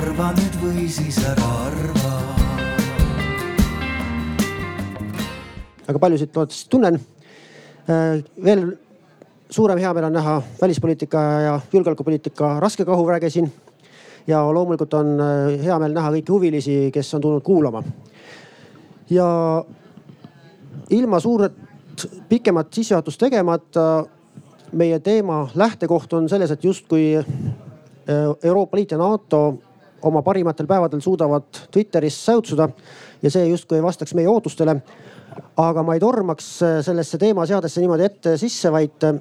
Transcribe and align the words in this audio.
arva 0.00 0.30
nüüd 0.32 0.54
või 0.62 0.84
siis 0.88 1.18
ära 1.28 1.46
arva. 1.66 2.12
väga 5.84 5.98
paljusid 5.98 6.30
loodetavasti 6.36 6.70
tunnen. 6.70 6.96
Äh, 7.90 8.22
veel 8.44 8.62
suurem 9.50 9.80
heameel 9.82 10.06
on 10.06 10.14
näha 10.14 10.36
välispoliitika 10.60 11.22
ja 11.44 11.60
julgeolekupoliitika 11.72 12.60
raskekahuväge 12.60 13.30
siin. 13.30 13.52
ja 14.26 14.40
loomulikult 14.54 14.94
on 14.94 15.20
äh, 15.20 15.64
hea 15.64 15.78
meel 15.78 15.92
näha 15.92 16.12
kõiki 16.16 16.32
huvilisi, 16.32 16.90
kes 16.94 17.14
on 17.14 17.20
tulnud 17.20 17.42
kuulama. 17.42 17.82
ja 19.10 19.64
ilma 20.90 21.20
suuret 21.20 21.52
pikemat 22.28 22.72
sissejuhatust 22.72 23.20
tegemata 23.20 24.06
meie 24.72 24.98
teema 24.98 25.48
lähtekoht 25.54 26.12
on 26.12 26.28
selles, 26.28 26.50
et 26.50 26.64
justkui 26.64 27.16
äh, 27.16 27.26
Euroopa 28.42 28.76
Liit 28.76 28.90
ja 28.90 28.98
NATO 28.98 29.58
oma 30.02 30.22
parimatel 30.22 30.66
päevadel 30.66 31.00
suudavad 31.00 31.62
Twitteris 31.70 32.18
säutsuda 32.26 32.68
ja 33.22 33.30
see 33.30 33.46
justkui 33.48 33.78
ei 33.78 33.82
vastaks 33.82 34.14
meie 34.14 34.28
ootustele. 34.28 34.76
aga 35.56 35.82
ma 35.82 35.94
ei 35.94 36.00
tormaks 36.00 36.62
äh, 36.62 36.80
sellesse 36.84 37.18
teemaseadesse 37.18 37.80
niimoodi 37.80 38.04
ette 38.04 38.36
sisse, 38.36 38.72
vaid 38.72 39.04
äh, 39.04 39.20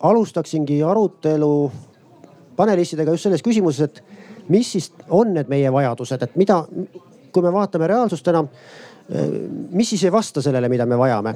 alustaksingi 0.00 0.82
arutelu 0.82 1.72
panelistidega 2.56 3.10
just 3.10 3.22
selles 3.22 3.42
küsimuses, 3.42 3.84
et 3.84 4.48
mis 4.48 4.72
siis 4.72 4.92
on 5.10 5.34
need 5.34 5.48
meie 5.48 5.72
vajadused, 5.72 6.22
et 6.22 6.36
mida, 6.36 6.62
kui 7.32 7.42
me 7.42 7.52
vaatame 7.52 7.86
reaalsust 7.86 8.28
enam, 8.28 8.48
mis 9.70 9.90
siis 9.90 10.02
ei 10.04 10.12
vasta 10.12 10.42
sellele, 10.42 10.68
mida 10.68 10.86
me 10.86 10.98
vajame 10.98 11.34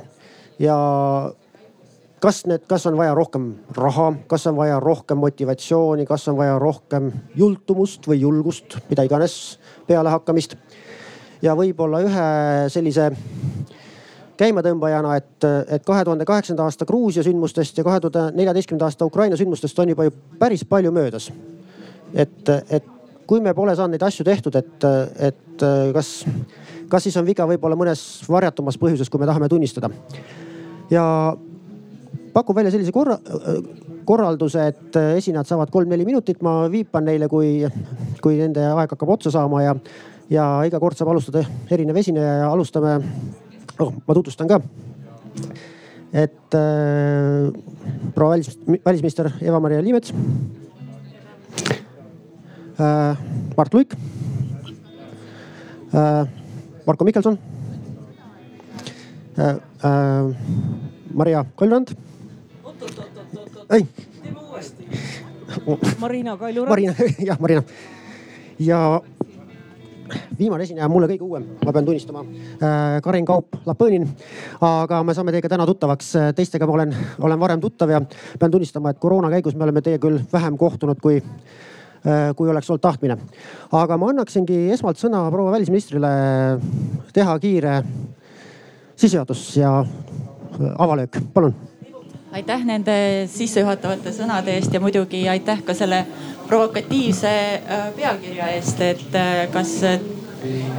ja 0.59 0.77
kas 2.23 2.45
need, 2.47 2.67
kas 2.71 2.87
on 2.87 2.97
vaja 2.97 3.15
rohkem 3.19 3.49
raha, 3.77 4.13
kas 4.31 4.47
on 4.47 4.57
vaja 4.57 4.79
rohkem 4.81 5.19
motivatsiooni, 5.19 6.07
kas 6.07 6.29
on 6.31 6.39
vaja 6.39 6.59
rohkem 6.63 7.11
jultumust 7.37 8.07
või 8.07 8.21
julgust, 8.23 8.79
mida 8.91 9.07
iganes 9.09 9.59
pealehakkamist. 9.89 10.57
ja 11.43 11.57
võib-olla 11.59 11.99
ühe 12.07 12.29
sellise 12.71 13.11
käimatõmbajana, 14.39 15.17
et, 15.19 15.49
et 15.69 15.85
kahe 15.85 16.05
tuhande 16.05 16.25
kaheksanda 16.25 16.63
aasta 16.63 16.87
Gruusia 16.87 17.23
sündmustest 17.27 17.79
ja 17.79 17.85
kahe 17.85 18.01
tuhande 18.01 18.37
neljateistkümnenda 18.39 18.87
aasta 18.87 19.07
Ukraina 19.07 19.37
sündmustest 19.37 19.79
on 19.79 19.91
juba 19.91 20.07
ju 20.07 20.15
päris 20.39 20.65
palju 20.65 20.93
möödas. 20.93 21.33
et, 22.15 22.49
et 22.71 22.85
kui 23.27 23.41
me 23.41 23.55
pole 23.55 23.75
saanud 23.77 23.97
neid 23.97 24.03
asju 24.03 24.25
tehtud, 24.25 24.55
et, 24.55 24.85
et 25.19 25.63
kas, 25.95 26.25
kas 26.89 27.03
siis 27.03 27.17
on 27.17 27.27
viga 27.27 27.47
võib-olla 27.49 27.77
mõnes 27.79 28.03
varjatumas 28.29 28.79
põhjuses, 28.79 29.11
kui 29.11 29.21
me 29.21 29.27
tahame 29.27 29.49
tunnistada. 29.49 29.91
ja 30.91 31.05
pakun 32.33 32.57
välja 32.57 32.73
sellise 32.73 32.93
korra, 32.93 33.19
korralduse, 34.09 34.67
et 34.73 34.97
esinejad 35.19 35.49
saavad 35.49 35.71
kolm-neli 35.73 36.07
minutit, 36.09 36.41
ma 36.43 36.67
viipan 36.73 37.05
neile, 37.07 37.29
kui, 37.31 37.61
kui 38.25 38.39
nende 38.41 38.65
aeg 38.73 38.95
hakkab 38.95 39.15
otsa 39.17 39.33
saama 39.35 39.63
ja, 39.65 39.77
ja 40.33 40.47
iga 40.67 40.81
kord 40.83 40.99
saab 40.99 41.13
alustada 41.13 41.45
erinev 41.73 41.99
esineja 42.01 42.43
ja 42.43 42.51
alustame 42.53 42.97
oh,, 43.79 43.93
ma 44.07 44.17
tutvustan 44.17 44.49
ka. 44.51 44.61
et 46.13 46.55
äh, 46.55 47.49
proua 48.15 48.35
välis, 48.35 48.59
välisminister 48.85 49.31
Eva-Maria 49.41 49.83
Liimets 49.83 50.13
äh,. 52.79 53.17
Mart 53.57 53.75
Luik 53.75 53.95
äh,. 55.95 56.27
Marko 56.87 57.05
Mihkelson 57.05 57.39
äh,. 59.39 59.57
Äh, 59.83 60.37
Maria 61.15 61.45
Kaljurand 61.57 61.97
ei. 63.73 63.87
teeme 64.23 64.41
uuesti. 64.41 64.87
Marina 66.01 66.37
Kaljurand. 66.37 66.69
Marina, 66.69 66.95
jah 67.29 67.41
Marina. 67.41 67.63
ja 68.59 69.01
viimane 70.39 70.67
esineja, 70.67 70.89
mulle 70.93 71.09
kõige 71.09 71.25
uuem, 71.25 71.47
ma 71.65 71.73
pean 71.73 71.87
tunnistama 71.87 72.25
äh,. 72.25 72.99
Karin 73.03 73.27
Kaup-Lapõnin. 73.29 74.07
aga 74.61 75.01
me 75.05 75.15
saame 75.17 75.33
teiega 75.33 75.49
täna 75.49 75.67
tuttavaks, 75.67 76.13
teistega 76.37 76.69
ma 76.69 76.77
olen, 76.77 76.95
olen 77.21 77.41
varem 77.41 77.61
tuttav 77.61 77.91
ja 77.91 78.03
pean 78.39 78.53
tunnistama, 78.53 78.93
et 78.93 79.01
koroona 79.01 79.31
käigus 79.33 79.57
me 79.57 79.65
oleme 79.65 79.83
teiega 79.83 80.05
küll 80.07 80.21
vähem 80.33 80.59
kohtunud, 80.61 81.01
kui 81.01 81.17
äh, 81.23 82.31
kui 82.37 82.51
oleks 82.53 82.71
olnud 82.71 82.85
tahtmine. 82.85 83.17
aga 83.73 83.97
ma 83.97 84.13
annaksingi 84.13 84.69
esmalt 84.77 85.01
sõna 85.01 85.25
proua 85.33 85.57
välisministrile 85.57 86.13
teha 87.13 87.39
kiire 87.39 87.83
sissejuhatus 88.97 89.57
ja 89.57 89.79
avalöök, 90.79 91.23
palun 91.33 91.72
aitäh 92.33 92.63
nende 92.65 92.95
sissejuhatavate 93.29 94.13
sõnade 94.17 94.55
eest 94.57 94.73
ja 94.73 94.81
muidugi 94.81 95.27
aitäh 95.29 95.61
ka 95.67 95.75
selle 95.77 96.03
provokatiivse 96.49 97.33
äh, 97.33 97.89
pealkirja 97.97 98.49
eest, 98.57 98.81
et 98.81 99.17
äh, 99.19 99.45
kas 99.53 99.75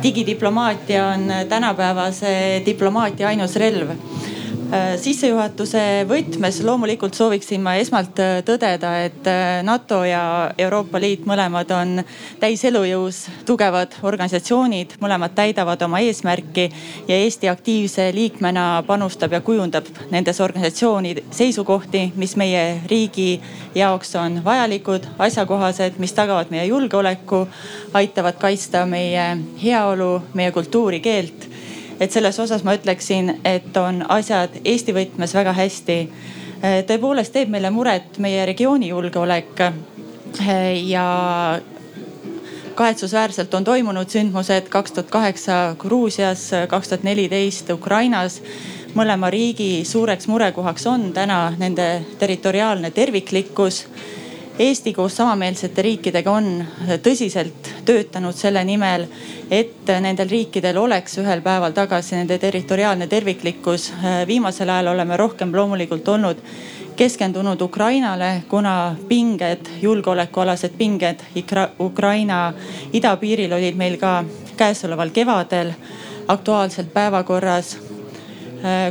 digidiplomaatia 0.03 1.05
on 1.13 1.29
tänapäevase 1.49 2.33
diplomaatia 2.65 3.29
ainus 3.29 3.55
relv. 3.61 3.93
Äh, 3.93 4.42
sissejuhatuse 4.97 5.81
võtmes 6.09 6.59
loomulikult 6.65 7.13
sooviksin 7.17 7.61
ma 7.63 7.75
esmalt 7.81 8.19
äh, 8.21 8.39
tõdeda, 8.45 8.91
et 9.05 9.27
äh, 9.29 9.61
NATO 9.65 10.01
ja 10.07 10.51
Euroopa 10.57 10.99
Liit 11.01 11.27
mõlemad 11.29 11.69
on 11.75 12.01
täis 12.41 12.63
elujõus 12.65 13.23
tugevad 13.45 13.97
organisatsioonid, 14.05 14.97
mõlemad 15.03 15.35
täidavad 15.37 15.81
oma 15.85 16.01
eesmärki 16.03 16.67
ja 17.07 17.19
Eesti 17.19 17.49
aktiivse 17.51 18.09
liikmena 18.15 18.83
panustab 18.87 19.35
ja 19.35 19.41
kujundab 19.45 19.89
nendes 20.11 20.41
organisatsioonide 20.41 21.25
seisukohti, 21.31 22.07
mis 22.15 22.35
meie 22.39 22.81
riigi 22.89 23.41
jaoks 23.75 24.15
on 24.19 24.41
vajalikud, 24.45 25.07
asjakohased, 25.21 25.99
mis 26.01 26.13
tagavad 26.17 26.51
meie 26.53 26.65
julgeoleku, 26.69 27.45
aitavad 27.93 28.41
kaitsta 28.41 28.85
meie 28.89 29.29
heaolu, 29.63 30.11
meie 30.33 30.51
kultuuri, 30.51 31.01
keelt 31.03 31.52
et 32.03 32.11
selles 32.11 32.39
osas 32.39 32.63
ma 32.67 32.75
ütleksin, 32.75 33.37
et 33.47 33.77
on 33.79 34.03
asjad 34.11 34.59
Eesti 34.65 34.95
võtmes 34.95 35.35
väga 35.35 35.53
hästi. 35.55 35.99
tõepoolest 36.87 37.33
teeb 37.35 37.49
meile 37.51 37.69
muret 37.75 38.17
meie 38.23 38.45
regiooni 38.45 38.87
julgeolek 38.87 39.61
ja 40.87 41.07
kahetsusväärselt 42.75 43.53
on 43.53 43.63
toimunud 43.63 44.09
sündmused 44.09 44.69
kaks 44.71 44.91
tuhat 44.91 45.11
kaheksa 45.11 45.75
Gruusias, 45.79 46.51
kaks 46.67 46.89
tuhat 46.89 47.03
neliteist 47.03 47.69
Ukrainas. 47.69 48.41
mõlema 48.93 49.29
riigi 49.33 49.85
suureks 49.85 50.27
murekohaks 50.27 50.87
on 50.87 51.13
täna 51.13 51.53
nende 51.57 52.05
territoriaalne 52.19 52.91
terviklikkus 52.91 53.87
Eesti 54.59 54.93
koos 54.93 55.15
samameelsete 55.17 55.81
riikidega 55.81 56.31
on 56.31 56.59
tõsiselt 57.01 57.69
töötanud 57.85 58.37
selle 58.37 58.61
nimel, 58.63 59.07
et 59.49 59.89
nendel 60.01 60.29
riikidel 60.29 60.77
oleks 60.77 61.17
ühel 61.17 61.41
päeval 61.41 61.73
tagasi 61.73 62.15
nende 62.15 62.37
territoriaalne 62.37 63.07
terviklikkus. 63.07 63.91
viimasel 64.27 64.69
ajal 64.69 64.91
oleme 64.93 65.17
rohkem 65.17 65.55
loomulikult 65.55 66.07
olnud 66.07 66.43
keskendunud 66.95 67.61
Ukrainale, 67.61 68.43
kuna 68.49 68.95
pinged, 69.07 69.69
julgeolekualased 69.81 70.77
pinged 70.77 71.25
Ukraina 71.79 72.53
idapiiril 72.93 73.53
olid 73.53 73.75
meil 73.75 73.97
ka 73.97 74.23
käesoleval 74.57 75.09
kevadel 75.09 75.73
aktuaalselt 76.27 76.93
päevakorras 76.93 77.77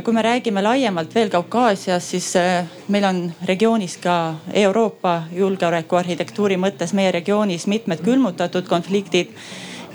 kui 0.03 0.13
me 0.13 0.21
räägime 0.21 0.61
laiemalt 0.61 1.15
veel 1.15 1.29
Kaukaasias, 1.33 2.09
siis 2.11 2.35
äh, 2.35 2.65
meil 2.87 3.03
on 3.03 3.21
regioonis 3.45 3.97
ka 3.97 4.35
Euroopa 4.53 5.23
julgeolekuarhitektuuri 5.33 6.59
mõttes 6.61 6.93
meie 6.93 7.11
regioonis 7.11 7.65
mitmed 7.67 8.03
külmutatud 8.05 8.69
konfliktid 8.69 9.33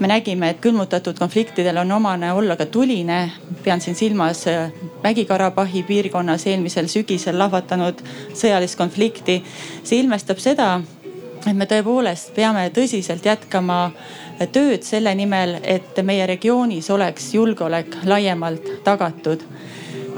me 0.00 0.08
nägime, 0.10 0.50
et 0.50 0.60
külmutatud 0.62 1.18
konfliktidel 1.18 1.78
on 1.78 1.92
omane 1.92 2.32
olla 2.32 2.56
ka 2.56 2.66
tuline. 2.66 3.30
pean 3.64 3.80
siin 3.80 3.94
silmas 3.94 4.46
äh, 4.46 4.72
Mägi-Karabahhi 5.02 5.82
piirkonnas 5.82 6.46
eelmisel 6.46 6.86
sügisel 6.86 7.38
lahvatanud 7.38 8.02
sõjalist 8.34 8.76
konflikti. 8.78 9.44
see 9.84 10.00
ilmestab 10.00 10.38
seda, 10.38 10.80
et 11.46 11.56
me 11.56 11.66
tõepoolest 11.66 12.34
peame 12.34 12.70
tõsiselt 12.74 13.24
jätkama 13.24 13.92
tööd 14.46 14.82
selle 14.82 15.14
nimel, 15.14 15.58
et 15.62 15.98
meie 16.02 16.26
regioonis 16.26 16.90
oleks 16.90 17.32
julgeolek 17.34 18.00
laiemalt 18.04 18.70
tagatud 18.84 19.44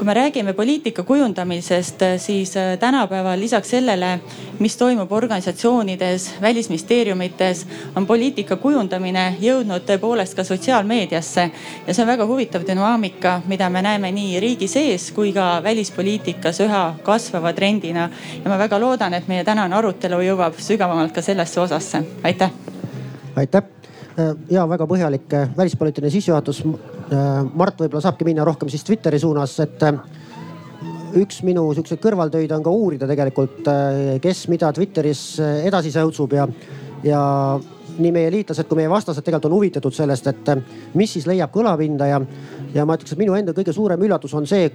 kui 0.01 0.05
me 0.05 0.13
räägime 0.13 0.53
poliitika 0.53 1.03
kujundamisest, 1.03 1.99
siis 2.17 2.57
äh, 2.57 2.77
tänapäeval 2.79 3.39
lisaks 3.39 3.69
sellele, 3.69 4.19
mis 4.59 4.77
toimub 4.77 5.11
organisatsioonides, 5.11 6.33
välisministeeriumites, 6.41 7.67
on 7.95 8.07
poliitika 8.07 8.55
kujundamine 8.55 9.35
jõudnud 9.39 9.85
tõepoolest 9.85 10.33
ka 10.35 10.43
sotsiaalmeediasse. 10.43 11.51
ja 11.87 11.93
see 11.93 12.01
on 12.01 12.09
väga 12.09 12.25
huvitav 12.25 12.65
dünaamika, 12.65 13.41
mida 13.45 13.69
me 13.69 13.81
näeme 13.81 14.11
nii 14.11 14.39
riigi 14.39 14.67
sees 14.67 15.11
kui 15.11 15.33
ka 15.33 15.61
välispoliitikas 15.63 16.59
üha 16.65 16.95
kasvava 17.03 17.53
trendina. 17.53 18.09
ja 18.43 18.49
ma 18.49 18.57
väga 18.57 18.79
loodan, 18.79 19.13
et 19.13 19.27
meie 19.27 19.43
tänane 19.43 19.75
arutelu 19.75 20.17
jõuab 20.21 20.57
sügavamalt 20.57 21.13
ka 21.13 21.21
sellesse 21.21 21.61
osasse. 21.61 22.03
aitäh. 22.23 22.49
aitäh 23.35 23.61
Äh, 23.61 23.80
ja 24.49 24.65
väga 24.69 24.87
põhjalik 24.89 25.33
äh, 25.33 25.49
välispoliitiline 25.57 26.11
sissejuhatus. 26.11 26.63
Äh, 26.65 27.29
Mart 27.53 27.79
võib-olla 27.79 28.03
saabki 28.03 28.27
minna 28.27 28.45
rohkem 28.47 28.69
siis 28.71 28.83
Twitteri 28.87 29.19
suunas, 29.19 29.57
et 29.63 29.83
üks 31.19 31.41
minu 31.43 31.65
siukseid 31.75 31.99
kõrvaltöid 32.03 32.51
on 32.55 32.63
ka 32.63 32.71
uurida 32.71 33.07
tegelikult, 33.09 33.67
kes 34.23 34.45
mida 34.47 34.69
Twitteris 34.71 35.23
edasi 35.67 35.91
säutsub 35.91 36.31
ja, 36.37 36.45
ja 37.03 37.23
nii 37.97 38.13
meie 38.15 38.29
liitlased 38.31 38.69
kui 38.69 38.79
meie 38.79 38.89
vastased 38.89 39.25
tegelikult 39.25 39.49
on 39.49 39.57
huvitatud 39.57 39.95
sellest, 39.95 40.29
et 40.31 40.51
mis 40.95 41.11
siis 41.11 41.27
leiab 41.27 41.51
kõlapinda 41.51 42.07
ja, 42.07 42.21
ja 42.71 42.87
ma 42.87 42.95
ütleks, 42.95 43.11
et 43.11 43.19
minu 43.19 43.35
enda 43.35 43.51
kõige 43.57 43.75
suurem 43.75 44.07
üllatus 44.07 44.37
on 44.39 44.47
see, 44.47 44.71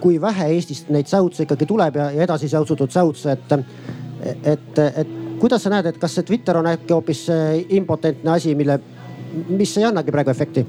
kui 0.00 0.20
vähe 0.22 0.52
Eestist 0.54 0.94
neid 0.94 1.10
säutse 1.10 1.42
ikkagi 1.42 1.66
tuleb 1.66 1.98
ja, 1.98 2.10
ja 2.14 2.22
edasi 2.28 2.48
säutsutud 2.48 2.94
säutse, 2.94 3.34
et, 3.34 4.46
et, 4.54 4.78
et 4.94 5.19
kuidas 5.40 5.64
sa 5.64 5.72
näed, 5.72 5.90
et 5.90 5.98
kas 5.98 6.18
see 6.18 6.28
Twitter 6.28 6.60
on 6.60 6.68
äkki 6.70 6.94
hoopis 6.94 7.26
impotentne 7.80 8.36
asi, 8.36 8.54
mille, 8.54 8.80
mis 9.48 9.76
ei 9.78 9.88
annagi 9.88 10.12
praegu 10.12 10.32
efekti? 10.34 10.66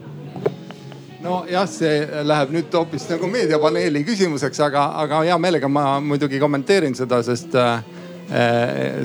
nojah, 1.22 1.68
see 1.70 2.24
läheb 2.26 2.54
nüüd 2.56 2.76
hoopis 2.76 3.08
nagu 3.12 3.30
meediapaneeli 3.30 4.04
küsimuseks, 4.08 4.62
aga, 4.66 4.88
aga 5.04 5.24
hea 5.28 5.38
meelega 5.42 5.70
ma 5.70 6.00
muidugi 6.04 6.40
kommenteerin 6.42 6.96
seda, 6.98 7.22
sest 7.26 7.56
äh, 7.60 7.84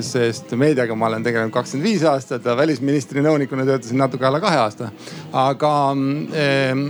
sest 0.05 0.53
meediaga 0.57 0.95
ma 0.95 1.09
olen 1.09 1.25
tegelenud 1.25 1.53
kakskümmend 1.53 1.89
viis 1.89 2.05
aastat 2.07 2.45
ja 2.47 2.55
välisministri 2.57 3.21
nõunikuna 3.25 3.65
töötasin 3.67 3.99
natuke 3.99 4.25
alla 4.27 4.39
kahe 4.43 4.61
aasta. 4.63 4.89
aga 5.33 5.73
äh, 5.93 6.83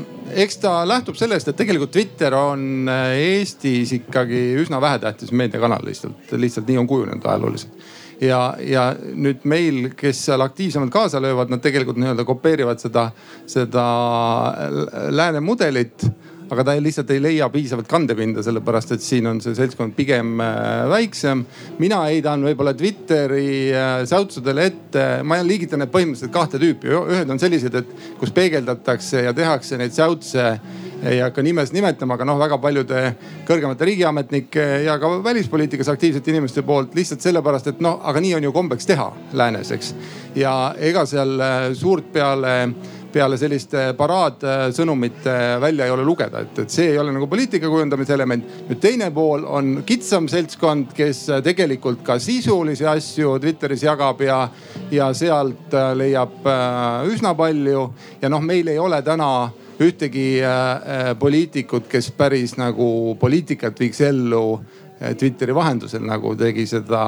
eks 0.46 0.62
ta 0.64 0.80
lähtub 0.88 1.20
sellest, 1.20 1.50
et 1.50 1.60
tegelikult 1.60 1.92
Twitter 1.92 2.36
on 2.38 2.88
äh, 2.92 3.18
Eestis 3.34 3.96
ikkagi 4.00 4.44
üsna 4.64 4.82
vähetähtis 4.82 5.32
meediakanal 5.32 5.86
lihtsalt, 5.86 6.36
lihtsalt 6.38 6.70
nii 6.70 6.84
on 6.86 6.88
kujunenud 6.88 7.26
ajalooliselt 7.26 7.88
ja, 8.22 8.42
ja 8.60 8.88
nüüd 8.98 9.46
meil, 9.50 9.92
kes 9.98 10.24
seal 10.30 10.42
aktiivsemalt 10.46 10.94
kaasa 10.94 11.22
löövad, 11.22 11.52
nad 11.54 11.62
tegelikult 11.64 12.00
nii-öelda 12.02 12.26
kopeerivad 12.28 12.82
seda, 12.82 13.10
seda 13.50 13.86
lääne 15.14 15.44
mudelit 15.44 16.08
aga 16.52 16.64
ta 16.64 16.76
lihtsalt 16.80 17.12
ei 17.12 17.22
leia 17.22 17.48
piisavalt 17.52 17.90
kandepinda, 17.92 18.44
sellepärast 18.46 18.94
et 18.96 19.04
siin 19.04 19.28
on 19.30 19.40
see 19.44 19.56
seltskond 19.58 19.96
pigem 19.98 20.40
äh, 20.44 20.86
väiksem. 20.92 21.44
mina 21.80 22.02
heidan 22.08 22.46
võib-olla 22.48 22.74
Twitteri 22.78 23.74
äh, 23.76 24.02
säutsudele 24.08 24.68
ette, 24.72 25.06
ma 25.28 25.42
liigitan 25.44 25.84
need 25.84 25.92
põhimõtteliselt 25.94 26.34
kahte 26.34 26.62
tüüpi. 26.62 26.94
ühed 27.18 27.32
on 27.34 27.42
sellised, 27.42 27.76
et 27.76 28.20
kus 28.20 28.32
peegeldatakse 28.36 29.26
ja 29.28 29.34
tehakse 29.36 29.80
neid 29.80 29.96
säutse 29.96 30.54
ei 31.04 31.20
hakka 31.22 31.44
nimes 31.46 31.74
nimetama, 31.76 32.18
aga 32.18 32.28
noh, 32.28 32.40
väga 32.40 32.58
paljude 32.62 33.04
kõrgemate 33.48 33.88
riigiametnike 33.90 34.68
ja 34.88 34.98
ka 35.02 35.12
välispoliitikas 35.24 35.90
aktiivsete 35.94 36.34
inimeste 36.34 36.64
poolt 36.68 36.96
lihtsalt 36.98 37.26
sellepärast, 37.26 37.74
et 37.74 37.82
noh, 37.84 38.00
aga 38.04 38.22
nii 38.24 38.36
on 38.40 38.48
ju 38.50 38.54
kombeks 38.56 38.90
teha 38.90 39.10
läänes, 39.38 39.72
eks. 39.76 39.94
ja 40.36 40.54
ega 40.78 41.06
seal 41.10 41.36
äh, 41.40 41.58
suurt 41.78 42.12
peale 42.14 42.58
peale 43.18 43.38
selliste 43.40 43.94
paraadsõnumite 43.98 45.34
välja 45.62 45.88
ei 45.88 45.94
ole 45.94 46.04
lugeda, 46.06 46.42
et, 46.44 46.60
et 46.64 46.74
see 46.74 46.92
ei 46.92 46.98
ole 47.00 47.14
nagu 47.16 47.28
poliitika 47.30 47.70
kujundamise 47.72 48.14
element. 48.14 48.46
nüüd 48.70 48.82
teine 48.84 49.10
pool 49.16 49.46
on 49.48 49.82
kitsam 49.88 50.28
seltskond, 50.32 50.92
kes 50.98 51.24
tegelikult 51.46 52.04
ka 52.06 52.20
sisulisi 52.22 52.86
asju 52.88 53.38
Twitteris 53.42 53.86
jagab 53.88 54.22
ja, 54.22 54.42
ja 54.92 55.12
sealt 55.18 55.74
äh, 55.74 55.94
leiab 55.98 56.46
äh, 56.46 57.08
üsna 57.14 57.34
palju. 57.38 57.88
ja 58.22 58.30
noh, 58.30 58.44
meil 58.44 58.68
ei 58.74 58.80
ole 58.80 59.02
täna 59.02 59.32
ühtegi 59.80 60.42
äh, 60.42 60.50
äh, 60.50 61.20
poliitikut, 61.20 61.88
kes 61.90 62.12
päris 62.18 62.58
nagu 62.58 63.16
poliitikat 63.20 63.80
viiks 63.80 64.02
ellu 64.02 64.42
äh, 65.02 65.14
Twitteri 65.18 65.56
vahendusel, 65.56 66.02
nagu 66.06 66.34
tegi 66.38 66.66
seda 66.70 67.02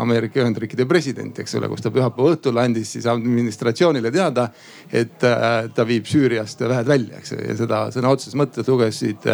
Ameerika 0.00 0.40
Ühendriikide 0.42 0.88
president, 0.90 1.38
eks 1.38 1.54
ole, 1.58 1.70
kus 1.70 1.84
ta 1.84 1.92
pühapäeva 1.94 2.34
õhtul 2.34 2.58
andis 2.62 2.96
siis 2.96 3.06
administratsioonile 3.10 4.10
teada, 4.14 4.48
et 4.90 5.20
ta 5.20 5.86
viib 5.86 6.10
Süüriast 6.10 6.66
väed 6.66 6.90
välja, 6.90 7.20
eks 7.20 7.36
ja 7.36 7.56
seda 7.62 7.84
sõna 7.94 8.10
otseses 8.16 8.34
mõttes 8.38 8.66
lugesid 8.66 9.30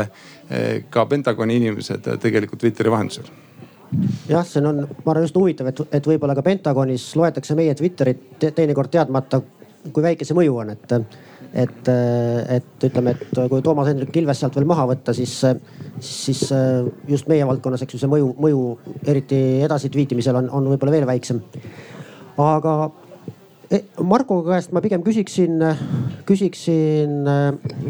ka 0.92 1.06
Pentagoni 1.08 1.56
inimesed 1.62 2.12
tegelikult 2.20 2.60
Twitteri 2.60 2.92
vahendusel. 2.92 3.32
Jah, 4.28 4.44
see 4.48 4.60
on, 4.64 4.84
ma 4.84 5.12
arvan 5.12 5.24
just 5.24 5.36
huvitav, 5.36 5.72
et, 5.72 5.80
et 5.92 6.06
võib-olla 6.08 6.36
ka 6.36 6.44
Pentagonis 6.44 7.10
loetakse 7.16 7.56
meie 7.56 7.74
Twitterit 7.76 8.22
te 8.40 8.52
teinekord 8.56 8.92
teadmata, 8.92 9.40
kui 9.88 10.04
väike 10.04 10.28
see 10.28 10.36
mõju 10.36 10.60
on, 10.62 10.76
et 10.76 10.94
et, 11.54 11.88
et 11.88 12.87
ütleme, 12.88 13.12
et 13.12 13.40
kui 13.50 13.62
Toomas 13.64 13.90
Hendrik 13.90 14.16
Ilves 14.16 14.40
sealt 14.40 14.56
veel 14.56 14.66
maha 14.69 14.87
võtta, 14.88 15.14
siis, 15.16 15.34
siis, 16.00 16.40
siis 16.40 16.43
just 17.08 17.28
meie 17.31 17.46
valdkonnas, 17.49 17.84
eks 17.84 17.96
ju, 17.96 18.02
see 18.02 18.10
mõju, 18.10 18.32
mõju 18.40 18.62
eriti 19.12 19.40
edasi 19.66 19.93
tweetimisel 19.93 20.40
on, 20.40 20.50
on 20.50 20.70
võib-olla 20.72 20.96
veel 20.96 21.08
väiksem. 21.08 21.43
aga 22.40 22.76
e, 23.69 23.82
Marko 24.00 24.40
käest 24.49 24.72
ma 24.72 24.81
pigem 24.84 25.04
küsiksin, 25.04 25.60
küsiksin 26.28 27.28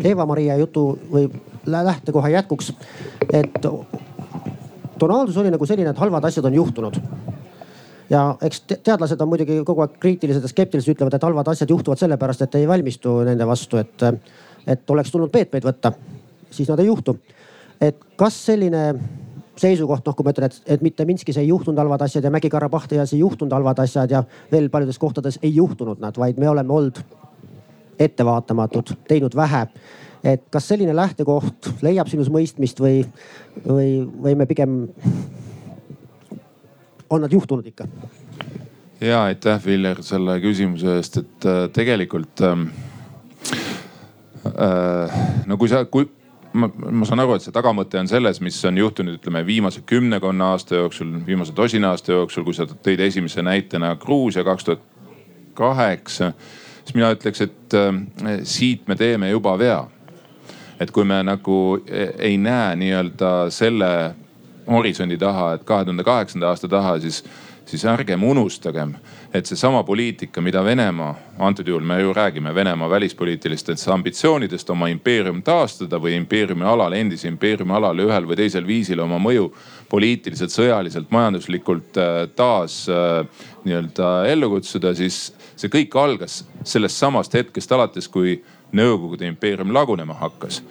Eva-Maria 0.02 0.58
jutu 0.60 0.88
või 1.12 1.28
lähtekoha 1.66 2.34
jätkuks, 2.34 2.72
et 3.30 3.62
tonaalsus 4.98 5.38
oli 5.38 5.54
nagu 5.54 5.66
selline, 5.66 5.94
et 5.94 6.02
halvad 6.02 6.26
asjad 6.26 6.50
on 6.50 6.58
juhtunud 6.58 6.98
ja 8.12 8.22
eks 8.44 8.62
teadlased 8.68 9.20
on 9.20 9.30
muidugi 9.30 9.58
kogu 9.66 9.84
aeg 9.84 9.96
kriitilised 10.02 10.44
ja 10.44 10.50
skeptilised, 10.50 10.92
ütlevad, 10.94 11.16
et 11.16 11.24
halvad 11.24 11.48
asjad 11.52 11.70
juhtuvad 11.72 12.00
sellepärast, 12.00 12.44
et 12.44 12.60
ei 12.60 12.68
valmistu 12.68 13.20
nende 13.26 13.46
vastu, 13.48 13.80
et, 13.80 14.04
et 14.68 14.94
oleks 14.94 15.12
tulnud 15.14 15.32
meetmeid 15.32 15.66
võtta, 15.66 15.94
siis 16.52 16.68
nad 16.68 16.82
ei 16.82 16.90
juhtu. 16.90 17.16
et 17.80 17.98
kas 18.16 18.36
selline 18.46 18.82
seisukoht, 19.58 20.04
noh, 20.06 20.16
kui 20.16 20.24
ma 20.24 20.32
ütlen, 20.32 20.48
et, 20.48 20.60
et 20.76 20.84
mitte 20.84 21.04
Minskis 21.08 21.36
ei 21.40 21.48
juhtunud 21.48 21.78
halvad 21.78 22.04
asjad 22.06 22.24
ja 22.24 22.30
Mägi-Karabahhias 22.32 23.12
ei 23.12 23.20
juhtunud 23.20 23.52
halvad 23.52 23.82
asjad 23.84 24.10
ja 24.10 24.22
veel 24.52 24.70
paljudes 24.72 24.98
kohtades 24.98 25.38
ei 25.42 25.54
juhtunud 25.56 26.00
nad, 26.00 26.16
vaid 26.18 26.40
me 26.40 26.48
oleme 26.48 26.72
olnud 26.72 27.02
ettevaatamatud, 28.00 28.96
teinud 29.08 29.36
vähe. 29.36 29.66
et 30.24 30.44
kas 30.50 30.68
selline 30.68 30.94
lähtekoht 30.96 31.72
leiab 31.82 32.08
sinus 32.08 32.30
mõistmist 32.30 32.80
või, 32.80 33.02
või, 33.66 34.04
või 34.22 34.36
me 34.38 34.46
pigem 34.46 34.76
on 37.12 37.20
nad 37.20 37.32
juhtunud 37.32 37.66
ikka? 37.66 37.86
ja 39.00 39.24
aitäh, 39.24 39.60
Viljar, 39.66 40.02
selle 40.06 40.38
küsimuse 40.40 40.96
eest, 40.96 41.18
et 41.18 41.46
äh, 41.46 41.62
tegelikult 41.74 42.42
ähm, 42.46 42.68
äh, 44.46 45.16
no 45.46 45.58
kui 45.58 45.70
sa, 45.70 45.84
kui 45.90 46.06
ma, 46.52 46.68
ma 46.70 47.08
saan 47.08 47.22
aru, 47.24 47.34
et 47.36 47.44
see 47.44 47.54
tagamõte 47.54 47.98
on 47.98 48.10
selles, 48.10 48.40
mis 48.44 48.60
on 48.68 48.78
juhtunud, 48.78 49.18
ütleme 49.18 49.42
viimase 49.46 49.82
kümnekonna 49.86 50.52
aasta 50.54 50.78
jooksul, 50.78 51.16
viimase 51.26 51.54
tosina 51.56 51.90
aasta 51.90 52.14
jooksul, 52.14 52.46
kui 52.46 52.54
sa 52.56 52.68
tõid 52.70 53.02
esimese 53.08 53.42
näitena 53.42 53.96
Gruusia 54.00 54.44
kaks 54.46 54.68
tuhat 54.68 54.86
kaheksa. 55.58 56.32
siis 56.84 56.94
mina 56.94 57.10
ütleks, 57.16 57.42
et 57.42 57.78
äh, 57.78 58.38
siit 58.42 58.86
me 58.88 58.96
teeme 58.96 59.30
juba 59.30 59.58
vea. 59.58 59.82
et 60.80 60.90
kui 60.90 61.04
me 61.04 61.22
nagu 61.22 61.78
e-, 61.86 62.12
ei 62.18 62.38
näe 62.38 62.76
nii-öelda 62.76 63.50
selle 63.50 64.14
horisondi 64.66 65.18
taha, 65.18 65.54
et 65.54 65.64
kahe 65.64 65.84
tuhande 65.84 66.04
kaheksanda 66.04 66.48
aasta 66.50 66.68
taha, 66.68 66.98
siis, 67.00 67.22
siis 67.66 67.84
ärgem 67.88 68.22
unustagem, 68.24 68.94
et 69.34 69.46
seesama 69.46 69.82
poliitika, 69.84 70.40
mida 70.40 70.64
Venemaa, 70.64 71.14
antud 71.38 71.68
juhul 71.68 71.84
me 71.86 72.00
ju 72.00 72.12
räägime 72.12 72.54
Venemaa 72.54 72.90
välispoliitilistest 72.90 73.88
ambitsioonidest 73.88 74.70
oma 74.70 74.88
impeerium 74.92 75.42
taastada 75.42 76.00
või 76.00 76.16
impeeriumi 76.16 76.66
alal, 76.68 76.92
endise 76.92 77.28
impeeriumi 77.28 77.76
alal 77.76 78.04
ühel 78.04 78.28
või 78.28 78.36
teisel 78.36 78.66
viisil 78.66 79.00
oma 79.00 79.18
mõju 79.18 79.50
poliitiliselt, 79.90 80.52
sõjaliselt, 80.52 81.10
majanduslikult 81.10 81.98
äh, 82.00 82.12
taas 82.36 82.84
äh, 82.88 83.24
nii-öelda 83.64 84.12
ellu 84.32 84.50
kutsuda, 84.56 84.94
siis 84.94 85.30
see 85.56 85.72
kõik 85.72 85.96
algas 86.00 86.42
sellest 86.64 86.98
samast 86.98 87.34
hetkest 87.34 87.72
alates, 87.72 88.08
kui 88.08 88.42
Nõukogude 88.72 89.26
impeerium 89.28 89.68
lagunema 89.76 90.14
hakkas 90.16 90.62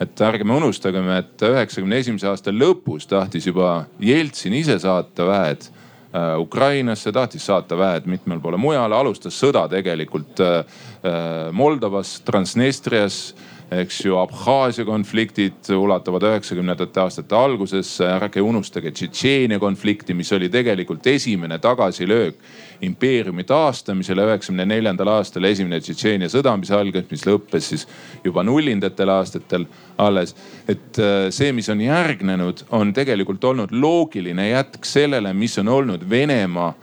et 0.00 0.20
ärgem 0.22 0.50
unustagem, 0.54 1.08
et 1.18 1.42
üheksakümne 1.42 1.98
esimese 1.98 2.28
aasta 2.30 2.54
lõpus 2.54 3.08
tahtis 3.10 3.48
juba 3.48 3.84
Jeltsin 4.02 4.54
ise 4.54 4.78
saata 4.82 5.26
väed 5.26 5.66
äh, 5.68 6.36
Ukrainasse, 6.38 7.12
tahtis 7.12 7.46
saata 7.48 7.78
väed 7.78 8.06
mitmel 8.10 8.40
poole 8.42 8.60
mujale, 8.60 8.94
alustas 8.94 9.38
sõda 9.38 9.66
tegelikult 9.72 10.42
äh, 10.44 10.58
äh, 11.02 11.48
Moldovas, 11.52 12.18
Transnistrias 12.26 13.34
eks 13.70 14.04
ju, 14.04 14.16
Abhaasia 14.16 14.84
konfliktid 14.84 15.68
ulatuvad 15.76 16.24
üheksakümnendate 16.24 17.00
aastate 17.00 17.36
algusesse. 17.36 18.06
ärge 18.08 18.40
unustage 18.40 18.90
Tšetšeenia 18.90 19.58
konflikti, 19.58 20.14
mis 20.14 20.32
oli 20.32 20.48
tegelikult 20.48 21.06
esimene 21.06 21.58
tagasilöök 21.58 22.34
impeeriumi 22.80 23.44
taastamisele 23.44 24.24
üheksakümne 24.24 24.64
neljandal 24.64 25.08
aastal. 25.18 25.44
esimene 25.44 25.80
Tšetšeenia 25.80 26.28
sõda, 26.32 26.56
mis 26.56 26.70
algas, 26.70 27.10
mis 27.10 27.26
lõppes 27.26 27.70
siis 27.74 27.86
juba 28.24 28.42
nullindatel 28.42 29.08
aastatel 29.08 29.66
alles. 29.98 30.34
et 30.68 30.98
äh, 30.98 31.28
see, 31.30 31.52
mis 31.52 31.68
on 31.68 31.80
järgnenud, 31.80 32.64
on 32.70 32.92
tegelikult 32.92 33.44
olnud 33.44 33.72
loogiline 33.72 34.48
jätk 34.48 34.84
sellele, 34.84 35.32
mis 35.32 35.58
on 35.58 35.68
olnud 35.68 36.10
Venemaa 36.10 36.74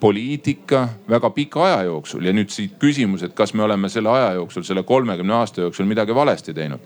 poliitika 0.00 0.88
väga 1.08 1.30
pika 1.30 1.64
aja 1.64 1.82
jooksul. 1.82 2.24
Ja 2.24 2.32
nüüd 2.32 2.50
siit 2.52 2.78
küsimus, 2.78 3.22
et 3.22 3.34
kas 3.34 3.54
me 3.54 3.62
oleme 3.62 3.88
selle 3.88 4.10
aja 4.10 4.32
jooksul, 4.38 4.62
selle 4.66 4.82
kolmekümne 4.82 5.34
aasta 5.34 5.60
jooksul 5.60 5.86
midagi 5.86 6.14
valesti 6.14 6.54
teinud. 6.54 6.80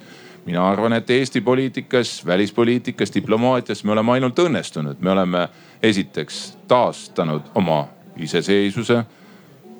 mina 0.46 0.68
arvan, 0.68 0.92
et 0.92 1.10
Eesti 1.10 1.40
poliitikas, 1.40 2.26
välispoliitikas, 2.26 3.14
diplomaatias 3.14 3.84
me 3.84 3.92
oleme 3.92 4.12
ainult 4.12 4.38
õnnestunud, 4.38 4.96
me 5.00 5.10
oleme 5.10 5.48
esiteks 5.82 6.58
taastanud 6.68 7.42
oma 7.54 7.86
iseseisvuse 8.16 9.04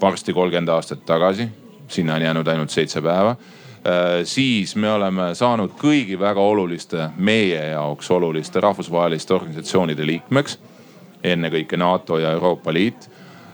varsti 0.01 0.33
kolmkümmend 0.33 0.69
aastat 0.69 1.05
tagasi, 1.07 1.49
sinna 1.89 2.15
on 2.15 2.23
jäänud 2.23 2.47
ainult 2.47 2.71
seitse 2.71 3.03
päeva. 3.03 3.31
Äh, 3.31 4.23
siis 4.25 4.77
me 4.77 4.93
oleme 4.93 5.35
saanud 5.35 5.75
kõigi 5.79 6.19
väga 6.19 6.41
oluliste, 6.41 7.09
meie 7.17 7.65
jaoks 7.73 8.11
oluliste 8.11 8.61
rahvusvaheliste 8.61 9.35
organisatsioonide 9.35 10.07
liikmeks 10.07 10.59
ennekõike 11.25 11.77
NATO 11.77 12.19
ja 12.19 12.33
Euroopa 12.33 12.73
Liit. 12.73 13.09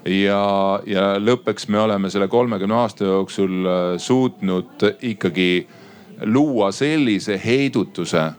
ja, 0.05 0.81
ja 0.87 1.03
lõppeks 1.21 1.69
me 1.69 1.81
oleme 1.81 2.11
selle 2.11 2.29
kolmekümne 2.29 2.75
aasta 2.75 3.05
jooksul 3.05 3.67
äh, 3.67 3.99
suutnud 3.99 4.87
ikkagi 5.03 5.67
luua 6.25 6.73
sellise 6.73 7.41
heidutuse 7.45 8.31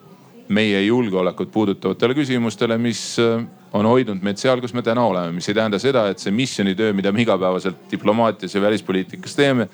meie 0.49 0.81
julgeolekut 0.81 1.51
puudutavatele 1.51 2.13
küsimustele, 2.13 2.77
mis 2.77 3.19
äh, 3.19 3.45
on 3.73 3.85
hoidnud 3.85 4.23
meid 4.25 4.41
seal, 4.41 4.61
kus 4.61 4.73
me 4.73 4.81
täna 4.81 5.05
oleme, 5.05 5.31
mis 5.35 5.49
ei 5.49 5.55
tähenda 5.55 5.79
seda, 5.79 6.07
et 6.09 6.19
see 6.19 6.33
missioonitöö, 6.33 6.93
mida 6.93 7.11
me 7.11 7.21
igapäevaselt 7.21 7.85
diplomaatias 7.91 8.55
ja 8.55 8.61
välispoliitikas 8.61 9.35
teeme 9.35 9.69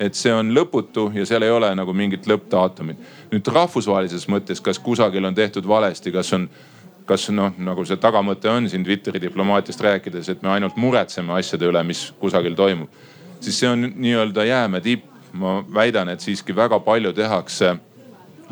et 0.00 0.16
see 0.16 0.32
on 0.34 0.52
lõputu 0.52 1.08
ja 1.16 1.24
seal 1.28 1.44
ei 1.46 1.52
ole 1.52 1.70
nagu 1.76 1.92
mingit 1.96 2.26
lõppdaatumit. 2.28 2.98
nüüd 3.32 3.48
rahvusvahelises 3.52 4.26
mõttes, 4.28 4.60
kas 4.60 4.78
kusagil 4.78 5.24
on 5.24 5.34
tehtud 5.34 5.66
valesti, 5.68 6.12
kas 6.12 6.32
on, 6.36 6.48
kas 7.06 7.28
noh, 7.30 7.54
nagu 7.62 7.84
see 7.86 7.98
tagamõte 8.02 8.50
on 8.50 8.66
siin 8.70 8.84
Twitteri 8.84 9.20
diplomaatiast 9.22 9.82
rääkides, 9.86 10.30
et 10.32 10.42
me 10.42 10.50
ainult 10.56 10.76
muretseme 10.80 11.36
asjade 11.38 11.68
üle, 11.68 11.82
mis 11.86 12.08
kusagil 12.20 12.56
toimub. 12.58 12.90
siis 13.40 13.58
see 13.60 13.68
on 13.68 13.92
nii-öelda 13.94 14.44
jäämäe 14.44 14.80
tipp. 14.80 15.04
ma 15.32 15.64
väidan, 15.74 16.08
et 16.08 16.20
siiski 16.20 16.54
väga 16.56 16.78
palju 16.80 17.12
tehakse 17.12 17.76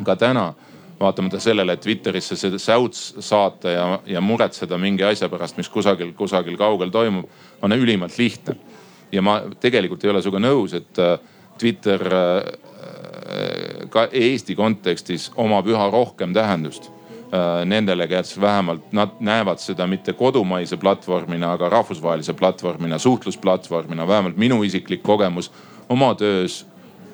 ka 0.05 0.15
täna 0.15 0.53
vaatamata 0.99 1.39
sellele, 1.39 1.73
et 1.73 1.81
Twitterisse 1.81 2.35
seda 2.35 2.59
säuts 2.59 3.15
saata 3.19 3.69
ja, 3.69 3.99
ja 4.05 4.21
muretseda 4.21 4.77
mingi 4.77 5.03
asja 5.03 5.29
pärast, 5.29 5.57
mis 5.57 5.69
kusagil, 5.69 6.13
kusagil 6.13 6.57
kaugel 6.57 6.89
toimub, 6.89 7.25
on 7.61 7.71
ülimalt 7.71 8.17
lihtne. 8.17 8.55
ja 9.11 9.21
ma 9.21 9.41
tegelikult 9.59 10.03
ei 10.03 10.09
ole 10.09 10.21
sinuga 10.21 10.39
nõus, 10.39 10.73
et 10.73 10.99
äh, 10.99 11.19
Twitter 11.57 12.01
äh, 12.13 12.37
äh, 12.37 13.89
ka 13.89 14.07
Eesti 14.11 14.55
kontekstis 14.55 15.31
omab 15.35 15.67
üha 15.67 15.89
rohkem 15.91 16.33
tähendust 16.33 16.89
äh, 16.89 16.94
nendele, 17.65 18.07
kes 18.07 18.35
vähemalt 18.41 18.91
nad 18.93 19.17
näevad 19.19 19.59
seda 19.59 19.87
mitte 19.87 20.13
kodumaise 20.13 20.77
platvormina, 20.77 21.51
aga 21.53 21.69
rahvusvahelise 21.69 22.33
platvormina, 22.33 22.97
suhtlusplatvormina. 22.97 24.07
vähemalt 24.07 24.37
minu 24.37 24.63
isiklik 24.63 25.03
kogemus 25.03 25.51
oma 25.89 26.15
töös 26.15 26.65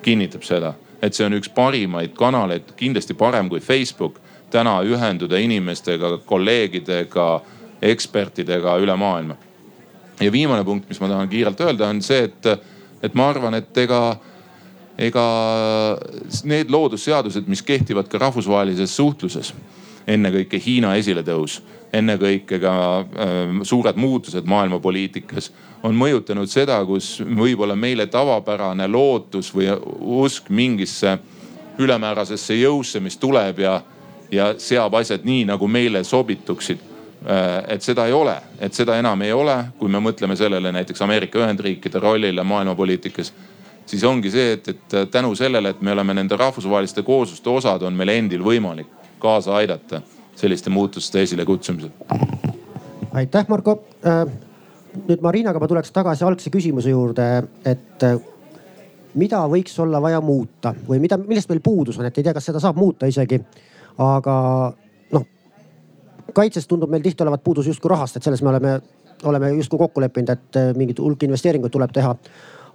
kinnitab 0.01 0.43
seda, 0.43 0.73
et 1.01 1.13
see 1.13 1.25
on 1.25 1.33
üks 1.33 1.49
parimaid 1.55 2.13
kanaleid, 2.17 2.73
kindlasti 2.75 3.13
parem 3.13 3.49
kui 3.49 3.59
Facebook. 3.59 4.19
täna 4.51 4.81
ühenduda 4.83 5.37
inimestega, 5.39 6.17
kolleegidega, 6.27 7.41
ekspertidega 7.81 8.77
üle 8.77 8.95
maailma. 8.95 9.35
ja 10.19 10.31
viimane 10.31 10.63
punkt, 10.63 10.89
mis 10.89 10.99
ma 10.99 11.07
tahan 11.07 11.29
kiirelt 11.29 11.61
öelda, 11.61 11.87
on 11.87 12.01
see, 12.01 12.23
et, 12.23 12.45
et 13.03 13.13
ma 13.13 13.29
arvan, 13.29 13.53
et 13.53 13.77
ega 13.77 14.17
ega 15.01 15.25
need 16.43 16.69
loodusseadused, 16.69 17.47
mis 17.47 17.61
kehtivad 17.65 18.09
ka 18.11 18.19
rahvusvahelises 18.21 18.95
suhtluses, 18.95 19.53
ennekõike 20.07 20.59
Hiina 20.65 20.95
esiletõus, 20.99 21.61
ennekõike 21.93 22.59
ka 22.59 22.73
äh, 22.99 23.61
suured 23.67 23.99
muutused 23.99 24.47
maailmapoliitikas 24.47 25.51
on 25.83 25.97
mõjutanud 25.97 26.49
seda, 26.49 26.79
kus 26.85 27.19
võib-olla 27.25 27.75
meile 27.75 28.07
tavapärane 28.07 28.87
lootus 28.87 29.51
või 29.55 29.71
usk 30.21 30.49
mingisse 30.49 31.17
ülemäärasesse 31.81 32.55
jõusse, 32.59 32.99
mis 32.99 33.17
tuleb 33.17 33.59
ja, 33.59 33.81
ja 34.31 34.53
seab 34.57 34.95
asjad 34.99 35.25
nii, 35.25 35.45
nagu 35.49 35.67
meile 35.67 36.03
sobituksid 36.03 36.79
äh, 37.27 37.75
et 37.75 37.83
seda 37.83 38.07
ei 38.07 38.13
ole, 38.15 38.37
et 38.59 38.73
seda 38.73 38.97
enam 38.99 39.21
ei 39.21 39.33
ole, 39.33 39.57
kui 39.79 39.89
me 39.89 39.99
mõtleme 40.03 40.37
sellele 40.39 40.71
näiteks 40.71 41.01
Ameerika 41.01 41.41
Ühendriikide 41.41 41.99
rollile 41.99 42.43
maailmapoliitikas 42.43 43.33
siis 43.85 44.03
ongi 44.03 44.31
see, 44.31 44.53
et, 44.55 44.67
et 44.67 45.11
tänu 45.11 45.35
sellele, 45.35 45.73
et 45.73 45.81
me 45.81 45.91
oleme 45.91 46.13
nende 46.15 46.37
rahvusvaheliste 46.39 47.03
koosluste 47.03 47.49
osad, 47.49 47.83
on 47.83 47.97
meil 47.97 48.13
endil 48.13 48.43
võimalik 48.45 49.00
kaasa 49.21 49.55
aidata 49.55 50.01
selliste 50.35 50.69
muutuste 50.69 51.21
esilekutsumisel. 51.21 51.89
aitäh, 53.13 53.45
Marko. 53.47 53.83
Äh, 54.05 54.25
nüüd 55.07 55.21
Marinaga 55.21 55.59
ma 55.59 55.67
tuleks 55.71 55.91
tagasi 55.95 56.25
algse 56.27 56.51
küsimuse 56.51 56.91
juurde, 56.91 57.27
et 57.65 58.03
äh, 58.03 58.17
mida 59.15 59.43
võiks 59.51 59.77
olla 59.83 60.01
vaja 60.01 60.21
muuta 60.21 60.73
või 60.87 60.99
mida, 61.03 61.17
millest 61.17 61.49
meil 61.51 61.61
puudus 61.63 61.99
on, 61.99 62.07
et 62.07 62.17
ei 62.17 62.25
tea, 62.25 62.33
kas 62.35 62.49
seda 62.49 62.59
saab 62.63 62.79
muuta 62.79 63.07
isegi. 63.07 63.41
aga 64.01 64.35
noh, 65.11 65.25
kaitses 66.33 66.67
tundub 66.67 66.89
meil 66.89 67.03
tihti 67.03 67.23
olevat 67.23 67.43
puudus 67.43 67.67
justkui 67.67 67.89
rahast, 67.91 68.17
et 68.17 68.23
selles 68.23 68.41
me 68.41 68.49
oleme, 68.49 68.79
oleme 69.23 69.51
justkui 69.51 69.79
kokku 69.79 70.01
leppinud, 70.01 70.29
et 70.29 70.59
äh, 70.59 70.73
mingit 70.75 70.99
hulk 70.99 71.23
investeeringuid 71.23 71.71
tuleb 71.71 71.93
teha 71.93 72.15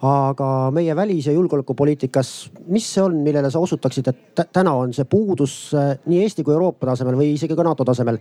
aga 0.03 0.71
meie 0.71 0.97
välis- 0.97 1.27
ja 1.27 1.33
julgeolekupoliitikas, 1.33 2.51
mis 2.69 2.95
see 2.95 3.03
on, 3.03 3.17
millele 3.25 3.51
sa 3.51 3.59
osutaksid, 3.59 4.09
et 4.09 4.41
täna 4.53 4.75
on 4.77 4.93
see 4.95 5.05
puudus 5.05 5.75
äh, 5.75 5.97
nii 6.07 6.23
Eesti 6.23 6.45
kui 6.45 6.53
Euroopa 6.53 6.87
tasemel 6.87 7.17
või 7.17 7.33
isegi 7.33 7.57
ka 7.57 7.65
NATO 7.65 7.85
tasemel? 7.85 8.19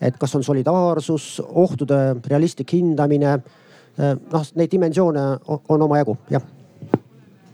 et 0.00 0.16
kas 0.18 0.34
on 0.34 0.42
solidaarsus, 0.44 1.40
ohtude 1.54 2.16
realistlik 2.26 2.72
hindamine? 2.72 3.32
Äh, 3.32 4.14
noh, 4.32 4.46
neid 4.54 4.70
dimensioone 4.70 5.24
on 5.68 5.82
omajagu, 5.82 6.16
jah. 6.30 6.42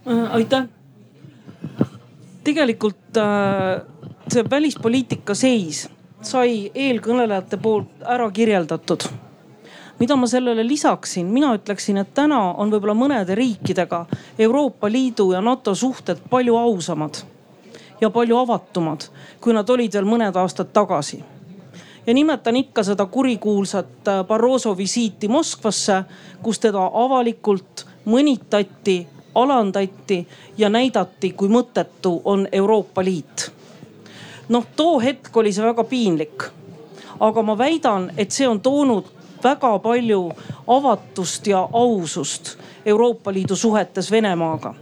Äh, 0.07 0.35
aitäh. 0.35 0.69
tegelikult 2.45 3.19
see 4.31 4.45
välispoliitika 4.51 5.35
seis 5.35 5.89
sai 6.23 6.71
eelkõnelejate 6.75 7.59
poolt 7.61 8.03
ära 8.09 8.31
kirjeldatud 8.31 9.05
mida 10.01 10.17
ma 10.17 10.27
sellele 10.27 10.67
lisaksin, 10.67 11.27
mina 11.27 11.55
ütleksin, 11.55 11.99
et 12.01 12.15
täna 12.15 12.39
on 12.57 12.73
võib-olla 12.73 12.95
mõnede 12.97 13.35
riikidega 13.37 14.07
Euroopa 14.39 14.89
Liidu 14.89 15.33
ja 15.35 15.43
NATO 15.45 15.75
suhted 15.75 16.23
palju 16.31 16.57
ausamad 16.57 17.21
ja 18.01 18.11
palju 18.11 18.39
avatumad, 18.41 19.05
kui 19.41 19.53
nad 19.53 19.69
olid 19.71 19.93
veel 19.93 20.09
mõned 20.09 20.37
aastad 20.37 20.73
tagasi. 20.73 21.21
ja 22.07 22.15
nimetan 22.15 22.57
ikka 22.57 22.83
seda 22.83 23.07
kurikuulsat 23.07 24.09
äh, 24.09 24.25
Barroso 24.27 24.77
visiiti 24.77 25.29
Moskvasse, 25.29 26.05
kus 26.43 26.59
teda 26.59 26.91
avalikult 26.95 27.85
mõnitati, 28.07 29.07
alandati 29.35 30.27
ja 30.59 30.69
näidati, 30.69 31.33
kui 31.33 31.49
mõttetu 31.49 32.23
on 32.25 32.49
Euroopa 32.53 33.05
Liit. 33.05 33.53
noh, 34.49 34.67
too 34.77 34.99
hetk 34.99 35.37
oli 35.37 35.53
see 35.53 35.65
väga 35.65 35.85
piinlik 35.85 36.51
aga 37.21 37.43
ma 37.43 37.59
väidan, 37.59 38.11
et 38.17 38.33
see 38.33 38.49
on 38.49 38.61
toonud 38.61 39.20
väga 39.45 39.79
palju 39.79 40.33
avatust 40.67 41.47
ja 41.47 41.69
ausust 41.73 42.57
Euroopa 42.87 43.33
Liidu 43.33 43.57
suhetes 43.57 44.11
Venemaaga. 44.11 44.75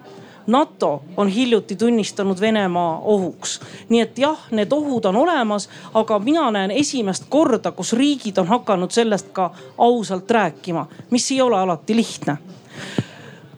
NATO 0.47 1.03
on 1.17 1.29
hiljuti 1.29 1.77
tunnistanud 1.77 2.41
Venemaa 2.41 3.01
ohuks. 3.05 3.61
nii 3.89 4.01
et 4.01 4.19
jah, 4.19 4.39
need 4.51 4.73
ohud 4.73 5.05
on 5.05 5.17
olemas, 5.17 5.69
aga 5.95 6.19
mina 6.19 6.51
näen 6.51 6.71
esimest 6.71 7.25
korda, 7.29 7.73
kus 7.73 7.93
riigid 7.93 8.39
on 8.39 8.47
hakanud 8.47 8.91
sellest 8.91 9.29
ka 9.33 9.51
ausalt 9.79 10.31
rääkima, 10.31 10.87
mis 11.11 11.31
ei 11.31 11.41
ole 11.41 11.57
alati 11.57 11.97
lihtne 11.97 12.39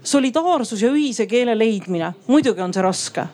solidaarsus 0.03 0.83
ja 0.83 0.91
ühise 0.91 1.27
keele 1.27 1.59
leidmine, 1.59 2.13
muidugi 2.27 2.61
on 2.61 2.75
see 2.75 2.83
raske 2.83 3.27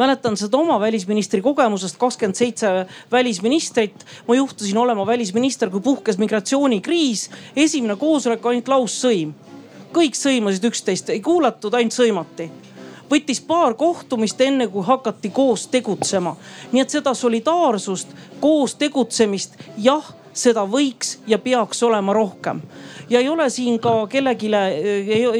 mäletan 0.00 0.36
seda 0.40 0.56
oma 0.58 0.78
välisministri 0.80 1.42
kogemusest, 1.44 1.98
kakskümmend 2.00 2.38
seitse 2.38 2.86
välisministrit. 3.12 4.06
ma 4.28 4.34
juhtusin 4.34 4.78
olema 4.78 5.06
välisminister, 5.06 5.70
kui 5.70 5.80
puhkes 5.80 6.18
migratsioonikriis. 6.18 7.30
esimene 7.56 7.96
koosolek 7.96 8.46
ainult 8.46 8.68
laussõim. 8.68 9.34
kõik 9.92 10.16
sõimasid 10.16 10.64
üksteist, 10.70 11.10
ei 11.10 11.20
kuulatud, 11.20 11.74
ainult 11.74 11.92
sõimati 11.92 12.50
võttis 13.10 13.40
paar 13.42 13.74
kohtumist, 13.74 14.40
enne 14.40 14.68
kui 14.70 14.84
hakati 14.86 15.30
koos 15.30 15.66
tegutsema. 15.66 16.36
nii 16.72 16.82
et 16.82 16.90
seda 16.90 17.14
solidaarsust, 17.14 18.08
koos 18.40 18.74
tegutsemist, 18.74 19.56
jah, 19.78 20.14
seda 20.40 20.64
võiks 20.68 21.18
ja 21.28 21.38
peaks 21.38 21.82
olema 21.86 22.14
rohkem 22.16 22.62
ja 23.10 23.20
ei 23.20 23.28
ole 23.28 23.50
siin 23.50 23.78
ka 23.82 24.06
kellelegi, 24.06 24.48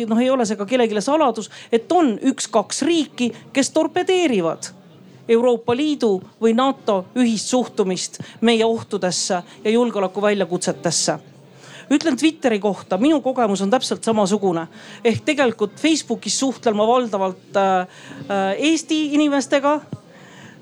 noh, 0.08 0.20
ei 0.20 0.30
ole 0.30 0.46
see 0.46 0.58
ka 0.58 0.66
kellelegi 0.66 1.00
saladus, 1.04 1.50
et 1.72 1.92
on 1.92 2.16
üks-kaks 2.32 2.82
riiki, 2.86 3.30
kes 3.52 3.72
torpedeerivad 3.76 4.74
Euroopa 5.30 5.76
Liidu 5.76 6.16
või 6.42 6.56
NATO 6.58 7.04
ühist 7.14 7.52
suhtumist 7.52 8.18
meie 8.40 8.64
ohtudesse 8.66 9.42
ja 9.64 9.70
julgeoleku 9.70 10.22
väljakutsetesse 10.22 11.18
ütlen 11.90 12.16
Twitteri 12.16 12.60
kohta, 12.62 12.98
minu 12.98 13.20
kogemus 13.20 13.62
on 13.62 13.70
täpselt 13.70 14.04
samasugune. 14.04 14.66
ehk 15.04 15.24
tegelikult 15.24 15.74
Facebookis 15.76 16.38
suhtlen 16.38 16.76
ma 16.76 16.86
valdavalt 16.86 17.56
äh, 17.56 17.80
äh 18.30 18.56
Eesti 18.58 19.14
inimestega 19.14 19.80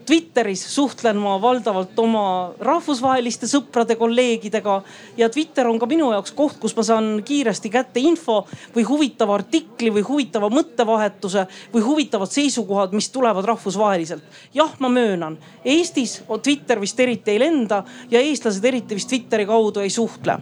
Twitteris 0.09 0.63
suhtlen 0.73 1.19
ma 1.21 1.35
valdavalt 1.37 1.99
oma 2.01 2.23
rahvusvaheliste 2.65 3.45
sõprade, 3.51 3.93
kolleegidega 4.01 4.79
ja 5.21 5.29
Twitter 5.29 5.69
on 5.69 5.77
ka 5.77 5.85
minu 5.91 6.07
jaoks 6.15 6.33
koht, 6.33 6.57
kus 6.63 6.73
ma 6.79 6.85
saan 6.87 7.11
kiiresti 7.29 7.69
kätte 7.75 8.01
info 8.01 8.39
või 8.73 8.87
huvitava 8.89 9.37
artikli 9.37 9.93
või 9.93 10.07
huvitava 10.09 10.49
mõttevahetuse 10.49 11.45
või 11.75 11.85
huvitavad 11.85 12.33
seisukohad, 12.33 12.97
mis 12.97 13.11
tulevad 13.13 13.45
rahvusvaheliselt. 13.53 14.25
jah, 14.55 14.73
ma 14.81 14.89
möönan, 14.89 15.37
Eestis 15.65 16.23
Twitter 16.43 16.81
vist 16.81 17.01
eriti 17.01 17.37
ei 17.37 17.45
lenda 17.45 17.83
ja 18.11 18.25
eestlased 18.25 18.65
eriti 18.65 18.97
vist 18.97 19.13
Twitteri 19.13 19.45
kaudu 19.47 19.85
ei 19.85 19.93
suhtle 19.93 20.39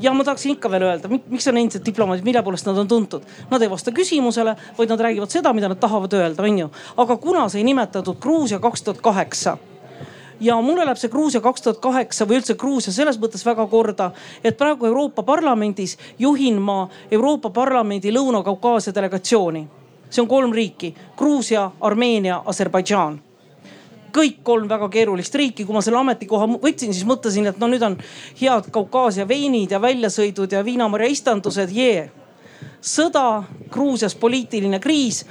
ja 0.00 0.12
ma 0.12 0.24
tahaksin 0.24 0.56
ikka 0.56 0.70
veel 0.70 0.82
öelda, 0.88 1.08
miks 1.08 1.48
on 1.48 1.56
endised 1.56 1.84
diplomaadid, 1.86 2.24
mille 2.24 2.42
poolest 2.42 2.66
nad 2.66 2.78
on 2.78 2.88
tuntud. 2.88 3.24
Nad 3.50 3.62
ei 3.62 3.70
vasta 3.70 3.92
küsimusele, 3.94 4.56
vaid 4.78 4.92
nad 4.92 5.00
räägivad 5.00 5.32
seda, 5.32 5.52
mida 5.52 5.68
nad 5.68 5.80
tahavad 5.80 6.12
öelda, 6.12 6.42
onju. 6.42 6.70
aga 6.96 7.16
kuna 7.16 7.48
sai 7.48 7.64
nimetatud 7.64 8.20
Gruusia 8.20 8.58
kaks 8.58 8.82
tuhat 8.82 9.00
kaheksa 9.00 9.58
ja 10.40 10.60
mulle 10.62 10.84
läheb 10.84 10.98
see 10.98 11.10
Gruusia 11.10 11.40
kaks 11.40 11.62
tuhat 11.62 11.80
kaheksa 11.82 12.26
või 12.28 12.38
üldse 12.38 12.54
Gruusia 12.54 12.92
selles 12.92 13.18
mõttes 13.18 13.44
väga 13.46 13.66
korda, 13.66 14.10
et 14.44 14.58
praegu 14.58 14.86
Euroopa 14.86 15.22
Parlamendis 15.22 15.98
juhin 16.18 16.60
ma 16.62 16.88
Euroopa 17.10 17.50
Parlamendi 17.50 18.12
Lõuna-Kaukaasia 18.14 18.94
delegatsiooni. 18.94 19.66
see 20.10 20.22
on 20.22 20.28
kolm 20.28 20.52
riiki, 20.52 20.94
Gruusia, 21.16 21.70
Armeenia, 21.80 22.42
Aserbaidžaan 22.46 23.27
kõik 24.14 24.42
kolm 24.42 24.68
väga 24.68 24.88
keerulist 24.92 25.34
riiki, 25.34 25.64
kui 25.64 25.74
ma 25.74 25.82
selle 25.84 26.00
ametikoha 26.00 26.46
võtsin, 26.58 26.92
siis 26.94 27.06
mõtlesin, 27.08 27.48
et 27.50 27.58
no 27.60 27.68
nüüd 27.70 27.84
on 27.84 27.98
head 28.40 28.70
Kaukaasia 28.74 29.28
veinid 29.28 29.72
ja 29.74 29.80
väljasõidud 29.82 30.52
ja 30.52 30.64
viinamarja 30.64 31.10
istandused, 31.12 31.72
jee. 31.74 32.10
sõda, 32.80 33.44
Gruusias 33.70 34.14
poliitiline 34.14 34.80
kriis. 34.80 35.24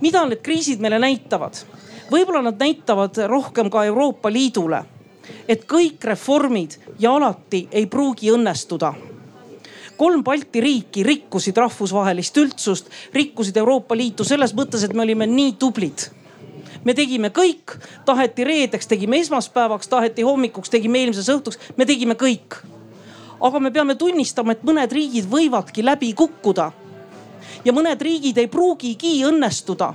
mida 0.00 0.24
need 0.26 0.42
kriisid 0.42 0.80
meile 0.80 0.98
näitavad? 0.98 1.64
võib-olla 2.10 2.42
nad 2.42 2.60
näitavad 2.60 3.16
rohkem 3.26 3.70
ka 3.70 3.84
Euroopa 3.84 4.32
Liidule, 4.32 4.84
et 5.48 5.66
kõik 5.66 6.04
reformid 6.04 6.78
ja 6.98 7.12
alati 7.12 7.68
ei 7.72 7.86
pruugi 7.86 8.30
õnnestuda 8.30 8.94
kolm 9.98 10.22
Balti 10.24 10.60
riiki 10.60 11.02
rikkusid 11.02 11.56
rahvusvahelist 11.56 12.36
üldsust, 12.36 12.86
rikkusid 13.12 13.56
Euroopa 13.56 13.96
Liitu 13.96 14.24
selles 14.24 14.54
mõttes, 14.54 14.84
et 14.84 14.94
me 14.94 15.02
olime 15.02 15.26
nii 15.26 15.56
tublid 15.58 16.06
me 16.84 16.94
tegime 16.94 17.30
kõik, 17.34 17.76
taheti 18.04 18.44
reedeks, 18.44 18.86
tegime 18.86 19.20
esmaspäevaks, 19.22 19.88
taheti 19.88 20.26
hommikuks, 20.26 20.70
tegime 20.70 21.02
eelmises 21.02 21.28
õhtuks, 21.32 21.58
me 21.76 21.86
tegime 21.86 22.14
kõik. 22.14 22.62
aga 23.40 23.60
me 23.60 23.70
peame 23.70 23.94
tunnistama, 23.94 24.52
et 24.52 24.62
mõned 24.66 24.92
riigid 24.92 25.24
võivadki 25.30 25.84
läbi 25.84 26.12
kukkuda. 26.12 26.72
ja 27.64 27.72
mõned 27.72 28.02
riigid 28.02 28.38
ei 28.38 28.46
pruugigi 28.46 29.24
õnnestuda 29.24 29.94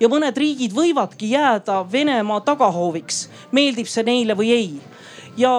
ja 0.00 0.08
mõned 0.08 0.36
riigid 0.36 0.72
võivadki 0.72 1.30
jääda 1.30 1.84
Venemaa 1.92 2.40
tagahooviks, 2.40 3.28
meeldib 3.52 3.86
see 3.86 4.02
neile 4.02 4.34
või 4.34 4.50
ei 4.50 4.80
ja 5.36 5.52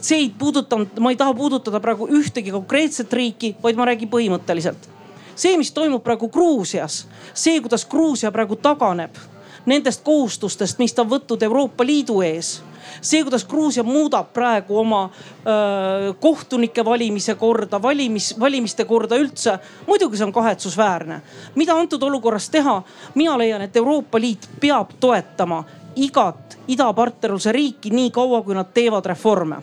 see 0.00 0.18
ei 0.18 0.32
puudutanud, 0.38 0.98
ma 0.98 1.10
ei 1.10 1.16
taha 1.16 1.34
puudutada 1.34 1.80
praegu 1.80 2.08
ühtegi 2.08 2.50
konkreetset 2.50 3.12
riiki, 3.12 3.54
vaid 3.62 3.76
ma 3.76 3.86
räägin 3.86 4.10
põhimõtteliselt. 4.10 4.90
see, 5.34 5.56
mis 5.58 5.72
toimub 5.72 6.02
praegu 6.02 6.28
Gruusias, 6.28 7.06
see, 7.34 7.60
kuidas 7.60 7.86
Gruusia 7.86 8.30
praegu 8.32 8.56
taganeb 8.56 9.33
nendest 9.66 10.04
kohustustest, 10.04 10.78
mis 10.78 10.92
ta 10.94 11.02
on 11.02 11.10
võtnud 11.10 11.42
Euroopa 11.42 11.86
Liidu 11.86 12.20
ees 12.22 12.60
see, 13.00 13.22
kuidas 13.22 13.44
Gruusia 13.44 13.82
muudab 13.82 14.32
praegu 14.32 14.78
oma 14.78 15.10
öö, 15.46 16.12
kohtunike 16.20 16.84
valimise 16.84 17.34
korda, 17.34 17.82
valimis, 17.82 18.34
valimiste 18.40 18.84
korda 18.84 19.16
üldse. 19.16 19.58
muidugi 19.86 20.16
see 20.16 20.26
on 20.26 20.32
kahetsusväärne. 20.32 21.20
mida 21.54 21.74
antud 21.74 22.02
olukorras 22.02 22.50
teha? 22.50 22.82
mina 23.14 23.38
leian, 23.38 23.62
et 23.62 23.76
Euroopa 23.76 24.20
Liit 24.20 24.48
peab 24.60 24.90
toetama 25.00 25.64
igat 25.96 26.58
idapartnerluse 26.68 27.52
riiki 27.52 27.90
nii 27.90 28.10
kaua, 28.10 28.42
kui 28.42 28.54
nad 28.54 28.72
teevad 28.74 29.06
reforme 29.06 29.62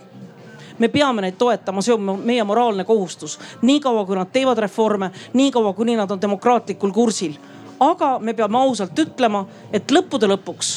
me 0.80 0.88
peame 0.88 1.22
neid 1.22 1.36
toetama, 1.38 1.82
see 1.82 1.94
on 1.94 2.22
meie 2.24 2.44
moraalne 2.44 2.84
kohustus. 2.84 3.40
niikaua 3.62 4.06
kui 4.06 4.16
nad 4.16 4.28
teevad 4.34 4.58
reforme, 4.58 5.12
niikaua 5.34 5.74
kuni 5.74 5.96
nad 5.96 6.12
on 6.12 6.22
demokraatlikul 6.22 6.92
kursil 6.92 7.38
aga 7.82 8.16
me 8.20 8.34
peame 8.38 8.60
ausalt 8.62 9.00
ütlema, 9.02 9.46
et 9.74 9.92
lõppude 9.92 10.30
lõpuks 10.30 10.72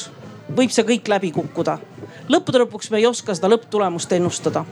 võib 0.57 0.73
see 0.73 0.85
kõik 0.85 1.09
läbi 1.09 1.31
kukkuda. 1.35 1.77
lõppude 2.29 2.63
lõpuks 2.63 2.91
me 2.91 2.99
ei 3.01 3.05
oska 3.05 3.35
seda 3.35 3.49
lõpptulemust 3.49 4.11
ennustada. 4.17 4.65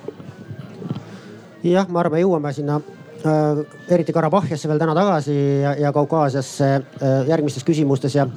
jah, 1.64 1.88
ma 1.90 2.00
arvan, 2.00 2.20
jõuame 2.20 2.54
sinna 2.54 2.80
äh, 3.26 3.64
eriti 3.90 4.14
Karabahhiasse 4.14 4.68
veel 4.68 4.80
täna 4.80 4.96
tagasi 4.96 5.36
ja, 5.62 5.76
ja 5.80 5.94
Kaukaasiasse 5.94 6.70
äh, 6.76 7.28
järgmistes 7.28 7.64
küsimustes 7.64 8.16
ja, 8.16 8.28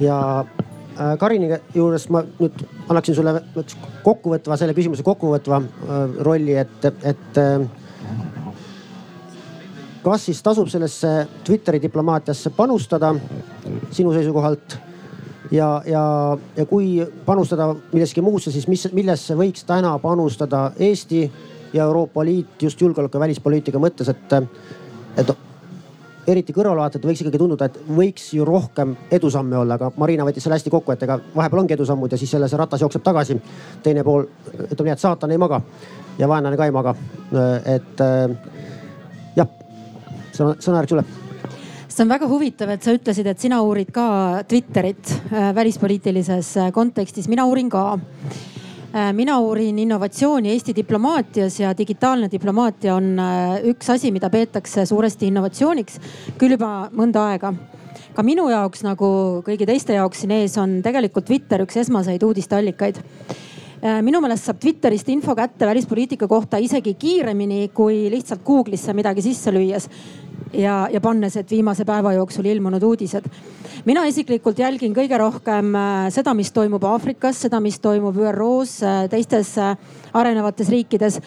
ja 0.00 0.18
äh, 0.40 1.16
Karini 1.18 1.60
juures 1.74 2.08
ma 2.08 2.24
nüüd 2.40 2.64
annaksin 2.88 3.14
sulle 3.14 3.42
kokkuvõtva, 4.02 4.56
selle 4.56 4.74
küsimuse 4.74 5.04
kokkuvõtva 5.04 5.60
äh, 5.60 6.22
rolli, 6.24 6.56
et, 6.56 6.88
et 7.04 7.40
äh, 7.42 7.68
kas 10.06 10.26
siis 10.28 10.42
tasub 10.42 10.68
sellesse 10.70 11.08
Twitteri 11.44 11.80
diplomaatiasse 11.82 12.52
panustada 12.54 13.14
sinu 13.90 14.12
seisukohalt? 14.14 14.76
ja, 15.50 15.82
ja, 15.86 16.02
ja 16.56 16.66
kui 16.66 17.06
panustada 17.26 17.68
milleski 17.92 18.22
muusse, 18.22 18.50
siis 18.54 18.68
mis, 18.70 18.86
millesse 18.94 19.34
võiks 19.38 19.66
täna 19.66 19.92
panustada 20.02 20.70
Eesti 20.78 21.24
ja 21.72 21.84
Euroopa 21.84 22.24
Liit 22.24 22.62
just 22.62 22.80
julgeoleku 22.80 23.18
ja 23.18 23.20
välispoliitika 23.20 23.78
mõttes, 23.82 24.10
et, 24.10 24.34
et 25.18 25.30
eriti 26.26 26.54
kõrvalevaatajatele 26.54 27.12
võiks 27.12 27.22
ikkagi 27.22 27.42
tunduda, 27.42 27.68
et 27.70 27.78
võiks 27.98 28.30
ju 28.34 28.46
rohkem 28.46 28.96
edusamme 29.14 29.58
olla, 29.58 29.78
aga 29.78 29.92
Marina 30.02 30.26
võttis 30.26 30.46
selle 30.46 30.58
hästi 30.58 30.72
kokku, 30.74 30.94
et 30.94 31.04
ega 31.06 31.20
vahepeal 31.34 31.62
ongi 31.62 31.76
edusammud 31.78 32.14
ja 32.14 32.18
siis 32.18 32.32
jälle 32.34 32.50
see 32.50 32.58
ratas 32.58 32.82
jookseb 32.82 33.06
tagasi. 33.06 33.38
teine 33.82 34.02
pool, 34.06 34.26
ütleme 34.54 34.90
nii, 34.90 34.96
et 34.96 35.04
saatan 35.06 35.34
ei 35.34 35.38
maga 35.38 35.60
ja 36.18 36.28
vaenlane 36.28 36.58
ka 36.58 36.66
ei 36.66 36.74
maga. 36.74 36.94
et 37.74 38.04
jah 39.36 39.54
sõna, 40.36 40.58
sõnajärg 40.62 40.94
sulle 40.94 41.06
see 41.96 42.04
on 42.04 42.12
väga 42.12 42.26
huvitav, 42.28 42.70
et 42.74 42.84
sa 42.84 42.92
ütlesid, 42.92 43.28
et 43.30 43.40
sina 43.40 43.62
uurid 43.64 43.88
ka 43.94 44.42
Twitterit 44.48 45.12
äh, 45.32 45.48
välispoliitilises 45.56 46.50
äh, 46.60 46.72
kontekstis, 46.74 47.28
mina 47.32 47.46
uurin 47.48 47.70
ka. 47.72 47.96
Äh, 48.92 49.12
mina 49.16 49.38
uurin 49.40 49.78
innovatsiooni 49.80 50.52
Eesti 50.52 50.74
diplomaatias 50.76 51.56
ja 51.62 51.72
digitaalne 51.78 52.28
diplomaatia 52.32 52.98
on 52.98 53.16
üks 53.72 53.88
asi, 53.94 54.12
mida 54.12 54.28
peetakse 54.32 54.84
suuresti 54.86 55.30
innovatsiooniks 55.30 55.96
küll 56.36 56.58
juba 56.58 56.90
mõnda 56.92 57.30
aega. 57.30 57.54
ka 58.16 58.22
minu 58.24 58.46
jaoks 58.48 58.80
nagu 58.84 59.08
kõigi 59.44 59.66
teiste 59.68 59.92
jaoks 59.92 60.22
siin 60.22 60.30
ees 60.32 60.54
on 60.60 60.78
tegelikult 60.84 61.26
Twitter 61.28 61.60
üks 61.64 61.76
esmaseid 61.80 62.22
uudisteallikaid 62.24 63.02
minu 64.02 64.22
meelest 64.24 64.48
saab 64.48 64.60
Twitterist 64.60 65.08
info 65.12 65.34
kätte 65.36 65.66
välispoliitika 65.68 66.28
kohta 66.28 66.56
isegi 66.56 66.94
kiiremini 66.94 67.68
kui 67.74 68.06
lihtsalt 68.10 68.40
Google'isse 68.44 68.94
midagi 68.96 69.22
sisse 69.22 69.52
lüües 69.52 69.90
ja, 70.52 70.88
ja 70.92 71.00
pannes, 71.00 71.36
et 71.36 71.50
viimase 71.50 71.84
päeva 71.84 72.12
jooksul 72.16 72.44
ilmunud 72.44 72.82
uudised. 72.82 73.24
mina 73.84 74.04
isiklikult 74.04 74.58
jälgin 74.58 74.94
kõige 74.94 75.18
rohkem 75.18 75.74
äh, 75.74 76.08
seda, 76.10 76.34
mis 76.34 76.52
toimub 76.52 76.84
Aafrikas, 76.84 77.40
seda, 77.46 77.60
mis 77.60 77.78
toimub 77.80 78.16
ÜRO-s, 78.16 78.82
äh, 78.82 79.08
teistes 79.10 79.56
äh, 79.58 79.76
arenevates 80.12 80.68
riikides 80.68 81.20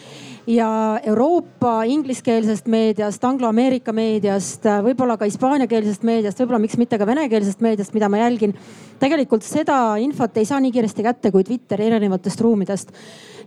ja 0.46 1.00
Euroopa 1.04 1.82
ingliskeelsest 1.84 2.68
meediast, 2.70 3.24
angloameerika 3.24 3.92
meediast, 3.92 4.64
võib-olla 4.84 5.16
ka 5.20 5.28
hispaaniakeelsest 5.28 6.04
meediast, 6.06 6.40
võib-olla 6.40 6.62
miks 6.62 6.78
mitte 6.80 6.98
ka 6.98 7.06
venekeelsest 7.08 7.60
meediast, 7.60 7.94
mida 7.94 8.08
ma 8.08 8.22
jälgin. 8.22 8.54
tegelikult 9.00 9.42
seda 9.42 9.96
infot 9.96 10.36
ei 10.36 10.44
saa 10.44 10.60
nii 10.60 10.72
kiiresti 10.72 11.02
kätte 11.02 11.30
kui 11.30 11.44
Twitteri 11.44 11.86
erinevatest 11.86 12.40
ruumidest 12.40 12.92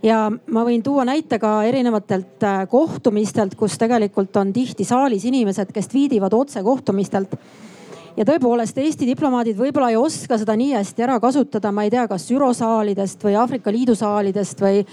ja 0.02 0.30
ma 0.30 0.64
võin 0.64 0.82
tuua 0.82 1.04
näite 1.04 1.38
ka 1.38 1.62
erinevatelt 1.64 2.42
äh, 2.42 2.64
kohtumistelt, 2.68 3.54
kus 3.54 3.78
tegelikult 3.78 4.36
on 4.36 4.52
tihti 4.52 4.84
saalis 4.84 5.24
inimesed, 5.24 5.72
kes 5.72 5.88
tweetivad 5.88 6.34
otse 6.34 6.62
kohtumistelt 6.62 7.38
ja 8.16 8.26
tõepoolest 8.26 8.78
Eesti 8.78 9.08
diplomaadid 9.08 9.58
võib-olla 9.58 9.90
ei 9.92 9.98
oska 9.98 10.38
seda 10.38 10.56
nii 10.58 10.74
hästi 10.76 11.06
ära 11.06 11.18
kasutada, 11.22 11.72
ma 11.74 11.86
ei 11.86 11.92
tea, 11.94 12.06
kas 12.10 12.28
ÜRO 12.30 12.52
saalidest 12.54 13.24
või 13.24 13.36
Aafrika 13.40 13.72
Liidu 13.74 13.96
saalidest 13.98 14.60
või, 14.62 14.84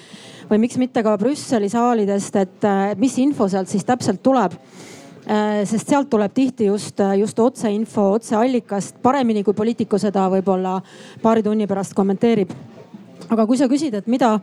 või 0.52 0.66
miks 0.66 0.76
mitte 0.82 1.04
ka 1.04 1.16
Brüsseli 1.20 1.70
saalidest, 1.72 2.36
et 2.36 2.68
äh, 2.68 2.92
mis 3.00 3.16
info 3.24 3.48
sealt 3.52 3.72
siis 3.72 3.88
täpselt 3.88 4.20
tuleb 4.24 4.58
äh, 4.58 5.62
sest 5.70 5.88
sealt 5.88 6.12
tuleb 6.12 6.36
tihti 6.36 6.68
just, 6.68 7.00
just 7.20 7.40
otseinfo, 7.40 8.12
otseallikast 8.18 9.00
paremini 9.04 9.46
kui 9.48 9.56
poliitiku 9.56 10.00
seda 10.02 10.28
võib-olla 10.34 10.80
paari 11.24 11.44
tunni 11.46 11.70
pärast 11.72 11.96
kommenteerib. 11.96 12.52
aga 13.30 13.48
kui 13.48 13.58
sa 13.58 13.72
küsid, 13.72 13.96
et 13.96 14.08
mida 14.12 14.38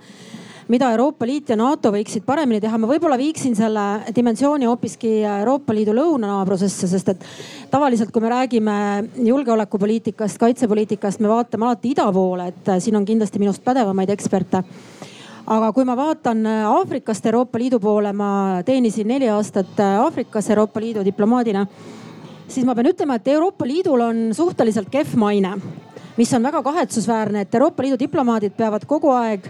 mida 0.69 0.91
Euroopa 0.93 1.27
Liit 1.27 1.49
ja 1.49 1.57
NATO 1.57 1.91
võiksid 1.93 2.25
paremini 2.27 2.61
teha. 2.61 2.79
ma 2.79 2.89
võib-olla 2.89 3.17
viiksin 3.19 3.55
selle 3.57 4.13
dimensiooni 4.15 4.69
hoopiski 4.69 5.13
Euroopa 5.25 5.75
Liidu 5.77 5.95
lõunanaabrusesse, 5.97 6.89
sest 6.89 7.09
et 7.09 7.25
tavaliselt, 7.71 8.13
kui 8.13 8.23
me 8.25 8.33
räägime 8.33 8.75
julgeolekupoliitikast, 9.29 10.39
kaitsepoliitikast, 10.41 11.21
me 11.21 11.29
vaatame 11.33 11.69
alati 11.69 11.93
ida 11.93 12.09
poole, 12.13 12.49
et 12.53 12.75
siin 12.85 12.97
on 12.97 13.09
kindlasti 13.09 13.41
minust 13.41 13.65
pädevamaid 13.65 14.13
eksperte 14.13 14.65
aga 15.49 15.71
kui 15.73 15.85
ma 15.89 15.97
vaatan 15.97 16.45
Aafrikast 16.69 17.27
Euroopa 17.31 17.59
Liidu 17.61 17.79
poole, 17.81 18.13
ma 18.13 18.61
teenisin 18.67 19.09
neli 19.09 19.31
aastat 19.33 19.81
Aafrikas 19.81 20.51
Euroopa 20.53 20.81
Liidu 20.81 21.05
diplomaadina, 21.07 21.65
siis 22.49 22.67
ma 22.69 22.77
pean 22.77 22.91
ütlema, 22.93 23.17
et 23.17 23.29
Euroopa 23.33 23.67
Liidul 23.69 24.05
on 24.05 24.23
suhteliselt 24.37 24.91
kehv 24.93 25.17
maine, 25.21 25.55
mis 26.19 26.33
on 26.37 26.45
väga 26.45 26.63
kahetsusväärne, 26.67 27.47
et 27.47 27.55
Euroopa 27.55 27.87
Liidu 27.87 28.01
diplomaadid 28.01 28.57
peavad 28.59 28.85
kogu 28.89 29.15
aeg 29.17 29.49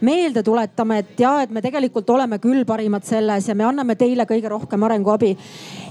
meelde 0.00 0.42
tuletama, 0.42 1.00
et 1.00 1.18
ja, 1.20 1.34
et 1.42 1.50
me 1.52 1.60
tegelikult 1.60 2.08
oleme 2.10 2.38
küll 2.40 2.64
parimad 2.68 3.04
selles 3.04 3.48
ja 3.50 3.56
me 3.56 3.66
anname 3.66 3.96
teile 4.00 4.24
kõige 4.28 4.48
rohkem 4.48 4.86
arenguabi. 4.86 5.34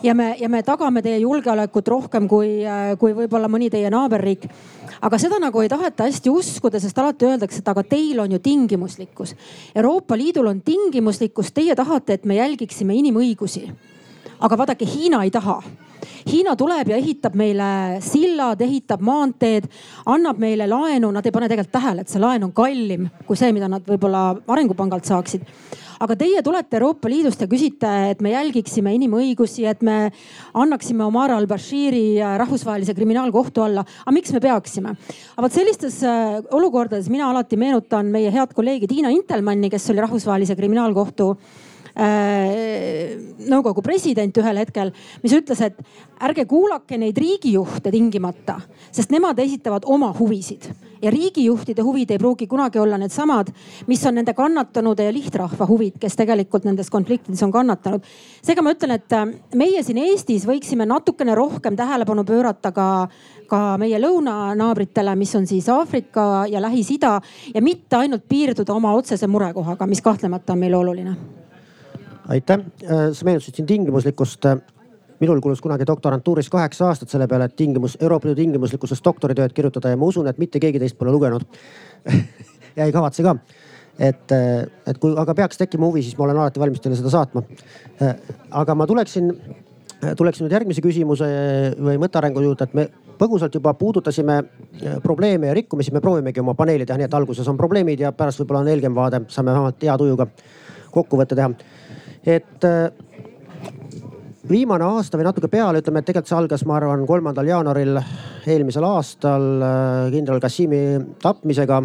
ja 0.03 0.15
me, 0.15 0.35
ja 0.39 0.49
me 0.49 0.63
tagame 0.63 1.01
teie 1.05 1.19
julgeolekut 1.19 1.87
rohkem 1.87 2.27
kui, 2.27 2.63
kui 2.99 3.13
võib-olla 3.13 3.51
mõni 3.51 3.69
teie 3.69 3.89
naaberriik. 3.89 4.47
Aga 5.01 5.19
seda 5.21 5.39
nagu 5.39 5.61
ei 5.61 5.69
taheta 5.71 6.07
hästi 6.07 6.29
uskuda, 6.29 6.79
sest 6.79 6.97
alati 6.99 7.27
öeldakse, 7.29 7.61
et 7.61 7.71
aga 7.71 7.83
teil 7.83 8.19
on 8.19 8.31
ju 8.31 8.39
tingimuslikkus. 8.43 9.35
Euroopa 9.75 10.17
Liidul 10.17 10.47
on 10.51 10.61
tingimuslikkus, 10.61 11.53
teie 11.55 11.75
tahate, 11.75 12.19
et 12.19 12.25
me 12.25 12.39
jälgiksime 12.39 12.95
inimõigusi. 12.99 13.69
Aga 14.39 14.57
vaadake, 14.57 14.87
Hiina 14.87 15.23
ei 15.23 15.31
taha. 15.31 15.61
Hiina 16.29 16.55
tuleb 16.55 16.91
ja 16.91 16.95
ehitab 16.95 17.35
meile 17.35 17.99
sillad, 18.03 18.61
ehitab 18.61 19.01
maanteed, 19.03 19.67
annab 20.05 20.39
meile 20.39 20.67
laenu, 20.67 21.11
nad 21.11 21.25
ei 21.25 21.35
pane 21.35 21.49
tegelikult 21.51 21.75
tähele, 21.75 22.05
et 22.05 22.11
see 22.11 22.21
laen 22.21 22.45
on 22.47 22.53
kallim 22.55 23.09
kui 23.27 23.39
see, 23.39 23.51
mida 23.55 23.67
nad 23.71 23.83
võib-olla 23.87 24.31
arengupangalt 24.47 25.07
saaksid 25.09 25.43
aga 25.99 26.15
teie 26.19 26.41
tulete 26.45 26.77
Euroopa 26.79 27.09
Liidust 27.11 27.41
ja 27.43 27.47
küsite, 27.51 27.89
et 28.13 28.21
me 28.23 28.31
jälgiksime 28.33 28.93
inimõigusi, 28.95 29.65
et 29.69 29.81
me 29.85 29.97
annaksime 30.57 31.03
Omar 31.05 31.33
al-Bashiri 31.35 32.19
rahvusvahelise 32.39 32.95
kriminaalkohtu 32.97 33.65
alla. 33.65 33.83
aga 34.05 34.15
miks 34.15 34.33
me 34.35 34.39
peaksime? 34.43 34.95
aga 35.35 35.45
vot 35.47 35.55
sellistes 35.55 36.01
äh, 36.07 36.39
olukordades 36.55 37.09
mina 37.11 37.29
alati 37.29 37.59
meenutan 37.59 38.11
meie 38.11 38.31
head 38.31 38.55
kolleegi 38.55 38.87
Tiina 38.87 39.11
Intelmanni, 39.13 39.69
kes 39.69 39.89
oli 39.91 40.05
rahvusvahelise 40.05 40.55
kriminaalkohtu 40.55 41.33
nõukogu 43.49 43.83
president 43.83 44.37
ühel 44.39 44.61
hetkel, 44.61 44.91
mis 45.23 45.33
ütles, 45.35 45.61
et 45.65 45.79
ärge 46.23 46.45
kuulake 46.47 46.97
neid 46.99 47.17
riigijuhte 47.19 47.91
tingimata, 47.91 48.59
sest 48.91 49.11
nemad 49.11 49.39
esitavad 49.39 49.87
oma 49.87 50.13
huvisid 50.15 50.69
ja 51.01 51.11
riigijuhtide 51.11 51.81
huvid 51.81 52.11
ei 52.11 52.19
pruugi 52.19 52.47
kunagi 52.47 52.79
olla 52.79 52.97
needsamad, 52.97 53.47
mis 53.87 54.05
on 54.05 54.15
nende 54.19 54.33
kannatanude 54.33 55.05
ja 55.07 55.13
lihtrahva 55.13 55.67
huvid, 55.67 55.95
kes 55.99 56.15
tegelikult 56.19 56.67
nendes 56.67 56.89
konfliktides 56.89 57.43
on 57.43 57.51
kannatanud. 57.51 58.03
seega 58.43 58.61
ma 58.61 58.73
ütlen, 58.75 58.95
et 58.95 59.13
äh, 59.15 59.25
meie 59.55 59.83
siin 59.83 59.97
Eestis 60.03 60.47
võiksime 60.47 60.87
natukene 60.89 61.35
rohkem 61.35 61.75
tähelepanu 61.75 62.23
pöörata 62.23 62.71
ka 62.71 63.09
ka 63.49 63.77
meie 63.81 63.97
lõunanaabritele, 63.97 65.15
mis 65.17 65.33
on 65.35 65.47
siis 65.49 65.69
Aafrika 65.73 66.45
ja 66.45 66.61
Lähis-Ida 66.61 67.15
ja 67.55 67.61
mitte 67.65 67.97
ainult 67.97 68.27
piirduda 68.29 68.73
oma 68.73 68.93
otsese 68.93 69.27
murekohaga, 69.27 69.87
mis 69.89 70.05
kahtlemata 70.05 70.53
on 70.53 70.59
meile 70.59 70.77
oluline 70.77 71.38
aitäh, 72.29 72.59
äh, 72.59 73.09
sa 73.13 73.25
meenutasid 73.25 73.55
siin 73.55 73.67
tingimuslikkust. 73.67 74.45
minul 75.19 75.41
kulus 75.43 75.59
kunagi 75.61 75.83
doktorantuuris 75.87 76.47
kaheksa 76.49 76.85
aastat 76.87 77.09
selle 77.11 77.25
peale, 77.27 77.49
et 77.49 77.55
tingimus, 77.55 77.97
Euroopa 77.99 78.27
Liidu 78.27 78.39
tingimuslikkusest 78.39 79.03
doktoritööd 79.03 79.51
kirjutada 79.51 79.89
ja 79.91 79.97
ma 79.99 80.07
usun, 80.07 80.27
et 80.31 80.37
mitte 80.39 80.61
keegi 80.63 80.79
teist 80.79 80.95
pole 80.97 81.11
lugenud 81.11 81.43
ja 82.77 82.85
ei 82.85 82.93
kavatse 82.95 83.23
ka. 83.23 83.33
et, 83.99 84.31
äh, 84.31 84.63
et 84.87 84.97
kui 84.97 85.17
aga 85.19 85.35
peaks 85.35 85.59
tekkima 85.59 85.89
huvi, 85.89 86.03
siis 86.05 86.15
ma 86.17 86.23
olen 86.23 86.39
alati 86.39 86.59
valmis 86.59 86.79
teile 86.79 86.95
seda 86.95 87.11
saatma. 87.11 87.43
Äh, 88.01 88.15
aga 88.61 88.75
ma 88.75 88.87
tuleksin, 88.87 89.33
tuleksin 90.17 90.45
nüüd 90.45 90.55
järgmise 90.55 90.81
küsimuse 90.85 91.27
või 91.75 91.99
mõttearengu 91.99 92.45
juurde, 92.45 92.69
et 92.69 92.77
me 92.79 92.87
põgusalt 93.19 93.59
juba 93.59 93.73
puudutasime 93.75 94.37
probleeme 95.03 95.51
ja 95.51 95.57
rikkumisi, 95.57 95.91
me 95.91 95.99
proovimegi 95.99 96.39
oma 96.39 96.55
paneeli 96.55 96.85
teha 96.87 97.01
nii, 97.01 97.09
et 97.11 97.19
alguses 97.19 97.47
on 97.51 97.59
probleemid 97.59 97.99
ja 97.99 98.13
pärast 98.15 98.39
võib-olla 98.39 98.63
on 98.63 98.71
helgem 98.71 98.95
vaade, 98.95 99.25
saame 99.27 99.51
vähemalt 99.51 99.83
hea 99.83 99.97
tujuga 99.99 100.29
kokkuvõtte 100.95 101.35
teha 101.35 101.51
et 102.25 102.65
äh, 102.67 102.91
viimane 104.49 104.85
aasta 104.85 105.17
või 105.19 105.27
natuke 105.27 105.49
peale, 105.51 105.81
ütleme, 105.81 106.01
et 106.01 106.07
tegelikult 106.09 106.31
see 106.31 106.37
algas, 106.37 106.65
ma 106.67 106.77
arvan, 106.79 107.05
kolmandal 107.07 107.47
jaanuaril 107.47 107.99
eelmisel 108.49 108.85
aastal 108.87 109.45
äh, 109.63 110.07
kindral 110.13 110.41
Kassimi 110.43 110.81
tapmisega, 111.21 111.81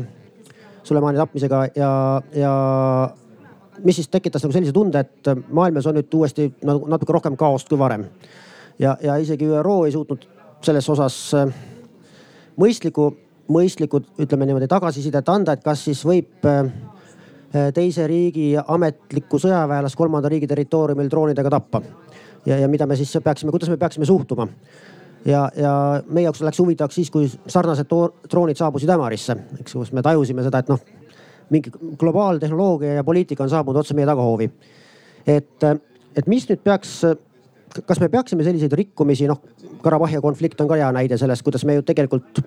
Sulemani 0.84 1.20
tapmisega 1.20 1.60
ja, 1.76 1.90
ja 2.36 2.54
mis 3.84 3.98
siis 4.00 4.08
tekitas 4.12 4.44
nagu 4.44 4.54
sellise 4.54 4.74
tunde, 4.76 5.00
et 5.00 5.30
maailmas 5.50 5.86
on 5.88 5.98
nüüd 5.98 6.16
uuesti 6.16 6.50
nagu 6.64 6.88
natuke 6.90 7.16
rohkem 7.16 7.38
kaost 7.40 7.68
kui 7.68 7.78
varem. 7.80 8.06
ja, 8.78 8.96
ja 9.02 9.16
isegi 9.16 9.46
ÜRO 9.46 9.84
ei 9.86 9.92
suutnud 9.92 10.26
selles 10.64 10.88
osas 10.88 11.18
äh, 11.34 11.54
mõistlikku, 12.60 13.10
mõistlikku, 13.52 14.00
ütleme 14.18 14.48
niimoodi 14.48 14.68
tagasisidet 14.70 15.28
anda, 15.28 15.52
et 15.52 15.64
kas 15.64 15.84
siis 15.84 16.04
võib 16.06 16.46
teise 17.74 18.06
riigi 18.10 18.54
ametlikku 18.58 19.38
sõjaväelast 19.38 19.96
kolmanda 19.98 20.30
riigi 20.32 20.48
territooriumil 20.50 21.10
droonidega 21.10 21.50
tappa. 21.50 21.82
ja, 22.46 22.58
ja 22.58 22.68
mida 22.68 22.86
me 22.86 22.96
siis 22.96 23.12
peaksime, 23.24 23.50
kuidas 23.54 23.70
me 23.70 23.76
peaksime 23.76 24.04
suhtuma? 24.04 24.48
ja, 25.24 25.48
ja 25.56 25.72
meie 26.08 26.24
jaoks 26.24 26.42
läks 26.44 26.58
huvitavaks 26.58 26.94
siis, 26.94 27.10
kui 27.10 27.28
sarnased 27.46 27.90
droonid 28.30 28.58
saabusid 28.60 28.90
Ämarisse, 28.90 29.36
eks, 29.60 29.72
kus 29.72 29.92
me 29.92 30.02
tajusime 30.02 30.44
seda, 30.44 30.60
et 30.60 30.72
noh, 30.72 30.80
mingi 31.50 31.72
globaaltehnoloogia 32.00 32.98
ja 32.98 33.04
poliitika 33.04 33.44
on 33.44 33.52
saabunud 33.52 33.80
otse 33.80 33.94
meie 33.94 34.08
tagahoovi. 34.08 34.50
et, 35.26 35.68
et 36.16 36.26
mis 36.26 36.48
nüüd 36.48 36.62
peaks, 36.64 37.00
kas 37.86 38.00
me 38.00 38.08
peaksime 38.08 38.44
selliseid 38.44 38.72
rikkumisi, 38.72 39.28
noh, 39.30 39.40
Karabahhi 39.84 40.20
konflikt 40.24 40.60
on 40.60 40.68
ka 40.68 40.78
hea 40.80 40.90
näide 40.96 41.18
sellest, 41.20 41.44
kuidas 41.44 41.64
me 41.68 41.74
ju 41.74 41.82
tegelikult 41.84 42.40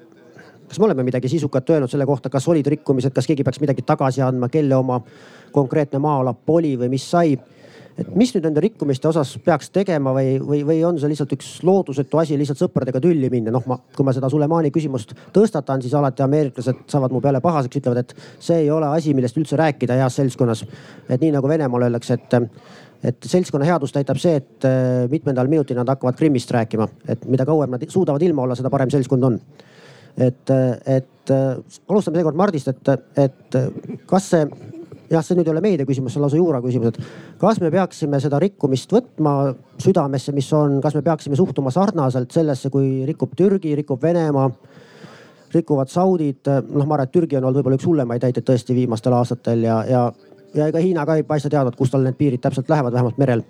kas 0.67 0.79
me 0.79 0.85
oleme 0.85 1.03
midagi 1.07 1.29
sisukat 1.31 1.69
öelnud 1.69 1.91
selle 1.91 2.05
kohta, 2.05 2.29
kas 2.29 2.47
olid 2.47 2.67
rikkumised, 2.67 3.13
kas 3.15 3.27
keegi 3.27 3.45
peaks 3.47 3.61
midagi 3.63 3.85
tagasi 3.87 4.21
andma, 4.25 4.49
kelle 4.51 4.75
oma 4.75 4.99
konkreetne 5.55 5.99
maa-ala 6.03 6.35
oli 6.47 6.75
või 6.79 6.91
mis 6.91 7.05
sai? 7.11 7.37
et 7.97 8.09
mis 8.13 8.29
nüüd 8.35 8.45
nende 8.45 8.61
rikkumiste 8.61 9.07
osas 9.09 9.31
peaks 9.41 9.71
tegema 9.73 10.11
või, 10.13 10.35
või, 10.37 10.59
või 10.67 10.83
on 10.85 10.99
see 11.01 11.09
lihtsalt 11.09 11.31
üks 11.33 11.47
loodusetu 11.65 12.19
asi 12.21 12.37
lihtsalt 12.37 12.59
sõpradega 12.61 13.01
tülli 13.01 13.29
minna? 13.33 13.53
noh, 13.55 13.63
ma, 13.69 13.79
kui 13.95 14.05
ma 14.05 14.13
seda 14.13 14.29
Sulemani 14.29 14.69
küsimust 14.73 15.15
tõstatan, 15.33 15.81
siis 15.81 15.95
alati 15.97 16.21
ameeriklased 16.25 16.83
saavad 16.91 17.15
mu 17.15 17.21
peale 17.23 17.41
pahaseks, 17.41 17.79
ütlevad, 17.81 18.03
et 18.03 18.13
see 18.43 18.59
ei 18.65 18.69
ole 18.73 18.91
asi, 18.91 19.15
millest 19.17 19.39
üldse 19.41 19.57
rääkida 19.57 19.97
heas 19.97 20.19
seltskonnas. 20.19 20.65
et 21.09 21.21
nii 21.21 21.33
nagu 21.39 21.49
Venemaal 21.49 21.87
öeldakse, 21.87 22.19
et 22.19 22.37
et 23.07 23.25
seltskonna 23.29 23.65
headust 23.65 23.95
näitab 23.95 24.17
see, 24.17 24.35
et 24.35 24.65
mitmendal 25.09 25.49
minutil 25.49 25.77
nad 25.77 25.89
hakkavad 25.89 26.17
Krimmist 26.17 26.51
rääkima, 26.51 26.87
et 27.07 27.25
mida 27.29 27.45
kauem 27.45 27.73
nad 27.73 27.83
suudavad 27.89 28.21
ilma 28.21 28.45
olla, 28.45 28.55
seda 28.57 28.69
parem 28.73 28.89
seltskond 28.93 29.23
on 29.23 29.41
et, 30.17 30.55
et 30.85 31.33
alustame 31.33 32.17
seekord 32.17 32.39
Mardist, 32.39 32.71
et, 32.71 32.91
et 33.21 33.57
kas 34.09 34.31
see 34.33 34.47
jah, 35.11 35.23
see 35.23 35.37
nüüd 35.37 35.47
ei 35.47 35.53
ole 35.53 35.63
meedia 35.63 35.87
küsimus, 35.87 36.13
see 36.13 36.19
on 36.19 36.25
lausa 36.25 36.39
juura 36.39 36.61
küsimus, 36.63 36.91
et 36.91 37.37
kas 37.41 37.61
me 37.63 37.71
peaksime 37.73 38.19
seda 38.23 38.39
rikkumist 38.43 38.91
võtma 38.93 39.35
südamesse, 39.83 40.33
mis 40.35 40.49
on, 40.55 40.79
kas 40.83 40.97
me 40.97 41.03
peaksime 41.05 41.39
suhtuma 41.39 41.71
sarnaselt 41.73 42.33
sellesse, 42.35 42.71
kui 42.73 43.05
rikub 43.07 43.35
Türgi, 43.37 43.75
rikub 43.79 44.03
Venemaa, 44.03 44.49
rikuvad 45.53 45.91
saudid. 45.91 46.47
noh, 46.47 46.85
ma 46.85 46.97
arvan, 46.97 47.07
et 47.07 47.13
Türgi 47.15 47.37
on 47.39 47.47
olnud 47.47 47.61
võib-olla 47.61 47.79
üks 47.79 47.87
hullemaid 47.87 48.23
näiteid 48.27 48.45
tõesti 48.47 48.75
viimastel 48.75 49.15
aastatel 49.15 49.63
ja, 49.63 49.81
ja, 49.87 50.05
ja 50.55 50.67
ega 50.67 50.83
Hiina 50.83 51.05
ka 51.07 51.15
ei 51.15 51.23
paista 51.27 51.49
teadvat, 51.49 51.77
kus 51.79 51.93
tal 51.93 52.03
need 52.03 52.17
piirid 52.19 52.43
täpselt 52.43 52.69
lähevad, 52.69 52.93
vähemalt 52.93 53.17
merel. 53.17 53.43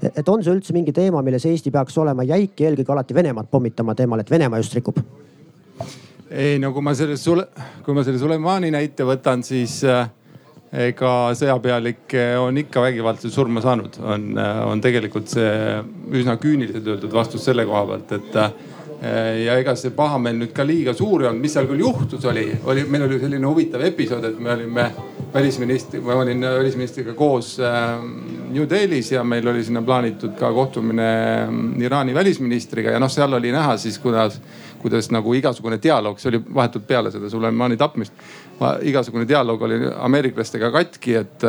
et 0.00 0.28
on 0.28 0.44
see 0.44 0.54
üldse 0.54 0.72
mingi 0.72 0.92
teema, 0.96 1.22
milles 1.22 1.44
Eesti 1.46 1.70
peaks 1.70 1.98
olema 1.98 2.24
jäik 2.24 2.60
ja 2.60 2.70
eelkõige 2.70 2.92
alati 2.92 3.14
Venemaad 3.14 3.50
pommitama 3.50 3.94
teemal, 3.94 4.20
et 4.20 4.30
Venemaa 4.30 4.62
just 4.62 4.74
rikub? 4.74 5.02
Ei 6.30 6.58
no 6.62 6.72
kui 6.72 6.82
ma 6.84 6.94
selle 6.94 7.18
Sule-, 7.18 7.48
kui 7.84 7.94
ma 7.96 8.04
selle 8.06 8.20
Sulemani 8.20 8.70
näite 8.72 9.06
võtan, 9.08 9.42
siis 9.46 9.80
äh, 9.88 10.06
ega 10.70 11.32
sõjapealik 11.34 12.14
on 12.38 12.60
ikka 12.62 12.84
vägivaldselt 12.84 13.34
surma 13.34 13.62
saanud, 13.64 13.98
on, 14.02 14.28
äh, 14.38 14.60
on 14.70 14.82
tegelikult 14.82 15.30
see 15.32 15.80
üsna 16.20 16.38
küüniliselt 16.40 16.86
öeldud 16.86 17.14
vastus 17.14 17.44
selle 17.48 17.66
koha 17.66 17.86
pealt, 17.90 18.14
et 18.20 18.38
äh, 18.38 18.52
ja 19.46 19.56
ega 19.58 19.74
see 19.80 19.94
pahameel 19.96 20.38
nüüd 20.38 20.54
ka 20.54 20.66
liiga 20.66 20.94
suur 20.94 21.24
ei 21.24 21.30
olnud, 21.30 21.42
mis 21.42 21.56
seal 21.56 21.66
küll 21.70 21.82
juhtus, 21.82 22.24
oli, 22.30 22.46
oli, 22.68 22.84
meil 22.86 23.08
oli 23.08 23.18
selline 23.22 23.48
huvitav 23.48 23.82
episood, 23.88 24.26
et 24.28 24.38
me 24.38 24.54
olime 24.54 24.90
välisministri, 25.34 26.00
ma 26.04 26.18
olin 26.20 26.42
välisministriga 26.42 27.14
koos 27.14 27.54
New 28.50 28.66
Delhis 28.70 29.12
ja 29.12 29.22
meil 29.24 29.46
oli 29.48 29.62
sinna 29.64 29.82
plaanitud 29.82 30.34
ka 30.38 30.50
kohtumine 30.52 31.06
Iraani 31.78 32.14
välisministriga. 32.14 32.90
Ja 32.90 32.98
noh, 33.00 33.10
seal 33.10 33.32
oli 33.38 33.52
näha 33.54 33.76
siis, 33.78 33.98
kuidas 34.02 34.40
kuidas 34.80 35.10
nagu 35.12 35.34
igasugune 35.36 35.78
dialoog, 35.82 36.18
see 36.20 36.30
oli 36.32 36.40
vahetult 36.54 36.86
peale 36.88 37.12
seda 37.12 37.30
Sulemani 37.30 37.76
tapmist. 37.80 38.12
igasugune 38.82 39.24
dialoog 39.28 39.62
oli 39.62 39.78
ameeriklastega 40.04 40.70
katki, 40.70 41.14
et, 41.16 41.44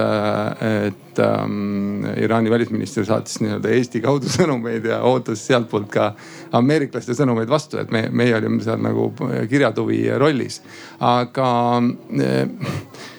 et 0.88 1.20
ähm, 1.20 2.06
Iraani 2.24 2.52
välisminister 2.52 3.06
saatis 3.06 3.42
nii-öelda 3.44 3.74
Eesti 3.76 4.02
kaudu 4.02 4.32
sõnumeid 4.38 4.88
ja 4.88 5.02
ootas 5.08 5.44
sealtpoolt 5.48 5.90
ka 5.92 6.14
ameeriklaste 6.52 7.16
sõnumeid 7.18 7.50
vastu, 7.52 7.82
et 7.82 7.92
me, 7.92 8.06
meie 8.12 8.36
olime 8.36 8.64
seal 8.64 8.80
nagu 8.84 9.12
kirjatuvi 9.50 10.06
rollis. 10.20 10.62
aga 11.00 11.50
äh, 11.82 13.11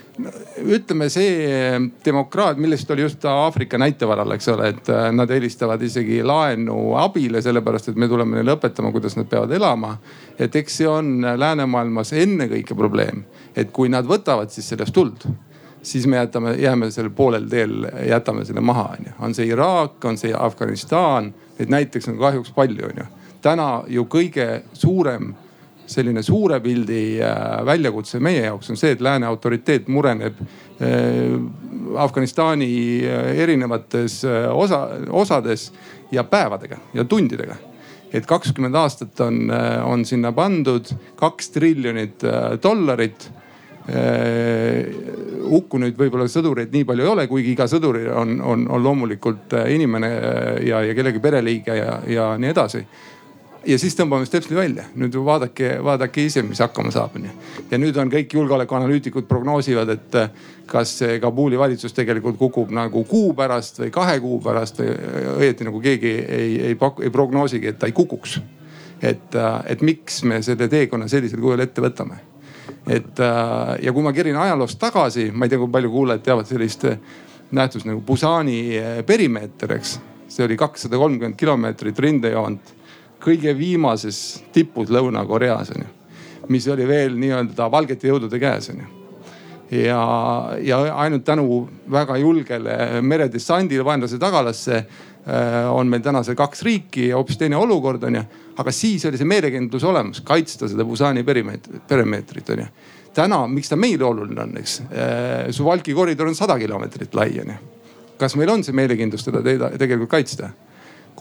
ütleme 0.63 1.09
see 1.11 1.79
demokraat, 2.05 2.59
millest 2.61 2.91
oli 2.91 3.03
just 3.07 3.25
Aafrika 3.25 3.79
näite 3.81 4.09
varal, 4.09 4.35
eks 4.35 4.49
ole, 4.53 4.69
et 4.75 4.91
äh, 4.93 5.07
nad 5.15 5.31
eelistavad 5.31 5.83
isegi 5.83 6.21
laenu 6.27 6.93
abile, 7.01 7.41
sellepärast 7.43 7.93
et 7.93 8.01
me 8.01 8.09
tuleme 8.11 8.37
neile 8.37 8.57
õpetama, 8.59 8.93
kuidas 8.93 9.17
nad 9.17 9.31
peavad 9.31 9.55
elama. 9.57 9.97
et 10.39 10.57
eks 10.57 10.77
see 10.83 10.89
on 10.89 11.25
läänemaailmas 11.37 12.13
ennekõike 12.13 12.77
probleem, 12.77 13.25
et 13.57 13.73
kui 13.73 13.89
nad 13.89 14.07
võtavad 14.09 14.53
siis 14.53 14.69
sellest 14.69 14.95
tuld 14.95 15.27
siis 15.83 16.07
me 16.07 16.17
jätame, 16.17 16.55
jääme 16.59 16.91
seal 16.91 17.11
poolel 17.11 17.49
teel, 17.51 17.87
jätame 18.09 18.45
selle 18.45 18.61
maha, 18.61 18.89
onju. 18.99 19.15
on 19.19 19.35
see 19.35 19.47
Iraak, 19.51 20.05
on 20.05 20.19
see 20.19 20.35
Afganistan, 20.39 21.33
neid 21.59 21.73
näiteks 21.75 22.09
on 22.09 22.19
kahjuks 22.19 22.53
palju, 22.55 22.87
onju. 22.93 23.07
täna 23.43 23.83
ju 23.89 24.05
kõige 24.11 24.63
suurem 24.73 25.33
selline 25.87 26.23
suure 26.23 26.61
pildi 26.63 27.03
äh, 27.23 27.65
väljakutse 27.67 28.21
meie 28.23 28.47
jaoks 28.47 28.73
on 28.73 28.79
see, 28.79 28.95
et 28.95 29.03
lääne 29.05 29.27
autoriteet 29.29 29.91
mureneb 29.93 30.39
äh, 30.39 31.37
Afganistani 32.03 32.71
äh, 33.05 33.33
erinevates 33.45 34.23
osa, 34.53 34.87
osades 35.11 35.71
ja 36.13 36.25
päevadega 36.25 36.79
ja 36.95 37.05
tundidega. 37.05 37.57
et 38.13 38.27
kakskümmend 38.29 38.75
aastat 38.77 39.21
on, 39.25 39.47
on 39.89 40.05
sinna 40.05 40.33
pandud 40.37 40.91
kaks 41.17 41.49
triljonit 41.55 42.21
dollarit 42.63 43.31
hukkunuid 45.49 45.97
võib-olla 45.99 46.29
sõdureid 46.31 46.75
nii 46.77 46.85
palju 46.85 47.07
ei 47.07 47.09
ole, 47.09 47.25
kuigi 47.27 47.55
iga 47.57 47.65
sõdur 47.67 47.97
on, 48.15 48.37
on, 48.45 48.67
on 48.69 48.85
loomulikult 48.85 49.57
inimene 49.73 50.11
ja, 50.69 50.85
ja 50.85 50.95
kellegi 50.95 51.25
pereliige 51.25 51.79
ja, 51.81 51.97
ja 52.07 52.29
nii 52.39 52.53
edasi 52.53 52.85
ja 53.67 53.79
siis 53.79 53.95
tõmbame 53.97 54.27
stepsli 54.27 54.57
välja. 54.57 54.85
nüüd 54.99 55.15
vaadake, 55.25 55.77
vaadake 55.85 56.25
ise, 56.27 56.43
mis 56.43 56.61
hakkama 56.63 56.91
saab 56.95 57.17
onju. 57.19 57.31
ja 57.71 57.79
nüüd 57.79 57.97
on 58.01 58.11
kõik 58.11 58.35
julgeolekuanalüütikud 58.35 59.29
prognoosivad, 59.29 59.93
et 59.95 60.19
eh, 60.19 60.31
kas 60.67 60.97
see 60.99 61.19
Kabuli 61.23 61.59
valitsus 61.59 61.95
tegelikult 61.95 62.39
kukub 62.39 62.73
nagu 62.75 63.05
kuu 63.09 63.33
pärast 63.39 63.81
või 63.83 63.93
kahe 63.95 64.19
kuu 64.21 64.41
pärast 64.43 64.83
või 64.83 64.91
õieti 65.37 65.69
nagu 65.69 65.81
keegi 65.81 66.13
ei, 66.27 66.59
ei 66.71 66.75
paku, 66.79 67.03
ei 67.07 67.15
prognoosigi, 67.15 67.73
et 67.73 67.79
ta 67.79 67.91
ei 67.91 67.97
kukuks. 67.97 68.41
et, 69.03 69.35
eh, 69.35 69.63
et 69.67 69.83
miks 69.83 70.23
me 70.25 70.43
selle 70.43 70.69
teekonna 70.69 71.09
sellisel 71.09 71.41
kujul 71.41 71.61
ette 71.61 71.83
võtame. 71.83 72.21
et 72.87 73.21
eh, 73.21 73.75
ja 73.83 73.93
kui 73.93 74.03
ma 74.03 74.13
kerin 74.13 74.37
ajaloost 74.37 74.79
tagasi, 74.79 75.31
ma 75.31 75.47
ei 75.47 75.49
tea, 75.49 75.59
kui 75.59 75.71
palju 75.71 75.91
kuulajad 75.91 76.23
teavad 76.23 76.47
sellist 76.47 76.87
nähtust 77.53 77.87
nagu 77.87 78.01
Busani 78.01 78.81
perimeeter, 79.07 79.73
eks. 79.73 79.99
see 80.29 80.45
oli 80.45 80.57
kakssada 80.57 80.97
kolmkümmend 80.97 81.37
kilomeetrit 81.37 81.99
rindejoont 81.99 82.82
kõige 83.23 83.55
viimases 83.59 84.43
tipus 84.55 84.91
Lõuna-Koreas 84.93 85.73
onju. 85.77 85.89
mis 86.49 86.67
oli 86.69 86.87
veel 86.89 87.15
nii-öelda 87.17 87.69
valgete 87.71 88.09
jõudude 88.09 88.39
käes 88.43 88.69
onju. 88.73 88.87
ja, 89.71 90.03
ja 90.61 90.81
ainult 91.05 91.25
tänu 91.25 91.69
väga 91.91 92.17
julgele 92.17 93.01
meredessandile 93.03 93.85
vaenlase 93.85 94.19
tagalasse 94.19 94.77
äh, 94.77 95.71
on 95.71 95.89
meil 95.89 96.03
täna 96.03 96.23
see 96.23 96.35
kaks 96.35 96.63
riiki 96.63 97.09
ja 97.09 97.17
hoopis 97.17 97.39
teine 97.39 97.57
olukord 97.57 98.03
onju. 98.03 98.25
aga 98.57 98.73
siis 98.73 99.05
oli 99.07 99.21
see 99.21 99.29
meelekindlus 99.29 99.85
olemas, 99.85 100.21
kaitsta 100.21 100.69
seda 100.69 100.85
Busani 100.85 101.23
perimeetrit, 101.23 101.87
perimeetrit 101.89 102.51
onju. 102.51 102.67
täna, 103.15 103.47
miks 103.47 103.69
ta 103.69 103.77
meile 103.77 104.05
oluline 104.05 104.43
on, 104.43 104.57
eks 104.59 104.81
äh,. 104.91 105.51
Suwalki 105.51 105.95
koridor 105.95 106.27
on 106.27 106.35
sada 106.35 106.59
kilomeetrit 106.59 107.15
lai 107.15 107.31
onju. 107.41 107.55
kas 108.19 108.37
meil 108.37 108.51
on 108.51 108.65
see 108.65 108.75
meelekindlus 108.75 109.25
teda 109.31 109.43
tegelikult 109.79 110.11
kaitsta? 110.11 110.51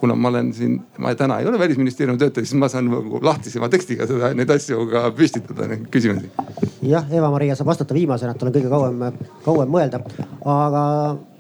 Kuna 0.02 0.16
ma 0.18 0.32
olen 0.32 0.50
siin, 0.54 0.80
ma 0.98 1.14
täna 1.16 1.40
ei 1.40 1.48
ole 1.48 1.60
välisministeeriumi 1.60 2.20
töötaja, 2.20 2.46
siis 2.46 2.58
ma 2.60 2.68
saan 2.72 2.88
nagu 2.90 3.20
lahtisema 3.22 3.70
tekstiga 3.70 4.08
seda, 4.10 4.32
neid 4.38 4.50
asju 4.50 4.88
ka 4.90 5.04
püstitada, 5.18 5.68
neid 5.70 5.84
küsimusi. 5.94 6.32
jah, 6.90 7.06
Eva-Maria 7.14 7.56
saab 7.58 7.70
vastata 7.70 7.94
viimasena, 7.94 8.34
tal 8.34 8.50
on 8.50 8.56
kõige 8.56 8.72
kauem, 8.72 9.04
kauem 9.46 9.70
mõelda. 9.76 10.02
aga 10.42 10.84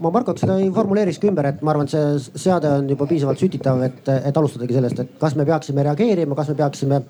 ma 0.05 0.13
Markoks 0.13 0.45
seda 0.45 0.59
ei 0.61 0.69
formuleerikski 0.75 1.31
ümber, 1.31 1.49
et 1.49 1.63
ma 1.65 1.73
arvan, 1.73 1.89
et 1.89 1.95
see 1.95 2.43
seade 2.45 2.69
on 2.69 2.89
juba 2.93 3.09
piisavalt 3.09 3.41
sütitav, 3.41 3.81
et, 3.87 4.13
et 4.19 4.37
alustadagi 4.37 4.77
sellest, 4.77 5.01
et 5.01 5.17
kas 5.19 5.35
me 5.35 5.47
peaksime 5.49 5.87
reageerima, 5.89 6.37
kas 6.37 6.53
me 6.53 6.59
peaksime 6.61 7.01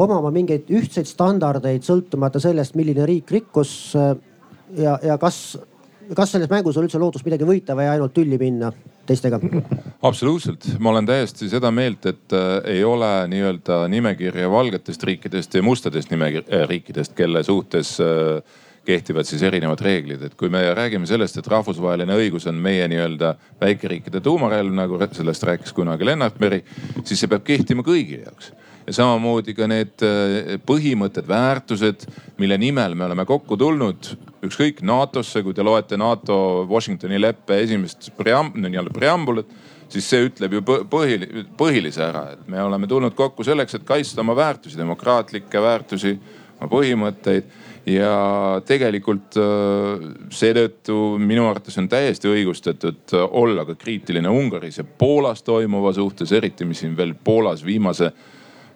omama 0.00 0.32
mingeid 0.34 0.72
ühtseid 0.74 1.08
standardeid, 1.08 1.84
sõltumata 1.86 2.40
sellest, 2.42 2.74
milline 2.78 3.06
riik 3.06 3.30
rikkus. 3.30 3.94
ja, 4.80 4.98
ja 5.02 5.18
kas, 5.20 5.58
kas 6.16 6.34
selles 6.34 6.50
mängus 6.50 6.76
on 6.76 6.86
üldse 6.86 7.00
lootust 7.00 7.24
midagi 7.26 7.46
võita 7.48 7.76
või 7.78 7.88
ainult 7.90 8.14
tülli 8.16 8.38
minna 8.40 8.72
teistega? 9.08 9.40
absoluutselt, 10.08 10.66
ma 10.78 10.92
olen 10.92 11.08
täiesti 11.08 11.48
seda 11.52 11.70
meelt, 11.74 12.04
et 12.10 12.36
äh, 12.36 12.58
ei 12.76 12.84
ole 12.84 13.12
nii-öelda 13.32 13.84
nimekirja 13.92 14.50
valgetest 14.52 15.04
riikidest 15.08 15.54
ja 15.54 15.64
mustadest 15.64 16.12
nimeriikidest, 16.12 17.14
äh, 17.14 17.16
kelle 17.16 17.42
suhtes 17.46 17.96
äh, 18.04 18.42
kehtivad 18.84 19.24
siis 19.24 19.42
erinevad 19.42 19.80
reeglid, 19.80 20.22
et 20.26 20.34
kui 20.38 20.50
me 20.52 20.60
räägime 20.76 21.08
sellest, 21.08 21.38
et 21.40 21.48
rahvusvaheline 21.48 22.16
õigus 22.20 22.48
on 22.50 22.58
meie 22.60 22.86
nii-öelda 22.90 23.34
väikeriikide 23.60 24.20
tuumarelv, 24.24 24.74
nagu 24.76 25.00
sellest 25.12 25.48
rääkis 25.48 25.72
kunagi 25.72 26.06
Lennart 26.06 26.36
Meri, 26.40 26.60
siis 27.04 27.20
see 27.20 27.30
peab 27.30 27.46
kehtima 27.46 27.84
kõigi 27.86 28.20
jaoks. 28.24 28.52
Ja 28.84 28.92
samamoodi 28.98 29.54
ka 29.56 29.68
need 29.70 30.04
äh, 30.04 30.58
põhimõtted, 30.68 31.24
väärtused, 31.28 32.04
mille 32.38 32.58
nimel 32.60 32.94
me 32.94 33.08
oleme 33.08 33.24
kokku 33.28 33.56
tulnud, 33.56 34.12
ükskõik 34.48 34.82
NATO-sse, 34.86 35.42
kui 35.44 35.54
te 35.56 35.64
loete 35.64 35.98
NATO 36.00 36.36
Washingtoni 36.70 37.20
leppe 37.20 37.58
esimest 37.64 38.10
pream-, 38.18 38.52
nii-öelda 38.56 38.92
preambulit, 38.94 39.50
siis 39.92 40.08
see 40.10 40.28
ütleb 40.28 40.56
ju 40.56 40.62
põhili-, 40.90 41.44
põhilise 41.58 42.02
ära, 42.06 42.24
et 42.34 42.48
me 42.50 42.62
oleme 42.62 42.88
tulnud 42.90 43.16
kokku 43.16 43.46
selleks, 43.46 43.78
et 43.78 43.86
kaitsta 43.88 44.24
oma 44.24 44.36
väärtusi, 44.38 44.80
demokraatlikke 44.80 45.62
väärtusi, 45.62 46.16
oma 46.58 46.70
põhimõtteid. 46.72 47.62
Ja 47.84 48.62
tegelikult 48.64 49.36
äh, 49.36 50.04
seetõttu 50.32 51.18
minu 51.20 51.42
arvates 51.50 51.76
on 51.76 51.84
täiesti 51.92 52.30
õigustatud 52.30 53.12
olla 53.26 53.66
ka 53.68 53.74
kriitiline 53.76 54.30
Ungaris 54.32 54.78
ja 54.80 54.86
Poolas 54.88 55.44
toimuva 55.44 55.92
suhtes, 55.92 56.32
eriti 56.32 56.64
mis 56.64 56.80
siin 56.80 56.96
veel 56.96 57.12
Poolas 57.12 57.60
viimase 57.60 58.08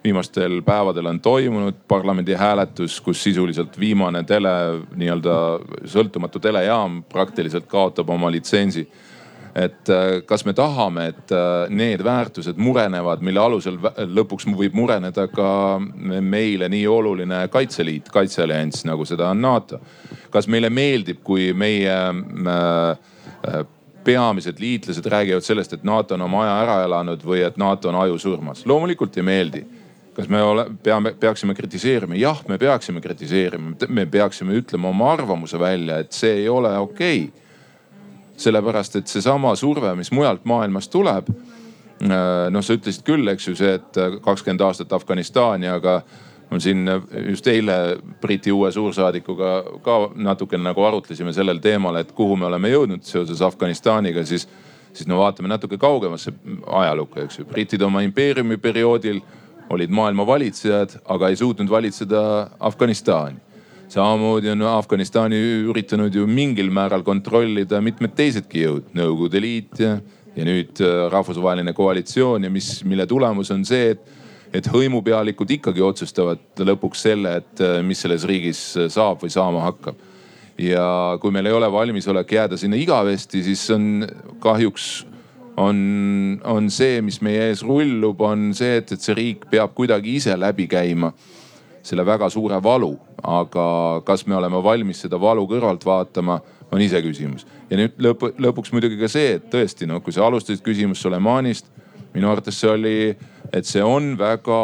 viimastel 0.03 0.61
päevadel 0.61 1.05
on 1.05 1.19
toimunud 1.19 1.75
parlamendi 1.87 2.33
hääletus, 2.33 3.01
kus 3.01 3.23
sisuliselt 3.23 3.79
viimane 3.79 4.23
tele, 4.23 4.49
nii-öelda 4.95 5.35
sõltumatu 5.89 6.39
telejaam 6.39 7.03
praktiliselt 7.03 7.67
kaotab 7.67 8.09
oma 8.09 8.31
litsentsi. 8.31 8.89
et 9.55 9.89
äh, 9.89 10.21
kas 10.25 10.45
me 10.45 10.53
tahame, 10.53 11.07
et 11.07 11.31
äh, 11.31 11.69
need 11.69 12.03
väärtused 12.03 12.57
murenevad, 12.57 13.19
mille 13.25 13.39
alusel 13.39 13.79
lõpuks 13.97 14.45
võib 14.55 14.75
mureneda 14.77 15.25
ka 15.27 15.79
meile 16.21 16.69
nii 16.69 16.85
oluline 16.87 17.47
kaitseliit, 17.47 18.11
kaitseallianss, 18.13 18.85
nagu 18.85 19.05
seda 19.05 19.29
on 19.29 19.41
NATO. 19.41 19.79
kas 20.29 20.47
meile 20.47 20.69
meeldib, 20.69 21.23
kui 21.23 21.49
meie 21.53 21.97
äh, 21.97 23.65
peamised 24.03 24.61
liitlased 24.61 25.05
räägivad 25.05 25.41
sellest, 25.41 25.73
et 25.73 25.83
NATO 25.83 26.13
on 26.13 26.21
oma 26.21 26.43
aja 26.43 26.55
ära 26.61 26.77
elanud 26.85 27.25
või 27.25 27.41
et 27.43 27.57
NATO 27.57 27.89
on 27.89 27.95
ajusurmas. 28.05 28.65
loomulikult 28.65 29.17
ei 29.17 29.23
meeldi 29.23 29.65
kas 30.19 30.29
me 30.31 30.41
ole, 30.43 30.65
peame, 30.83 31.13
peaksime 31.19 31.55
kritiseerima? 31.55 32.17
jah, 32.19 32.41
me 32.47 32.57
peaksime 32.59 33.01
kritiseerima, 33.01 33.75
me 33.87 34.05
peaksime 34.05 34.57
ütlema 34.59 34.91
oma 34.91 35.13
arvamuse 35.13 35.59
välja, 35.59 36.01
et 36.03 36.15
see 36.15 36.41
ei 36.41 36.49
ole 36.51 36.75
okei 36.77 37.23
okay.. 37.29 37.45
sellepärast, 38.39 38.99
et 38.99 39.07
seesama 39.11 39.55
surve, 39.59 39.93
mis 39.99 40.11
mujalt 40.15 40.45
maailmast 40.47 40.91
tuleb. 40.91 41.27
Äh, 41.99 42.47
noh, 42.51 42.63
sa 42.63 42.75
ütlesid 42.77 43.03
küll, 43.07 43.27
eks 43.27 43.49
ju, 43.49 43.55
see, 43.59 43.73
et 43.79 43.99
kakskümmend 44.23 44.63
aastat 44.63 44.93
Afganistani, 44.95 45.67
aga 45.67 45.99
on 46.51 46.61
siin 46.61 46.87
just 47.29 47.47
eile 47.47 47.73
Briti 48.21 48.51
uue 48.51 48.71
suursaadikuga 48.71 49.51
ka 49.83 49.97
natukene 50.15 50.63
nagu 50.71 50.83
arutlesime 50.83 51.33
sellel 51.33 51.59
teemal, 51.63 51.99
et 51.99 52.11
kuhu 52.15 52.37
me 52.39 52.47
oleme 52.47 52.71
jõudnud 52.71 53.03
seoses 53.05 53.41
Afganistaniga, 53.45 54.23
siis, 54.25 54.47
siis 54.93 55.07
no 55.07 55.19
vaatame 55.19 55.51
natuke 55.51 55.77
kaugemasse 55.77 56.33
ajalukku, 56.65 57.19
eks 57.25 57.41
ju. 57.41 57.45
britid 57.51 57.83
oma 57.85 58.01
impeeriumi 58.07 58.57
perioodil 58.57 59.21
olid 59.69 59.91
maailma 59.93 60.25
valitsejad, 60.27 60.97
aga 61.05 61.29
ei 61.29 61.37
suutnud 61.39 61.69
valitseda 61.69 62.21
Afganistani. 62.59 63.37
samamoodi 63.89 64.49
on 64.49 64.61
Afganistani 64.61 65.37
üritanud 65.65 66.13
ju 66.15 66.27
mingil 66.27 66.69
määral 66.69 67.01
kontrollida 67.03 67.81
mitmed 67.81 68.13
teisedki 68.15 68.61
jõud, 68.65 68.91
Nõukogude 68.93 69.41
Liit 69.41 69.79
ja, 69.81 69.97
ja 70.35 70.45
nüüd 70.45 70.81
äh, 70.81 71.09
rahvusvaheline 71.09 71.73
koalitsioon 71.73 72.43
ja 72.43 72.49
mis, 72.53 72.83
mille 72.85 73.07
tulemus 73.09 73.51
on 73.51 73.65
see, 73.65 73.91
et 73.95 74.17
et 74.53 74.65
hõimupealikud 74.65 75.51
ikkagi 75.59 75.83
otsustavad 75.85 76.61
lõpuks 76.65 77.03
selle, 77.05 77.35
et 77.41 77.61
äh, 77.61 77.79
mis 77.85 78.01
selles 78.01 78.25
riigis 78.29 78.61
äh, 78.77 78.87
saab 78.89 79.21
või 79.23 79.33
saama 79.33 79.65
hakkab. 79.67 80.07
ja 80.59 81.17
kui 81.21 81.31
meil 81.31 81.47
ei 81.47 81.53
ole 81.55 81.69
valmisolek 81.71 82.31
jääda 82.35 82.57
sinna 82.57 82.75
igavesti, 82.75 83.43
siis 83.43 83.61
on 83.71 84.07
kahjuks 84.43 85.05
on, 85.59 86.41
on 86.47 86.69
see, 86.71 87.01
mis 87.05 87.19
meie 87.25 87.49
ees 87.49 87.63
rullub, 87.65 88.21
on 88.23 88.49
see, 88.57 88.79
et, 88.79 88.93
et 88.95 89.03
see 89.03 89.15
riik 89.17 89.45
peab 89.51 89.75
kuidagi 89.77 90.15
ise 90.19 90.35
läbi 90.39 90.69
käima 90.71 91.11
selle 91.83 92.05
väga 92.05 92.29
suure 92.31 92.59
valu. 92.63 92.95
aga 93.19 93.63
kas 94.07 94.23
me 94.27 94.35
oleme 94.37 94.61
valmis 94.63 95.01
seda 95.03 95.17
valu 95.19 95.43
kõrvalt 95.49 95.83
vaatama, 95.85 96.37
on 96.71 96.81
iseküsimus. 96.81 97.45
ja 97.69 97.79
nüüd 97.79 97.97
lõpu, 97.99 98.31
lõpuks 98.39 98.71
muidugi 98.75 98.99
ka 98.99 99.09
see, 99.11 99.35
et 99.39 99.49
tõesti 99.51 99.87
noh, 99.89 100.03
kui 100.03 100.15
sa 100.15 100.25
alustasid 100.27 100.63
küsimust 100.63 101.03
Sulemanist, 101.03 101.67
minu 102.13 102.29
arvates 102.31 102.59
see 102.59 102.71
oli, 102.71 102.95
et 103.51 103.67
see 103.67 103.83
on 103.83 104.13
väga 104.19 104.61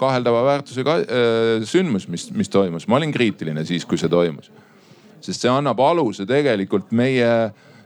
kaheldava 0.00 0.44
väärtusega 0.50 0.98
äh, 1.00 1.64
sündmus, 1.68 2.08
mis, 2.08 2.28
mis 2.36 2.52
toimus. 2.52 2.88
ma 2.88 3.00
olin 3.00 3.12
kriitiline 3.14 3.64
siis, 3.64 3.86
kui 3.88 4.00
see 4.00 4.12
toimus. 4.12 4.50
sest 5.24 5.40
see 5.40 5.52
annab 5.52 5.80
aluse 5.80 6.26
tegelikult 6.28 6.92
meie 6.92 7.32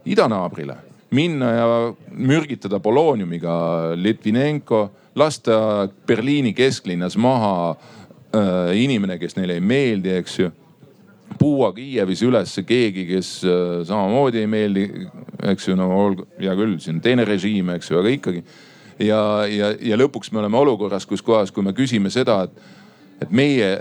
idanaabrile 0.09 0.88
minna 1.11 1.51
ja 1.51 1.67
mürgitada 2.11 2.81
polooniumiga 2.81 3.53
Litvinenko, 3.97 4.91
lasta 5.15 5.89
Berliini 6.07 6.53
kesklinnas 6.55 7.17
maha 7.17 7.71
äh, 7.71 8.77
inimene, 8.77 9.19
kes 9.19 9.37
neile 9.39 9.59
ei 9.59 9.65
meeldi, 9.65 10.15
eks 10.21 10.39
ju. 10.39 10.51
puua 11.39 11.73
Kiievis 11.73 12.23
ülesse 12.23 12.63
keegi, 12.67 13.07
kes 13.07 13.45
äh, 13.45 13.85
samamoodi 13.87 14.43
ei 14.43 14.47
meeldi, 14.51 14.87
eks 15.53 15.69
ju, 15.69 15.77
no 15.77 15.89
olgu, 15.97 16.27
hea 16.41 16.55
küll, 16.59 16.79
siin 16.83 17.01
teine 17.05 17.25
režiim, 17.25 17.71
eks 17.77 17.91
ju, 17.91 18.01
aga 18.01 18.13
ikkagi. 18.13 18.45
ja, 18.99 19.21
ja, 19.49 19.73
ja 19.81 19.97
lõpuks 19.97 20.33
me 20.33 20.43
oleme 20.43 20.59
olukorras, 20.59 21.07
kus 21.07 21.23
kohas, 21.23 21.53
kui 21.55 21.65
me 21.65 21.73
küsime 21.73 22.11
seda, 22.11 22.43
et, 22.49 22.63
et 23.23 23.31
meie 23.31 23.77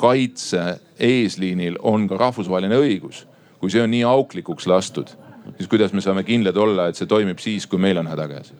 kaitse 0.00 0.80
eesliinil 0.98 1.76
on 1.84 2.08
ka 2.08 2.18
rahvusvaheline 2.18 2.78
õigus. 2.80 3.26
kui 3.60 3.70
see 3.70 3.82
on 3.84 3.90
nii 3.92 4.06
auklikuks 4.08 4.66
lastud 4.66 5.10
siis 5.58 5.68
kuidas 5.70 5.94
me 5.96 6.04
saame 6.04 6.24
kindlad 6.26 6.56
olla, 6.56 6.88
et 6.88 6.98
see 6.98 7.08
toimib 7.10 7.40
siis, 7.42 7.66
kui 7.70 7.80
meil 7.82 8.00
on 8.00 8.10
häda 8.10 8.28
käes? 8.30 8.52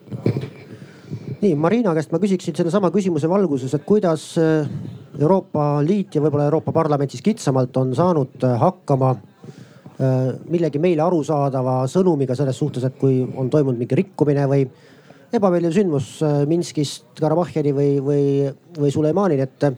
nii 1.41 1.55
Marina 1.57 1.95
käest 1.97 2.13
ma 2.13 2.21
küsiksin 2.21 2.57
sellesama 2.57 2.91
küsimuse 2.93 3.29
valguses, 3.29 3.73
et 3.75 3.85
kuidas 3.89 4.35
äh, 4.39 4.69
Euroopa 5.21 5.81
Liit 5.85 6.15
ja 6.15 6.23
võib-olla 6.23 6.51
Euroopa 6.51 6.73
Parlament 6.73 7.11
siis 7.11 7.25
kitsamalt 7.25 7.77
on 7.81 7.95
saanud 7.97 8.45
hakkama 8.61 9.15
millegi 10.49 10.81
meile 10.81 11.03
arusaadava 11.05 11.83
sõnumiga 11.91 12.37
selles 12.39 12.57
suhtes, 12.57 12.85
et 12.87 12.97
kui 12.97 13.21
on 13.37 13.51
toimunud 13.53 13.81
mingi 13.81 13.99
rikkumine 13.99 14.47
või 14.49 14.65
ebameeldiv 15.37 15.75
sündmus 15.75 16.15
Minskist 16.49 17.21
Karabahhini 17.21 17.75
või, 17.77 17.91
või, 18.05 18.25
või 18.79 18.93
Suleimanini, 18.95 19.45
et, 19.45 19.69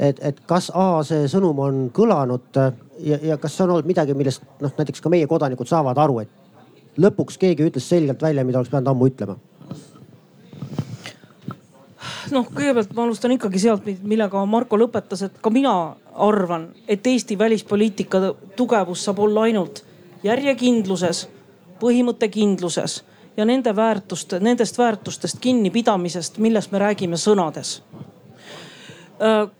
et, 0.00 0.20
et 0.24 0.40
kas 0.48 0.70
A 0.74 1.02
see 1.06 1.28
sõnum 1.28 1.58
on 1.60 1.80
kõlanud 1.94 2.56
ja, 2.56 3.18
ja 3.22 3.36
kas 3.40 3.56
see 3.56 3.66
on 3.66 3.76
olnud 3.76 3.88
midagi, 3.88 4.16
millest 4.16 4.44
noh, 4.60 4.72
näiteks 4.78 5.04
ka 5.04 5.12
meie 5.12 5.28
kodanikud 5.28 5.68
saavad 5.68 5.98
aru, 6.00 6.22
et 6.24 7.00
lõpuks 7.00 7.38
keegi 7.40 7.68
ütles 7.68 7.88
selgelt 7.88 8.22
välja, 8.22 8.44
mida 8.44 8.60
oleks 8.60 8.72
pidanud 8.72 8.92
ammu 8.94 9.10
ütlema? 9.10 9.36
Noh, 12.30 12.46
kõigepealt 12.46 12.92
ma 12.94 13.04
alustan 13.04 13.34
ikkagi 13.34 13.58
sealt, 13.58 13.86
millega 14.06 14.44
Marko 14.46 14.78
lõpetas, 14.78 15.24
et 15.26 15.38
ka 15.42 15.50
mina 15.50 15.72
arvan, 16.14 16.68
et 16.88 17.06
Eesti 17.06 17.38
välispoliitika 17.38 18.20
tugevus 18.56 19.04
saab 19.04 19.18
olla 19.24 19.48
ainult 19.48 19.82
järjekindluses, 20.22 21.26
põhimõttekindluses 21.80 23.00
ja 23.36 23.46
nende 23.48 23.72
väärtuste, 23.76 24.40
nendest 24.40 24.78
väärtustest 24.78 25.40
kinnipidamisest, 25.40 26.38
millest 26.38 26.72
me 26.72 26.78
räägime 26.78 27.18
sõnades. 27.18 27.80
äh, 27.92 28.09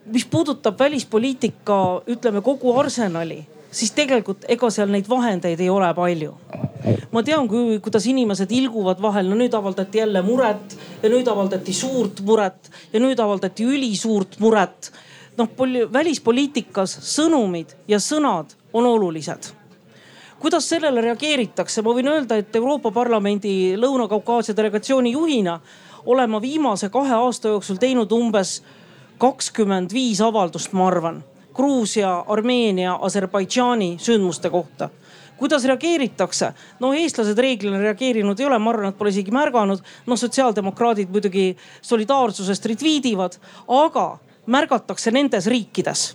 mis 0.04 0.24
puudutab 0.24 0.78
välispoliitika, 0.78 1.76
ütleme 2.08 2.40
kogu 2.40 2.72
arsenali 2.80 3.42
siis 3.70 3.92
tegelikult 3.94 4.44
ega 4.48 4.70
seal 4.72 4.90
neid 4.90 5.08
vahendeid 5.08 5.60
ei 5.60 5.70
ole 5.70 5.90
palju. 5.94 6.34
ma 7.12 7.22
tean, 7.22 7.48
kuidas 7.82 8.06
inimesed 8.06 8.50
ilguvad 8.50 9.02
vahel, 9.02 9.28
no 9.28 9.36
nüüd 9.36 9.54
avaldati 9.54 9.98
jälle 9.98 10.22
muret 10.22 10.76
ja 11.02 11.10
nüüd 11.12 11.28
avaldati 11.28 11.72
suurt 11.72 12.22
muret 12.26 12.70
ja 12.92 13.00
nüüd 13.00 13.18
avaldati 13.18 13.64
ülisuurt 13.64 14.38
muret. 14.40 14.92
noh, 15.38 15.48
välispoliitikas 15.92 16.98
sõnumid 17.14 17.76
ja 17.88 17.98
sõnad 17.98 18.56
on 18.72 18.86
olulised 18.86 19.54
kuidas 20.40 20.68
sellele 20.68 21.02
reageeritakse, 21.04 21.82
ma 21.82 21.92
võin 21.92 22.08
öelda, 22.08 22.38
et 22.40 22.56
Euroopa 22.56 22.90
Parlamendi 22.90 23.76
Lõuna-Kaukaasia 23.76 24.56
delegatsiooni 24.56 25.12
juhina 25.12 25.60
olen 26.06 26.30
ma 26.30 26.40
viimase 26.40 26.88
kahe 26.88 27.12
aasta 27.12 27.48
jooksul 27.52 27.76
teinud 27.76 28.12
umbes 28.12 28.62
kakskümmend 29.20 29.92
viis 29.92 30.20
avaldust, 30.24 30.72
ma 30.72 30.88
arvan 30.88 31.22
Gruusia, 31.54 32.24
Armeenia, 32.28 32.96
Aserbaidžaani 33.04 33.96
sündmuste 34.00 34.50
kohta 34.50 34.88
kuidas 35.40 35.64
reageeritakse? 35.64 36.52
no 36.80 36.92
eestlased 36.92 37.38
reeglina 37.40 37.80
reageerinud 37.80 38.40
ei 38.40 38.46
ole, 38.46 38.58
ma 38.60 38.74
arvan, 38.74 38.92
et 38.92 38.98
pole 38.98 39.12
isegi 39.12 39.32
märganud. 39.32 39.80
noh, 40.06 40.20
sotsiaaldemokraadid 40.20 41.08
muidugi 41.12 41.54
solidaarsusest 41.80 42.68
retviidivad, 42.72 43.38
aga 43.80 44.06
märgatakse 44.46 45.12
nendes 45.16 45.48
riikides 45.48 46.10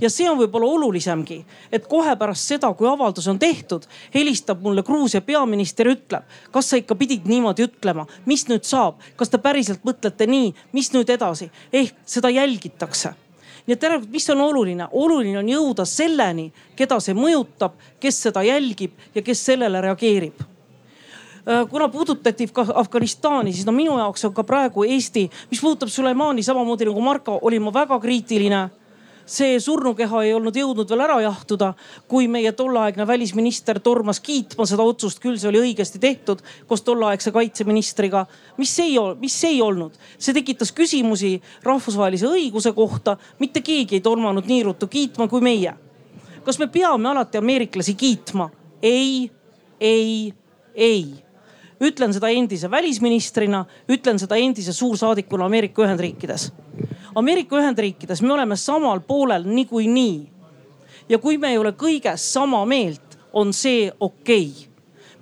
ja 0.00 0.10
see 0.10 0.28
on 0.30 0.38
võib-olla 0.38 0.68
olulisemgi, 0.78 1.38
et 1.72 1.86
kohe 1.90 2.14
pärast 2.18 2.52
seda, 2.52 2.70
kui 2.76 2.88
avaldus 2.88 3.28
on 3.30 3.38
tehtud, 3.38 3.86
helistab 4.14 4.62
mulle 4.62 4.82
Gruusia 4.86 5.20
peaminister, 5.24 5.90
ütleb, 5.90 6.26
kas 6.54 6.70
sa 6.70 6.80
ikka 6.80 6.96
pidid 6.98 7.26
niimoodi 7.28 7.66
ütlema, 7.66 8.06
mis 8.26 8.46
nüüd 8.50 8.66
saab, 8.68 9.02
kas 9.16 9.32
te 9.32 9.40
päriselt 9.42 9.86
mõtlete 9.86 10.28
nii, 10.30 10.52
mis 10.72 10.92
nüüd 10.94 11.10
edasi, 11.10 11.50
ehk 11.72 11.96
seda 12.06 12.30
jälgitakse. 12.34 13.14
Nii 13.68 13.76
et 13.76 13.82
järelikult, 13.84 14.12
mis 14.14 14.30
on 14.32 14.40
oluline? 14.40 14.86
oluline 14.96 15.42
on 15.42 15.48
jõuda 15.50 15.84
selleni, 15.84 16.46
keda 16.76 16.96
see 17.04 17.12
mõjutab, 17.16 17.74
kes 18.00 18.22
seda 18.24 18.40
jälgib 18.46 18.94
ja 19.14 19.22
kes 19.22 19.42
sellele 19.44 19.82
reageerib. 19.84 20.40
Äh, 20.40 21.66
kuna 21.68 21.90
puudutati 21.92 22.46
ka 22.52 22.64
Afganistani, 22.80 23.52
siis 23.52 23.68
no 23.68 23.74
minu 23.76 23.98
jaoks 23.98 24.24
on 24.24 24.32
ka 24.32 24.44
praegu 24.44 24.86
Eesti, 24.88 25.26
mis 25.50 25.60
puudutab 25.60 25.92
Suleimani 25.92 26.42
samamoodi 26.42 26.88
nagu 26.88 27.04
Marko, 27.04 27.38
olin 27.42 27.62
ma 27.66 27.74
väga 27.74 28.00
kriitiline 28.00 28.62
see 29.28 29.58
surnukeha 29.60 30.22
ei 30.24 30.32
olnud 30.34 30.56
jõudnud 30.56 30.88
veel 30.88 31.02
ära 31.04 31.18
jahtuda, 31.22 31.72
kui 32.08 32.28
meie 32.30 32.52
tolleaegne 32.56 33.06
välisminister 33.06 33.80
tormas 33.84 34.20
kiitma 34.24 34.66
seda 34.68 34.86
otsust, 34.88 35.20
küll 35.22 35.36
see 35.38 35.50
oli 35.50 35.60
õigesti 35.66 36.00
tehtud 36.00 36.42
koos 36.66 36.82
tolleaegse 36.86 37.32
kaitseministriga. 37.34 38.26
mis 38.56 38.78
ei 38.78 38.96
mis 39.20 39.44
ei 39.44 39.62
olnud, 39.62 39.92
see 40.18 40.34
tekitas 40.34 40.72
küsimusi 40.72 41.36
rahvusvahelise 41.62 42.26
õiguse 42.26 42.72
kohta, 42.72 43.16
mitte 43.38 43.60
keegi 43.60 43.98
ei 43.98 44.00
tormanud 44.00 44.46
nii 44.48 44.62
ruttu 44.62 44.86
kiitma 44.86 45.28
kui 45.28 45.40
meie. 45.40 45.74
kas 46.44 46.58
me 46.58 46.66
peame 46.66 47.08
alati 47.08 47.38
ameeriklasi 47.38 47.94
kiitma? 47.94 48.50
ei, 48.82 49.30
ei, 49.80 50.34
ei 50.74 51.28
ütlen 51.80 52.12
seda 52.14 52.28
endise 52.34 52.70
välisministrina, 52.70 53.64
ütlen 53.90 54.18
seda 54.18 54.36
endise 54.36 54.72
suursaadikuna 54.72 55.46
Ameerika 55.46 55.84
Ühendriikides. 55.84 56.52
Ameerika 57.14 57.56
Ühendriikides 57.56 58.22
me 58.22 58.32
oleme 58.32 58.56
samal 58.56 59.00
poolel 59.00 59.44
niikuinii. 59.44 60.28
ja 61.08 61.18
kui 61.18 61.38
me 61.38 61.50
ei 61.50 61.58
ole 61.58 61.72
kõiges 61.72 62.32
sama 62.32 62.64
meelt, 62.66 63.18
on 63.32 63.52
see 63.52 63.92
okei 64.00 64.50
okay 64.56 64.68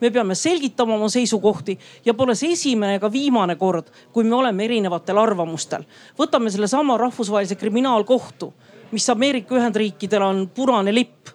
me 0.00 0.10
peame 0.10 0.34
selgitama 0.34 0.94
oma 0.94 1.08
seisukohti 1.08 1.78
ja 2.04 2.14
pole 2.14 2.34
see 2.34 2.52
esimene 2.52 2.94
ega 2.94 3.12
viimane 3.12 3.56
kord, 3.56 3.86
kui 4.12 4.24
me 4.24 4.34
oleme 4.34 4.64
erinevatel 4.64 5.18
arvamustel. 5.18 5.84
võtame 6.18 6.50
sellesama 6.50 6.96
rahvusvahelise 6.96 7.54
kriminaalkohtu, 7.54 8.52
mis 8.90 9.10
Ameerika 9.10 9.54
Ühendriikidel 9.54 10.22
on 10.22 10.48
punane 10.54 10.94
lipp. 10.94 11.28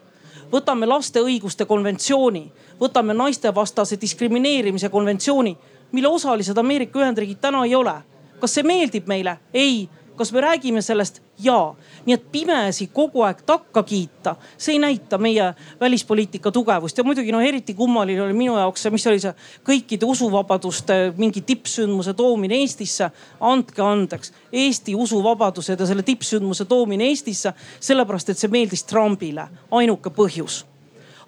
võtame 0.51 0.85
laste 0.85 1.19
õiguste 1.19 1.65
konventsiooni 1.65 2.51
võtame 2.81 3.13
naistevastase 3.13 3.97
diskrimineerimise 4.01 4.89
konventsiooni, 4.89 5.57
mille 5.91 6.07
osalised 6.07 6.57
Ameerika 6.57 6.99
Ühendriigid 6.99 7.41
täna 7.41 7.65
ei 7.65 7.75
ole. 7.75 8.01
kas 8.39 8.53
see 8.57 8.63
meeldib 8.63 9.07
meile? 9.07 9.37
ei. 9.53 9.89
Kas 10.15 10.31
me 10.33 10.41
räägime 10.41 10.81
sellest? 10.81 11.21
jaa. 11.43 11.75
nii 12.05 12.13
et 12.13 12.25
pimesi 12.31 12.87
kogu 12.93 13.23
aeg 13.25 13.41
takka 13.45 13.83
kiita, 13.83 14.35
see 14.57 14.75
ei 14.75 14.79
näita 14.79 15.17
meie 15.17 15.53
välispoliitika 15.79 16.51
tugevust 16.51 16.97
ja 16.97 17.03
muidugi 17.03 17.31
noh, 17.31 17.41
eriti 17.41 17.73
kummaline 17.73 18.21
oli 18.21 18.33
minu 18.33 18.57
jaoks 18.57 18.83
see, 18.85 18.93
mis 18.93 19.07
oli 19.07 19.19
see 19.21 19.33
kõikide 19.67 20.05
usuvabaduste 20.05 21.13
mingi 21.17 21.41
tippsündmuse 21.41 22.13
toomine 22.13 22.61
Eestisse. 22.61 23.11
andke 23.39 23.81
andeks, 23.81 24.33
Eesti 24.51 24.95
usuvabadused 24.95 25.79
ja 25.79 25.85
selle 25.85 26.03
tippsündmuse 26.03 26.65
toomine 26.65 27.09
Eestisse, 27.09 27.53
sellepärast 27.79 28.29
et 28.29 28.37
see 28.37 28.51
meeldis 28.51 28.83
Trumpile, 28.83 29.47
ainuke 29.71 30.09
põhjus 30.09 30.65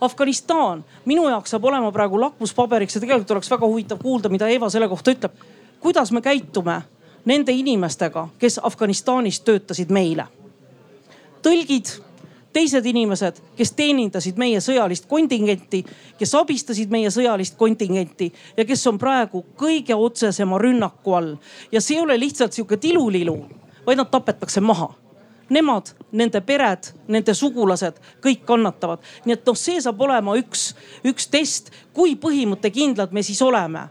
Afganistan 0.04 0.84
minu 1.06 1.28
jaoks 1.30 1.54
saab 1.54 1.66
olema 1.70 1.92
praegu 1.96 2.20
lakmuspaberiks 2.20 2.98
ja 2.98 3.02
tegelikult 3.04 3.32
oleks 3.32 3.52
väga 3.52 3.68
huvitav 3.68 4.02
kuulda, 4.02 4.30
mida 4.30 4.50
Eva 4.52 4.70
selle 4.70 4.90
kohta 4.92 5.14
ütleb. 5.16 5.32
kuidas 5.80 6.12
me 6.12 6.22
käitume 6.22 6.82
nende 7.26 7.52
inimestega, 7.52 8.28
kes 8.40 8.60
Afganistanis 8.64 9.40
töötasid 9.42 9.92
meile? 9.92 10.28
tõlgid, 11.44 11.90
teised 12.54 12.86
inimesed, 12.88 13.40
kes 13.58 13.74
teenindasid 13.76 14.38
meie 14.40 14.62
sõjalist 14.64 15.10
kontingenti, 15.12 15.82
kes 16.20 16.36
abistasid 16.40 16.92
meie 16.94 17.10
sõjalist 17.12 17.58
kontingenti 17.60 18.30
ja 18.58 18.66
kes 18.66 18.88
on 18.88 19.00
praegu 19.02 19.44
kõige 19.60 19.96
otsesema 19.96 20.58
rünnaku 20.62 21.14
all. 21.14 21.36
ja 21.72 21.82
see 21.82 21.98
ei 21.98 22.04
ole 22.04 22.20
lihtsalt 22.20 22.54
sihuke 22.54 22.78
tilulilu, 22.78 23.36
vaid 23.86 24.00
nad 24.00 24.12
tapetakse 24.12 24.62
maha 24.62 24.94
nemad, 25.50 25.90
nende 26.12 26.42
pered, 26.42 26.88
nende 27.08 27.34
sugulased, 27.34 28.00
kõik 28.24 28.46
kannatavad. 28.48 29.04
nii 29.26 29.34
et 29.34 29.46
noh, 29.46 29.58
see 29.58 29.82
saab 29.82 30.02
olema 30.02 30.38
üks, 30.40 30.72
üks 31.04 31.28
test, 31.28 31.72
kui 31.94 32.16
põhimõttekindlad 32.16 33.12
me 33.12 33.24
siis 33.24 33.42
oleme 33.42 33.88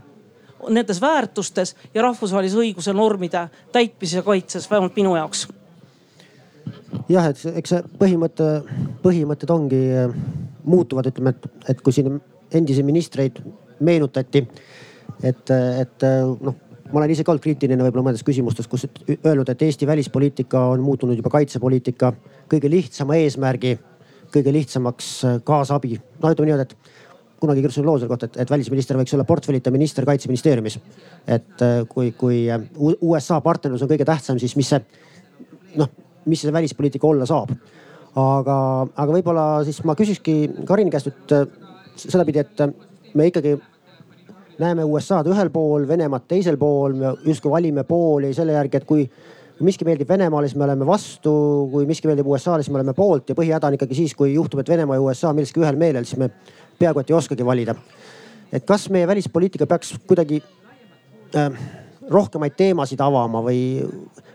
nendes 0.68 1.00
väärtustes 1.00 1.74
ja 1.94 2.02
rahvusvahelise 2.02 2.58
õiguse 2.62 2.94
normide 2.94 3.48
täitmises 3.72 4.20
ja 4.20 4.22
kaitses, 4.26 4.70
vähemalt 4.70 4.96
minu 4.96 5.16
jaoks. 5.16 5.48
jah, 7.08 7.30
et 7.30 7.40
eks 7.56 7.74
see 7.74 7.82
põhimõte, 7.98 8.50
põhimõtted 9.02 9.50
ongi 9.50 9.82
äh, 10.04 10.12
muutuvad, 10.64 11.08
ütleme, 11.10 11.34
et, 11.34 11.48
et 11.74 11.80
kui 11.80 11.92
siin 11.92 12.20
endisi 12.52 12.82
ministreid 12.82 13.40
meenutati, 13.80 14.44
et, 15.22 15.50
et 15.50 16.06
äh, 16.06 16.20
noh 16.40 16.60
ma 16.92 17.00
olen 17.00 17.12
ise 17.14 17.24
ka 17.24 17.32
olnud 17.32 17.42
kriitiline 17.44 17.84
võib-olla 17.86 18.10
mõnedes 18.10 18.24
küsimustes, 18.26 18.68
kus 18.68 18.84
öelnud, 19.14 19.48
et 19.48 19.62
Eesti 19.64 19.86
välispoliitika 19.88 20.66
on 20.74 20.82
muutunud 20.84 21.16
juba 21.16 21.32
kaitsepoliitika 21.32 22.12
kõige 22.52 22.70
lihtsama 22.70 23.16
eesmärgi, 23.22 23.78
kõige 24.34 24.52
lihtsamaks 24.52 25.08
äh, 25.24 25.38
kaasabi. 25.44 25.96
no 26.20 26.32
ütleme 26.34 26.52
niimoodi, 26.52 26.68
et 26.68 26.92
kunagi 27.42 27.62
kirjutasin 27.62 27.86
loo 27.86 27.98
selle 27.98 28.12
kohta, 28.12 28.30
et, 28.30 28.38
et 28.44 28.50
välisminister 28.50 28.98
võiks 28.98 29.14
olla 29.16 29.26
portfellita 29.28 29.72
minister 29.74 30.06
kaitseministeeriumis. 30.08 30.78
et 31.26 31.64
äh, 31.66 31.82
kui, 31.88 32.12
kui 32.18 32.44
äh, 32.50 32.62
USA 33.00 33.40
partnerlus 33.44 33.82
on 33.82 33.90
kõige 33.90 34.06
tähtsam, 34.08 34.38
siis 34.42 34.56
mis 34.56 34.70
see 34.72 34.80
noh, 35.80 35.90
mis 36.26 36.44
see 36.44 36.54
välispoliitika 36.54 37.06
olla 37.06 37.26
saab. 37.26 37.52
aga, 38.14 38.56
aga 38.94 39.12
võib-olla 39.12 39.44
siis 39.66 39.82
ma 39.88 39.96
küsikski 39.98 40.64
Karini 40.68 40.92
käest 40.92 41.10
nüüd 41.10 41.36
sedapidi, 41.96 42.42
et 42.42 43.14
me 43.16 43.28
ikkagi 43.28 43.56
näeme 44.60 44.84
USA-d 44.84 45.30
ühel 45.32 45.50
pool, 45.52 45.86
Venemaad 45.88 46.26
teisel 46.28 46.58
pool, 46.60 46.96
me 46.98 47.14
justkui 47.26 47.52
valime 47.52 47.84
pooli 47.88 48.32
selle 48.36 48.56
järgi, 48.56 48.78
et 48.78 48.88
kui 48.88 49.06
miski 49.62 49.86
meeldib 49.86 50.10
Venemaale, 50.10 50.48
siis 50.48 50.58
me 50.58 50.66
oleme 50.66 50.86
vastu, 50.86 51.32
kui 51.72 51.86
miski 51.88 52.10
meeldib 52.10 52.28
USA-le, 52.28 52.64
siis 52.64 52.72
me 52.72 52.80
oleme 52.80 52.94
poolt 52.96 53.30
ja 53.30 53.36
põhihäda 53.38 53.68
on 53.68 53.78
ikkagi 53.78 53.98
siis, 54.02 54.14
kui 54.18 54.32
juhtub, 54.34 54.62
et 54.62 54.72
Venemaa 54.72 54.98
ja 54.98 55.04
USA 55.04 55.32
milleski 55.36 55.62
ühel 55.62 55.78
meelel, 55.80 56.06
siis 56.08 56.20
me 56.20 56.30
peaaegu 56.82 57.02
et 57.02 57.12
ei 57.12 57.16
oskagi 57.16 57.46
valida. 57.46 57.74
et 58.52 58.66
kas 58.66 58.88
meie 58.90 59.06
välispoliitika 59.08 59.66
peaks 59.66 59.94
kuidagi 60.06 60.42
äh, 61.36 61.50
rohkemaid 62.10 62.56
teemasid 62.56 63.00
avama 63.00 63.42
või 63.42 63.82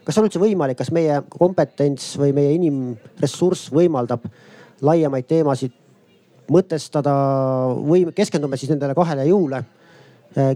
kas 0.07 0.17
on 0.17 0.27
üldse 0.27 0.39
võimalik, 0.39 0.77
kas 0.79 0.91
meie 0.95 1.19
kompetents 1.29 2.13
või 2.19 2.31
meie 2.35 2.53
inimressurss 2.55 3.71
võimaldab 3.75 4.23
laiemaid 4.81 5.27
teemasid 5.27 5.73
mõtestada 6.51 7.13
või 7.75 8.05
keskendume 8.15 8.57
siis 8.57 8.71
nendele 8.71 8.95
kahele 8.95 9.25
jõule. 9.27 9.63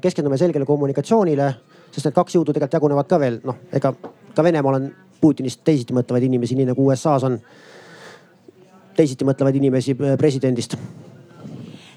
keskendume 0.01 0.37
selgele 0.37 0.65
kommunikatsioonile, 0.65 1.47
sest 1.91 2.05
need 2.05 2.15
kaks 2.15 2.35
jõudu 2.35 2.53
tegelikult 2.53 2.75
jagunevad 2.77 3.07
ka 3.09 3.19
veel, 3.19 3.39
noh, 3.43 3.55
ega 3.73 3.93
ka 4.35 4.43
Venemaal 4.43 4.77
on 4.77 4.91
Putinist 5.21 5.63
teisiti 5.63 5.93
mõtlevaid 5.93 6.25
inimesi, 6.27 6.55
nii 6.55 6.67
nagu 6.69 6.85
USA-s 6.85 7.23
on 7.23 7.37
teisiti 8.95 9.25
mõtlevaid 9.25 9.57
inimesi 9.57 9.95
presidendist 10.19 10.77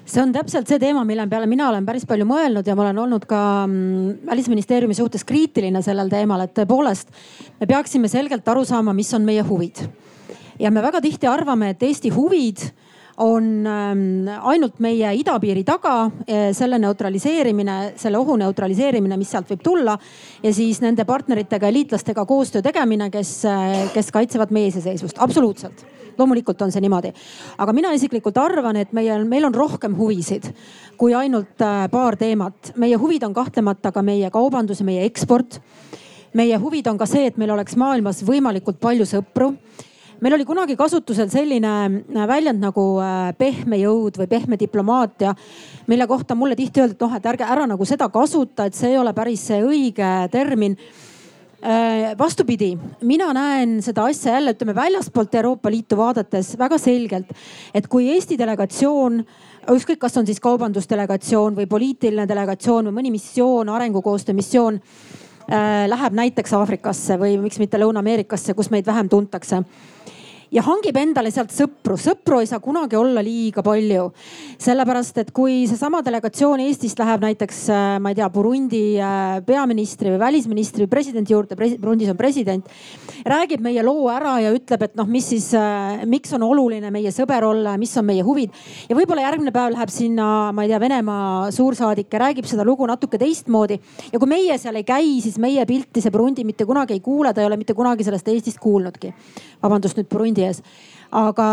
see 0.05 0.21
on 0.21 0.33
täpselt 0.35 0.69
see 0.69 0.79
teema, 0.81 1.03
mille 1.07 1.25
peale 1.29 1.47
mina 1.49 1.69
olen 1.71 1.85
päris 1.85 2.05
palju 2.07 2.27
mõelnud 2.29 2.67
ja 2.67 2.75
ma 2.77 2.85
olen 2.85 3.01
olnud 3.05 3.25
ka 3.29 3.39
mm, 3.65 4.25
välisministeeriumi 4.29 4.97
suhtes 4.97 5.25
kriitiline 5.27 5.81
sellel 5.85 6.11
teemal, 6.11 6.45
et 6.45 6.53
tõepoolest 6.57 7.09
me 7.59 7.69
peaksime 7.69 8.09
selgelt 8.11 8.47
aru 8.53 8.65
saama, 8.67 8.93
mis 8.93 9.13
on 9.17 9.25
meie 9.25 9.45
huvid. 9.45 9.81
ja 10.59 10.71
me 10.71 10.81
väga 10.85 11.01
tihti 11.01 11.27
arvame, 11.27 11.73
et 11.73 11.83
Eesti 11.83 12.13
huvid 12.13 12.61
on 13.17 13.67
ähm, 13.67 14.27
ainult 14.41 14.79
meie 14.83 15.13
idapiiri 15.15 15.63
taga, 15.63 15.95
äh, 16.27 16.49
selle 16.55 16.79
neutraliseerimine, 16.83 17.93
selle 17.99 18.19
ohu 18.19 18.35
neutraliseerimine, 18.39 19.17
mis 19.17 19.31
sealt 19.31 19.51
võib 19.53 19.63
tulla. 19.63 19.97
ja 20.43 20.53
siis 20.53 20.81
nende 20.81 21.05
partneritega 21.05 21.67
ja 21.67 21.73
liitlastega 21.73 22.25
koostöö 22.25 22.61
tegemine, 22.61 23.09
kes, 23.09 23.37
äh, 23.45 23.85
kes 23.93 24.11
kaitsevad 24.11 24.51
meie 24.51 24.67
iseseisvust, 24.73 25.19
absoluutselt 25.19 25.85
loomulikult 26.17 26.61
on 26.61 26.71
see 26.71 26.81
niimoodi. 26.81 27.13
aga 27.57 27.73
mina 27.73 27.91
isiklikult 27.95 28.37
arvan, 28.37 28.75
et 28.75 28.91
meie, 28.93 29.17
meil 29.23 29.45
on 29.45 29.55
rohkem 29.55 29.95
huvisid 29.97 30.51
kui 30.97 31.15
ainult 31.15 31.61
äh, 31.61 31.87
paar 31.91 32.15
teemat. 32.15 32.73
meie 32.75 32.95
huvid 32.95 33.23
on 33.23 33.33
kahtlemata 33.33 33.91
ka 33.91 34.01
meie 34.01 34.29
kaubandus 34.31 34.79
ja 34.79 34.85
meie 34.85 35.05
eksport. 35.05 35.61
meie 36.33 36.57
huvid 36.57 36.87
on 36.87 36.97
ka 36.97 37.05
see, 37.05 37.27
et 37.27 37.37
meil 37.37 37.51
oleks 37.51 37.75
maailmas 37.75 38.23
võimalikult 38.23 38.79
palju 38.79 39.05
sõpru 39.07 39.53
meil 40.25 40.39
oli 40.39 40.45
kunagi 40.47 40.73
kasutusel 40.73 41.29
selline 41.29 41.71
äh, 41.85 42.23
väljend 42.25 42.63
nagu 42.63 42.83
äh, 42.97 43.29
pehme 43.37 43.77
jõud 43.77 44.15
või 44.17 44.29
pehme 44.31 44.57
diplomaatia, 44.57 45.35
mille 45.85 46.07
kohta 46.09 46.33
mulle 46.33 46.57
tihti 46.57 46.81
öeldi, 46.81 46.97
et 46.97 47.03
noh, 47.05 47.13
et 47.13 47.27
ärge 47.29 47.45
ära 47.45 47.67
nagu 47.69 47.85
seda 47.85 48.07
kasuta, 48.09 48.65
et 48.65 48.73
see 48.73 48.95
ei 48.95 48.97
ole 48.97 49.13
päris 49.13 49.43
see 49.51 49.61
õige 49.61 50.09
termin. 50.33 50.73
Äh, 51.65 52.15
vastupidi, 52.17 52.71
mina 53.05 53.29
näen 53.37 53.77
seda 53.85 54.07
asja 54.09 54.33
jälle 54.33 54.55
ütleme 54.55 54.73
väljaspoolt 54.75 55.37
Euroopa 55.37 55.69
Liitu 55.69 55.97
vaadates 55.97 56.55
väga 56.57 56.81
selgelt, 56.81 57.29
et 57.73 57.85
kui 57.89 58.09
Eesti 58.15 58.37
delegatsioon 58.41 59.21
ükskõik, 59.77 60.01
kas 60.01 60.17
on 60.17 60.25
siis 60.25 60.41
kaubandusdelegatsioon 60.41 61.57
või 61.57 61.69
poliitiline 61.69 62.25
delegatsioon 62.29 62.89
või 62.89 62.97
mõni 62.97 63.13
missioon, 63.13 63.69
arengukoostöö 63.77 64.37
missioon 64.37 64.81
äh, 64.81 65.85
läheb 65.89 66.17
näiteks 66.17 66.57
Aafrikasse 66.57 67.17
või 67.21 67.37
miks 67.45 67.61
mitte 67.61 67.81
Lõuna-Ameerikasse, 67.81 68.57
kus 68.57 68.73
meid 68.73 68.89
vähem 68.89 69.09
tuntakse 69.09 69.61
ja 70.55 70.63
hangib 70.63 70.95
endale 70.95 71.31
sealt 71.35 71.51
sõpru. 71.51 71.97
sõpru 71.99 72.39
ei 72.39 72.47
saa 72.47 72.61
kunagi 72.63 72.95
olla 72.95 73.21
liiga 73.23 73.63
palju. 73.63 74.11
sellepärast, 74.59 75.17
et 75.17 75.31
kui 75.35 75.65
seesama 75.67 76.01
delegatsioon 76.01 76.61
Eestist 76.63 76.99
läheb 76.99 77.25
näiteks, 77.25 77.57
äh, 77.69 77.99
ma 77.99 78.09
ei 78.09 78.15
tea, 78.15 78.29
Burundi 78.29 78.97
äh, 78.99 79.41
peaministri 79.45 80.13
või 80.13 80.19
välisministri 80.19 80.85
või 80.85 80.89
presidendi 80.89 81.33
juurde, 81.33 81.55
Burundis 81.55 82.09
on 82.09 82.17
president, 82.17 82.69
räägib 83.25 83.59
meie 83.61 83.83
loo 83.83 84.07
ära 84.09 84.37
ja 84.39 84.53
ütleb, 84.55 84.85
et 84.87 84.95
noh, 84.95 85.07
mis 85.07 85.27
siis, 85.33 85.49
äh, 85.53 86.05
miks 86.07 86.31
on 86.33 86.43
oluline 86.47 86.91
meie 86.91 87.11
sõber 87.11 87.43
olla, 87.43 87.75
mis 87.77 87.95
on 87.97 88.05
meie 88.05 88.23
huvid. 88.23 88.51
ja 88.89 88.95
võib-olla 88.95 89.27
järgmine 89.27 89.51
päev 89.51 89.73
läheb 89.75 89.91
sinna, 89.91 90.51
ma 90.53 90.63
ei 90.63 90.71
tea, 90.71 90.79
Venemaa 90.79 91.51
suursaadik 91.51 92.13
ja 92.13 92.19
räägib 92.19 92.45
seda 92.47 92.63
lugu 92.63 92.87
natuke 92.87 93.17
teistmoodi. 93.17 93.79
ja 94.13 94.19
kui 94.19 94.29
meie 94.29 94.57
seal 94.57 94.75
ei 94.75 94.87
käi, 94.87 95.19
siis 95.21 95.37
meie 95.37 95.65
pilti 95.65 96.01
see 96.01 96.11
Burundi 96.11 96.45
mitte 96.45 96.65
kunagi 96.65 96.93
ei 96.93 97.03
kuule, 97.03 97.33
ta 97.33 97.41
ei 97.41 97.47
ole 97.47 97.57
mitte 97.57 97.73
kunagi 97.73 98.07
sellest 98.07 98.27
Eestist 98.27 98.59
kuulnudki. 98.59 99.13
vabandust 99.61 99.97
nüüd 99.97 100.07
Burundi 100.07 100.44
ees. 100.45 100.61
aga 101.11 101.49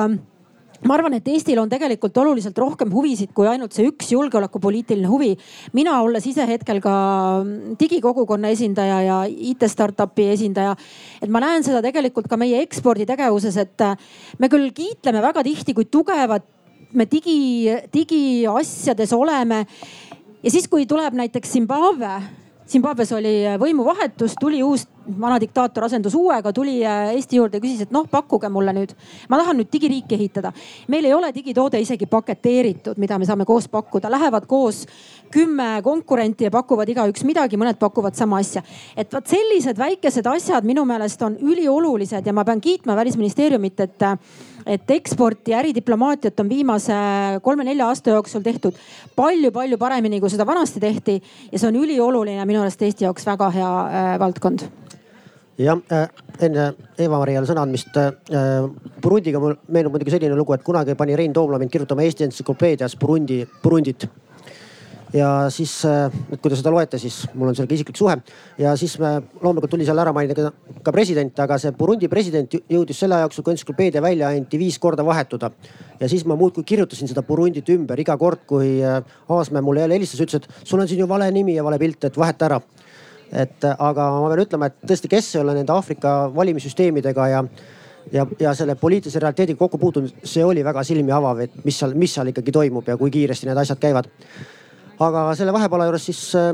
ma 0.83 0.97
arvan, 0.97 1.15
et 1.15 1.29
Eestil 1.31 1.61
on 1.63 1.71
tegelikult 1.71 2.17
oluliselt 2.19 2.57
rohkem 2.59 2.91
huvisid 2.93 3.31
kui 3.37 3.47
ainult 3.47 3.75
see 3.75 3.87
üks 3.87 4.11
julgeolekupoliitiline 4.15 5.11
huvi. 5.11 5.37
mina, 5.73 6.01
olles 6.03 6.27
ise 6.27 6.47
hetkel 6.49 6.81
ka 6.83 6.95
digikogukonna 7.79 8.51
esindaja 8.55 8.99
ja 9.07 9.19
IT-startup'i 9.29 10.31
esindaja, 10.35 10.75
et 11.23 11.31
ma 11.31 11.43
näen 11.45 11.65
seda 11.67 11.83
tegelikult 11.85 12.29
ka 12.29 12.37
meie 12.41 12.63
eksporditegevuses, 12.67 13.57
et 13.63 13.87
me 14.39 14.51
küll 14.53 14.73
kiitleme 14.75 15.23
väga 15.23 15.45
tihti, 15.47 15.75
kui 15.75 15.87
tugevad 15.87 16.47
me 16.93 17.07
digi, 17.09 17.71
digiasjades 17.93 19.13
oleme. 19.17 19.65
ja 20.43 20.51
siis, 20.51 20.69
kui 20.69 20.87
tuleb 20.87 21.15
näiteks 21.15 21.53
Zimbabwe 21.53 22.42
Zimbabwe's 22.73 23.11
oli 23.13 23.33
võimuvahetus, 23.61 24.33
tuli 24.41 24.63
uus 24.65 24.87
vana 25.21 25.37
diktaator 25.41 25.85
asendus 25.85 26.15
uuega, 26.17 26.53
tuli 26.55 26.79
äh, 26.87 27.11
Eesti 27.17 27.37
juurde 27.37 27.59
ja 27.59 27.63
küsis, 27.63 27.83
et 27.85 27.91
noh, 27.93 28.07
pakkuge 28.09 28.49
mulle 28.53 28.73
nüüd. 28.77 28.95
ma 29.29 29.41
tahan 29.41 29.59
nüüd 29.61 29.69
digiriiki 29.73 30.15
ehitada. 30.15 30.53
meil 30.89 31.05
ei 31.05 31.15
ole 31.15 31.33
digitoode 31.35 31.81
isegi 31.81 32.07
paketeeritud, 32.07 32.99
mida 32.99 33.19
me 33.19 33.27
saame 33.29 33.45
koos 33.45 33.69
pakkuda, 33.69 34.11
lähevad 34.11 34.47
koos 34.47 34.87
kümme 35.31 35.83
konkurenti 35.83 36.45
ja 36.45 36.51
pakuvad 36.51 36.89
igaüks 36.89 37.25
midagi, 37.25 37.59
mõned 37.61 37.79
pakuvad 37.81 38.15
sama 38.15 38.39
asja. 38.39 38.63
et 38.97 39.13
vot 39.13 39.27
sellised 39.27 39.79
väikesed 39.79 40.27
asjad 40.27 40.65
minu 40.65 40.85
meelest 40.85 41.23
on 41.23 41.37
üliolulised 41.37 42.27
ja 42.27 42.33
ma 42.33 42.45
pean 42.45 42.61
kiitma 42.61 42.97
välisministeeriumit, 42.97 43.81
et 43.81 44.09
et 44.67 44.91
eksporti 44.91 45.55
ja 45.55 45.63
äridiplomaatiat 45.63 46.41
on 46.41 46.49
viimase 46.49 46.95
kolme-nelja 47.43 47.89
aasta 47.89 48.17
jooksul 48.17 48.43
tehtud 48.43 48.79
palju-palju 49.17 49.79
paremini, 49.79 50.21
kui 50.21 50.31
seda 50.31 50.47
vanasti 50.47 50.81
tehti. 50.81 51.23
ja 51.53 51.59
see 51.59 51.69
on 51.69 51.81
ülioluline 51.83 52.45
minu 52.47 52.63
meelest 52.63 52.83
Eesti 52.83 53.05
jaoks 53.05 53.27
väga 53.27 53.51
hea 53.51 53.73
äh, 53.83 54.19
valdkond 54.19 54.67
jah 55.59 55.79
äh,, 55.93 56.09
enne 56.41 56.73
Eva-Mariale 56.99 57.47
sõna 57.49 57.67
andmist 57.67 57.97
äh,. 57.97 58.11
Burundiga 59.03 59.41
mul 59.43 59.57
meenub 59.69 59.97
muidugi 59.97 60.15
selline 60.15 60.37
lugu, 60.39 60.55
et 60.55 60.65
kunagi 60.65 60.95
pani 60.99 61.17
Rein 61.19 61.33
Toomla 61.33 61.59
mind 61.61 61.73
kirjutama 61.73 62.05
Eesti 62.07 62.29
entsüklopeedias 62.29 62.97
Burundi, 63.01 63.43
Burundit 63.63 64.09
ja 65.13 65.51
siis, 65.51 65.85
äh, 65.85 66.13
et 66.33 66.41
kui 66.41 66.51
te 66.51 66.57
seda 66.57 66.73
loete, 66.73 66.99
siis 67.01 67.23
mul 67.35 67.51
on 67.51 67.57
sellega 67.57 67.77
isiklik 67.77 67.99
suhe 67.99 68.15
ja 68.61 68.73
siis 68.81 68.95
me 69.01 69.15
loomulikult 69.43 69.75
tuli 69.75 69.87
seal 69.87 70.01
ära 70.01 70.13
mainida 70.17 70.53
ka 70.85 70.95
president, 70.95 71.37
aga 71.45 71.59
see 71.61 71.73
Burundi 71.77 72.09
president 72.13 72.55
jõudis 72.71 73.03
selle 73.03 73.19
aja 73.19 73.27
jooksul, 73.27 73.45
kui 73.45 73.55
entsüklopeedia 73.55 74.03
välja 74.05 74.31
anti, 74.33 74.61
viis 74.61 74.79
korda 74.81 75.05
vahetuda. 75.05 75.51
ja 76.01 76.09
siis 76.09 76.25
ma 76.25 76.37
muudkui 76.37 76.65
kirjutasin 76.65 77.09
seda 77.09 77.23
Burundit 77.23 77.69
ümber 77.69 78.01
iga 78.01 78.17
kord, 78.17 78.47
kui 78.47 78.81
äh, 78.85 79.03
Aasmäe 79.29 79.61
mulle 79.63 79.85
jälle 79.85 80.01
helistas, 80.01 80.21
ütles, 80.21 80.41
et 80.41 80.69
sul 80.69 80.81
on 80.81 80.89
siin 80.89 81.01
ju 81.01 81.09
vale 81.09 81.31
nimi 81.31 81.57
ja 81.57 81.65
vale 81.65 81.79
pilt, 81.79 82.05
et 82.05 82.17
vaheta 82.17 82.49
ära. 82.49 82.61
et 83.33 83.65
äh, 83.65 83.77
aga 83.79 84.09
ma 84.21 84.33
pean 84.33 84.47
ütlema, 84.47 84.67
et 84.67 84.81
tõesti, 84.89 85.09
kes 85.09 85.35
ei 85.37 85.41
ole 85.41 85.55
nende 85.55 85.73
Aafrika 85.73 86.33
valimissüsteemidega 86.35 87.29
ja 87.29 87.45
ja, 88.13 88.27
ja 88.41 88.55
selle 88.55 88.75
poliitilise 88.75 89.21
realiteediga 89.21 89.59
kokku 89.59 89.79
puutunud, 89.79 90.25
see 90.25 90.45
oli 90.45 90.65
väga 90.65 90.83
silmi 90.85 91.13
avav, 91.13 91.39
et 91.45 91.65
mis 91.65 91.79
seal, 91.79 91.95
mis 91.95 92.15
seal 92.15 92.33
ikkagi 92.33 92.53
toimub 92.53 92.89
ja 92.89 92.97
kui 92.97 93.11
kiiresti 93.11 93.47
need 93.47 93.61
asjad 93.63 93.79
käivad 93.79 94.09
aga 95.01 95.25
selle 95.39 95.55
vahepala 95.55 95.87
juures 95.89 96.05
siis 96.11 96.21
äh, 96.39 96.53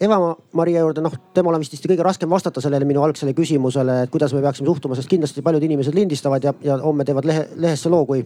Eva-Maria 0.00 0.82
juurde, 0.82 1.02
noh, 1.04 1.14
temal 1.34 1.56
on 1.56 1.62
vist 1.62 1.84
kõige 1.86 2.04
raskem 2.04 2.30
vastata 2.30 2.62
sellele 2.64 2.88
minu 2.88 3.04
algsele 3.04 3.34
küsimusele, 3.36 4.00
et 4.04 4.12
kuidas 4.12 4.34
me 4.34 4.42
peaksime 4.42 4.66
suhtuma, 4.66 4.96
sest 4.98 5.10
kindlasti 5.10 5.44
paljud 5.46 5.62
inimesed 5.62 5.94
lindistavad 5.94 6.44
ja, 6.44 6.54
ja 6.64 6.78
homme 6.82 7.06
teevad 7.06 7.28
lehe, 7.28 7.46
lehesse 7.54 7.92
loo, 7.92 8.02
kui 8.08 8.24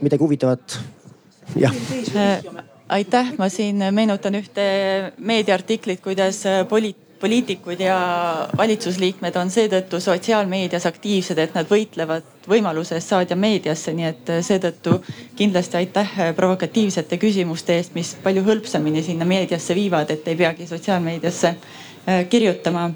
midagi 0.00 0.22
huvitavat. 0.22 0.78
jah. 1.58 1.74
Äh, 2.16 2.44
aitäh, 2.88 3.34
ma 3.38 3.48
siin 3.50 3.82
meenutan 3.90 4.38
ühte 4.38 4.68
meediaartiklit, 5.18 6.00
kuidas 6.04 6.44
poliit 6.68 7.05
poliitikud 7.20 7.80
ja 7.80 7.96
valitsusliikmed 8.56 9.36
on 9.40 9.50
seetõttu 9.50 10.00
sotsiaalmeedias 10.00 10.86
aktiivsed, 10.88 11.38
et 11.38 11.54
nad 11.56 11.68
võitlevad 11.70 12.26
võimaluse 12.48 12.98
eest 12.98 13.12
saada 13.12 13.36
meediasse, 13.38 13.94
nii 13.96 14.08
et 14.10 14.32
seetõttu 14.46 14.98
kindlasti 15.38 15.80
aitäh 15.80 16.16
provokatiivsete 16.36 17.18
küsimuste 17.22 17.78
eest, 17.80 17.94
mis 17.96 18.14
palju 18.22 18.44
hõlpsamini 18.46 19.02
sinna 19.06 19.28
meediasse 19.28 19.74
viivad, 19.74 20.10
et 20.12 20.28
ei 20.28 20.36
peagi 20.36 20.68
sotsiaalmeediasse 20.70 21.54
äh, 21.54 22.26
kirjutama. 22.30 22.90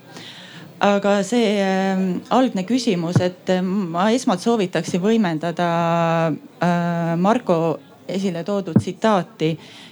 Aga 0.81 1.19
see 1.29 1.61
äh, 1.61 1.99
algne 2.33 2.65
küsimus, 2.65 3.19
et 3.21 3.51
äh, 3.53 3.61
ma 3.61 4.09
esmalt 4.17 4.41
soovitaksin 4.41 5.03
võimendada 5.05 5.67
äh, 6.31 7.17
Marko 7.21 7.57
esile 8.09 8.41
toodud 8.45 8.79
tsitaati 8.81 9.51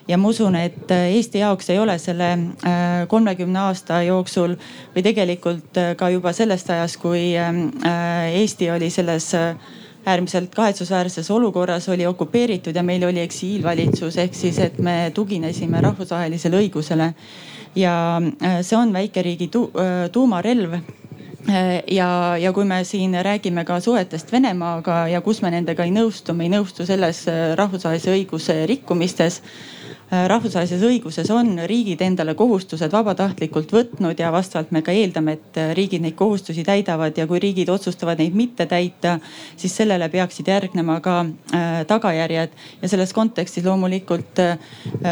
ja 0.09 0.17
ma 0.19 0.29
usun, 0.29 0.57
et 0.57 0.91
äh, 0.91 1.11
Eesti 1.17 1.43
jaoks 1.43 1.69
ei 1.71 1.79
ole 1.79 1.99
selle 2.01 2.31
äh, 2.33 3.03
kolmekümne 3.09 3.61
aasta 3.69 4.01
jooksul 4.07 4.57
või 4.95 5.05
tegelikult 5.05 5.81
äh, 5.81 5.93
ka 6.01 6.09
juba 6.13 6.33
sellest 6.37 6.71
ajast, 6.73 7.01
kui 7.03 7.35
ähm, 7.37 7.69
Eesti 8.33 8.71
oli 8.73 8.91
selles 8.91 9.35
äärmiselt 10.09 10.55
kahetsusväärses 10.57 11.29
olukorras, 11.31 11.89
oli 11.93 12.07
okupeeritud 12.09 12.77
ja 12.77 12.83
meil 12.83 13.05
oli 13.05 13.21
eksiilvalitsus, 13.21 14.17
ehk 14.23 14.35
siis, 14.35 14.59
et 14.65 14.79
me 14.81 15.11
tuginesime 15.15 15.83
rahvusvahelisele 15.85 16.63
õigusele. 16.63 17.13
ja 17.77 17.95
see 18.65 18.77
on 18.79 18.93
väikeriigi 18.93 19.49
tu 19.53 19.67
tuumarelv 20.13 20.79
ja, 21.93 22.09
ja 22.41 22.53
kui 22.53 22.65
me 22.65 22.81
siin 22.85 23.13
räägime 23.23 23.65
ka 23.65 23.81
suhetest 23.81 24.33
Venemaaga 24.33 25.09
ja 25.09 25.21
kus 25.21 25.43
me 25.43 25.51
nendega 25.51 25.85
ei 25.85 25.93
nõustu, 25.93 26.33
me 26.35 26.49
ei 26.49 26.55
nõustu 26.55 26.87
selles 26.89 27.27
rahvusvahelise 27.61 28.15
õiguse 28.15 28.57
rikkumistes 28.67 29.43
rahvusvahelises 30.11 30.83
õiguses 30.89 31.29
on 31.35 31.59
riigid 31.69 32.01
endale 32.05 32.33
kohustused 32.39 32.93
vabatahtlikult 32.93 33.73
võtnud 33.75 34.21
ja 34.21 34.31
vastavalt 34.33 34.71
me 34.73 34.83
ka 34.83 34.93
eeldame, 34.97 35.37
et 35.37 35.61
riigid 35.77 36.05
neid 36.05 36.17
kohustusi 36.17 36.65
täidavad 36.65 37.19
ja 37.19 37.27
kui 37.29 37.41
riigid 37.43 37.69
otsustavad 37.69 38.21
neid 38.23 38.37
mitte 38.39 38.67
täita, 38.71 39.19
siis 39.57 39.77
sellele 39.77 40.09
peaksid 40.09 40.49
järgnema 40.49 41.01
ka 41.05 41.19
tagajärjed. 41.87 42.57
ja 42.83 42.89
selles 42.89 43.13
kontekstis 43.13 43.65
loomulikult 43.65 44.41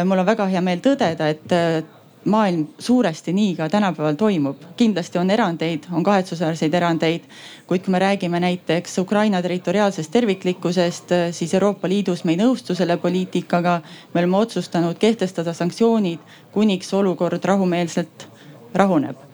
mul 0.05 0.19
on 0.19 0.25
väga 0.25 0.49
hea 0.49 0.61
meel 0.61 0.81
tõdeda, 0.81 1.29
et 1.29 1.95
maailm 2.27 2.67
suuresti 2.79 3.33
nii 3.33 3.55
ka 3.55 3.69
tänapäeval 3.69 4.15
toimub. 4.15 4.57
kindlasti 4.77 5.17
on 5.17 5.29
erandeid, 5.31 5.83
on 5.91 6.03
kahetsusväärseid 6.03 6.73
erandeid, 6.73 7.21
kuid 7.67 7.85
kui 7.85 7.91
me 7.91 7.99
räägime 7.99 8.39
näiteks 8.39 8.97
Ukraina 8.97 9.41
territoriaalsest 9.41 10.11
terviklikkusest, 10.11 11.09
siis 11.31 11.53
Euroopa 11.53 11.89
Liidus 11.89 12.23
me 12.23 12.31
ei 12.35 12.41
nõustu 12.43 12.75
selle 12.75 12.97
poliitikaga. 12.97 13.81
me 14.13 14.19
oleme 14.19 14.37
otsustanud 14.37 14.97
kehtestada 14.97 15.53
sanktsioonid, 15.53 16.19
kuniks 16.51 16.93
olukord 16.93 17.43
rahumeelselt 17.43 18.27
rahuneb 18.73 19.26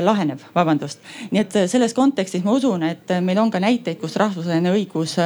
laheneb, 0.00 0.40
vabandust. 0.54 1.00
nii 1.30 1.40
et 1.40 1.56
äh, 1.56 1.66
selles 1.70 1.94
kontekstis 1.94 2.44
ma 2.44 2.54
usun, 2.56 2.82
et 2.86 3.10
äh, 3.10 3.20
meil 3.20 3.38
on 3.38 3.50
ka 3.50 3.60
näiteid, 3.60 3.98
kus 4.00 4.16
rahvusvaheline 4.20 4.72
õigus 4.72 5.16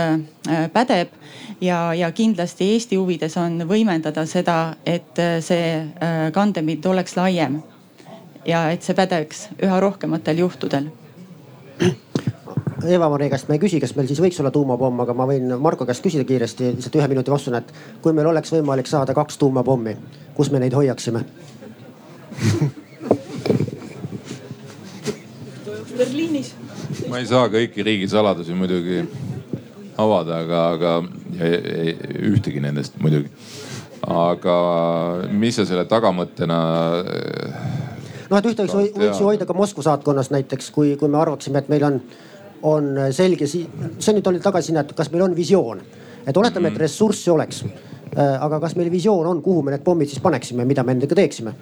pädeb 0.73 1.13
ja, 1.61 1.95
ja 1.95 2.11
kindlasti 2.13 2.73
Eesti 2.75 2.97
huvides 2.97 3.37
on 3.41 3.63
võimendada 3.69 4.25
seda, 4.27 4.77
et 4.87 5.19
see 5.45 5.75
kandepind 6.33 6.87
oleks 6.87 7.17
laiem. 7.17 7.61
ja 8.47 8.71
et 8.73 8.83
see 8.83 8.97
pädeks 8.97 9.49
üha 9.63 9.81
rohkematel 9.81 10.39
juhtudel. 10.39 10.89
Eva-Maria 12.89 13.29
käest 13.29 13.49
ma 13.49 13.55
ei 13.55 13.61
küsi, 13.61 13.81
kas 13.81 13.93
meil 13.97 14.09
siis 14.09 14.21
võiks 14.25 14.41
olla 14.41 14.51
tuumapomm, 14.51 15.03
aga 15.05 15.15
ma 15.15 15.27
võin 15.29 15.53
Marko 15.61 15.85
käest 15.87 16.03
küsida 16.03 16.25
kiiresti 16.25 16.73
lihtsalt 16.77 16.97
ühe 16.97 17.09
minuti 17.13 17.31
vastusena, 17.31 17.61
et 17.61 18.01
kui 18.01 18.17
meil 18.17 18.31
oleks 18.33 18.53
võimalik 18.55 18.89
saada 18.89 19.15
kaks 19.15 19.37
tuumapommi, 19.39 19.97
kus 20.35 20.51
me 20.51 20.63
neid 20.63 20.73
hoiaksime 20.77 21.25
Berliinis. 26.01 26.55
ma 27.13 27.19
ei 27.21 27.27
saa 27.29 27.49
kõiki 27.53 27.85
riigisaladusi 27.85 28.55
muidugi 28.57 29.03
avada, 30.01 30.39
aga, 30.41 30.61
aga 30.75 30.93
ühtegi 32.31 32.63
nendest 32.65 32.97
muidugi. 33.05 33.29
aga 34.09 34.57
mis 35.29 35.59
sa 35.61 35.67
selle 35.69 35.85
tagamõttena? 35.91 36.59
noh, 38.31 38.39
et 38.39 38.49
ühte 38.49 38.65
võiks, 38.65 38.97
võiks 38.97 39.21
ju 39.21 39.29
hoida 39.29 39.47
ka 39.49 39.57
Moskva 39.57 39.85
saatkonnas 39.91 40.33
näiteks, 40.33 40.71
kui, 40.73 40.95
kui 40.97 41.13
me 41.13 41.21
arvaksime, 41.21 41.61
et 41.61 41.69
meil 41.73 41.85
on, 41.91 42.01
on 42.71 42.91
selge, 43.13 43.49
see 43.51 44.17
nüüd 44.17 44.33
oli 44.33 44.41
tagasi 44.41 44.71
sinna, 44.71 44.87
et 44.87 44.97
kas 44.97 45.13
meil 45.13 45.27
on 45.29 45.37
visioon. 45.37 45.85
et 46.27 46.37
oletame 46.37 46.73
et 46.73 46.79
ressurssi 46.81 47.31
oleks. 47.33 47.65
Äh, 48.11 48.41
aga 48.43 48.59
kas 48.61 48.75
meil 48.77 48.91
visioon 48.91 49.27
on, 49.27 49.43
kuhu 49.43 49.63
me 49.63 49.77
need 49.77 49.85
pommid 49.85 50.09
siis 50.11 50.23
paneksime, 50.23 50.65
mida 50.65 50.83
me 50.83 50.97
nendega 50.97 51.15
teeksime? 51.15 51.55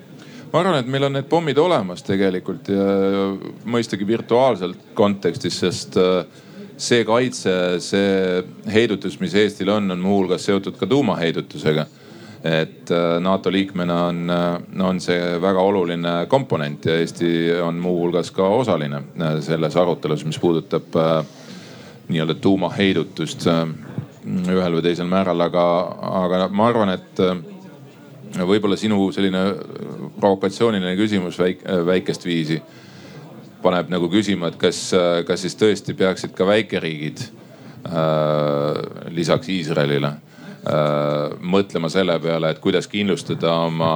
Ma 0.52 0.60
arvan, 0.60 0.78
et 0.80 0.90
meil 0.90 1.08
on 1.08 1.16
need 1.18 1.28
pommid 1.28 1.58
olemas 1.60 2.04
tegelikult 2.06 2.70
ja 2.72 2.84
mõistagi 3.68 4.06
virtuaalselt 4.08 4.92
kontekstis, 4.98 5.58
sest 5.64 5.98
äh, 6.00 6.22
see 6.78 7.04
kaitse, 7.06 7.54
see 7.84 8.42
heidutus, 8.72 9.18
mis 9.20 9.34
Eestil 9.36 9.70
on, 9.74 9.90
on 9.92 10.02
muuhulgas 10.02 10.46
seotud 10.48 10.78
ka 10.80 10.88
tuumaheidutusega. 10.88 11.86
et 12.38 12.90
äh, 12.94 13.20
NATO 13.20 13.50
liikmena 13.52 14.04
on, 14.06 14.30
äh, 14.30 14.82
on 14.88 15.00
see 15.00 15.40
väga 15.42 15.60
oluline 15.60 16.14
komponent 16.28 16.86
ja 16.86 16.96
Eesti 16.96 17.52
on 17.62 17.74
muuhulgas 17.82 18.30
ka 18.30 18.46
osaline 18.48 19.02
selles 19.40 19.76
arutelus, 19.76 20.24
mis 20.24 20.38
puudutab 20.38 20.96
nii-öelda 22.08 22.34
tuumaheidutust 22.40 23.44
ühel 24.48 24.76
või 24.78 24.82
teisel 24.82 25.08
määral, 25.10 25.40
aga, 25.40 25.64
aga 26.22 26.48
ma 26.48 26.68
arvan, 26.70 26.94
et 26.94 27.20
võib-olla 28.36 28.76
sinu 28.76 29.10
selline 29.14 29.42
provokatsiooniline 30.20 30.96
küsimus 30.98 31.38
väik, 31.40 31.64
väikest 31.86 32.26
viisi 32.26 32.60
paneb 33.62 33.90
nagu 33.90 34.08
küsima, 34.10 34.52
et 34.52 34.58
kas, 34.60 34.92
kas 35.26 35.42
siis 35.42 35.56
tõesti 35.58 35.94
peaksid 35.98 36.34
ka 36.36 36.46
väikeriigid 36.46 37.24
äh, 37.88 39.10
lisaks 39.14 39.50
Iisraelile 39.50 40.12
äh, 40.12 41.36
mõtlema 41.40 41.90
selle 41.92 42.18
peale, 42.22 42.52
et 42.52 42.62
kuidas 42.62 42.88
kindlustada 42.90 43.52
oma, 43.66 43.92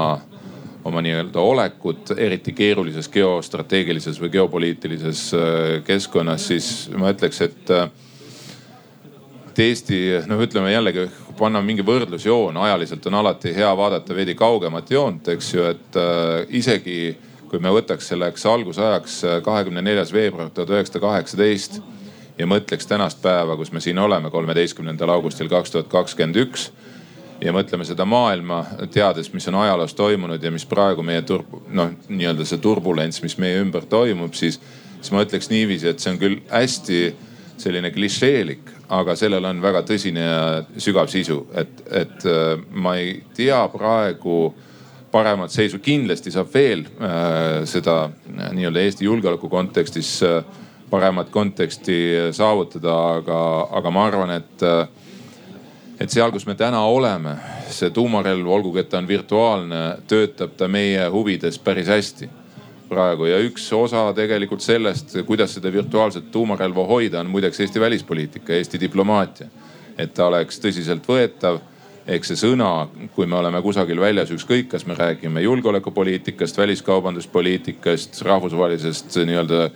oma 0.85 1.03
nii-öelda 1.05 1.41
olekut, 1.41 2.15
eriti 2.17 2.55
keerulises 2.57 3.11
geostrateegilises 3.13 4.19
või 4.23 4.33
geopoliitilises 4.35 5.29
äh, 5.39 5.77
keskkonnas, 5.87 6.49
siis 6.51 6.73
ma 6.99 7.13
ütleks, 7.15 7.43
et 7.47 7.75
äh, 7.75 7.87
et 9.53 9.59
Eesti 9.61 9.99
noh, 10.31 10.41
ütleme 10.41 10.73
jällegi 10.73 11.07
panna 11.37 11.61
mingi 11.65 11.85
võrdlusjoon, 11.85 12.57
ajaliselt 12.65 13.07
on 13.11 13.19
alati 13.21 13.53
hea 13.53 13.69
vaadata 13.77 14.17
veidi 14.17 14.35
kaugemat 14.39 14.91
joont, 14.91 15.29
eks 15.29 15.53
ju, 15.53 15.67
et 15.69 15.99
äh, 16.01 16.47
isegi 16.57 17.13
kui 17.51 17.61
me 17.61 17.69
võtaks 17.75 18.07
selleks 18.09 18.47
algusajaks 18.49 19.17
äh, 19.29 19.41
kahekümne 19.45 19.83
neljas 19.85 20.13
veebruar 20.15 20.49
tuhat 20.51 20.73
üheksasada 20.73 21.03
kaheksateist 21.05 21.83
ja 22.39 22.49
mõtleks 22.49 22.89
tänast 22.89 23.21
päeva, 23.21 23.59
kus 23.61 23.75
me 23.77 23.83
siin 23.85 24.01
oleme, 24.01 24.31
kolmeteistkümnendal 24.33 25.13
augustil 25.13 25.51
kaks 25.53 25.75
tuhat 25.75 25.91
kakskümmend 25.93 26.41
üks 26.47 26.71
ja 27.43 27.53
mõtleme 27.53 27.85
seda 27.85 28.07
maailma, 28.09 28.63
teades, 28.95 29.29
mis 29.35 29.49
on 29.53 29.59
ajaloos 29.61 29.93
toimunud 29.99 30.43
ja 30.43 30.53
mis 30.55 30.65
praegu 30.69 31.05
meie 31.05 31.27
turb-, 31.29 31.59
noh, 31.69 31.93
nii-öelda 32.09 32.47
see 32.49 32.63
turbulents, 32.63 33.21
mis 33.25 33.37
meie 33.43 33.61
ümber 33.61 33.85
toimub, 33.91 34.33
siis, 34.39 34.57
siis 35.01 35.13
ma 35.13 35.27
ütleks 35.27 35.51
niiviisi, 35.53 35.91
et 35.93 36.01
see 36.01 36.15
on 36.15 36.23
küll 36.23 36.41
hästi 36.49 37.03
selline 37.63 37.93
klišeelik, 37.95 38.71
aga 38.93 39.15
sellel 39.19 39.45
on 39.49 39.63
väga 39.63 39.85
tõsine 39.87 40.25
ja 40.25 40.43
sügav 40.83 41.11
sisu, 41.13 41.45
et, 41.55 41.83
et 41.91 42.27
äh, 42.29 42.57
ma 42.73 42.97
ei 43.01 43.21
tea 43.37 43.61
praegu 43.73 44.53
paremat 45.13 45.53
seisu, 45.53 45.79
kindlasti 45.85 46.33
saab 46.33 46.51
veel 46.55 46.87
äh, 46.89 47.63
seda 47.69 47.97
äh, 48.09 48.51
nii-öelda 48.57 48.83
Eesti 48.83 49.07
julgeoleku 49.07 49.51
kontekstis 49.53 50.17
äh, 50.27 50.43
paremat 50.93 51.31
konteksti 51.33 51.97
saavutada, 52.37 52.97
aga, 53.17 53.39
aga 53.79 53.93
ma 53.95 54.05
arvan, 54.11 54.35
et 54.37 54.67
äh, 54.67 54.85
et 56.03 56.11
seal, 56.11 56.33
kus 56.35 56.49
me 56.49 56.57
täna 56.59 56.81
oleme, 56.91 57.37
see 57.71 57.93
tuumarelv, 57.95 58.49
olgugi 58.51 58.83
et 58.83 58.89
ta 58.91 58.99
on 58.99 59.07
virtuaalne, 59.07 59.83
töötab 60.11 60.57
ta 60.59 60.67
meie 60.69 61.05
huvides 61.13 61.61
päris 61.63 61.91
hästi 61.93 62.29
praegu 62.93 63.27
ja 63.31 63.41
üks 63.43 63.67
osa 63.77 64.05
tegelikult 64.17 64.65
sellest, 64.65 65.17
kuidas 65.27 65.57
seda 65.57 65.73
virtuaalset 65.73 66.31
tuumarelva 66.33 66.87
hoida, 66.87 67.21
on 67.21 67.33
muideks 67.33 67.61
Eesti 67.65 67.81
välispoliitika, 67.81 68.53
Eesti 68.53 68.81
diplomaatia. 68.81 69.49
et 69.99 70.15
ta 70.15 70.27
oleks 70.27 70.57
tõsiseltvõetav 70.61 71.59
ehk 72.07 72.25
see 72.27 72.39
sõna, 72.39 72.89
kui 73.15 73.27
me 73.31 73.37
oleme 73.39 73.61
kusagil 73.63 74.01
väljas, 74.01 74.31
ükskõik, 74.35 74.71
kas 74.73 74.87
me 74.87 74.95
räägime 74.99 75.43
julgeolekupoliitikast, 75.45 76.59
väliskaubanduspoliitikast, 76.59 78.23
rahvusvahelisest 78.27 79.19
nii-öelda 79.29 79.69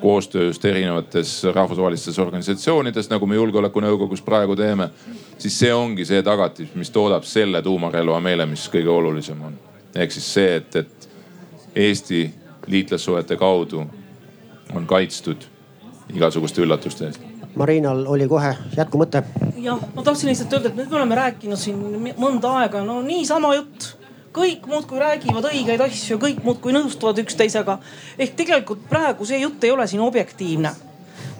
koostööst 0.00 0.64
erinevates 0.64 1.32
rahvusvahelistes 1.54 2.18
organisatsioonides, 2.18 3.10
nagu 3.12 3.26
me 3.28 3.36
julgeolekunõukogus 3.36 4.22
praegu 4.24 4.56
teeme. 4.56 4.90
siis 5.38 5.58
see 5.58 5.74
ongi 5.74 6.04
see 6.04 6.22
tagatis, 6.22 6.74
mis 6.74 6.90
toodab 6.90 7.24
selle 7.24 7.62
tuumarelva 7.62 8.20
meile, 8.20 8.46
mis 8.46 8.68
kõige 8.72 8.88
olulisem 8.88 9.42
on. 9.42 9.58
ehk 9.94 10.12
siis 10.12 10.32
see, 10.34 10.56
et, 10.56 10.76
et 10.76 11.08
Eesti 11.76 12.30
liitlassuhete 12.70 13.36
kaudu 13.36 13.84
on 14.74 14.86
kaitstud 14.86 15.46
igasuguste 16.14 16.62
üllatuste 16.62 17.06
eest. 17.06 17.30
Marinal 17.58 18.04
oli 18.06 18.28
kohe 18.30 18.54
jätkumõte. 18.76 19.22
jah, 19.58 19.80
ma 19.94 20.02
tahtsin 20.02 20.30
lihtsalt 20.30 20.52
öelda, 20.52 20.70
et 20.70 20.76
nüüd 20.78 20.90
me 20.90 21.00
oleme 21.00 21.18
rääkinud 21.18 21.58
siin 21.58 21.80
mõnda 22.18 22.52
aega, 22.60 22.84
no 22.86 23.00
niisama 23.02 23.54
jutt 23.54 23.94
kõik 24.34 24.68
muudkui 24.70 25.00
räägivad 25.02 25.48
õigeid 25.50 25.82
asju, 25.82 26.18
kõik 26.22 26.44
muudkui 26.46 26.74
nõustuvad 26.76 27.18
üksteisega. 27.24 27.78
ehk 28.18 28.36
tegelikult 28.38 28.86
praegu 28.88 29.26
see 29.26 29.40
jutt 29.42 29.64
ei 29.64 29.70
ole 29.70 29.86
siin 29.86 30.00
objektiivne. 30.00 30.70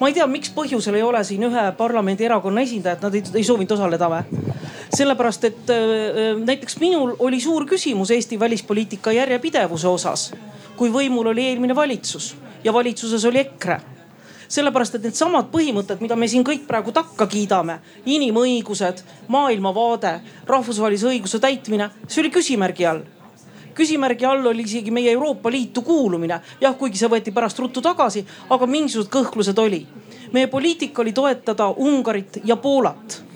ma 0.00 0.08
ei 0.08 0.14
tea, 0.14 0.26
miks 0.26 0.50
põhjusel 0.50 0.94
ei 0.94 1.02
ole 1.02 1.24
siin 1.24 1.42
ühe 1.46 1.72
parlamendierakonna 1.78 2.60
esindajat, 2.60 3.02
nad 3.02 3.14
ei, 3.14 3.22
ei 3.34 3.44
soovinud 3.44 3.70
osaleda 3.78 4.10
või? 4.10 4.44
sellepärast, 4.94 5.44
et 5.44 5.70
äh, 5.70 6.36
näiteks 6.44 6.80
minul 6.80 7.14
oli 7.18 7.40
suur 7.40 7.66
küsimus 7.66 8.10
Eesti 8.10 8.40
välispoliitika 8.40 9.12
järjepidevuse 9.12 9.88
osas 9.88 10.32
kui 10.80 10.88
võimul 10.88 11.34
oli 11.34 11.44
eelmine 11.44 11.74
valitsus 11.76 12.32
ja 12.64 12.72
valitsuses 12.72 13.24
oli 13.28 13.42
EKRE 13.42 13.80
sellepärast, 14.50 14.96
et 14.96 15.04
needsamad 15.06 15.50
põhimõtted, 15.52 16.00
mida 16.02 16.16
me 16.18 16.26
siin 16.26 16.42
kõik 16.46 16.64
praegu 16.66 16.90
takka 16.90 17.28
kiidame, 17.30 17.76
inimõigused, 18.10 19.04
maailmavaade, 19.30 20.14
rahvusvahelise 20.48 21.06
õiguse 21.12 21.38
täitmine, 21.38 21.90
see 22.08 22.24
oli 22.24 22.32
küsimärgi 22.34 22.88
all. 22.90 23.04
küsimärgi 23.74 24.26
all 24.26 24.46
oli 24.50 24.64
isegi 24.66 24.90
meie 24.90 25.12
Euroopa 25.12 25.52
Liitu 25.52 25.84
kuulumine, 25.86 26.40
jah, 26.60 26.74
kuigi 26.76 26.98
see 26.98 27.12
võeti 27.12 27.30
pärast 27.30 27.62
ruttu 27.62 27.80
tagasi, 27.80 28.24
aga 28.50 28.66
mingisugused 28.66 29.12
kõhklused 29.12 29.58
oli. 29.62 29.86
meie 30.32 30.46
poliitika 30.46 31.02
oli 31.02 31.12
toetada 31.12 31.68
Ungarit 31.76 32.40
ja 32.44 32.56
Poolat 32.56 33.29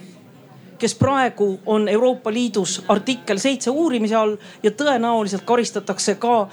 kes 0.79 0.95
praegu 0.95 1.61
on 1.67 1.89
Euroopa 1.89 2.33
Liidus 2.33 2.83
artikkel 2.89 3.39
seitse 3.39 3.71
uurimise 3.71 4.17
all 4.17 4.37
ja 4.63 4.71
tõenäoliselt 4.71 5.45
karistatakse 5.45 6.15
ka 6.15 6.49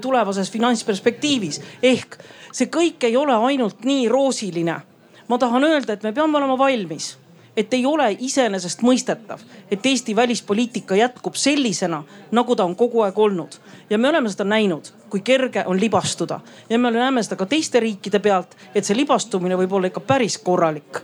tulevases 0.00 0.50
finantsperspektiivis. 0.50 1.60
ehk 1.82 2.18
see 2.52 2.66
kõik 2.66 3.04
ei 3.04 3.16
ole 3.16 3.34
ainult 3.34 3.84
nii 3.84 4.08
roosiline. 4.08 4.80
ma 5.28 5.38
tahan 5.38 5.64
öelda, 5.64 5.92
et 5.92 6.02
me 6.02 6.12
peame 6.12 6.38
olema 6.38 6.58
valmis 6.58 7.16
et 7.58 7.74
ei 7.74 7.86
ole 7.86 8.06
iseenesestmõistetav, 8.22 9.40
et 9.70 9.86
Eesti 9.86 10.14
välispoliitika 10.16 10.94
jätkub 10.94 11.34
sellisena, 11.34 12.04
nagu 12.30 12.56
ta 12.56 12.64
on 12.64 12.76
kogu 12.76 13.02
aeg 13.02 13.18
olnud. 13.18 13.58
ja 13.90 13.98
me 13.98 14.08
oleme 14.08 14.30
seda 14.30 14.44
näinud, 14.44 14.92
kui 15.10 15.20
kerge 15.20 15.64
on 15.66 15.80
libastuda 15.80 16.40
ja 16.70 16.78
me 16.78 16.90
näeme 16.90 17.22
seda 17.22 17.36
ka 17.36 17.46
teiste 17.46 17.80
riikide 17.80 18.18
pealt, 18.18 18.56
et 18.74 18.84
see 18.84 18.96
libastumine 18.96 19.56
võib 19.56 19.72
olla 19.72 19.90
ikka 19.90 20.00
päris 20.00 20.38
korralik. 20.38 21.02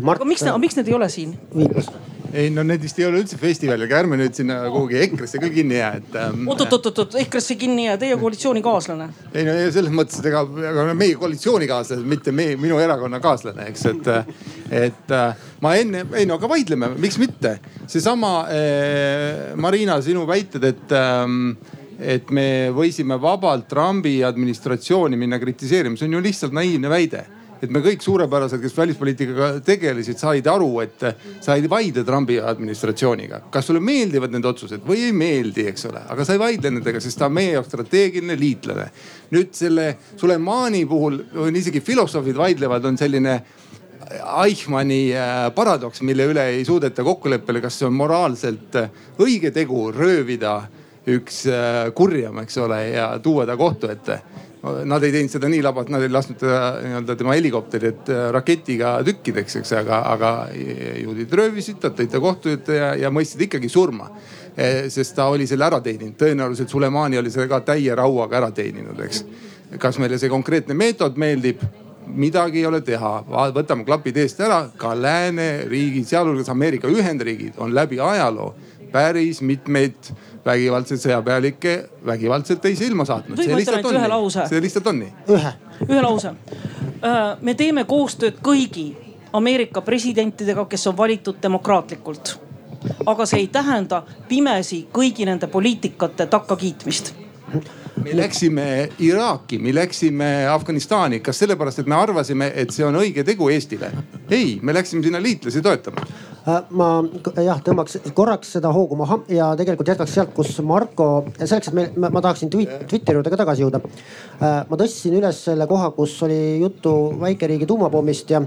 Aga 0.00 0.24
miks, 0.28 0.46
miks 0.62 0.78
need 0.78 0.88
ei 0.88 0.98
ole 0.98 1.08
siin? 1.12 1.36
ei 2.32 2.50
no 2.50 2.62
need 2.64 2.80
vist 2.80 2.98
ei 3.00 3.06
ole 3.06 3.20
üldse 3.20 3.36
festival, 3.40 3.82
aga 3.84 3.98
ärme 4.02 4.16
nüüd 4.20 4.36
sinna 4.36 4.58
kuhugi 4.72 4.96
EKRE-sse 5.04 5.40
küll 5.42 5.52
kinni 5.52 5.76
jää, 5.76 5.90
et 6.00 6.14
ähm,. 6.16 6.46
oot-oot-oot, 6.48 7.16
EKRE-sse 7.20 7.56
kinni 7.60 7.86
jää, 7.86 7.98
teie 8.00 8.16
koalitsioonikaaslane. 8.20 9.08
ei 9.34 9.44
no 9.48 9.56
selles 9.74 9.92
mõttes, 9.92 10.22
et 10.22 10.30
ega, 10.30 10.44
ega 10.70 10.86
meie 10.96 11.18
koalitsioonikaaslased, 11.20 12.06
mitte 12.08 12.32
meie, 12.36 12.56
minu 12.60 12.80
erakonna 12.80 13.20
kaaslane, 13.22 13.68
eks, 13.72 13.84
et, 13.92 14.10
et 14.86 15.14
äh, 15.18 15.44
ma 15.64 15.74
enne, 15.80 16.06
ei 16.16 16.28
no 16.28 16.40
aga 16.40 16.50
vaidleme, 16.54 16.94
miks 17.02 17.20
mitte. 17.20 17.58
seesama 17.84 18.32
äh, 18.48 19.52
Marina, 19.60 20.00
sinu 20.04 20.24
väited, 20.28 20.64
et 20.72 20.96
ähm, 20.96 21.54
et 22.02 22.32
me 22.34 22.72
võisime 22.74 23.14
vabalt 23.20 23.68
Trumpi 23.70 24.16
administratsiooni 24.26 25.14
minna 25.20 25.38
kritiseerima, 25.38 25.94
see 25.94 26.08
on 26.08 26.16
ju 26.16 26.22
lihtsalt 26.24 26.56
naiivne 26.56 26.90
väide 26.90 27.20
et 27.62 27.70
me 27.70 27.78
kõik 27.82 28.02
suurepärased, 28.02 28.58
kes 28.62 28.74
välispoliitikaga 28.74 29.48
tegelesid, 29.66 30.18
said 30.18 30.48
aru, 30.50 30.70
et 30.82 31.04
sa 31.42 31.54
ei 31.54 31.68
vaidle 31.70 32.02
Trumpi 32.06 32.40
administratsiooniga. 32.42 33.42
kas 33.50 33.70
sulle 33.70 33.80
meeldivad 33.80 34.34
need 34.34 34.44
otsused 34.44 34.82
või 34.86 35.06
ei 35.06 35.12
meeldi, 35.14 35.68
eks 35.70 35.86
ole, 35.90 36.02
aga 36.10 36.26
sa 36.26 36.34
ei 36.34 36.42
vaidle 36.42 36.74
nendega, 36.74 37.00
sest 37.00 37.20
ta 37.20 37.30
on 37.30 37.36
meie 37.38 37.54
jaoks 37.54 37.70
strateegiline 37.70 38.36
liitlane. 38.38 38.90
nüüd 39.30 39.54
selle 39.54 39.96
Sulemani 40.16 40.84
puhul 40.86 41.20
on 41.46 41.56
isegi 41.56 41.80
filosoofid 41.80 42.36
vaidlevad, 42.36 42.84
on 42.84 42.98
selline 42.98 43.40
Eichmanni 44.42 45.14
äh, 45.14 45.48
paradoks, 45.54 46.02
mille 46.02 46.26
üle 46.28 46.42
ei 46.58 46.64
suudeta 46.64 47.04
kokkuleppele, 47.06 47.62
kas 47.62 47.78
see 47.78 47.86
on 47.86 47.94
moraalselt 47.96 48.74
õige 49.22 49.54
tegu 49.54 49.86
röövida 49.94 50.64
üks 51.08 51.44
äh, 51.46 51.92
kurjam, 51.94 52.42
eks 52.42 52.58
ole, 52.58 52.88
ja 52.90 53.12
tuua 53.22 53.46
ta 53.46 53.56
kohtu 53.56 53.88
ette 53.90 54.18
Nad 54.62 55.02
ei 55.02 55.10
teinud 55.10 55.32
seda 55.32 55.48
nii 55.50 55.62
labalt, 55.64 55.88
nad 55.90 56.04
ei 56.06 56.10
lasknud 56.12 56.38
teda 56.38 56.58
nii-öelda 56.84 57.16
tema 57.18 57.34
helikopterit 57.34 58.10
äh, 58.14 58.28
raketiga 58.30 58.92
tükkideks, 59.02 59.56
eks, 59.58 59.72
aga, 59.80 59.98
aga 60.12 60.30
juudid 61.02 61.34
röövisid, 61.34 61.80
ta 61.82 61.90
tõid 61.90 62.12
ta 62.12 62.20
kohtu 62.22 62.52
ette 62.54 62.76
ja, 62.78 62.92
ja 62.94 63.10
mõistsid 63.10 63.48
ikkagi 63.48 63.70
surma. 63.72 64.06
E, 64.54 64.86
sest 64.92 65.16
ta 65.18 65.26
oli 65.32 65.48
selle 65.50 65.66
ära 65.66 65.80
teeninud, 65.82 66.14
tõenäoliselt 66.20 66.70
Sulemani 66.70 67.18
oli 67.18 67.32
selle 67.34 67.48
ka 67.50 67.58
täie 67.72 67.96
rauaga 67.98 68.38
ära 68.38 68.52
teeninud, 68.54 69.00
eks. 69.02 69.24
kas 69.82 69.98
meile 69.98 70.20
see 70.20 70.30
konkreetne 70.30 70.78
meetod 70.78 71.18
meeldib? 71.18 71.64
midagi 72.12 72.58
ei 72.58 72.66
ole 72.66 72.80
teha, 72.84 73.10
võtame 73.54 73.86
klapid 73.86 74.16
eest 74.18 74.40
ära, 74.42 74.64
ka 74.76 74.90
lääneriigid, 74.98 76.04
sealhulgas 76.10 76.50
Ameerika 76.50 76.90
Ühendriigid 76.90 77.60
on 77.62 77.70
läbi 77.74 78.00
ajaloo 78.02 78.50
päris 78.92 79.40
mitmeid 79.42 80.12
vägivaldseid 80.44 81.00
sõjapealikke 81.00 81.74
vägivaldselt 82.06 82.60
teise 82.60 82.86
ilma 82.86 83.04
saatnud. 83.04 83.38
see 83.38 83.56
lihtsalt 83.56 83.86
on 83.86 83.94
nii, 83.94 84.48
see 84.48 84.60
lihtsalt 84.60 84.86
on 84.86 84.98
nii. 84.98 85.12
ühe. 85.36 85.52
ühe 85.88 86.02
lause. 86.02 86.34
Äh, 87.02 87.20
me 87.40 87.54
teeme 87.54 87.84
koostööd 87.84 88.40
kõigi 88.42 88.92
Ameerika 89.32 89.80
presidentidega, 89.80 90.66
kes 90.68 90.86
on 90.86 90.96
valitud 90.96 91.36
demokraatlikult. 91.42 92.38
aga 93.06 93.26
see 93.26 93.44
ei 93.44 93.46
tähenda 93.46 94.02
pimesi 94.28 94.86
kõigi 94.92 95.26
nende 95.26 95.46
poliitikate 95.46 96.26
takkakiitmist 96.26 97.14
me 98.02 98.16
läksime 98.16 98.88
Iraaki, 98.98 99.58
me 99.58 99.74
läksime 99.74 100.48
Afganistani, 100.48 101.20
kas 101.20 101.38
sellepärast, 101.38 101.78
et 101.78 101.86
me 101.86 101.94
arvasime, 101.94 102.52
et 102.56 102.70
see 102.74 102.84
on 102.86 102.96
õige 102.98 103.24
tegu 103.24 103.48
Eestile? 103.52 103.92
ei, 104.30 104.58
me 104.62 104.74
läksime 104.74 105.04
sinna 105.04 105.22
liitlasi 105.22 105.62
toetama 105.62 106.06
ma 106.74 106.88
jah 107.38 107.60
tõmbaks 107.62 108.00
korraks 108.16 108.56
seda 108.56 108.72
hoogu 108.74 108.96
maha 108.98 109.20
ja 109.30 109.52
tegelikult 109.58 109.92
jätkaks 109.92 110.16
sealt, 110.16 110.32
kus 110.34 110.56
Marko, 110.66 111.08
selleks, 111.38 111.70
et 111.70 111.76
me, 111.76 111.86
ma, 111.96 112.10
ma 112.16 112.22
tahaksin 112.24 112.50
Twitteri 112.50 113.16
juurde 113.18 113.30
ka 113.30 113.38
tagasi 113.44 113.62
jõuda. 113.62 113.82
Äh, 114.42 114.62
ma 114.68 114.78
tõstsin 114.80 115.14
üles 115.18 115.38
selle 115.46 115.68
koha, 115.70 115.92
kus 115.94 116.16
oli 116.26 116.58
juttu 116.62 116.96
väikeriigi 117.20 117.68
tuumapommist 117.70 118.34
ja, 118.34 118.42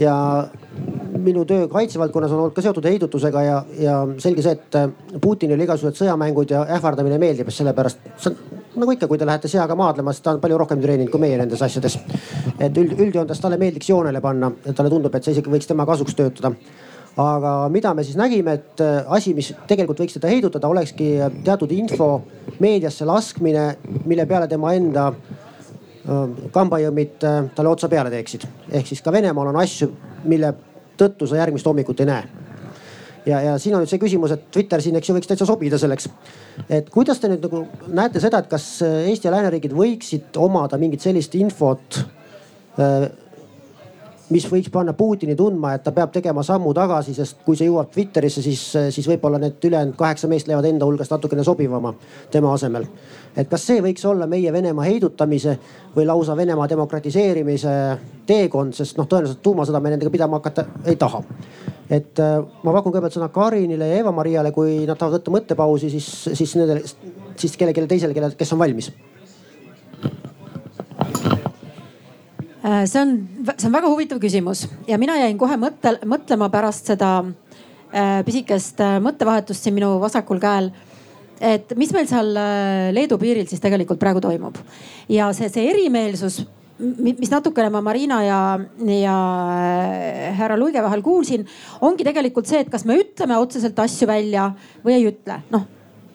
ja 0.00 0.14
minu 1.18 1.44
töö 1.48 1.68
kaitsevaldkonnas 1.68 2.32
on 2.32 2.44
olnud 2.44 2.56
ka 2.56 2.64
seotud 2.64 2.86
heidutusega 2.88 3.42
ja, 3.44 3.60
ja 3.82 3.98
selge 4.22 4.44
see, 4.44 4.56
et 4.56 5.20
Putinile 5.20 5.66
igasugused 5.66 6.00
sõjamängud 6.00 6.54
ja 6.54 6.64
ähvardamine 6.78 7.20
meeldib, 7.20 7.52
sellepärast 7.52 8.08
see 8.16 8.32
on 8.32 8.82
nagu 8.84 8.94
ikka, 8.94 9.08
kui 9.10 9.18
te 9.18 9.26
lähete 9.26 9.50
seaga 9.50 9.74
maadlema, 9.76 10.14
siis 10.14 10.24
ta 10.24 10.36
on 10.36 10.42
palju 10.42 10.58
rohkem 10.60 10.80
treeninud 10.80 11.10
kui 11.12 11.20
meie 11.22 11.38
nendes 11.40 11.62
asjades. 11.64 11.98
et 12.58 12.76
üld, 12.76 12.94
üldjoontes 12.98 13.40
talle 13.42 13.58
meeldiks 13.58 13.90
joonele 13.90 14.20
panna, 14.22 14.52
talle 14.70 14.90
tundub, 14.92 15.14
et 15.14 15.24
see 15.24 15.34
isegi 15.34 15.50
võiks 15.50 15.68
tema 15.68 15.86
kasuks 15.88 16.14
töötada 16.18 16.54
aga 17.18 17.52
mida 17.72 17.92
me 17.94 18.04
siis 18.06 18.16
nägime, 18.18 18.54
et 18.58 18.80
äh, 18.84 19.02
asi, 19.14 19.34
mis 19.34 19.50
tegelikult 19.68 20.00
võiks 20.04 20.14
teda 20.16 20.30
heidutada, 20.30 20.70
olekski 20.70 21.10
teatud 21.44 21.72
info 21.74 22.10
meediasse 22.62 23.06
laskmine, 23.08 23.64
mille 24.06 24.26
peale 24.30 24.48
tema 24.50 24.72
enda 24.78 25.08
äh, 25.10 26.50
kambajõmmid 26.54 27.26
äh, 27.26 27.38
talle 27.56 27.72
otsa 27.74 27.90
peale 27.90 28.12
teeksid. 28.14 28.46
ehk 28.70 28.86
siis 28.86 29.02
ka 29.02 29.12
Venemaal 29.12 29.50
on 29.50 29.58
asju, 29.62 29.90
mille 30.30 30.52
tõttu 30.98 31.26
sa 31.26 31.40
järgmist 31.42 31.66
hommikut 31.66 32.04
ei 32.04 32.06
näe. 32.06 32.28
ja, 33.26 33.40
ja 33.40 33.58
siin 33.58 33.74
on 33.74 33.82
nüüd 33.82 33.90
see 33.90 34.02
küsimus, 34.02 34.36
et 34.36 34.50
Twitter 34.54 34.82
siin, 34.82 34.96
eks 34.96 35.10
ju, 35.10 35.16
võiks 35.18 35.30
täitsa 35.30 35.46
sobida 35.46 35.78
selleks. 35.78 36.08
et 36.70 36.90
kuidas 36.90 37.18
te 37.18 37.32
nüüd 37.32 37.42
nagu 37.48 37.64
näete 37.88 38.22
seda, 38.22 38.44
et 38.44 38.50
kas 38.50 38.76
Eesti 38.84 39.26
ja 39.26 39.34
lääneriigid 39.34 39.74
võiksid 39.74 40.38
omada 40.38 40.78
mingit 40.78 41.02
sellist 41.02 41.34
infot 41.34 42.04
mis 44.30 44.46
võiks 44.50 44.70
panna 44.72 44.92
Putini 44.96 45.36
tundma, 45.36 45.72
et 45.74 45.84
ta 45.84 45.92
peab 45.96 46.12
tegema 46.12 46.42
sammu 46.44 46.72
tagasi, 46.76 47.14
sest 47.16 47.40
kui 47.46 47.56
see 47.56 47.68
jõuab 47.68 47.90
Twitterisse, 47.94 48.42
siis, 48.44 48.62
siis 48.94 49.08
võib-olla 49.08 49.40
need 49.40 49.64
ülejäänud 49.64 49.96
kaheksa 49.98 50.28
meest 50.28 50.48
leiavad 50.50 50.68
enda 50.68 50.88
hulgast 50.88 51.12
natukene 51.14 51.44
sobivama 51.46 51.94
tema 52.30 52.52
asemel. 52.54 52.86
et 53.36 53.48
kas 53.48 53.66
see 53.66 53.80
võiks 53.82 54.04
olla 54.08 54.26
meie 54.26 54.52
Venemaa 54.52 54.84
heidutamise 54.84 55.58
või 55.96 56.06
lausa 56.06 56.36
Venemaa 56.36 56.68
demokratiseerimise 56.68 57.74
teekond, 58.26 58.74
sest 58.74 58.98
noh, 58.98 59.08
tõenäoliselt 59.08 59.42
tuumasõda 59.42 59.80
me 59.80 59.94
nendega 59.94 60.10
pidama 60.10 60.42
hakata 60.42 60.66
ei 60.84 60.96
taha. 60.96 61.22
et 61.90 62.20
äh, 62.20 62.38
ma 62.62 62.72
pakun 62.72 62.92
kõigepealt 62.92 63.16
sõna 63.16 63.32
Karinile 63.32 63.88
ja 63.88 64.02
Eva-Mariale, 64.02 64.52
kui 64.52 64.84
nad 64.86 64.98
tahavad 64.98 65.20
võtta 65.20 65.36
mõttepausi, 65.38 65.90
siis, 65.90 66.10
siis 66.34 66.56
nendele, 66.56 66.84
siis 67.36 67.56
kellelegi 67.56 67.86
teisele, 67.86 68.14
kelle, 68.14 68.34
kes 68.36 68.52
on 68.52 68.60
valmis 68.60 68.92
see 72.62 73.00
on, 73.00 73.14
see 73.54 73.68
on 73.68 73.74
väga 73.74 73.90
huvitav 73.92 74.20
küsimus 74.22 74.66
ja 74.88 74.98
mina 74.98 75.16
jäin 75.20 75.38
kohe 75.38 75.56
mõtte, 75.60 75.94
mõtlema 76.08 76.50
pärast 76.50 76.90
seda 76.90 77.12
äh, 77.22 78.20
pisikest 78.26 78.82
äh, 78.82 78.98
mõttevahetust 79.02 79.62
siin 79.64 79.76
minu 79.76 79.96
vasakul 80.02 80.40
käel. 80.42 80.72
et 81.40 81.70
mis 81.78 81.92
meil 81.94 82.08
seal 82.10 82.32
Leedu 82.92 83.18
piiril 83.18 83.46
siis 83.46 83.62
tegelikult 83.62 84.00
praegu 84.00 84.20
toimub 84.20 84.58
ja 85.08 85.30
see, 85.32 85.50
see 85.54 85.68
erimeelsus 85.70 86.42
mis 86.78 87.30
natukene 87.30 87.70
ma 87.74 87.80
Marina 87.82 88.20
ja, 88.22 88.40
ja 88.86 89.14
härra 90.38 90.56
Luige 90.58 90.82
vahel 90.82 91.02
kuulsin, 91.02 91.46
ongi 91.82 92.06
tegelikult 92.06 92.46
see, 92.46 92.60
et 92.62 92.70
kas 92.70 92.84
me 92.86 92.94
ütleme 93.00 93.38
otseselt 93.38 93.78
asju 93.82 94.06
välja 94.06 94.52
või 94.84 94.94
ei 94.94 95.08
ütle. 95.10 95.40
noh, 95.50 95.64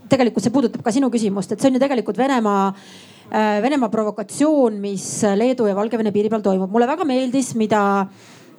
tegelikult 0.07 0.45
see 0.45 0.55
puudutab 0.55 0.83
ka 0.85 0.93
sinu 0.95 1.11
küsimust, 1.11 1.51
et 1.51 1.59
see 1.59 1.67
on 1.67 1.75
ju 1.75 1.83
tegelikult 1.83 2.19
Venemaa 2.19 2.69
Äh, 2.71 3.11
Venemaa 3.33 3.89
provokatsioon, 3.89 4.75
mis 4.77 5.05
Leedu 5.35 5.65
ja 5.65 5.73
Valgevene 5.73 6.11
piiri 6.13 6.29
peal 6.29 6.43
toimub. 6.45 6.69
mulle 6.69 6.85
väga 6.85 7.05
meeldis, 7.09 7.55
mida 7.57 7.79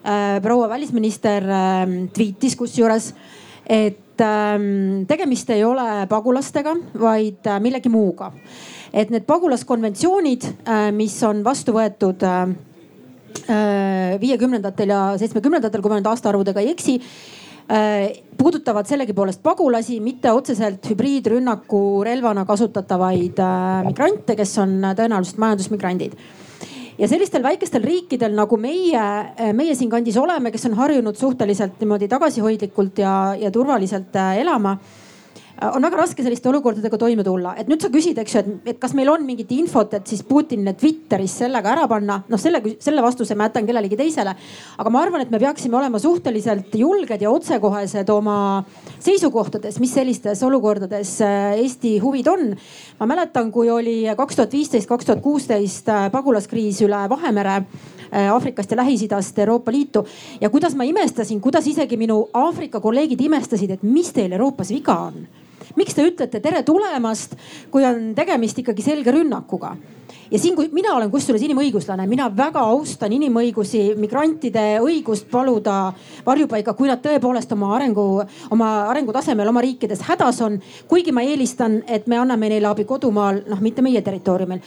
äh, 0.02 0.40
proua 0.42 0.66
välisminister 0.68 1.46
ähm, 1.46 1.92
tweetis 2.10 2.56
kusjuures, 2.58 3.12
et 3.70 4.20
ähm, 4.20 5.04
tegemist 5.06 5.50
ei 5.54 5.62
ole 5.64 6.08
pagulastega, 6.10 6.74
vaid 6.98 7.46
äh, 7.46 7.60
millegi 7.62 7.88
muuga. 7.88 8.32
et 8.94 9.10
need 9.10 9.24
pagulaskonventsioonid, 9.26 10.44
mis 10.94 11.16
on 11.26 11.40
vastu 11.42 11.72
võetud 11.74 12.20
viiekümnendatel 14.22 14.92
ja 14.94 15.00
seitsmekümnendatel, 15.18 15.82
kui 15.82 15.90
ma 15.90 15.98
nüüd 15.98 16.06
aastaarvudega 16.06 16.62
ei 16.62 16.70
eksi 16.70 17.00
Äh, 17.02 17.43
puudutavad 18.36 18.86
sellegipoolest 18.86 19.42
pagulasi, 19.42 20.00
mitte 20.00 20.32
otseselt 20.32 20.84
hübriidrünnaku 20.90 22.04
relvana 22.04 22.44
kasutatavaid 22.44 23.38
äh, 23.40 23.84
migrante, 23.86 24.36
kes 24.36 24.58
on 24.60 24.80
tõenäoliselt 24.96 25.40
majandusmigrandid. 25.40 26.16
Ja 26.98 27.08
sellistel 27.10 27.42
väikestel 27.42 27.82
riikidel 27.82 28.36
nagu 28.36 28.58
meie, 28.60 29.00
äh, 29.00 29.54
meie 29.56 29.74
siinkandis 29.78 30.18
oleme, 30.20 30.52
kes 30.54 30.68
on 30.68 30.76
harjunud 30.78 31.16
suhteliselt 31.16 31.80
niimoodi 31.80 32.08
tagasihoidlikult 32.12 33.00
ja, 33.02 33.14
ja 33.40 33.50
turvaliselt 33.54 34.14
elama 34.36 34.76
on 35.62 35.84
väga 35.84 35.98
raske 35.98 36.24
selliste 36.24 36.48
olukordadega 36.50 36.98
toime 36.98 37.24
tulla, 37.26 37.54
et 37.58 37.68
nüüd 37.70 37.82
sa 37.82 37.90
küsid, 37.92 38.18
eks 38.18 38.34
ju, 38.34 38.42
et, 38.66 38.78
kas 38.82 38.94
meil 38.96 39.10
on 39.12 39.22
mingit 39.26 39.50
infot, 39.54 39.92
et 39.94 40.08
siis 40.10 40.24
Putinile 40.26 40.74
Twitteris 40.78 41.36
sellega 41.44 41.70
ära 41.74 41.86
panna. 41.90 42.20
noh, 42.28 42.40
selle, 42.40 42.60
selle 42.82 43.02
vastuse 43.02 43.36
ma 43.38 43.46
jätan 43.48 43.66
kellelegi 43.68 43.96
teisele. 43.98 44.34
aga 44.78 44.90
ma 44.90 45.02
arvan, 45.04 45.22
et 45.22 45.30
me 45.30 45.38
peaksime 45.38 45.78
olema 45.78 46.00
suhteliselt 46.02 46.74
julged 46.74 47.22
ja 47.22 47.30
otsekohesed 47.30 48.10
oma 48.10 48.64
seisukohtades, 48.98 49.78
mis 49.80 49.94
sellistes 49.94 50.42
olukordades 50.42 51.20
äh, 51.22 51.54
Eesti 51.62 51.98
huvid 52.02 52.28
on. 52.28 52.56
ma 52.98 53.06
mäletan, 53.06 53.52
kui 53.52 53.70
oli 53.70 54.02
kaks 54.16 54.36
tuhat 54.40 54.52
viisteist, 54.52 54.88
kaks 54.90 55.06
tuhat 55.06 55.22
kuusteist 55.22 55.88
äh, 55.88 56.10
pagulaskriis 56.10 56.82
üle 56.82 57.04
Vahemere 57.10 57.60
äh, 58.10 58.32
Aafrikast 58.32 58.74
ja 58.74 58.82
Lähis-Idast 58.82 59.38
Euroopa 59.38 59.72
Liitu 59.72 60.04
ja 60.40 60.50
kuidas 60.50 60.74
ma 60.74 60.84
imestasin, 60.84 61.40
kuidas 61.40 61.66
isegi 61.70 61.96
minu 61.96 62.24
Aafrika 62.34 62.80
kolleegid 62.80 63.22
imestasid, 63.22 63.78
et 63.78 63.86
mis 63.86 64.12
teil 64.12 64.34
Euroopas 64.34 64.74
viga 64.74 64.98
on 65.06 65.24
miks 65.76 65.96
te 65.96 66.06
ütlete 66.06 66.40
tere 66.40 66.62
tulemast, 66.66 67.36
kui 67.70 67.84
on 67.86 68.12
tegemist 68.16 68.58
ikkagi 68.62 68.84
selge 68.84 69.14
rünnakuga? 69.14 69.74
ja 70.30 70.38
siin, 70.38 70.56
kui 70.56 70.68
mina 70.72 70.94
olen 70.96 71.10
kusjuures 71.12 71.42
inimõiguslane, 71.46 72.06
mina 72.08 72.28
väga 72.36 72.62
austan 72.72 73.12
inimõigusi, 73.12 73.82
migrantide 74.00 74.80
õigust 74.82 75.28
paluda 75.30 75.92
varjupaika, 76.26 76.74
kui 76.74 76.88
nad 76.88 77.02
tõepoolest 77.04 77.52
oma 77.54 77.74
arengu, 77.76 78.06
oma 78.54 78.70
arengutasemel 78.90 79.52
oma 79.52 79.62
riikides 79.64 80.02
hädas 80.08 80.40
on. 80.42 80.58
kuigi 80.88 81.12
ma 81.12 81.22
eelistan, 81.22 81.82
et 81.86 82.06
me 82.06 82.18
anname 82.18 82.48
neile 82.50 82.70
abi 82.72 82.84
kodumaal, 82.88 83.44
noh 83.48 83.62
mitte 83.62 83.82
meie 83.82 84.02
territooriumil 84.02 84.64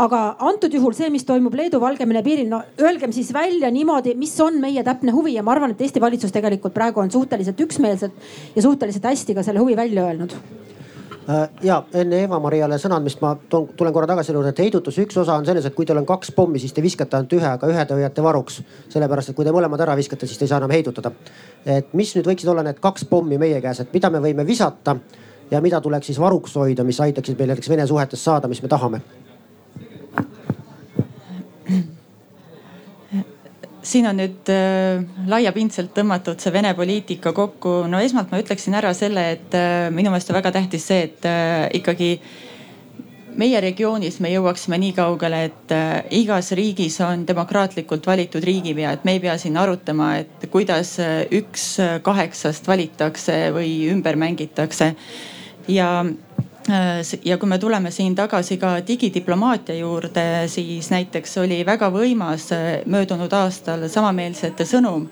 aga 0.00 0.20
antud 0.48 0.72
juhul 0.72 0.94
see, 0.96 1.10
mis 1.12 1.26
toimub 1.28 1.54
Leedu-Valgevene 1.58 2.22
piiril, 2.24 2.48
no 2.50 2.62
öelgem 2.80 3.12
siis 3.12 3.32
välja 3.36 3.70
niimoodi, 3.72 4.14
mis 4.18 4.32
on 4.40 4.60
meie 4.62 4.84
täpne 4.86 5.12
huvi 5.12 5.34
ja 5.36 5.44
ma 5.44 5.54
arvan, 5.54 5.74
et 5.74 5.84
Eesti 5.84 6.00
valitsus 6.00 6.32
tegelikult 6.32 6.74
praegu 6.76 7.02
on 7.02 7.12
suhteliselt 7.12 7.60
üksmeelselt 7.60 8.56
ja 8.56 8.64
suhteliselt 8.64 9.10
hästi 9.10 9.36
ka 9.36 9.44
selle 9.44 9.60
huvi 9.60 9.76
välja 9.76 10.06
öelnud 10.08 10.32
äh, 11.28 11.42
ja 11.66 11.82
enne 12.00 12.22
Eva-Mariale 12.24 12.80
sõna 12.80 12.96
andmist 13.00 13.20
ma 13.20 13.34
toon, 13.52 13.68
tulen 13.76 13.92
korra 13.92 14.08
tagasi 14.08 14.30
selle 14.30 14.40
juurde, 14.40 14.54
et 14.54 14.64
heidutuse 14.64 15.04
üks 15.04 15.20
osa 15.20 15.36
on 15.36 15.48
selles, 15.48 15.68
et 15.68 15.76
kui 15.76 15.88
teil 15.88 16.00
on 16.00 16.08
kaks 16.08 16.32
pommi, 16.36 16.62
siis 16.62 16.72
te 16.76 16.84
viskate 16.84 17.18
ainult 17.18 17.36
ühe, 17.36 17.48
aga 17.52 17.72
ühe 17.72 17.86
te 17.86 17.98
hoiate 17.98 18.24
varuks. 18.24 18.60
sellepärast, 18.88 19.32
et 19.32 19.36
kui 19.36 19.48
te 19.48 19.56
mõlemad 19.56 19.84
ära 19.84 19.96
viskate, 20.00 20.26
siis 20.26 20.40
te 20.40 20.48
ei 20.48 20.54
saa 20.54 20.62
enam 20.62 20.72
heidutada. 20.72 21.12
et 21.66 21.92
mis 21.92 22.14
nüüd 22.16 22.30
võiksid 22.32 22.48
olla 22.52 22.64
need 22.64 22.80
kaks 22.80 23.04
pommi 23.10 23.38
meie 23.38 23.60
käes, 23.60 23.84
et 23.84 23.92
mida 23.92 24.10
me 24.10 24.24
võime 24.24 24.46
visata 24.46 24.96
ja 25.50 25.60
mida 25.60 25.80
tuleks 25.80 26.06
siis 26.06 26.20
varuks 26.20 26.54
hoida, 26.56 26.84
mis 26.84 27.00
aitaksid 27.00 27.38
meil 27.38 27.52
näiteks 27.52 27.68
Vene 27.68 27.86
suhetes 27.86 28.24
saada, 28.24 28.48
mis 28.48 28.62
me 28.62 28.68
tahame 28.68 29.02
siin 33.82 34.06
on 34.10 34.18
nüüd 34.20 34.50
äh, 34.52 35.00
laiapindselt 35.30 35.94
tõmmatud 35.96 36.40
see 36.42 36.52
Vene 36.52 36.72
poliitika 36.76 37.32
kokku. 37.36 37.84
no 37.88 38.00
esmalt 38.02 38.32
ma 38.32 38.40
ütleksin 38.42 38.76
ära 38.76 38.92
selle, 38.96 39.30
et 39.36 39.56
äh, 39.56 39.88
minu 39.94 40.12
meelest 40.12 40.30
on 40.32 40.38
väga 40.40 40.52
tähtis 40.56 40.86
see, 40.90 41.02
et 41.08 41.28
äh, 41.28 41.66
ikkagi 41.80 42.12
meie 43.40 43.60
regioonis 43.62 44.18
me 44.20 44.32
jõuaksime 44.32 44.78
nii 44.82 44.94
kaugele, 44.96 45.42
et 45.48 45.74
äh, 45.74 46.02
igas 46.20 46.52
riigis 46.56 47.00
on 47.04 47.24
demokraatlikult 47.28 48.06
valitud 48.06 48.44
riigipea, 48.44 48.94
et 48.96 49.04
me 49.08 49.16
ei 49.16 49.22
pea 49.22 49.36
siin 49.40 49.56
arutama, 49.60 50.12
et 50.24 50.48
kuidas 50.52 50.96
äh, 51.00 51.22
üks 51.40 51.72
kaheksast 52.06 52.68
valitakse 52.68 53.42
või 53.56 53.74
ümber 53.92 54.18
mängitakse. 54.20 54.94
ja 55.68 56.04
ja 57.24 57.38
kui 57.38 57.48
me 57.48 57.58
tuleme 57.58 57.90
siin 57.90 58.14
tagasi 58.14 58.56
ka 58.60 58.76
digidiplomaatia 58.86 59.74
juurde, 59.80 60.24
siis 60.48 60.90
näiteks 60.90 61.38
oli 61.42 61.60
väga 61.66 61.90
võimas 61.90 62.50
äh, 62.54 62.80
möödunud 62.86 63.32
aastal 63.32 63.88
samameelsete 63.88 64.66
sõnum 64.68 65.08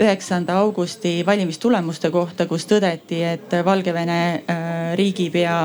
üheksanda 0.00 0.56
augusti 0.62 1.20
valimistulemuste 1.26 2.10
kohta, 2.14 2.46
kus 2.46 2.64
tõdeti, 2.70 3.20
et 3.26 3.52
Valgevene 3.64 4.20
äh, 4.48 4.66
riigipea 4.96 5.60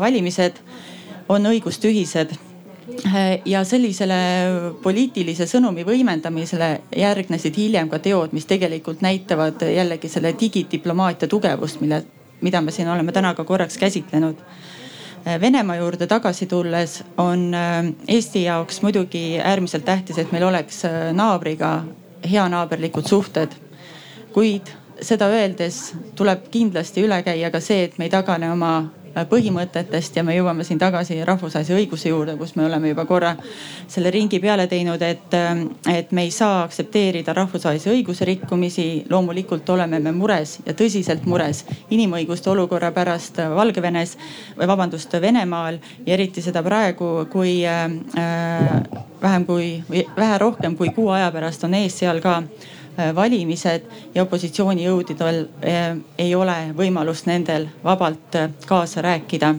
valimised 0.00 0.60
on 1.28 1.46
õigustühised. 1.46 2.34
Ja 3.44 3.60
sellisele 3.68 4.16
poliitilise 4.82 5.44
sõnumi 5.46 5.84
võimendamisele 5.86 6.70
järgnesid 6.96 7.54
hiljem 7.60 7.90
ka 7.92 8.00
teod, 8.02 8.32
mis 8.32 8.48
tegelikult 8.48 9.04
näitavad 9.04 9.62
jällegi 9.62 10.08
selle 10.10 10.32
digidiplomaatia 10.40 11.28
tugevust, 11.28 11.82
mille 11.84 12.00
mida 12.40 12.60
me 12.60 12.70
siin 12.70 12.88
oleme 12.88 13.12
täna 13.12 13.34
ka 13.34 13.44
korraks 13.44 13.78
käsitlenud. 13.78 14.36
Venemaa 15.40 15.76
juurde 15.76 16.06
tagasi 16.06 16.46
tulles 16.46 17.04
on 17.18 17.54
äh, 17.54 17.84
Eesti 18.08 18.42
jaoks 18.44 18.82
muidugi 18.82 19.40
äärmiselt 19.44 19.84
tähtis, 19.84 20.18
et 20.18 20.32
meil 20.32 20.46
oleks 20.46 20.84
äh, 20.84 21.12
naabriga 21.12 21.84
heanaaberlikud 22.30 23.06
suhted. 23.06 23.52
kuid 24.32 24.70
seda 25.02 25.26
öeldes 25.26 25.94
tuleb 26.14 26.48
kindlasti 26.50 27.02
üle 27.02 27.22
käia 27.22 27.50
ka 27.50 27.60
see, 27.60 27.84
et 27.84 27.98
me 27.98 28.06
ei 28.06 28.10
tagane 28.10 28.50
oma 28.52 28.72
Äh, 28.82 28.97
põhimõtetest 29.30 30.16
ja 30.16 30.22
me 30.24 30.36
jõuame 30.36 30.64
siin 30.64 30.78
tagasi 30.78 31.18
rahvusvahelise 31.24 31.74
õiguse 31.74 32.12
juurde, 32.12 32.36
kus 32.38 32.54
me 32.56 32.66
oleme 32.66 32.92
juba 32.92 33.04
korra 33.08 33.34
selle 33.88 34.12
ringi 34.14 34.40
peale 34.40 34.66
teinud, 34.70 35.02
et, 35.02 35.34
äh, 35.34 35.64
et 35.94 36.12
me 36.12 36.22
ei 36.26 36.30
saa 36.30 36.62
aktsepteerida 36.62 37.34
rahvusvahelise 37.34 37.90
õiguse 37.90 38.24
rikkumisi. 38.28 39.04
loomulikult 39.10 39.68
oleme 39.70 39.98
me 39.98 40.12
mures 40.12 40.58
ja 40.66 40.72
tõsiselt 40.72 41.26
mures 41.26 41.64
inimõiguste 41.90 42.50
olukorra 42.50 42.90
pärast 42.92 43.36
Valgevenes 43.54 44.16
või 44.58 44.66
vabandust, 44.66 45.12
Venemaal 45.20 45.78
ja 46.06 46.14
eriti 46.14 46.42
seda 46.42 46.62
praegu, 46.62 47.26
kui 47.30 47.66
äh, 47.66 47.90
vähem 49.22 49.46
kui 49.46 49.84
vähe 50.16 50.38
rohkem 50.38 50.76
kui 50.76 50.90
kuu 50.94 51.08
aja 51.10 51.30
pärast 51.32 51.64
on 51.64 51.74
ees 51.74 51.98
seal 51.98 52.20
ka 52.20 52.42
Äh, 52.42 52.77
valimised 53.14 53.82
ja 54.14 54.22
opositsioonijõududel 54.22 55.44
äh, 55.62 55.96
ei 56.18 56.34
ole 56.34 56.56
võimalust 56.76 57.28
nendel 57.30 57.68
vabalt 57.84 58.36
äh, 58.36 58.50
kaasa 58.66 59.02
rääkida. 59.02 59.54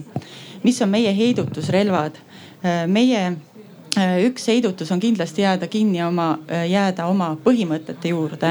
mis 0.62 0.82
on 0.82 0.88
meie 0.88 1.16
heidutusrelvad? 1.16 2.18
meie 2.86 3.36
üks 4.20 4.48
heidutus 4.48 4.90
on 4.92 5.00
kindlasti 5.00 5.42
jääda 5.42 5.66
kinni 5.66 6.02
oma, 6.04 6.38
jääda 6.68 7.06
oma 7.06 7.30
põhimõtete 7.44 8.08
juurde 8.12 8.50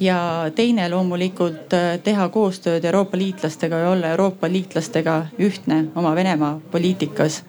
ja 0.00 0.50
teine 0.54 0.88
loomulikult 0.92 1.72
teha 2.04 2.28
koostööd 2.28 2.84
Euroopa 2.84 3.16
liitlastega 3.16 3.76
ja 3.76 3.90
olla 3.90 4.12
Euroopa 4.12 4.48
liitlastega 4.52 5.26
ühtne 5.40 5.86
oma 5.96 6.14
Venemaa 6.14 6.60
poliitikas 6.70 7.42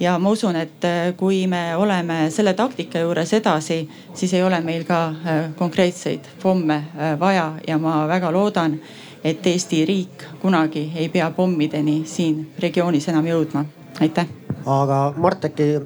ja 0.00 0.18
ma 0.18 0.30
usun, 0.30 0.56
et 0.56 0.84
äh, 0.84 1.14
kui 1.16 1.46
me 1.46 1.76
oleme 1.76 2.26
selle 2.30 2.54
taktika 2.54 3.00
juures 3.00 3.32
edasi, 3.36 3.80
siis 4.14 4.34
ei 4.34 4.42
ole 4.44 4.60
meil 4.64 4.84
ka 4.84 5.00
äh, 5.08 5.42
konkreetseid 5.56 6.28
pomme 6.42 6.76
äh, 6.76 7.18
vaja. 7.20 7.52
Ja 7.66 7.78
ma 7.78 8.04
väga 8.08 8.32
loodan, 8.32 8.78
et 9.24 9.46
Eesti 9.46 9.84
riik 9.86 10.26
kunagi 10.42 10.90
ei 10.96 11.08
pea 11.08 11.30
pommideni 11.30 12.02
siin 12.06 12.46
regioonis 12.58 13.08
enam 13.08 13.26
jõudma. 13.26 13.64
aitäh! 14.00 14.26
Aga 14.66 15.14
Mart 15.16 15.44
äkki 15.46 15.76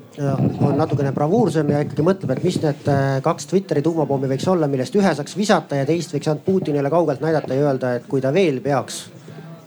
on 0.64 0.78
natukene 0.78 1.12
bravuursem 1.12 1.68
ja 1.68 1.82
ikkagi 1.84 2.02
mõtleb, 2.02 2.30
et 2.32 2.44
mis 2.44 2.56
need 2.62 2.86
kaks 3.22 3.50
Twitteri 3.50 3.82
tuumapommi 3.84 4.30
võiks 4.30 4.48
olla, 4.48 4.68
millest 4.72 4.96
ühe 4.96 5.12
saaks 5.14 5.36
visata 5.36 5.76
ja 5.76 5.84
teist 5.86 6.14
võiks 6.14 6.30
ainult 6.30 6.46
Putinile 6.46 6.90
kaugelt 6.90 7.20
näidata 7.20 7.54
ja 7.54 7.66
öelda, 7.68 7.92
et 7.98 8.08
kui 8.08 8.24
ta 8.24 8.32
veel 8.32 8.62
peaks 8.64 9.02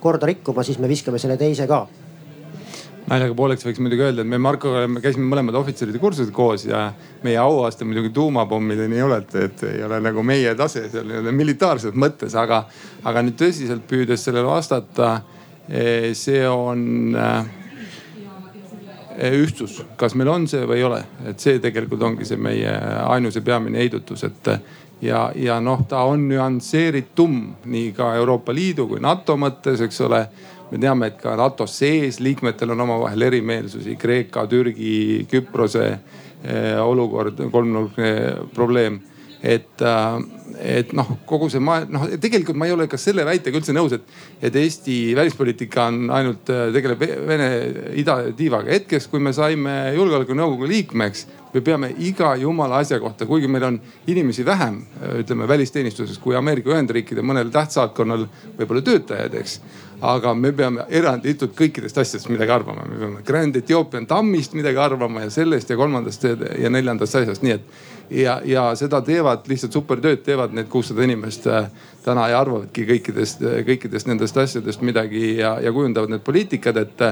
korda 0.01 0.25
rikkuma, 0.25 0.65
siis 0.65 0.81
me 0.81 0.89
viskame 0.89 1.21
selle 1.21 1.37
teise 1.37 1.67
ka 1.69 1.85
naljaga 3.09 3.35
pooleks 3.35 3.65
võiks 3.67 3.81
muidugi 3.83 4.05
öelda, 4.05 4.23
et 4.23 4.29
me 4.31 4.39
Markoga 4.41 4.85
käisime 5.03 5.27
mõlemad 5.31 5.57
ohvitseride 5.59 5.99
kursused 6.01 6.31
koos 6.35 6.65
ja 6.67 6.85
meie 7.23 7.39
auaste 7.41 7.87
muidugi 7.87 8.13
tuumapommideni 8.15 8.99
ei 8.99 9.05
ole, 9.05 9.19
et, 9.23 9.35
et 9.47 9.65
ei 9.71 9.83
ole 9.83 9.99
nagu 10.03 10.23
meie 10.25 10.53
tase 10.59 10.85
seal 10.91 11.07
nii-öelda 11.09 11.33
militaarses 11.35 11.97
mõttes, 11.99 12.37
aga, 12.39 12.63
aga 13.03 13.25
nüüd 13.25 13.37
tõsiselt 13.39 13.83
püüdes 13.89 14.23
sellele 14.23 14.47
vastata. 14.47 15.17
Eh, 15.63 16.09
see 16.11 16.41
on 16.43 17.15
äh, 17.15 17.45
ühtsus, 19.31 19.77
kas 19.95 20.15
meil 20.19 20.27
on 20.27 20.47
see 20.51 20.65
või 20.67 20.81
ei 20.81 20.87
ole, 20.87 20.99
et 21.29 21.39
see 21.39 21.61
tegelikult 21.63 22.03
ongi 22.03 22.27
see 22.27 22.39
meie 22.39 22.73
ainus 23.07 23.37
ja 23.39 23.43
peamine 23.45 23.79
heidutus, 23.79 24.25
et 24.27 24.49
ja, 25.03 25.29
ja 25.35 25.59
noh, 25.63 25.85
ta 25.89 26.03
on 26.09 26.27
nüansseeritum 26.27 27.37
nii 27.71 27.91
ka 27.95 28.13
Euroopa 28.19 28.55
Liidu 28.55 28.87
kui 28.89 29.01
NATO 29.03 29.37
mõttes, 29.39 29.81
eks 29.83 30.01
ole 30.07 30.25
me 30.73 30.81
teame, 30.81 31.11
et 31.11 31.21
ka 31.21 31.35
NATO 31.37 31.67
sees 31.69 32.17
liikmetel 32.23 32.73
on 32.73 32.81
omavahel 32.87 33.29
erimeelsusi, 33.29 33.95
Kreeka, 34.01 34.47
Türgi, 34.49 34.93
Küprose 35.29 35.85
eh, 35.91 36.77
olukord, 36.81 37.43
kolmnurkne 37.53 38.13
probleem 38.55 39.01
et, 39.43 39.81
äh, 39.81 40.19
et 40.63 40.93
noh, 40.95 41.09
kogu 41.27 41.49
see 41.51 41.59
ma 41.63 41.81
noh, 41.83 42.05
tegelikult 42.21 42.55
ma 42.57 42.69
ei 42.69 42.73
ole 42.75 42.87
ka 42.87 42.97
selle 43.01 43.25
väitega 43.27 43.59
üldse 43.59 43.75
nõus, 43.75 43.91
et, 43.97 44.05
et 44.39 44.55
Eesti 44.55 44.95
välispoliitika 45.17 45.89
on 45.91 46.07
ainult 46.15 46.51
äh, 46.53 46.69
tegeleb 46.73 47.03
Vene 47.27 47.49
idatiivaga. 47.99 48.71
hetkest, 48.71 49.11
kui 49.11 49.19
me 49.19 49.33
saime 49.35 49.75
julgeolekunõukogu 49.97 50.69
liikmeks, 50.71 51.25
me 51.53 51.61
peame 51.61 51.91
iga 52.07 52.31
jumala 52.39 52.79
asja 52.81 53.01
kohta, 53.03 53.27
kuigi 53.29 53.51
meil 53.51 53.67
on 53.67 53.81
inimesi 54.07 54.45
vähem, 54.47 54.79
ütleme 55.19 55.47
välisteenistuses 55.47 56.17
kui 56.23 56.37
Ameerika 56.39 56.71
Ühendriikide 56.71 57.21
mõnel 57.21 57.51
tähtsaatkonnal 57.53 58.25
võib-olla 58.57 58.81
töötajaid, 58.87 59.35
eks 59.43 59.59
aga 60.03 60.33
me 60.35 60.51
peame 60.51 60.83
eranditult 60.91 61.55
kõikidest 61.55 61.97
asjadest 62.01 62.29
midagi 62.31 62.51
arvama. 62.51 62.83
me 62.89 62.99
peame 62.99 63.23
Grand 63.25 63.55
Ethiopian 63.55 64.05
tammist 64.05 64.53
midagi 64.57 64.79
arvama 64.83 65.23
ja 65.23 65.29
sellest 65.31 65.69
ja 65.69 65.77
kolmandast 65.79 66.25
ja 66.59 66.69
neljandast 66.69 67.21
asjast, 67.21 67.43
nii 67.43 67.55
et 67.55 67.83
ja, 68.09 68.41
ja 68.45 68.69
seda 68.75 69.01
teevad 69.01 69.47
lihtsalt 69.47 69.73
supertööd 69.73 70.23
teevad 70.25 70.53
need 70.55 70.69
kuussada 70.71 71.03
inimest 71.05 71.47
äh, 71.47 71.69
täna 72.03 72.25
ja 72.31 72.39
arvavadki 72.43 72.85
kõikidest, 72.87 73.43
kõikidest 73.67 74.07
nendest 74.09 74.37
asjadest 74.37 74.83
midagi 74.83 75.37
ja, 75.37 75.55
ja 75.63 75.71
kujundavad 75.73 76.11
need 76.11 76.23
poliitikad, 76.25 76.77
et. 76.77 77.03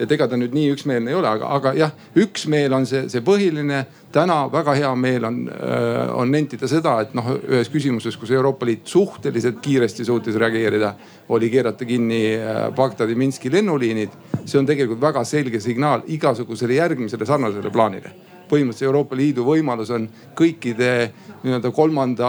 et 0.00 0.12
ega 0.14 0.26
ta 0.30 0.36
nüüd 0.38 0.54
nii 0.56 0.70
üksmeelne 0.72 1.12
ei 1.12 1.16
ole, 1.18 1.28
aga, 1.28 1.48
aga 1.56 1.72
jah, 1.76 1.90
üksmeel 2.18 2.72
on 2.72 2.86
see, 2.88 3.02
see 3.12 3.20
põhiline. 3.24 3.84
täna 4.12 4.48
väga 4.50 4.74
hea 4.74 4.94
meel 4.98 5.24
on, 5.28 5.36
äh, 5.52 6.14
on 6.16 6.32
nentida 6.32 6.68
seda, 6.68 6.96
et 7.04 7.12
noh, 7.14 7.28
ühes 7.36 7.70
küsimuses, 7.70 8.16
kus 8.18 8.30
Euroopa 8.34 8.66
Liit 8.66 8.86
suhteliselt 8.86 9.60
kiiresti 9.62 10.04
suutis 10.04 10.34
reageerida, 10.40 10.94
oli 11.28 11.50
keerata 11.50 11.84
kinni 11.84 12.24
äh, 12.34 12.66
Bagdadi 12.74 13.14
Minski 13.14 13.52
lennuliinid. 13.52 14.18
see 14.44 14.58
on 14.58 14.66
tegelikult 14.66 15.00
väga 15.00 15.24
selge 15.24 15.60
signaal 15.60 16.02
igasugusele 16.08 16.74
järgmisele 16.74 17.26
sarnasele 17.26 17.70
plaanile 17.70 18.10
põhimõtteliselt 18.50 18.88
Euroopa 18.88 19.16
Liidu 19.18 19.44
võimalus 19.46 19.92
on 19.94 20.08
kõikide 20.36 20.90
nii-öelda 21.40 21.70
kolmanda 21.72 22.28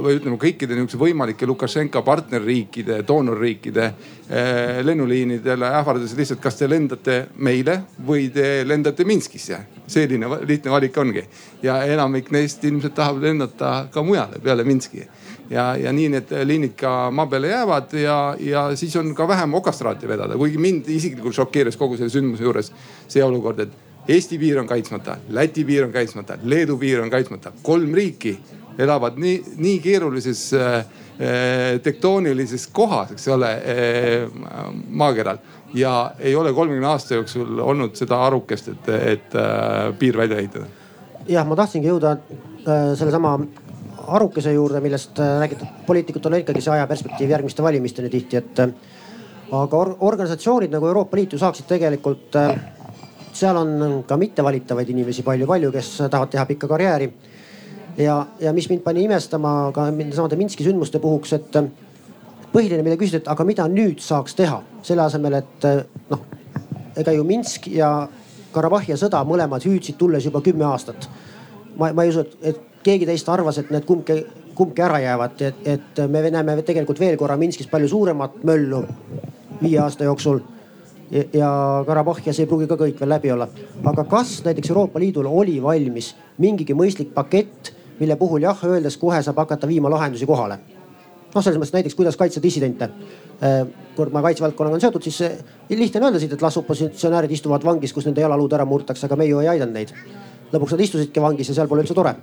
või 0.00 0.16
ütleme 0.16 0.38
kõikide 0.40 0.76
niisuguse 0.76 1.00
võimalike 1.00 1.46
Lukašenka 1.48 2.02
partnerriikide, 2.06 3.02
doonorriikide 3.08 3.84
eh, 3.84 4.80
lennuliinidele 4.86 5.68
ähvardades 5.80 6.14
lihtsalt, 6.16 6.40
kas 6.40 6.56
te 6.56 6.68
lendate 6.70 7.18
meile 7.36 7.80
või 8.06 8.30
te 8.32 8.62
lendate 8.66 9.04
Minskisse. 9.04 9.58
selline 9.90 10.26
lihtne 10.46 10.70
valik 10.70 10.96
ongi. 10.96 11.24
Ja 11.62 11.82
enamik 11.84 12.30
neist 12.30 12.64
ilmselt 12.64 12.94
tahab 12.94 13.20
lennata 13.22 13.88
ka 13.92 14.02
mujale 14.02 14.38
peale 14.42 14.64
Minski. 14.64 15.04
Ja, 15.50 15.74
ja 15.76 15.92
nii 15.92 16.08
need 16.08 16.32
liinid 16.46 16.76
ka 16.78 17.10
maa 17.10 17.26
peale 17.26 17.48
jäävad 17.50 17.92
ja, 17.98 18.36
ja 18.38 18.68
siis 18.76 18.96
on 18.96 19.14
ka 19.14 19.28
vähem 19.28 19.54
okastraati 19.54 20.08
vedada, 20.08 20.38
kuigi 20.38 20.58
mind 20.58 20.88
isiklikult 20.88 21.34
šokeeris 21.34 21.76
kogu 21.76 21.98
selle 21.98 22.10
sündmuse 22.10 22.46
juures 22.46 22.72
see 23.08 23.24
olukord, 23.24 23.58
et 23.66 23.89
Eesti 24.10 24.38
piir 24.38 24.58
on 24.58 24.66
kaitsmata, 24.66 25.16
Läti 25.28 25.64
piir 25.64 25.84
on 25.84 25.92
kaitsmata, 25.92 26.38
Leedu 26.42 26.76
piir 26.78 27.02
on 27.02 27.10
kaitsmata, 27.10 27.52
kolm 27.62 27.94
riiki 27.94 28.32
elavad 28.78 29.18
nii, 29.20 29.36
nii 29.56 29.78
keerulises 29.84 30.42
äh, 30.54 30.78
äh 31.20 31.80
tektoonilises 31.82 32.66
kohas, 32.72 33.12
eks 33.14 33.28
ole 33.28 33.52
äh, 33.54 34.26
maakeral. 34.88 35.38
Ja 35.74 36.10
ei 36.18 36.34
ole 36.36 36.52
kolmekümne 36.52 36.86
aasta 36.86 37.14
jooksul 37.14 37.58
olnud 37.62 37.94
seda 37.94 38.18
arukest, 38.26 38.68
et, 38.72 38.88
et 39.14 39.34
äh, 39.38 39.98
piir 39.98 40.16
välja 40.18 40.38
ehitada. 40.42 40.66
jah, 41.28 41.46
ma 41.46 41.56
tahtsingi 41.56 41.88
jõuda 41.88 42.16
äh, 42.16 42.96
sellesama 42.98 43.36
arukese 44.06 44.52
juurde, 44.52 44.80
millest 44.80 45.20
äh, 45.20 45.38
räägitud 45.44 45.68
poliitikutel 45.86 46.32
on 46.32 46.42
ikkagi 46.42 46.64
see 46.64 46.74
ajaperspektiiv 46.74 47.30
järgmiste 47.30 47.62
valimisteni 47.62 48.10
tihti, 48.10 48.36
et 48.42 48.64
aga 49.52 49.76
or 49.76 49.94
organisatsioonid 50.00 50.72
nagu 50.72 50.86
Euroopa 50.86 51.16
Liit 51.16 51.32
ju 51.32 51.38
saaksid 51.38 51.68
tegelikult 51.70 52.36
äh, 52.38 52.54
seal 53.32 53.56
on 53.56 54.04
ka 54.06 54.16
mittevalitavaid 54.16 54.88
inimesi 54.90 55.22
palju-palju, 55.22 55.72
kes 55.72 55.90
tahavad 56.10 56.30
teha 56.30 56.46
pikka 56.46 56.68
karjääri. 56.68 57.12
ja, 57.98 58.26
ja 58.40 58.52
mis 58.52 58.68
mind 58.68 58.82
pani 58.82 59.04
imestama 59.04 59.72
ka 59.74 59.90
nendesamade 59.90 60.36
Minski 60.36 60.64
sündmuste 60.64 60.98
puhuks, 60.98 61.32
et 61.32 61.56
põhiline, 62.52 62.82
mida 62.82 62.96
küsiti, 62.96 63.22
et 63.22 63.28
aga 63.28 63.44
mida 63.44 63.66
nüüd 63.68 64.00
saaks 64.02 64.34
teha, 64.34 64.62
selle 64.82 65.02
asemel, 65.02 65.38
et 65.40 65.66
noh, 66.10 66.24
ega 66.96 67.12
ju 67.12 67.24
Minsk 67.24 67.68
ja 67.74 68.08
Karabahhi 68.50 68.96
sõda 68.98 69.22
mõlemad 69.26 69.62
hüüdsid 69.62 69.98
tulles 69.98 70.24
juba 70.26 70.40
kümme 70.42 70.64
aastat. 70.66 71.08
ma, 71.78 71.92
ma 71.92 72.02
ei 72.02 72.10
usu, 72.10 72.20
et, 72.20 72.36
et 72.42 72.60
keegi 72.82 73.06
teist 73.06 73.28
arvas, 73.28 73.58
et 73.58 73.70
need 73.70 73.84
kumbki, 73.86 74.24
kumbki 74.54 74.82
ära 74.82 74.98
jäävad, 75.00 75.42
et, 75.42 75.66
et 75.66 76.00
me 76.08 76.22
näeme 76.30 76.56
tegelikult 76.62 77.00
veel 77.00 77.16
korra 77.16 77.36
Minskis 77.36 77.68
palju 77.70 77.88
suuremat 77.88 78.42
möllu 78.44 78.82
viie 79.62 79.78
aasta 79.78 80.04
jooksul 80.04 80.40
ja 81.10 81.84
Karabahhias 81.86 82.38
ei 82.38 82.46
pruugi 82.46 82.68
ka 82.70 82.76
kõik 82.78 83.00
veel 83.00 83.10
läbi 83.10 83.32
olla. 83.32 83.48
aga 83.84 84.04
kas 84.04 84.40
näiteks 84.44 84.70
Euroopa 84.70 85.00
Liidul 85.00 85.26
oli 85.26 85.62
valmis 85.62 86.14
mingigi 86.38 86.74
mõistlik 86.74 87.14
pakett, 87.14 87.72
mille 88.00 88.16
puhul 88.16 88.42
jah, 88.42 88.58
öeldes 88.64 88.96
kohe 88.96 89.22
saab 89.22 89.36
hakata 89.42 89.68
viima 89.68 89.90
lahendusi 89.90 90.26
kohale? 90.26 90.58
noh, 91.34 91.42
selles 91.42 91.58
mõttes 91.58 91.74
näiteks 91.74 91.94
kuidas 91.94 92.16
kaitsta 92.16 92.42
dissidente. 92.42 92.88
Äh, 93.42 93.66
kord 93.96 94.12
ma 94.12 94.22
kaitsevaldkonnaga 94.22 94.74
on 94.74 94.80
seotud, 94.82 95.02
siis 95.02 95.22
lihtne 95.70 96.00
on 96.00 96.08
öelda 96.08 96.18
siit, 96.18 96.32
et 96.34 96.42
las 96.42 96.56
opositsionäärid 96.58 97.30
istuvad 97.30 97.64
vangis, 97.64 97.92
kus 97.94 98.06
nende 98.06 98.20
jalaluud 98.20 98.52
ära 98.52 98.66
murtakse, 98.66 99.06
aga 99.06 99.16
me 99.16 99.28
ju 99.28 99.38
ei 99.40 99.48
aidanud 99.54 99.74
neid. 99.74 99.94
lõpuks 100.50 100.72
nad 100.74 100.80
istusidki 100.82 101.22
vangis 101.22 101.48
ja 101.48 101.54
seal 101.54 101.68
pole 101.70 101.84
üldse 101.84 101.94
tore. 101.94 102.16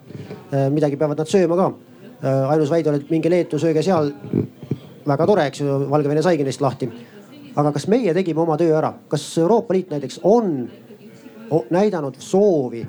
Äh, 0.52 0.68
midagi 0.72 1.00
peavad 1.00 1.18
nad 1.18 1.28
sööma 1.32 1.56
ka. 1.56 1.68
Äh, 2.24 2.50
ainus 2.52 2.70
väide 2.70 2.92
oli, 2.92 3.00
et 3.04 3.12
minge 3.12 3.30
Leetu, 3.30 3.60
sööge 3.60 3.84
seal. 3.84 4.12
väga 5.08 5.26
tore, 5.26 5.46
eks 5.48 5.62
ju, 5.62 5.78
Valgevene 5.90 6.22
saigi 6.22 6.44
neist 6.44 6.62
lahti 6.62 6.90
aga 7.58 7.72
kas 7.74 7.88
meie 7.90 8.14
tegime 8.14 8.44
oma 8.44 8.58
töö 8.60 8.76
ära, 8.78 8.94
kas 9.10 9.24
Euroopa 9.42 9.74
Liit 9.74 9.90
näiteks 9.94 10.20
on 10.24 10.68
näidanud 11.74 12.20
soovi 12.22 12.84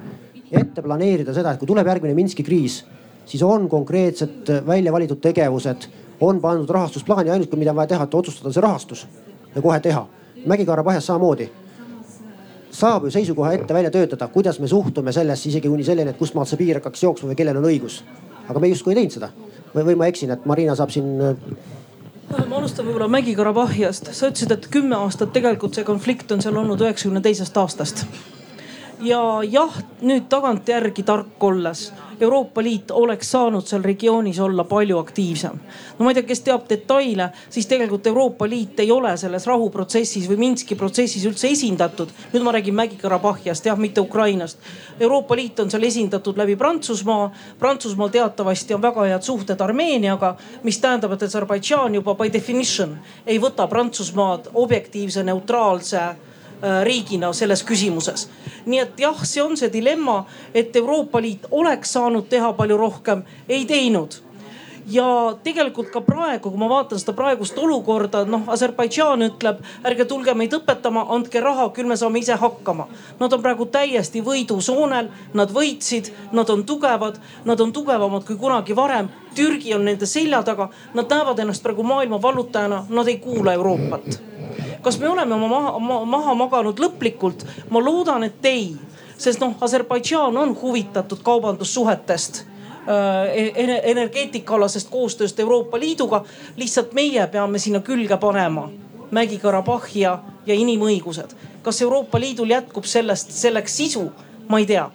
ette 0.53 0.83
planeerida 0.83 1.33
seda, 1.37 1.53
et 1.53 1.61
kui 1.61 1.69
tuleb 1.69 1.89
järgmine 1.89 2.17
Minski 2.17 2.45
kriis, 2.45 2.83
siis 3.29 3.43
on 3.45 3.69
konkreetsed 3.69 4.51
välja 4.67 4.93
valitud 4.93 5.21
tegevused, 5.25 5.89
on 6.21 6.41
pandud 6.43 6.71
rahastusplaani, 6.71 7.31
ainuke, 7.31 7.57
mida 7.57 7.73
on 7.73 7.81
vaja 7.81 7.95
teha, 7.95 8.09
et 8.09 8.15
otsustada 8.21 8.53
see 8.53 8.65
rahastus 8.65 9.07
ja 9.55 9.63
kohe 9.63 9.81
teha. 9.81 10.05
Mägi-Karabahhias 10.49 11.07
samamoodi 11.07 11.49
saab 12.75 13.07
ju 13.07 13.11
seisukoha 13.11 13.53
ette 13.57 13.75
välja 13.75 13.91
töötada, 13.91 14.29
kuidas 14.29 14.61
me 14.61 14.69
suhtume 14.69 15.13
sellesse 15.13 15.49
isegi 15.49 15.69
kuni 15.69 15.85
selleni, 15.85 16.13
et 16.13 16.21
kustmaalt 16.21 16.51
see 16.51 16.61
piir 16.61 16.79
hakkaks 16.79 17.03
jooksma 17.03 17.33
või 17.33 17.39
kellel 17.39 17.61
on 17.61 17.69
õigus. 17.71 18.03
aga 18.49 18.61
me 18.61 18.69
justkui 18.69 18.93
ei 18.93 19.01
teinud 19.01 19.13
seda 19.13 19.29
või, 19.75 19.85
või 19.91 19.97
ma 19.97 20.07
eksin, 20.09 20.31
et 20.31 20.47
Marina 20.47 20.75
saab 20.77 20.91
siin 20.91 21.19
ma 22.31 22.57
alustan 22.57 22.87
võib-olla 22.87 23.09
Mägi-Karabahhiast. 23.13 24.13
sa 24.13 24.29
ütlesid, 24.29 24.53
et 24.53 24.69
kümme 24.73 24.97
aastat 24.97 25.33
tegelikult 25.33 25.75
see 25.75 25.85
konflikt 25.85 26.33
on 26.33 26.43
seal 26.45 26.57
olnud 26.57 26.81
üheksakümne 26.81 27.23
teisest 27.25 27.57
aastast. 27.57 28.05
Ja 29.01 29.23
jah, 29.47 29.81
nüüd 30.03 30.29
tagantjärgi 30.29 31.03
tark 31.07 31.45
olles 31.45 31.89
Euroopa 32.21 32.63
Liit 32.63 32.91
oleks 32.91 33.31
saanud 33.31 33.67
seal 33.67 33.83
regioonis 33.83 34.41
olla 34.43 34.65
palju 34.65 34.99
aktiivsem. 34.99 35.61
no 35.99 36.05
ma 36.05 36.11
ei 36.11 36.15
tea, 36.15 36.27
kes 36.27 36.41
teab 36.43 36.65
detaile, 36.71 37.29
siis 37.51 37.67
tegelikult 37.71 38.07
Euroopa 38.07 38.49
Liit 38.49 38.81
ei 38.81 38.91
ole 38.91 39.17
selles 39.17 39.47
rahuprotsessis 39.47 40.27
või 40.31 40.41
Minski 40.43 40.75
protsessis 40.75 41.27
üldse 41.31 41.49
esindatud. 41.49 42.11
nüüd 42.33 42.43
ma 42.43 42.53
räägin 42.53 42.75
Mägi-Karabahhiast 42.75 43.67
jah, 43.67 43.79
mitte 43.79 44.01
Ukrainast. 44.01 44.59
Euroopa 45.01 45.37
Liit 45.37 45.61
on 45.61 45.71
seal 45.71 45.83
esindatud 45.83 46.37
läbi 46.37 46.57
Prantsusmaa. 46.57 47.31
Prantsusmaal 47.59 48.09
teatavasti 48.09 48.75
on 48.75 48.83
väga 48.83 49.05
head 49.05 49.23
suhted 49.23 49.61
Armeeniaga, 49.61 50.35
mis 50.63 50.79
tähendab, 50.79 51.13
et 51.13 51.23
Aserbaidžaan 51.23 51.95
juba 51.95 52.15
by 52.15 52.33
definition 52.33 52.99
ei 53.27 53.39
võta 53.39 53.69
Prantsusmaad 53.69 54.51
objektiivse 54.55 55.23
neutraalse 55.23 56.28
riigina 56.85 57.33
selles 57.33 57.63
küsimuses. 57.65 58.29
nii 58.67 58.81
et 58.81 59.01
jah, 59.01 59.25
see 59.25 59.43
on 59.43 59.57
see 59.57 59.73
dilemma, 59.73 60.25
et 60.55 60.77
Euroopa 60.77 61.21
Liit 61.23 61.47
oleks 61.51 61.93
saanud 61.93 62.29
teha 62.29 62.53
palju 62.53 62.77
rohkem, 62.77 63.23
ei 63.49 63.65
teinud 63.65 64.21
ja 64.91 65.37
tegelikult 65.45 65.91
ka 65.93 66.01
praegu, 66.05 66.51
kui 66.51 66.61
ma 66.61 66.69
vaatan 66.71 67.01
seda 67.01 67.13
praegust 67.17 67.59
olukorda, 67.61 68.23
noh, 68.29 68.47
Aserbaidžaan 68.53 69.27
ütleb, 69.27 69.61
ärge 69.87 70.07
tulge 70.09 70.35
meid 70.39 70.55
õpetama, 70.57 71.05
andke 71.15 71.43
raha, 71.45 71.69
küll 71.77 71.89
me 71.89 71.97
saame 72.01 72.23
ise 72.23 72.39
hakkama. 72.41 72.89
Nad 73.21 73.37
on 73.37 73.45
praegu 73.45 73.69
täiesti 73.73 74.23
võidusoonel, 74.25 75.11
nad 75.37 75.53
võitsid, 75.55 76.13
nad 76.33 76.51
on 76.51 76.65
tugevad, 76.69 77.21
nad 77.49 77.61
on 77.61 77.73
tugevamad 77.77 78.25
kui 78.29 78.39
kunagi 78.41 78.77
varem. 78.77 79.13
Türgi 79.37 79.75
on 79.77 79.85
nende 79.87 80.09
selja 80.09 80.43
taga, 80.43 80.71
nad 80.97 81.11
näevad 81.11 81.39
ennast 81.45 81.63
praegu 81.63 81.85
maailma 81.87 82.23
vallutajana, 82.23 82.87
nad 82.89 83.09
ei 83.09 83.21
kuula 83.23 83.57
Euroopat 83.59 84.23
kas 84.83 84.97
me 85.01 85.09
oleme 85.09 85.35
oma 85.35 85.49
maha, 85.49 85.79
maha, 85.79 86.05
maha 86.07 86.35
maganud 86.39 86.79
lõplikult? 86.81 87.43
ma 87.71 87.83
loodan, 87.83 88.23
et 88.25 88.47
ei, 88.47 88.77
sest 89.19 89.43
noh, 89.43 89.57
Aserbaidžaan 89.61 90.37
on 90.39 90.55
huvitatud 90.57 91.21
kaubandussuhetest 91.27 92.45
energeetikaalasest 92.89 94.91
koostööst 94.91 95.41
Euroopa 95.41 95.79
Liiduga. 95.79 96.25
lihtsalt 96.57 96.93
meie 96.93 97.27
peame 97.27 97.59
sinna 97.59 97.81
külge 97.81 98.17
panema 98.17 98.71
Mägi-Karabahhi 99.11 100.01
ja, 100.01 100.19
ja 100.47 100.55
inimõigused. 100.55 101.35
kas 101.63 101.83
Euroopa 101.83 102.21
Liidul 102.21 102.51
jätkub 102.51 102.85
sellest, 102.85 103.31
selleks 103.31 103.77
sisu? 103.77 104.11
ma 104.49 104.59
ei 104.59 104.67
tea 104.67 104.91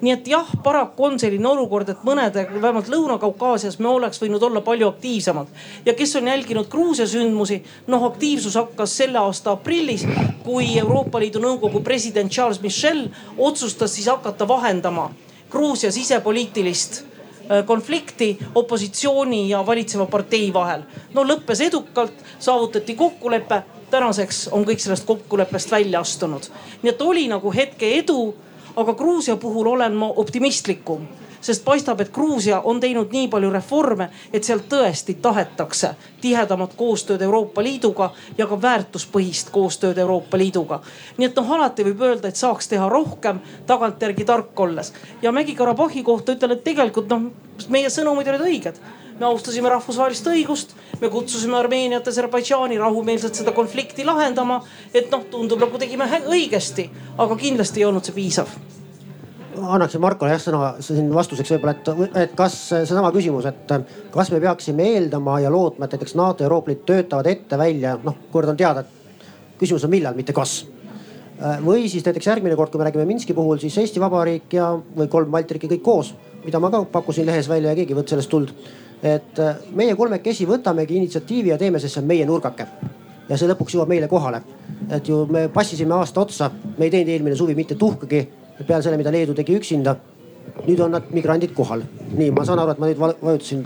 nii 0.00 0.12
et 0.12 0.28
jah, 0.28 0.48
paraku 0.62 1.04
on 1.04 1.18
selline 1.20 1.48
olukord, 1.48 1.88
et 1.88 2.02
mõnede, 2.04 2.44
vähemalt 2.60 2.88
Lõuna-Kaukaasias 2.92 3.78
me 3.80 3.88
oleks 3.88 4.20
võinud 4.20 4.42
olla 4.42 4.60
palju 4.60 4.88
aktiivsemad. 4.88 5.46
ja 5.86 5.94
kes 5.94 6.16
on 6.16 6.28
jälginud 6.28 6.68
Gruusia 6.68 7.06
sündmusi, 7.06 7.62
noh 7.86 8.04
aktiivsus 8.04 8.54
hakkas 8.54 8.96
selle 8.96 9.18
aasta 9.18 9.56
aprillis, 9.56 10.06
kui 10.44 10.78
Euroopa 10.78 11.20
Liidu 11.20 11.40
Nõukogu 11.40 11.82
president 11.82 12.32
Charles 12.32 12.60
Michel 12.60 13.08
otsustas 13.38 13.94
siis 13.94 14.06
hakata 14.06 14.48
vahendama 14.48 15.10
Gruusia 15.50 15.92
sisepoliitilist 15.92 17.00
äh, 17.00 17.15
konflikti 17.66 18.38
opositsiooni 18.54 19.48
ja 19.48 19.66
valitseva 19.66 20.06
partei 20.06 20.52
vahel. 20.52 20.82
no 21.14 21.24
lõppes 21.24 21.62
edukalt, 21.66 22.24
saavutati 22.38 22.94
kokkulepe 22.94 23.62
tänaseks 23.90 24.48
on 24.52 24.64
kõik 24.64 24.82
sellest 24.82 25.06
kokkuleppest 25.06 25.70
välja 25.70 26.00
astunud. 26.00 26.50
nii 26.82 26.90
et 26.90 27.02
oli 27.02 27.28
nagu 27.28 27.52
hetke 27.52 27.94
edu 27.98 28.34
aga 28.76 28.94
Gruusia 28.94 29.36
puhul 29.36 29.66
olen 29.66 29.94
ma 29.94 30.08
optimistlikum 30.16 31.06
sest 31.46 31.64
paistab, 31.64 32.00
et 32.02 32.12
Gruusia 32.12 32.60
on 32.64 32.80
teinud 32.82 33.12
nii 33.14 33.28
palju 33.30 33.50
reforme, 33.54 34.08
et 34.32 34.44
seal 34.44 34.64
tõesti 34.70 35.16
tahetakse 35.22 35.92
tihedamat 36.20 36.74
koostööd 36.78 37.22
Euroopa 37.22 37.62
Liiduga 37.62 38.10
ja 38.38 38.48
ka 38.50 38.58
väärtuspõhist 38.62 39.52
koostööd 39.54 39.98
Euroopa 40.02 40.38
Liiduga. 40.38 40.80
nii 41.16 41.30
et 41.30 41.38
noh, 41.38 41.52
alati 41.58 41.86
võib 41.86 42.02
öelda, 42.02 42.28
et 42.28 42.36
saaks 42.36 42.68
teha 42.68 42.88
rohkem 42.88 43.40
tagantjärgi 43.66 44.24
tark 44.24 44.60
olles. 44.60 44.92
ja 45.22 45.32
Mägi-Karabahhi 45.32 46.02
kohta 46.02 46.34
ütlen, 46.34 46.52
et 46.52 46.64
tegelikult 46.64 47.10
noh, 47.10 47.30
meie 47.68 47.90
sõnumid 47.90 48.28
olid 48.28 48.46
õiged 48.50 48.80
me 49.20 49.26
austasime 49.26 49.68
rahvusvahelist 49.72 50.26
õigust, 50.28 50.74
me 51.00 51.08
kutsusime 51.08 51.56
Armeeniat, 51.56 52.08
Aserbaidžaani 52.08 52.76
rahumeelselt 52.78 53.34
seda 53.38 53.52
konflikti 53.56 54.04
lahendama. 54.04 54.62
et 54.94 55.10
noh, 55.10 55.24
tundub 55.30 55.60
nagu 55.60 55.78
tegime 55.78 56.04
õigesti, 56.04 56.90
aga 57.18 57.36
kindlasti 57.36 57.80
ei 57.80 57.88
olnud 57.88 58.04
see 58.04 58.12
piisav 58.16 58.52
annaksin 59.62 60.00
Markole 60.00 60.32
jah 60.34 60.40
sõna 60.42 60.70
siin 60.84 61.08
vastuseks 61.14 61.52
võib-olla, 61.54 61.74
et, 61.76 62.14
et 62.22 62.36
kas 62.38 62.54
seesama 62.70 63.10
küsimus, 63.14 63.46
et 63.48 63.74
kas 64.14 64.30
me 64.32 64.40
peaksime 64.42 64.86
eeldama 64.94 65.38
ja 65.42 65.50
lootma, 65.52 65.86
et 65.86 65.96
näiteks 65.96 66.16
NATO 66.18 66.44
ja 66.44 66.48
Euroopa 66.50 66.72
Liit 66.72 66.84
töötavad 66.88 67.28
ette 67.30 67.58
välja, 67.58 67.96
noh 68.04 68.16
kord 68.32 68.52
on 68.52 68.58
teada, 68.58 68.84
et 68.84 69.60
küsimus 69.60 69.84
on 69.86 69.92
millal, 69.92 70.16
mitte 70.16 70.34
kas. 70.36 70.64
või 71.64 71.88
siis 71.88 72.04
näiteks 72.04 72.26
järgmine 72.26 72.56
kord, 72.56 72.70
kui 72.72 72.80
me 72.80 72.86
räägime 72.88 73.04
Minski 73.04 73.34
puhul, 73.34 73.58
siis 73.60 73.76
Eesti 73.78 74.00
Vabariik 74.00 74.52
ja, 74.56 74.70
või 74.96 75.08
kolm 75.12 75.30
Balti 75.30 75.54
riiki 75.54 75.68
kõik 75.74 75.82
koos, 75.84 76.14
mida 76.44 76.60
ma 76.60 76.70
ka 76.70 76.84
pakkusin 76.92 77.26
lehes 77.26 77.48
välja 77.48 77.70
ja 77.70 77.76
keegi 77.76 77.92
ei 77.92 77.98
võtnud 77.98 78.14
sellest 78.14 78.30
tuld. 78.30 78.54
et 79.02 79.40
meie 79.76 79.94
kolmekesi 79.94 80.46
võtamegi 80.48 80.96
initsiatiivi 80.96 81.52
ja 81.52 81.58
teeme, 81.58 81.78
sest 81.78 81.94
see 81.94 82.00
on 82.00 82.08
meie 82.08 82.24
nurgake 82.26 82.66
ja 83.28 83.36
see 83.36 83.48
lõpuks 83.50 83.74
jõuab 83.74 83.88
meile 83.88 84.08
kohale. 84.08 84.40
et 84.90 85.08
ju 85.08 85.26
me 85.26 85.48
passisime 85.48 85.94
aasta 85.94 86.20
otsa, 86.20 86.50
me 86.78 86.84
ei 86.84 86.90
teinud 86.90 87.12
eelmine 87.12 87.36
suvi 87.36 87.54
mitte 87.54 87.74
tuhkagi 87.74 88.28
peale 88.64 88.82
selle, 88.82 88.98
mida 89.00 89.12
Leedu 89.12 89.34
tegi 89.36 89.56
üksinda. 89.60 89.96
nüüd 90.62 90.78
on 90.78 90.92
nad 90.94 91.08
migrandid 91.10 91.50
kohal. 91.54 91.80
nii, 92.16 92.30
ma 92.30 92.44
saan 92.46 92.60
aru, 92.62 92.70
et 92.70 92.78
ma 92.78 92.86
nüüd 92.86 93.00
vajutasin 93.00 93.64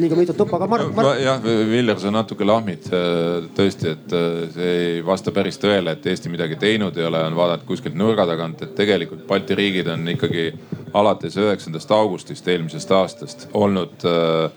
liiga 0.00 0.16
mitut 0.16 0.36
tuppa, 0.36 0.56
aga 0.56 0.66
Mart 0.66 0.94
Mar.... 0.96 1.10
jah, 1.20 1.44
Viljar, 1.44 2.00
sa 2.00 2.10
natuke 2.10 2.46
lahmid 2.48 2.88
äh, 2.88 3.50
tõesti, 3.56 3.92
et 3.92 4.14
äh, 4.16 4.38
see 4.54 4.72
ei 4.78 5.04
vasta 5.06 5.32
päris 5.32 5.60
tõele, 5.60 5.92
et 5.92 6.08
Eesti 6.08 6.32
midagi 6.32 6.56
teinud 6.60 6.96
ei 6.96 7.06
ole, 7.06 7.20
on 7.28 7.36
vaadata 7.36 7.68
kuskilt 7.68 7.94
nurga 8.00 8.26
tagant, 8.26 8.64
et 8.64 8.74
tegelikult 8.78 9.26
Balti 9.28 9.58
riigid 9.58 9.92
on 9.92 10.08
ikkagi 10.14 10.48
alates 10.96 11.36
üheksandast 11.36 11.92
augustist 11.92 12.48
eelmisest 12.48 12.96
aastast 12.96 13.48
olnud 13.52 14.08
äh, 14.08 14.48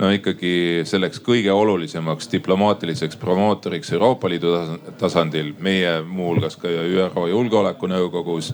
no 0.00 0.10
ikkagi 0.14 0.82
selleks 0.88 1.20
kõige 1.24 1.52
olulisemaks 1.54 2.28
diplomaatiliseks 2.32 3.18
promootoriks 3.20 3.92
Euroopa 3.94 4.30
Liidu 4.30 4.54
tasandil, 4.98 5.52
meie 5.62 6.00
muuhulgas 6.06 6.56
ka 6.60 6.70
ÜRO 6.70 7.28
Julgeolekunõukogus 7.30 8.52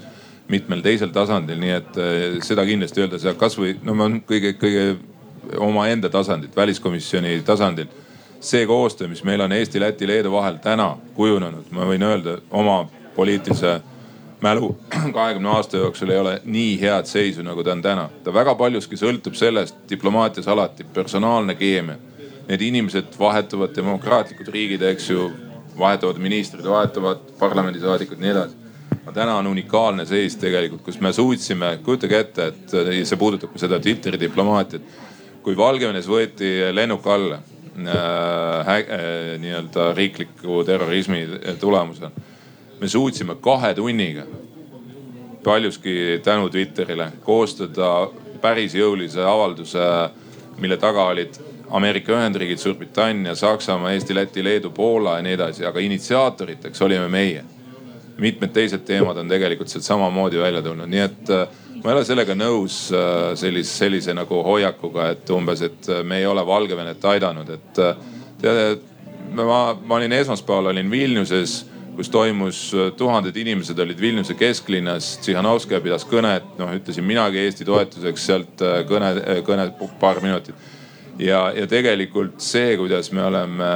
mitmel 0.51 0.83
teisel 0.85 1.13
tasandil, 1.15 1.59
nii 1.61 1.73
et 1.77 1.99
äh, 2.01 2.21
seda 2.45 2.65
kindlasti 2.69 3.05
öelda 3.05 3.21
saab 3.23 3.39
kasvõi 3.41 3.77
no 3.87 3.95
ma 3.99 4.09
kõige, 4.27 4.55
kõige 4.61 4.85
omaenda 5.59 6.11
tasandilt, 6.11 6.57
väliskomisjoni 6.57 7.41
tasandil. 7.47 7.87
see 8.41 8.67
koostöö, 8.67 9.09
mis 9.09 9.25
meil 9.25 9.41
on 9.41 9.53
Eesti, 9.53 9.81
Läti, 9.81 10.07
Leedu 10.09 10.31
vahel 10.33 10.57
täna 10.65 10.97
kujunenud, 11.15 11.67
ma 11.71 11.85
võin 11.85 12.03
öelda 12.03 12.39
oma 12.51 12.87
poliitilise 13.17 13.81
mälu 14.41 14.79
kahekümne 15.17 15.49
aasta 15.49 15.77
jooksul 15.77 16.11
ei 16.11 16.19
ole 16.19 16.41
nii 16.45 16.81
head 16.81 17.05
seisu, 17.05 17.43
nagu 17.43 17.65
ta 17.65 17.73
on 17.73 17.83
täna. 17.83 18.09
ta 18.25 18.35
väga 18.35 18.55
paljuski 18.55 18.97
sõltub 18.97 19.37
sellest, 19.37 19.77
diplomaatias 19.91 20.49
alati 20.49 20.85
personaalne 20.95 21.55
keemia. 21.55 21.99
Need 22.49 22.63
inimesed 22.67 23.13
vahetuvad, 23.19 23.77
demokraatlikud 23.77 24.49
riigid, 24.49 24.83
eks 24.83 25.11
ju, 25.11 25.29
vahetuvad 25.79 26.19
ministrid, 26.19 26.65
vahetuvad 26.67 27.21
parlamendisaadikud, 27.39 28.19
nii 28.19 28.31
edasi 28.33 28.70
täna 29.15 29.37
on 29.41 29.47
unikaalne 29.47 30.05
seis 30.07 30.37
tegelikult, 30.37 30.83
kus 30.85 31.01
me 31.01 31.13
suutsime, 31.13 31.79
kujutage 31.85 32.19
ette, 32.21 32.51
et 32.51 32.75
see 33.09 33.19
puudutab 33.19 33.53
ka 33.55 33.63
seda 33.63 33.81
Twitteri 33.81 34.21
diplomaatiat. 34.21 34.83
kui 35.41 35.57
Valgevenes 35.57 36.05
võeti 36.05 36.51
lennuk 36.77 37.07
alla 37.09 37.39
äh, 37.41 38.69
äh, 38.69 39.39
nii-öelda 39.41 39.95
riikliku 39.97 40.65
terrorismi 40.69 41.23
tulemusel, 41.61 42.11
me 42.81 42.89
suutsime 42.89 43.39
kahe 43.41 43.75
tunniga 43.75 44.27
paljuski 45.45 46.21
tänu 46.23 46.51
Twitterile 46.51 47.13
koostada 47.25 48.11
päris 48.41 48.75
jõulise 48.75 49.25
avalduse, 49.25 49.81
mille 50.61 50.77
taga 50.77 51.07
olid 51.09 51.39
Ameerika 51.71 52.13
Ühendriigid, 52.13 52.59
Suurbritannia, 52.59 53.35
Saksamaa, 53.35 53.93
Eesti, 53.93 54.15
Läti, 54.15 54.45
Leedu, 54.45 54.71
Poola 54.71 55.17
ja 55.17 55.23
nii 55.23 55.33
edasi, 55.39 55.65
aga 55.67 55.81
initsiaatoriteks 55.81 56.83
olime 56.83 57.09
meie 57.09 57.45
mitmed 58.21 58.53
teised 58.55 58.85
teemad 58.87 59.19
on 59.21 59.31
tegelikult 59.31 59.73
sealt 59.73 59.87
samamoodi 59.87 60.41
välja 60.41 60.63
tulnud, 60.65 60.91
nii 60.91 61.03
et 61.05 61.33
äh, 61.35 61.59
ma 61.81 61.91
ei 61.91 61.97
ole 61.97 62.05
sellega 62.07 62.37
nõus 62.37 62.83
äh, 62.95 63.33
sellise, 63.41 63.73
sellise 63.85 64.15
nagu 64.17 64.43
hoiakuga, 64.47 65.11
et 65.15 65.33
umbes, 65.35 65.65
et 65.67 65.91
äh, 65.91 66.05
me 66.07 66.21
ei 66.21 66.29
ole 66.29 66.45
Valgevenet 66.47 67.05
aidanud, 67.15 67.51
et 67.57 67.83
teate, 68.41 68.67
ma, 69.37 69.61
ma 69.75 70.01
olin 70.01 70.17
esmaspäeval 70.21 70.73
olin 70.75 70.91
Vilniuses 70.91 71.61
kus 71.97 72.09
toimus, 72.09 72.59
tuhanded 72.97 73.37
inimesed 73.37 73.79
olid 73.83 73.99
Vilniuse 74.01 74.33
kesklinnas. 74.39 75.19
Tsihhanovskaja 75.21 75.83
pidas 75.85 76.07
kõnet, 76.09 76.47
noh 76.57 76.71
ütlesin 76.73 77.05
minagi 77.05 77.43
Eesti 77.43 77.67
toetuseks 77.69 78.29
sealt 78.31 78.63
kõne, 78.89 79.11
kõne 79.45 79.67
paar 80.01 80.23
minutit 80.25 80.57
ja, 81.21 81.41
ja 81.57 81.67
tegelikult 81.71 82.41
see, 82.45 82.75
kuidas 82.81 83.11
me 83.13 83.25
oleme, 83.27 83.69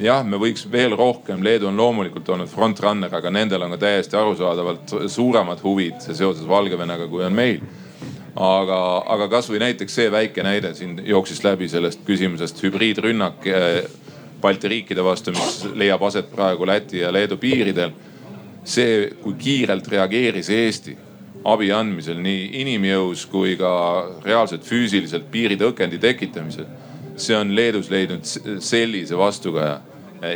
jah, 0.00 0.24
me 0.26 0.40
võiks 0.40 0.64
veel 0.72 0.96
rohkem, 0.96 1.44
Leedu 1.44 1.68
on 1.70 1.78
loomulikult 1.78 2.28
olnud 2.32 2.50
frontrunner, 2.50 3.12
aga 3.14 3.32
nendel 3.34 3.66
on 3.66 3.76
ka 3.76 3.82
täiesti 3.84 4.18
arusaadavalt 4.18 4.96
suuremad 5.12 5.62
huvid 5.64 6.00
seoses 6.06 6.46
Valgevenega, 6.48 7.08
kui 7.10 7.24
on 7.26 7.36
meil 7.36 7.60
aga, 8.36 8.80
aga 9.14 9.28
kasvõi 9.32 9.60
näiteks 9.62 9.98
see 10.00 10.12
väike 10.12 10.44
näide 10.46 10.72
siin 10.78 10.98
jooksis 11.06 11.42
läbi 11.44 11.68
sellest 11.68 12.04
küsimusest 12.06 12.62
hübriidrünnak 12.64 13.46
eh, 13.50 13.82
Balti 14.40 14.70
riikide 14.72 15.02
vastu, 15.04 15.34
mis 15.36 15.66
leiab 15.76 16.00
aset 16.06 16.30
praegu 16.32 16.64
Läti 16.64 17.02
ja 17.02 17.10
Leedu 17.12 17.36
piiridel. 17.36 17.90
see, 18.64 19.10
kui 19.22 19.34
kiirelt 19.40 19.88
reageeris 19.88 20.48
Eesti 20.52 20.96
abi 21.48 21.70
andmisel 21.72 22.18
nii 22.20 22.48
inimjõus 22.60 23.24
kui 23.30 23.54
ka 23.60 23.70
reaalselt 24.24 24.66
füüsiliselt 24.66 25.30
piiritõkendi 25.32 26.00
tekitamisel. 26.00 26.66
see 27.20 27.36
on 27.36 27.54
Leedus 27.54 27.90
leidnud 27.90 28.24
sellise 28.64 29.16
vastukaja 29.16 29.80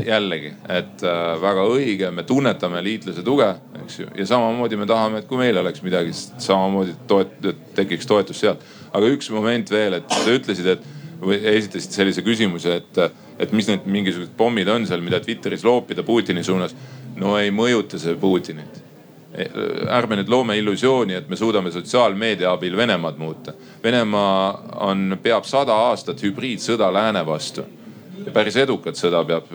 jällegi, 0.05 0.51
et 0.69 1.03
äh, 1.05 1.21
väga 1.41 1.65
õige, 1.69 2.11
me 2.11 2.23
tunnetame 2.25 2.83
liitlase 2.85 3.23
tuge, 3.25 3.51
eks 3.83 3.99
ju, 3.99 4.07
ja 4.17 4.27
samamoodi 4.27 4.77
me 4.81 4.87
tahame, 4.89 5.21
et 5.21 5.29
kui 5.29 5.41
meil 5.41 5.57
oleks 5.61 5.83
midagi, 5.85 6.13
samamoodi 6.15 6.97
toet-, 7.09 7.51
tekiks 7.77 8.09
toetus 8.09 8.41
sealt. 8.41 8.65
aga 8.93 9.11
üks 9.13 9.31
moment 9.33 9.71
veel, 9.71 9.99
et 9.99 10.09
sa 10.13 10.37
ütlesid, 10.37 10.71
et 10.77 10.87
või 11.25 11.41
esitasid 11.57 11.97
sellise 11.97 12.25
küsimuse, 12.25 12.81
et, 12.81 13.21
et 13.41 13.53
mis 13.53 13.69
need 13.69 13.85
mingisugused 13.89 14.33
pommid 14.37 14.69
on 14.69 14.87
seal, 14.89 15.05
mida 15.05 15.21
Twitteris 15.25 15.65
loopida 15.65 16.03
Putini 16.03 16.45
suunas. 16.45 16.75
no 17.17 17.37
ei 17.39 17.53
mõjuta 17.55 18.01
see 18.01 18.17
Putinit 18.21 18.84
ärme 19.91 20.21
nüüd 20.21 20.29
loome 20.31 20.55
illusiooni, 20.59 21.15
et 21.19 21.29
me 21.29 21.37
suudame 21.37 21.73
sotsiaalmeedia 21.75 22.53
abil 22.53 22.77
Venemaad 22.77 23.17
muuta. 23.19 23.53
Venemaa 23.83 24.77
on, 24.87 25.19
peab 25.23 25.45
sada 25.45 25.75
aastat 25.89 26.23
hübriidsõda 26.23 26.93
lääne 26.93 27.27
vastu. 27.27 27.65
päris 28.33 28.57
edukat 28.57 28.97
sõda 28.97 29.25
peab 29.27 29.51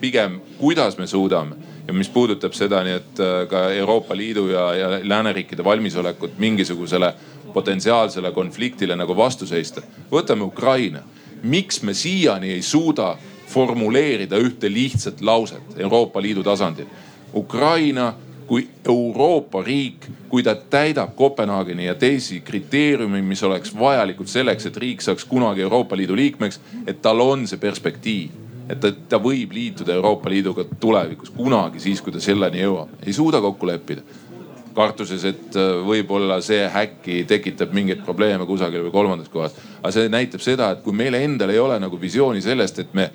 pigem, 0.00 0.40
kuidas 0.58 0.98
me 0.98 1.06
suudame 1.06 1.56
ja 1.86 1.92
mis 1.92 2.08
puudutab 2.08 2.54
seda, 2.56 2.82
nii 2.84 2.96
et 2.96 3.20
äh, 3.20 3.36
ka 3.48 3.68
Euroopa 3.76 4.16
Liidu 4.16 4.48
ja, 4.48 4.64
ja 4.74 4.88
lääneriikide 5.02 5.64
valmisolekut 5.64 6.38
mingisugusele 6.38 7.12
potentsiaalsele 7.54 8.32
konfliktile 8.32 8.96
nagu 8.96 9.16
vastu 9.16 9.46
seista. 9.46 9.82
võtame 10.10 10.42
Ukraina, 10.44 11.02
miks 11.42 11.82
me 11.82 11.94
siiani 11.94 12.52
ei 12.52 12.62
suuda 12.62 13.16
formuleerida 13.48 14.36
ühte 14.40 14.72
lihtsat 14.72 15.20
lauset 15.20 15.78
Euroopa 15.78 16.22
Liidu 16.22 16.42
tasandil. 16.42 16.86
Ukraina 17.34 18.12
kui 18.46 18.68
Euroopa 18.88 19.62
riik, 19.64 20.08
kui 20.28 20.42
ta 20.42 20.54
täidab 20.54 21.14
Kopenhaageni 21.16 21.86
ja 21.86 21.94
teisi 21.94 22.40
kriteeriume, 22.40 23.22
mis 23.22 23.42
oleks 23.42 23.72
vajalikud 23.78 24.28
selleks, 24.28 24.66
et 24.66 24.76
riik 24.76 25.00
saaks 25.00 25.24
kunagi 25.24 25.64
Euroopa 25.64 25.96
Liidu 25.96 26.16
liikmeks, 26.16 26.60
et 26.86 27.02
tal 27.02 27.20
on 27.24 27.46
see 27.48 27.58
perspektiiv 27.58 28.44
et 28.68 28.80
ta, 28.80 28.90
ta 29.08 29.20
võib 29.22 29.52
liituda 29.54 29.94
Euroopa 29.96 30.30
Liiduga 30.32 30.64
tulevikus 30.80 31.32
kunagi 31.34 31.82
siis, 31.82 32.00
kui 32.02 32.14
ta 32.14 32.22
selleni 32.22 32.62
jõuab, 32.62 32.94
ei 33.04 33.12
suuda 33.12 33.40
kokku 33.44 33.68
leppida. 33.68 34.02
kartuses, 34.74 35.22
et 35.24 35.54
äh, 35.54 35.76
võib-olla 35.86 36.40
see 36.42 36.64
äkki 36.66 37.20
tekitab 37.30 37.70
mingeid 37.70 38.00
probleeme 38.02 38.42
kusagil 38.46 38.82
või 38.82 38.90
kolmandas 38.90 39.28
kohas. 39.30 39.54
aga 39.78 39.92
see 39.94 40.08
näitab 40.08 40.40
seda, 40.42 40.70
et 40.70 40.82
kui 40.82 40.92
meil 40.92 41.14
endal 41.14 41.50
ei 41.50 41.58
ole 41.58 41.78
nagu 41.78 42.00
visiooni 42.00 42.42
sellest, 42.42 42.78
et 42.78 42.94
me 42.94 43.10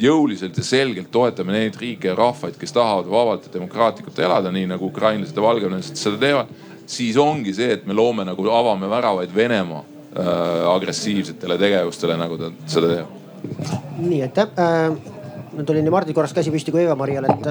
jõuliselt 0.00 0.56
ja 0.56 0.64
selgelt 0.64 1.10
toetame 1.12 1.54
neid 1.56 1.76
riike 1.80 2.10
ja 2.10 2.16
rahvaid, 2.16 2.56
kes 2.60 2.72
tahavad 2.72 3.08
vabalt 3.10 3.48
ja 3.48 3.54
demokraatlikult 3.58 4.18
elada, 4.24 4.52
nii 4.54 4.68
nagu 4.70 4.88
ukrainlased 4.88 5.36
ja 5.36 5.44
valgevenelased 5.44 5.98
seda 6.00 6.20
teevad. 6.20 6.52
siis 6.86 7.16
ongi 7.16 7.54
see, 7.54 7.72
et 7.72 7.86
me 7.86 7.94
loome 7.94 8.24
nagu, 8.24 8.44
avame 8.50 8.88
väravaid 8.90 9.34
Venemaa 9.34 9.84
äh, 10.18 10.68
agressiivsetele 10.74 11.58
tegevustele, 11.58 12.16
nagu 12.16 12.38
ta 12.38 12.52
seda 12.66 12.94
teeb. 12.94 13.18
nii, 13.98 14.22
aitäh 14.22 14.48
äh,. 14.58 14.96
nüüd 15.52 15.68
oli 15.68 15.82
nii 15.84 15.92
Mardil 15.92 16.16
korraks 16.16 16.32
käsi 16.32 16.50
püsti 16.50 16.72
kui 16.72 16.80
Eva-Marial, 16.86 17.28
et. 17.28 17.48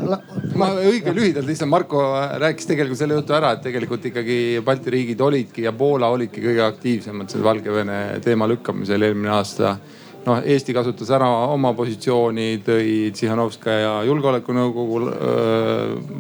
ma 0.58 0.72
õige 0.82 1.14
lühidalt 1.14 1.46
lihtsalt, 1.46 1.70
Marko 1.70 2.02
rääkis 2.42 2.66
tegelikult 2.66 2.98
selle 2.98 3.20
jutu 3.20 3.38
ära, 3.38 3.54
et 3.54 3.62
tegelikult 3.62 4.08
ikkagi 4.10 4.38
Balti 4.66 4.94
riigid 4.98 5.22
olidki 5.22 5.68
ja 5.68 5.74
Poola 5.78 6.10
olidki 6.10 6.42
kõige 6.42 6.66
aktiivsemad 6.66 7.30
selle 7.30 7.46
Valgevene 7.46 8.00
teema 8.26 8.50
lükkamisel 8.50 9.06
eelmine 9.06 9.36
aasta 9.38 9.78
noh, 10.26 10.42
Eesti 10.46 10.76
kasutas 10.76 11.10
ära 11.16 11.28
oma 11.52 11.74
positsiooni, 11.78 12.62
tõi 12.66 13.12
Tsihhanovskaja 13.16 14.02
julgeolekunõukogu 14.10 15.04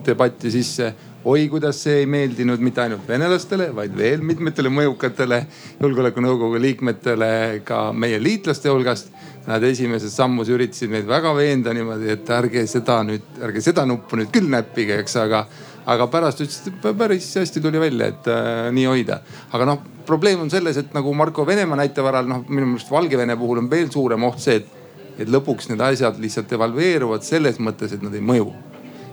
debatti 0.06 0.52
sisse. 0.54 0.94
oi, 1.24 1.48
kuidas 1.50 1.78
see 1.84 2.00
ei 2.02 2.06
meeldinud 2.10 2.60
mitte 2.66 2.82
ainult 2.82 3.04
venelastele, 3.06 3.68
vaid 3.78 3.94
veel 3.94 4.24
mitmetele 4.26 4.72
mõjukatele 4.74 5.44
julgeolekunõukogu 5.82 6.58
liikmetele 6.64 7.62
ka 7.66 7.92
meie 7.94 8.18
liitlaste 8.20 8.70
hulgast. 8.70 9.12
Nad 9.46 9.64
esimeses 9.66 10.14
sammus 10.14 10.50
üritasid 10.54 10.90
meid 10.90 11.08
väga 11.10 11.34
veenda 11.34 11.74
niimoodi, 11.74 12.12
et 12.14 12.30
ärge 12.30 12.66
seda 12.70 13.00
nüüd, 13.06 13.24
ärge 13.42 13.62
seda 13.62 13.86
nuppu 13.90 14.18
nüüd 14.18 14.30
küll 14.34 14.50
näppige, 14.50 15.00
eks, 15.02 15.16
aga 15.18 15.46
aga 15.90 16.08
pärast 16.12 16.44
ütles, 16.44 16.60
et 16.70 16.84
päris 16.98 17.30
hästi 17.38 17.62
tuli 17.64 17.82
välja, 17.82 18.12
et 18.12 18.28
äh, 18.30 18.68
nii 18.74 18.86
hoida. 18.90 19.22
aga 19.52 19.66
noh, 19.66 19.82
probleem 20.12 20.44
on 20.44 20.52
selles, 20.52 20.78
et 20.78 20.92
nagu 20.96 21.14
Marko 21.16 21.46
Venemaa 21.48 21.80
näite 21.80 22.04
varal, 22.04 22.28
noh 22.28 22.44
minu 22.50 22.74
meelest 22.74 22.92
Valgevene 22.92 23.38
puhul 23.40 23.64
on 23.64 23.70
veel 23.72 23.92
suurem 23.94 24.28
oht 24.28 24.42
see, 24.44 24.60
et, 24.60 24.98
et 25.24 25.32
lõpuks 25.32 25.72
need 25.72 25.84
asjad 25.86 26.20
lihtsalt 26.20 26.52
evalveeruvad 26.58 27.24
selles 27.26 27.62
mõttes, 27.64 27.96
et 27.96 28.04
nad 28.04 28.16
ei 28.18 28.24
mõju. 28.26 28.52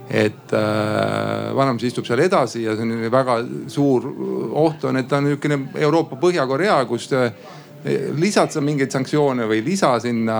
Et 0.09 0.55
äh, 0.57 1.51
vanamees 1.53 1.91
istub 1.91 2.07
seal 2.09 2.23
edasi 2.25 2.63
ja 2.65 2.75
see 2.75 2.87
on 2.87 3.11
väga 3.13 3.43
suur 3.69 4.07
oht 4.57 4.87
on, 4.89 4.97
et 4.97 5.09
ta 5.09 5.19
on 5.21 5.29
niisugune 5.29 5.59
Euroopa 5.85 6.17
Põhja-Korea, 6.23 6.79
kus 6.89 7.11
äh, 7.13 7.29
lisad 8.19 8.51
sa 8.51 8.61
mingeid 8.65 8.91
sanktsioone 8.93 9.47
või 9.49 9.61
lisa 9.65 9.93
sinna, 10.03 10.39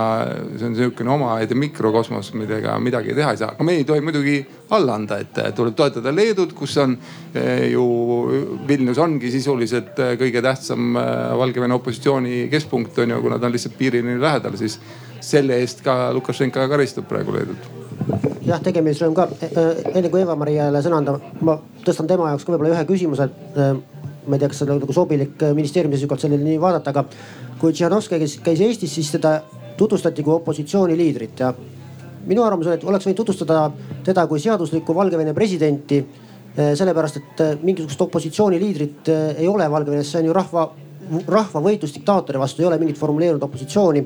see 0.57 0.67
on 0.67 0.75
sihukene 0.75 1.13
omaette 1.13 1.55
mikrokosmos, 1.55 2.33
millega 2.35 2.75
midagi 2.83 3.15
teha 3.15 3.31
ei 3.33 3.39
saa. 3.39 3.53
aga 3.55 3.63
me 3.63 3.77
ei 3.79 3.85
tohi 3.87 4.03
muidugi 4.03 4.35
alla 4.75 4.97
anda, 4.99 5.19
et 5.23 5.39
tuleb 5.55 5.75
toetada 5.77 6.11
Leedut, 6.13 6.53
kus 6.53 6.75
on 6.83 6.97
eh, 7.33 7.69
ju 7.71 7.85
Vilnius 8.67 8.99
ongi 8.99 9.31
sisuliselt 9.31 9.99
eh, 10.03 10.15
kõige 10.19 10.43
tähtsam 10.45 10.97
eh, 10.99 11.11
Valgevene 11.39 11.77
opositsiooni 11.79 12.47
keskpunkt 12.51 12.99
on 12.99 13.15
ju, 13.15 13.21
kuna 13.23 13.39
ta 13.39 13.47
on 13.47 13.55
lihtsalt 13.55 13.77
piirini 13.79 14.19
lähedal, 14.19 14.57
siis 14.59 14.79
selle 15.23 15.61
eest 15.63 15.83
ka 15.85 16.09
Lukašenka 16.15 16.67
karistab 16.69 17.07
praegu 17.09 17.37
Leedut 17.37 17.69
jah, 18.45 18.59
tegemisrõõm 18.63 19.15
ka. 19.15 19.29
enne 19.93 20.09
kui 20.11 20.25
Eva-Mariale 20.25 20.83
sõna 20.83 20.99
anda, 21.01 21.15
ma 21.45 21.55
tõstan 21.85 22.09
tema 22.09 22.33
jaoks 22.33 22.45
ka 22.45 22.53
võib-olla 22.53 22.75
ühe 22.75 22.85
küsimuse 22.89 23.29
ma 24.29 24.37
ei 24.37 24.43
tea, 24.43 24.51
kas 24.51 24.61
seda 24.63 24.77
nagu 24.77 24.95
sobilik 24.95 25.43
äh, 25.43 25.53
ministeeriumi 25.57 25.97
seisukohalt 25.97 26.25
sellele 26.25 26.45
nii 26.45 26.59
vaadata, 26.61 26.93
aga 26.93 27.05
kui 27.59 27.73
Tšihhanovskaja 27.73 28.21
käis, 28.21 28.37
käis 28.45 28.63
Eestis, 28.65 28.93
siis 28.95 29.11
teda 29.15 29.39
tutvustati 29.77 30.23
kui 30.23 30.35
opositsiooniliidrit 30.35 31.43
ja 31.43 31.53
minu 32.29 32.43
arvamus 32.45 32.69
on, 32.69 32.75
et 32.77 32.83
oleks 32.87 33.07
võinud 33.07 33.21
tutvustada 33.21 33.69
teda 34.05 34.27
kui 34.29 34.41
seaduslikku 34.43 34.95
Valgevene 34.95 35.33
presidenti. 35.33 36.03
Äh, 36.59 36.73
sellepärast, 36.77 37.17
et 37.21 37.41
äh, 37.45 37.55
mingisugust 37.63 38.01
opositsiooniliidrit 38.07 39.11
ei 39.37 39.47
ole 39.47 39.69
Valgevenes, 39.71 40.11
see 40.11 40.21
on 40.23 40.29
ju 40.29 40.37
rahva, 40.37 40.69
rahva 41.27 41.63
võitlus 41.63 41.95
diktaatori 41.95 42.41
vastu, 42.41 42.63
ei 42.63 42.69
ole 42.69 42.79
mingit 42.81 42.99
formuleerunud 42.99 43.43
opositsiooni 43.49 44.05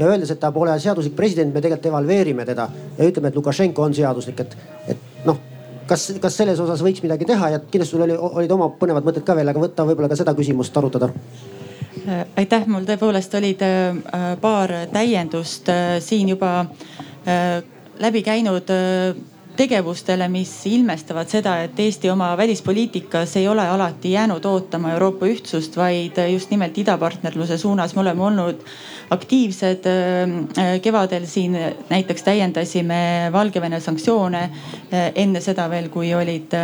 ja 0.00 0.08
öeldes, 0.08 0.32
et 0.32 0.40
ta 0.40 0.52
pole 0.52 0.74
seaduslik 0.80 1.16
president, 1.16 1.52
me 1.52 1.60
tegelikult 1.60 1.90
evalveerime 1.92 2.46
teda 2.48 2.68
ja 2.98 3.08
ütleme, 3.08 3.28
et 3.28 3.36
Lukašenko 3.36 3.84
on 3.84 3.96
seaduslik, 3.96 4.44
et, 4.44 4.56
et 4.94 5.26
noh 5.28 5.40
kas, 5.90 6.06
kas 6.22 6.36
selles 6.38 6.60
osas 6.62 6.82
võiks 6.84 7.02
midagi 7.04 7.26
teha? 7.28 7.54
Ja 7.54 7.62
kindlasti 7.62 7.96
sul 7.96 8.04
oli, 8.06 8.16
olid 8.16 8.52
oma 8.54 8.70
põnevad 8.80 9.06
mõtted 9.06 9.26
ka 9.26 9.36
veel, 9.38 9.50
aga 9.50 9.62
võtta 9.62 9.86
võib-olla 9.88 10.10
ka 10.12 10.18
seda 10.20 10.34
küsimust 10.38 10.76
arutada. 10.78 11.10
Aitäh, 12.38 12.64
mul 12.70 12.86
tõepoolest 12.88 13.34
olid 13.36 13.60
äh, 13.66 14.30
paar 14.40 14.72
täiendust 14.92 15.68
äh, 15.68 15.98
siin 16.02 16.30
juba 16.32 16.52
äh, 16.62 17.60
läbi 18.00 18.22
käinud 18.24 18.70
tegevustele, 19.60 20.24
mis 20.32 20.50
ilmestavad 20.70 21.28
seda, 21.28 21.58
et 21.66 21.78
Eesti 21.80 22.08
oma 22.10 22.30
välispoliitikas 22.38 23.34
ei 23.36 23.48
ole 23.48 23.66
alati 23.68 24.14
jäänud 24.14 24.44
ootama 24.48 24.94
Euroopa 24.94 25.28
ühtsust, 25.28 25.76
vaid 25.76 26.16
just 26.32 26.50
nimelt 26.50 26.78
idapartnerluse 26.80 27.58
suunas 27.60 27.92
me 27.94 28.00
oleme 28.00 28.24
olnud 28.24 28.62
aktiivsed. 29.10 29.84
kevadel 30.82 31.26
siin 31.26 31.58
näiteks 31.90 32.22
täiendasime 32.22 33.28
Valgevene 33.32 33.80
sanktsioone 33.80 34.50
enne 35.14 35.40
seda 35.40 35.68
veel, 35.70 35.88
kui 35.88 36.14
olid 36.14 36.56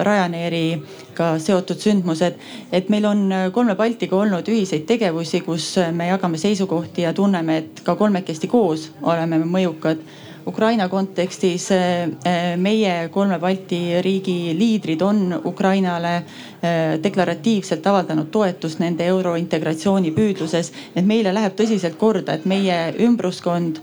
Ryanairiga 0.00 1.38
seotud 1.38 1.78
sündmused. 1.78 2.34
et 2.72 2.88
meil 2.88 3.04
on 3.04 3.30
kolme 3.52 3.74
Baltiga 3.76 4.16
olnud 4.16 4.48
ühiseid 4.48 4.86
tegevusi, 4.90 5.40
kus 5.40 5.76
me 5.92 6.10
jagame 6.10 6.38
seisukohti 6.38 7.06
ja 7.06 7.12
tunneme, 7.12 7.56
et 7.56 7.80
ka 7.84 7.94
kolmekesti 7.96 8.48
koos 8.48 8.90
oleme 9.02 9.38
me 9.38 9.44
mõjukad 9.58 10.02
Ukraina 10.46 10.88
kontekstis 10.92 11.70
eh, 11.72 12.08
eh, 12.24 12.56
meie 12.60 13.08
kolme 13.12 13.38
Balti 13.40 14.00
riigi 14.04 14.52
liidrid 14.56 15.00
on 15.02 15.40
Ukrainale 15.44 16.12
eh, 16.18 16.98
deklaratiivselt 17.00 17.86
avaldanud 17.86 18.28
toetust 18.32 18.82
nende 18.82 19.06
eurointegratsiooni 19.08 20.12
püüdluses. 20.12 20.72
et 20.94 21.06
meile 21.06 21.32
läheb 21.32 21.56
tõsiselt 21.56 21.96
korda, 21.96 22.34
et 22.34 22.44
meie 22.44 22.76
ümbruskond 23.00 23.80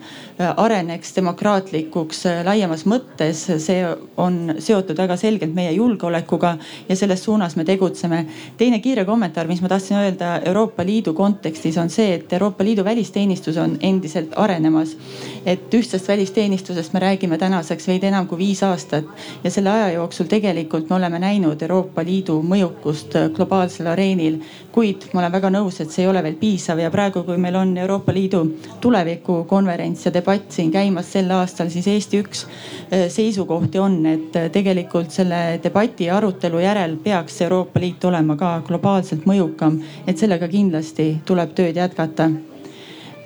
areneks 0.58 1.16
demokraatlikuks 1.16 2.24
laiemas 2.46 2.86
mõttes. 2.86 3.46
see 3.60 3.86
on 4.18 4.56
seotud 4.60 4.98
väga 4.98 5.18
selgelt 5.18 5.54
meie 5.54 5.72
julgeolekuga 5.72 6.58
ja 6.90 6.96
selles 6.96 7.24
suunas 7.24 7.56
me 7.56 7.64
tegutseme. 7.64 8.26
teine 8.58 8.80
kiire 8.80 9.06
kommentaar, 9.06 9.48
mis 9.48 9.62
ma 9.62 9.68
tahtsin 9.68 9.98
öelda 9.98 10.42
Euroopa 10.46 10.86
Liidu 10.86 11.14
kontekstis 11.14 11.78
on 11.78 11.90
see, 11.90 12.14
et 12.14 12.34
Euroopa 12.34 12.64
Liidu 12.64 12.84
välisteenistus 12.84 13.58
on 13.58 13.78
endiselt 13.82 14.34
arenemas. 14.36 14.98
et 15.46 15.74
ühtsest 15.74 16.08
välisteenistusest 16.08 16.72
teenistusest 16.72 16.94
me 16.94 17.00
räägime 17.00 17.38
tänaseks 17.38 17.88
veidi 17.88 18.08
enam 18.08 18.28
kui 18.28 18.38
viis 18.38 18.64
aastat 18.64 19.06
ja 19.44 19.52
selle 19.52 19.70
aja 19.70 19.92
jooksul 19.92 20.26
tegelikult 20.26 20.90
me 20.90 20.96
oleme 20.96 21.20
näinud 21.20 21.62
Euroopa 21.62 22.04
Liidu 22.04 22.42
mõjukust 22.42 23.18
globaalsel 23.36 23.88
areenil. 23.88 24.40
kuid 24.72 25.10
ma 25.14 25.20
olen 25.20 25.32
väga 25.32 25.50
nõus, 25.50 25.82
et 25.82 25.92
see 25.92 26.04
ei 26.06 26.10
ole 26.10 26.24
veel 26.24 26.36
piisav 26.40 26.80
ja 26.80 26.92
praegu, 26.92 27.24
kui 27.24 27.38
meil 27.38 27.56
on 27.56 27.78
Euroopa 27.78 28.14
Liidu 28.14 28.46
tulevikukonverents 28.82 30.06
ja 30.06 30.14
debatt 30.14 30.31
siin 30.50 30.72
käimas 30.72 31.12
sel 31.12 31.32
aastal, 31.36 31.70
siis 31.74 31.88
Eesti 31.88 32.22
üks 32.24 32.46
eh, 32.92 33.08
seisukohti 33.12 33.80
on, 33.80 34.00
et 34.06 34.38
tegelikult 34.54 35.12
selle 35.12 35.60
debati 35.64 36.08
ja 36.10 36.18
arutelu 36.18 36.62
järel 36.64 36.98
peaks 37.04 37.42
Euroopa 37.42 37.80
Liit 37.80 38.06
olema 38.06 38.38
ka 38.40 38.62
globaalselt 38.68 39.28
mõjukam, 39.30 39.82
et 40.08 40.18
sellega 40.18 40.48
kindlasti 40.52 41.14
tuleb 41.26 41.54
tööd 41.58 41.78
jätkata. 41.78 42.32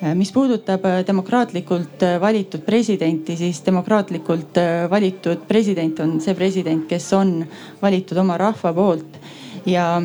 Äh, 0.03 0.12
mis 0.16 0.32
puudutab 0.32 0.84
äh, 0.86 1.06
demokraatlikult 1.08 2.03
äh, 2.03 2.18
valitud 2.22 2.62
presidenti, 2.66 3.38
siis 3.39 3.62
demokraatlikult 3.66 4.58
valitud 4.91 5.45
president 5.47 5.99
on 6.03 6.20
see 6.22 6.36
president, 6.36 6.84
kes 6.89 7.08
on 7.16 7.45
valitud 7.82 8.18
oma 8.20 8.38
rahva 8.38 8.74
poolt. 8.76 9.18
Ja 9.66 10.01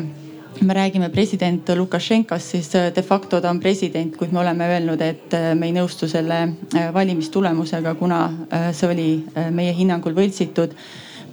me 0.61 0.73
räägime 0.73 1.09
president 1.09 1.69
Lukašenkast, 1.75 2.51
siis 2.53 2.69
de 2.95 3.01
facto 3.01 3.41
ta 3.41 3.49
on 3.49 3.59
president, 3.59 4.15
kuid 4.17 4.33
me 4.33 4.39
oleme 4.39 4.67
öelnud, 4.67 5.01
et 5.01 5.33
me 5.55 5.69
ei 5.69 5.73
nõustu 5.75 6.09
selle 6.11 6.41
valimistulemusega, 6.93 7.95
kuna 7.95 8.21
see 8.75 8.89
oli 8.89 9.09
meie 9.51 9.73
hinnangul 9.73 10.13
võltsitud. 10.17 10.75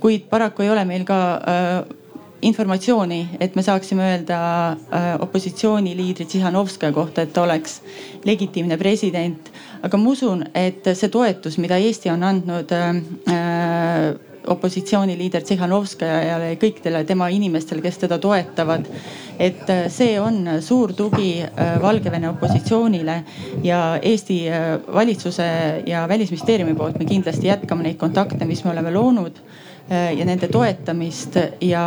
kuid 0.00 0.28
paraku 0.30 0.62
ei 0.62 0.70
ole 0.70 0.84
meil 0.84 1.04
ka 1.04 1.18
informatsiooni, 2.42 3.28
et 3.40 3.56
me 3.56 3.62
saaksime 3.62 4.04
öelda 4.12 4.38
äh, 4.70 5.08
opositsiooniliidri 5.20 6.24
Tsihhanovskaja 6.24 6.92
kohta, 6.92 7.22
et 7.22 7.32
ta 7.32 7.42
oleks 7.42 7.80
legitiimne 8.24 8.76
president. 8.76 9.50
aga 9.82 9.96
ma 9.96 10.10
usun, 10.10 10.44
et 10.54 10.86
see 10.94 11.08
toetus, 11.08 11.58
mida 11.58 11.76
Eesti 11.78 12.10
on 12.10 12.22
andnud 12.22 12.72
äh, 12.72 12.96
äh 13.34 14.27
opositsiooniliider 14.54 15.42
Tsihhanovskajale 15.42 16.50
ja 16.52 16.58
kõikidele 16.60 17.04
tema 17.08 17.28
inimestele, 17.32 17.82
kes 17.84 17.98
teda 18.04 18.18
toetavad. 18.18 18.86
et 19.38 19.70
äh, 19.70 19.86
see 19.88 20.18
on 20.20 20.60
suur 20.60 20.92
tugi 20.92 21.42
äh, 21.42 21.78
Valgevene 21.82 22.28
opositsioonile 22.28 23.22
ja 23.62 23.98
Eesti 24.02 24.40
valitsuse 24.94 25.46
ja 25.86 26.08
välisministeeriumi 26.08 26.74
poolt 26.74 26.98
me 26.98 27.04
kindlasti 27.04 27.46
jätkame 27.46 27.82
neid 27.82 27.96
kontakte, 27.96 28.44
mis 28.44 28.64
me 28.64 28.70
oleme 28.70 28.90
loonud 28.90 29.38
Äh, 29.90 30.12
ja 30.18 30.24
nende 30.28 30.50
toetamist 30.52 31.38
ja 31.64 31.82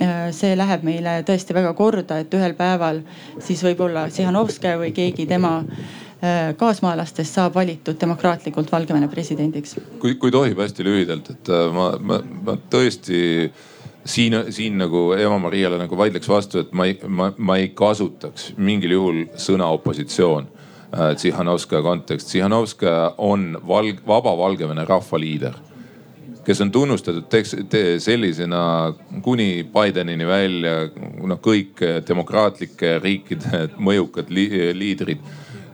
äh, 0.00 0.12
see 0.32 0.54
läheb 0.56 0.86
meile 0.88 1.18
tõesti 1.28 1.52
väga 1.52 1.74
korda, 1.76 2.22
et 2.22 2.32
ühel 2.32 2.54
päeval 2.56 3.02
siis 3.44 3.60
võib-olla 3.66 4.06
Tsihhanovskaja 4.08 4.78
või 4.80 4.94
keegi 4.96 5.26
tema 5.28 5.58
äh, 5.58 6.05
kaasmaalastest 6.56 7.34
saab 7.36 7.54
valitud 7.54 7.98
demokraatlikult 8.00 8.70
Valgevene 8.72 9.08
presidendiks. 9.08 9.76
kui, 10.00 10.14
kui 10.14 10.30
tohib 10.32 10.58
hästi 10.58 10.84
lühidalt, 10.86 11.30
et 11.30 11.50
ma, 11.76 11.90
ma, 12.00 12.20
ma 12.46 12.56
tõesti 12.72 13.50
siin, 14.04 14.38
siin 14.50 14.78
nagu 14.78 15.10
Eva-Mariale 15.12 15.78
nagu 15.80 15.98
vaidleks 15.98 16.28
vastu, 16.28 16.64
et 16.64 16.72
ma 16.72 16.88
ei, 16.88 16.98
ma, 17.08 17.30
ma 17.36 17.58
ei 17.60 17.68
kasutaks 17.74 18.54
mingil 18.56 18.96
juhul 18.96 19.24
sõna 19.36 19.68
opositsioon 19.76 20.52
Tsihhanovskaja 20.96 21.82
kontekst. 21.82 22.30
Tsihhanovskaja 22.30 23.16
on 23.18 23.56
valg, 23.68 23.98
vaba 24.06 24.36
Valgevene 24.38 24.86
rahvaliider 24.88 25.58
kes 26.46 26.60
on 26.62 26.70
tunnustatud 26.70 27.24
sellisena 27.98 28.92
kuni 29.22 29.66
Bidenini 29.66 30.26
välja, 30.26 30.76
noh 31.26 31.40
kõik 31.42 31.82
demokraatlike 32.06 33.00
riikide 33.02 33.64
mõjukad 33.82 34.30
li 34.30 34.46
liidrid 34.78 35.24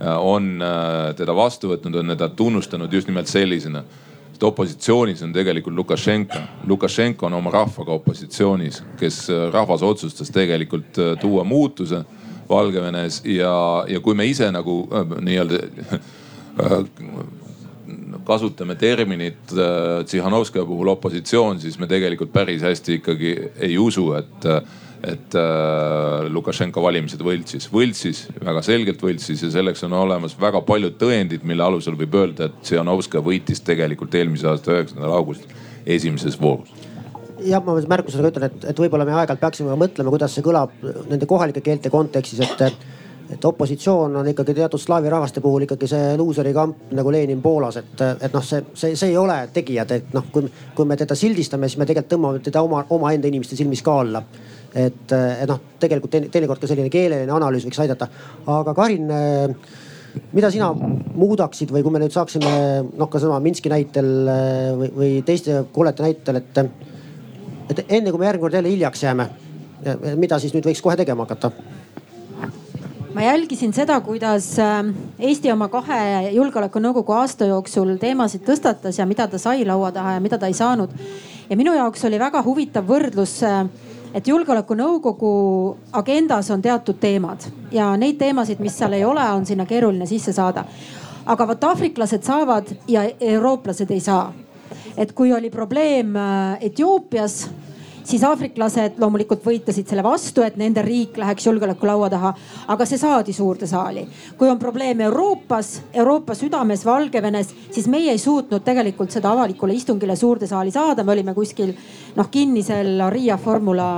on 0.03 0.63
teda 1.17 1.35
vastu 1.37 1.69
võtnud, 1.71 2.01
on 2.01 2.15
teda 2.15 2.29
tunnustanud 2.29 2.93
just 2.93 3.11
nimelt 3.11 3.31
sellisena 3.31 3.85
sest 4.33 4.43
opositsioonis 4.43 5.23
on 5.23 5.33
tegelikult 5.33 5.77
Lukašenka. 5.77 6.41
Lukašenka 6.67 7.27
on 7.27 7.37
oma 7.39 7.51
rahvaga 7.55 7.95
opositsioonis, 7.95 8.83
kes 8.99 9.29
rahvas 9.53 9.83
otsustas 9.87 10.31
tegelikult 10.35 10.99
tuua 11.21 11.45
muutuse 11.45 12.03
Valgevenes 12.53 13.23
ja, 13.25 13.85
ja 13.89 14.01
kui 14.01 14.17
me 14.19 14.27
ise 14.29 14.51
nagu 14.53 14.83
äh, 14.91 15.17
nii-öelda 15.25 15.61
äh, 16.65 16.77
kasutame 18.27 18.77
terminit 18.79 19.53
äh, 19.55 20.05
Tsihhanovskaja 20.05 20.67
puhul 20.67 20.93
opositsioon, 20.95 21.61
siis 21.61 21.79
me 21.79 21.89
tegelikult 21.91 22.33
päris 22.33 22.63
hästi 22.63 23.01
ikkagi 23.01 23.35
ei 23.69 23.79
usu, 23.79 24.13
et 24.19 24.49
et 25.03 25.35
äh, 25.35 26.29
Lukašenka 26.31 26.83
valimised 26.83 27.23
võltsis, 27.27 27.67
võltsis, 27.73 28.27
väga 28.39 28.63
selgelt 28.63 29.03
võltsis 29.03 29.43
ja 29.43 29.51
selleks 29.51 29.83
on 29.89 29.97
olemas 29.99 30.37
väga 30.41 30.63
paljud 30.67 30.95
tõendid, 31.01 31.43
mille 31.49 31.65
alusel 31.67 31.99
võib 31.99 32.15
öelda, 32.21 32.47
et 32.47 32.63
Tsihhanovskaja 32.63 33.25
võitis 33.27 33.65
tegelikult 33.67 34.15
eelmise 34.15 34.49
aasta 34.53 34.77
üheksandal 34.77 35.17
augustil 35.19 35.51
esimeses 35.87 36.39
voorus 36.41 36.71
jah, 37.43 37.63
ma 37.65 37.75
märkusena 37.89 38.31
ütlen, 38.31 38.49
et, 38.49 38.65
et 38.71 38.79
võib-olla 38.79 39.07
me 39.07 39.15
aeg-ajalt 39.17 39.41
peaksime 39.43 39.77
mõtlema, 39.79 40.13
kuidas 40.15 40.35
see 40.37 40.45
kõlab 40.47 40.75
nende 41.11 41.27
kohalike 41.27 41.63
keelte 41.65 41.91
kontekstis, 41.91 42.43
et, 42.47 42.87
et 43.35 43.45
opositsioon 43.49 44.17
on 44.21 44.29
ikkagi 44.31 44.55
teatud 44.55 44.81
slaavi 44.81 45.11
rahvaste 45.11 45.43
puhul 45.43 45.67
ikkagi 45.67 45.89
see 45.91 46.17
luuseri 46.21 46.53
kamp 46.55 46.93
nagu 46.95 47.13
Lenin 47.13 47.43
Poolas, 47.43 47.81
et, 47.81 48.05
et 48.13 48.33
noh, 48.35 48.45
see, 48.47 48.63
see, 48.75 48.97
see 48.99 49.13
ei 49.13 49.19
ole 49.19 49.39
tegijad, 49.55 49.95
et 49.99 50.15
noh, 50.17 50.29
kui, 50.33 50.49
kui 50.77 50.89
me 50.89 50.99
teda 51.01 51.17
sildistame, 51.19 51.71
siis 51.71 51.81
me 51.81 51.89
tegelikult 51.89 52.15
tõmbame 52.17 52.43
teda 52.45 52.63
oma, 52.63 52.85
omaenda 52.95 53.31
inimeste 53.31 53.59
silmis 53.59 53.83
ka 53.83 54.01
alla. 54.05 54.25
Et, 54.75 55.13
et 55.13 55.49
noh, 55.49 55.61
tegelikult 55.81 56.15
teinekord 56.33 56.61
ka 56.63 56.71
selline 56.71 56.91
keeleline 56.93 57.33
analüüs 57.33 57.67
võiks 57.67 57.83
aidata, 57.85 58.09
aga 58.47 58.75
Karin 58.77 59.11
mida 60.33 60.51
sina 60.53 60.71
muudaksid 60.73 61.73
või 61.73 61.85
kui 61.85 61.93
me 61.93 62.03
nüüd 62.03 62.13
saaksime 62.13 62.55
noh, 62.89 63.09
ka 63.09 63.21
sama 63.23 63.41
Minski 63.41 63.73
näitel 63.73 64.11
või, 64.79 64.91
või 64.97 65.13
teiste 65.27 65.63
kollete 65.73 66.05
näitel, 66.05 66.41
et 66.43 66.65
et 67.73 67.85
enne 67.89 68.11
kui 68.11 68.21
me 68.21 68.27
järgmine 68.27 68.43
kord 68.43 68.59
jälle 68.59 68.73
hiljaks 68.73 69.03
jääme, 69.07 69.29
mida 70.21 70.39
siis 70.43 70.53
nüüd 70.53 70.67
võiks 70.69 70.83
kohe 70.85 70.97
tegema 71.01 71.25
hakata? 71.25 71.53
ma 73.15 73.23
jälgisin 73.23 73.73
seda, 73.77 74.01
kuidas 74.01 74.55
Eesti 75.19 75.53
oma 75.53 75.69
kahe 75.69 76.31
julgeolekunõukogu 76.33 77.13
aasta 77.13 77.49
jooksul 77.51 77.97
teemasid 78.01 78.45
tõstatas 78.47 78.99
ja 78.99 79.07
mida 79.07 79.27
ta 79.29 79.41
sai 79.41 79.67
laua 79.69 79.93
taha 79.93 80.17
ja 80.17 80.23
mida 80.25 80.39
ta 80.39 80.49
ei 80.49 80.57
saanud. 80.57 80.91
ja 81.51 81.57
minu 81.57 81.75
jaoks 81.77 82.05
oli 82.09 82.19
väga 82.19 82.43
huvitav 82.43 82.89
võrdlus, 82.89 83.43
äh, 83.45 83.67
et 84.15 84.29
julgeolekunõukogu 84.29 85.33
agendas 85.93 86.51
on 86.51 86.63
teatud 86.63 87.01
teemad 87.01 87.49
ja 87.73 87.93
neid 87.97 88.19
teemasid, 88.19 88.61
mis 88.61 88.77
seal 88.79 88.93
ei 88.93 89.05
ole, 89.05 89.25
on 89.33 89.47
sinna 89.47 89.67
keeruline 89.67 90.07
sisse 90.07 90.33
saada. 90.33 90.65
aga 91.27 91.47
vot 91.47 91.65
aafriklased 91.65 92.23
saavad 92.23 92.71
ja 92.89 93.05
eurooplased 93.21 93.91
ei 93.91 94.01
saa 94.01 94.33
et 94.97 95.13
kui 95.13 95.33
oli 95.33 95.51
probleem 95.51 96.17
äh, 96.17 96.59
Etioopias 96.61 97.51
siis 98.05 98.25
aafriklased 98.27 98.99
loomulikult 99.03 99.45
võitlesid 99.45 99.89
selle 99.89 100.05
vastu, 100.05 100.43
et 100.43 100.57
nende 100.61 100.83
riik 100.85 101.17
läheks 101.21 101.47
julgeolekulaua 101.47 102.11
taha, 102.13 102.33
aga 102.75 102.87
see 102.89 103.01
saadi 103.01 103.33
suurde 103.33 103.67
saali. 103.67 104.07
kui 104.39 104.49
on 104.49 104.59
probleem 104.59 105.01
Euroopas, 105.01 105.83
Euroopa 105.93 106.35
südames, 106.35 106.85
Valgevenes, 106.87 107.55
siis 107.71 107.89
meie 107.89 108.11
ei 108.11 108.19
suutnud 108.19 108.65
tegelikult 108.65 109.11
seda 109.11 109.33
avalikule 109.33 109.75
istungile 109.75 110.17
suurde 110.17 110.47
saali 110.47 110.71
saada, 110.71 111.05
me 111.05 111.13
olime 111.13 111.35
kuskil 111.35 111.75
noh 112.17 112.31
kinnisel 112.31 113.09
Riia 113.11 113.37
formula 113.37 113.91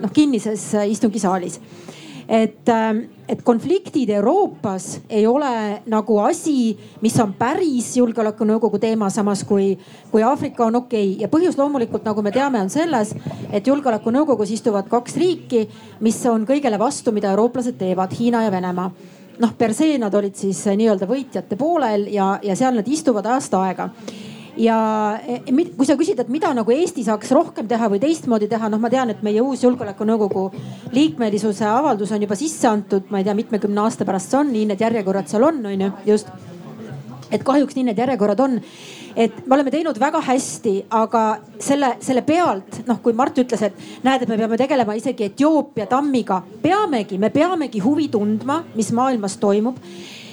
noh 0.00 0.12
kinnises 0.12 0.72
istungisaalis 0.88 1.60
et, 2.30 2.68
ähm, 2.68 2.98
et 3.28 3.42
konfliktid 3.42 4.10
Euroopas 4.14 5.00
ei 5.10 5.26
ole 5.26 5.82
nagu 5.90 6.18
asi, 6.22 6.76
mis 7.02 7.16
on 7.20 7.32
päris 7.34 7.90
julgeolekunõukogu 7.98 8.78
teema, 8.78 9.10
samas 9.10 9.42
kui, 9.44 9.72
kui 10.12 10.22
Aafrika 10.22 10.68
on 10.68 10.78
okei 10.78 11.08
okay. 11.08 11.24
ja 11.24 11.30
põhjus 11.32 11.58
loomulikult, 11.58 12.06
nagu 12.06 12.22
me 12.22 12.30
teame, 12.34 12.62
on 12.62 12.70
selles, 12.70 13.16
et 13.50 13.66
julgeolekunõukogus 13.66 14.54
istuvad 14.54 14.86
kaks 14.90 15.18
riiki, 15.18 15.66
mis 16.06 16.22
on 16.30 16.46
kõigele 16.46 16.78
vastu, 16.78 17.10
mida 17.12 17.34
eurooplased 17.34 17.80
teevad, 17.80 18.14
Hiina 18.14 18.46
ja 18.46 18.54
Venemaa 18.54 18.90
noh, 19.40 19.54
per 19.58 19.74
se 19.74 19.90
nad 19.98 20.14
olid 20.14 20.36
siis 20.36 20.62
nii-öelda 20.76 21.08
võitjate 21.10 21.58
poolel 21.58 22.06
ja, 22.14 22.34
ja 22.44 22.54
seal 22.58 22.76
nad 22.78 22.88
istuvad 22.88 23.26
aasta 23.26 23.64
aega 23.66 23.90
ja 24.60 24.76
e, 25.24 25.40
kui 25.76 25.88
sa 25.88 25.96
küsid, 25.98 26.20
et 26.20 26.30
mida 26.32 26.52
nagu 26.56 26.74
Eesti 26.74 27.04
saaks 27.06 27.32
rohkem 27.36 27.68
teha 27.70 27.88
või 27.92 28.00
teistmoodi 28.02 28.48
teha, 28.50 28.70
noh, 28.72 28.80
ma 28.82 28.92
tean, 28.92 29.12
et 29.12 29.24
meie 29.26 29.42
uus 29.44 29.64
julgeolekunõukogu 29.64 30.46
liikmelisuse 30.96 31.66
avaldus 31.68 32.12
on 32.14 32.26
juba 32.26 32.38
sisse 32.38 32.68
antud, 32.68 33.08
ma 33.10 33.20
ei 33.20 33.28
tea, 33.28 33.36
mitmekümne 33.38 33.84
aasta 33.84 34.06
pärast 34.08 34.32
see 34.32 34.40
on, 34.42 34.54
nii 34.54 34.68
need 34.70 34.84
järjekorrad 34.84 35.30
seal 35.30 35.48
on, 35.48 35.64
on 35.66 35.86
ju, 35.86 35.92
just. 36.12 36.32
et 37.30 37.44
kahjuks 37.46 37.76
nii 37.78 37.90
need 37.90 38.00
järjekorrad 38.02 38.40
on 38.46 38.58
et 39.16 39.46
me 39.46 39.56
oleme 39.56 39.72
teinud 39.72 39.98
väga 39.98 40.20
hästi, 40.22 40.74
aga 40.94 41.24
selle, 41.58 41.94
selle 42.04 42.22
pealt 42.26 42.80
noh, 42.86 43.00
kui 43.02 43.14
Mart 43.16 43.38
ütles, 43.42 43.62
et 43.66 44.06
näed, 44.06 44.22
et 44.22 44.30
me 44.30 44.38
peame 44.38 44.58
tegelema 44.60 44.94
isegi 44.98 45.26
Etioopia 45.30 45.88
tammiga, 45.90 46.40
peamegi, 46.62 47.18
me 47.18 47.32
peamegi 47.34 47.82
huvi 47.82 48.08
tundma, 48.12 48.60
mis 48.76 48.92
maailmas 48.96 49.36
toimub 49.42 49.80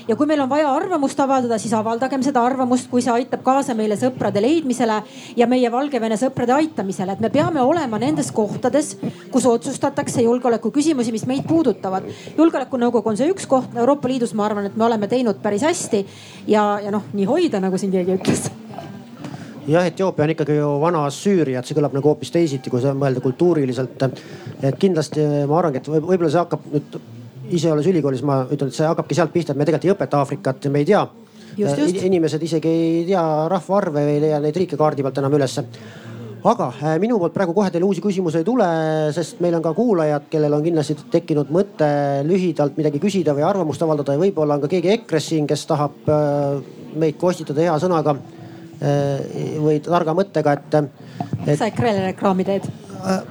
ja 0.08 0.16
kui 0.16 0.28
meil 0.30 0.42
on 0.44 0.50
vaja 0.50 0.70
arvamust 0.72 1.20
avaldada, 1.20 1.58
siis 1.62 1.74
avaldagem 1.76 2.24
seda 2.26 2.44
arvamust, 2.46 2.90
kui 2.92 3.04
see 3.04 3.14
aitab 3.14 3.44
kaasa 3.46 3.76
meile 3.78 3.98
sõprade 4.00 4.42
leidmisele 4.44 5.02
ja 5.40 5.48
meie 5.50 5.72
Valgevene 5.72 6.18
sõprade 6.20 6.56
aitamisele. 6.56 7.14
et 7.14 7.24
me 7.24 7.30
peame 7.30 7.62
olema 7.62 8.00
nendes 8.00 8.32
kohtades, 8.32 8.96
kus 9.32 9.46
otsustatakse 9.46 10.24
julgeoleku 10.24 10.72
küsimusi, 10.72 11.12
mis 11.12 11.26
meid 11.26 11.48
puudutavad. 11.48 12.04
julgeolekunõukogu 12.38 13.10
on 13.10 13.18
see 13.18 13.32
üks 13.32 13.48
koht, 13.48 13.76
Euroopa 13.76 14.08
Liidus 14.08 14.34
ma 14.34 14.46
arvan, 14.46 14.66
et 14.66 14.78
me 14.78 14.86
oleme 14.86 15.08
teinud 15.08 15.42
päris 15.44 15.64
hästi 15.68 16.06
ja, 16.48 16.80
ja 16.84 16.92
noh, 16.92 17.04
nii 17.14 17.26
hoida, 17.26 17.60
nagu 17.60 17.78
siin 17.78 17.92
keegi 17.92 18.16
ütles 18.16 18.50
jah, 19.68 19.86
Etioopia 19.86 20.24
on 20.24 20.32
ikkagi 20.32 20.56
ju 20.56 20.72
vana 20.82 21.04
Süüria, 21.12 21.60
et 21.60 21.68
see 21.68 21.76
kõlab 21.76 21.96
nagu 21.98 22.08
hoopis 22.08 22.32
teisiti, 22.32 22.72
kui 22.72 22.82
mõelda 22.96 23.22
kultuuriliselt. 23.24 24.04
et 24.64 24.80
kindlasti 24.80 25.26
ma 25.48 25.60
arvangi, 25.60 25.84
et 25.84 25.90
võib-olla 25.92 26.32
see 26.32 26.40
hakkab 26.46 26.72
nüüd 26.72 27.00
ise 27.54 27.72
olles 27.72 27.88
ülikoolis, 27.88 28.24
ma 28.26 28.42
ütlen, 28.52 28.72
et 28.72 28.76
see 28.76 28.88
hakkabki 28.88 29.16
sealt 29.18 29.34
pihta, 29.34 29.54
et 29.54 29.60
me 29.60 29.68
tegelikult 29.68 29.90
ei 29.90 29.96
õpeta 29.96 30.22
Aafrikat, 30.22 30.68
me 30.72 30.84
ei 30.84 30.90
tea. 30.92 31.06
inimesed 31.58 32.44
isegi 32.44 32.70
ei 32.70 33.06
tea 33.08 33.24
rahvaarve 33.50 34.04
ei 34.12 34.20
leia 34.22 34.40
neid 34.40 34.56
riike 34.56 34.78
kaardi 34.78 35.02
pealt 35.02 35.18
enam 35.18 35.34
ülesse 35.34 35.64
aga 36.46 36.68
äh, 36.82 36.96
minu 37.02 37.18
poolt 37.20 37.34
praegu 37.36 37.54
kohe 37.56 37.70
teile 37.74 37.88
uusi 37.88 38.02
küsimusi 38.04 38.42
ei 38.42 38.46
tule, 38.48 38.68
sest 39.16 39.42
meil 39.44 39.58
on 39.58 39.64
ka 39.66 39.74
kuulajad, 39.78 40.28
kellel 40.32 40.54
on 40.58 40.64
kindlasti 40.66 40.96
tekkinud 41.12 41.52
mõte 41.54 41.90
lühidalt 42.28 42.78
midagi 42.80 43.02
küsida 43.04 43.36
või 43.38 43.46
arvamust 43.48 43.84
avaldada 43.84 44.16
ja 44.16 44.22
võib-olla 44.22 44.58
on 44.58 44.64
ka 44.64 44.72
keegi 44.72 44.94
EKRE-s 44.96 45.32
siin, 45.34 45.48
kes 45.50 45.66
tahab 45.70 46.12
äh, 46.12 46.60
meid 47.00 47.18
kostitada 47.22 47.66
hea 47.66 47.78
sõnaga 47.82 48.16
äh, 48.18 49.58
või 49.64 49.80
targa 49.86 50.16
mõttega, 50.18 50.58
et, 50.58 50.78
et.... 51.46 51.56
sa 51.58 51.72
EKRE-le 51.72 52.12
reklaami 52.12 52.48
teed? 52.48 52.70
Äh, 53.06 53.22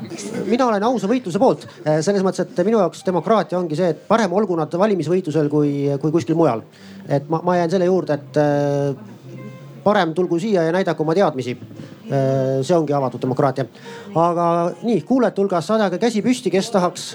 mina 0.47 0.67
olen 0.69 0.85
ausa 0.87 1.09
võitluse 1.11 1.41
poolt 1.43 1.65
äh, 1.67 1.99
selles 2.05 2.23
mõttes, 2.25 2.45
et 2.45 2.61
minu 2.67 2.79
jaoks 2.79 3.03
demokraatia 3.07 3.59
ongi 3.59 3.79
see, 3.79 3.89
et 3.95 4.05
parem 4.09 4.33
olgu 4.39 4.55
nad 4.59 4.73
valimisvõitlusel 4.79 5.51
kui, 5.51 5.73
kui 6.03 6.15
kuskil 6.15 6.39
mujal. 6.39 6.63
et 7.09 7.27
ma, 7.33 7.41
ma 7.43 7.57
jään 7.59 7.73
selle 7.75 7.89
juurde, 7.89 8.15
et 8.15 8.39
äh, 8.39 9.41
parem 9.83 10.15
tulgu 10.15 10.39
siia 10.43 10.63
ja 10.67 10.75
näidaku 10.75 11.03
oma 11.03 11.15
teadmisi. 11.15 11.59
see 12.07 12.77
ongi 12.77 12.93
avatud 12.95 13.23
demokraatia. 13.23 13.65
aga 14.15 14.45
nii 14.87 15.01
kuulajate 15.03 15.43
hulgas 15.43 15.67
sadage 15.67 15.99
käsi 15.99 16.23
püsti, 16.23 16.51
kes 16.55 16.71
tahaks 16.71 17.07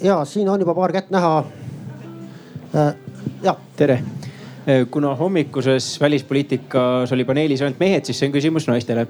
ja 0.00 0.22
siin 0.24 0.48
on 0.48 0.60
juba 0.60 0.74
paar 0.74 0.92
kätt 0.92 1.10
näha. 1.10 1.44
ja. 3.42 3.54
tere 3.76 4.02
kuna 4.90 5.14
hommikuses 5.14 6.00
välispoliitikas 6.00 7.12
oli 7.12 7.24
paneelis 7.24 7.62
ainult 7.62 7.80
mehed, 7.80 8.04
siis 8.04 8.18
see 8.18 8.28
on 8.28 8.32
küsimus 8.32 8.68
naistele 8.68 9.06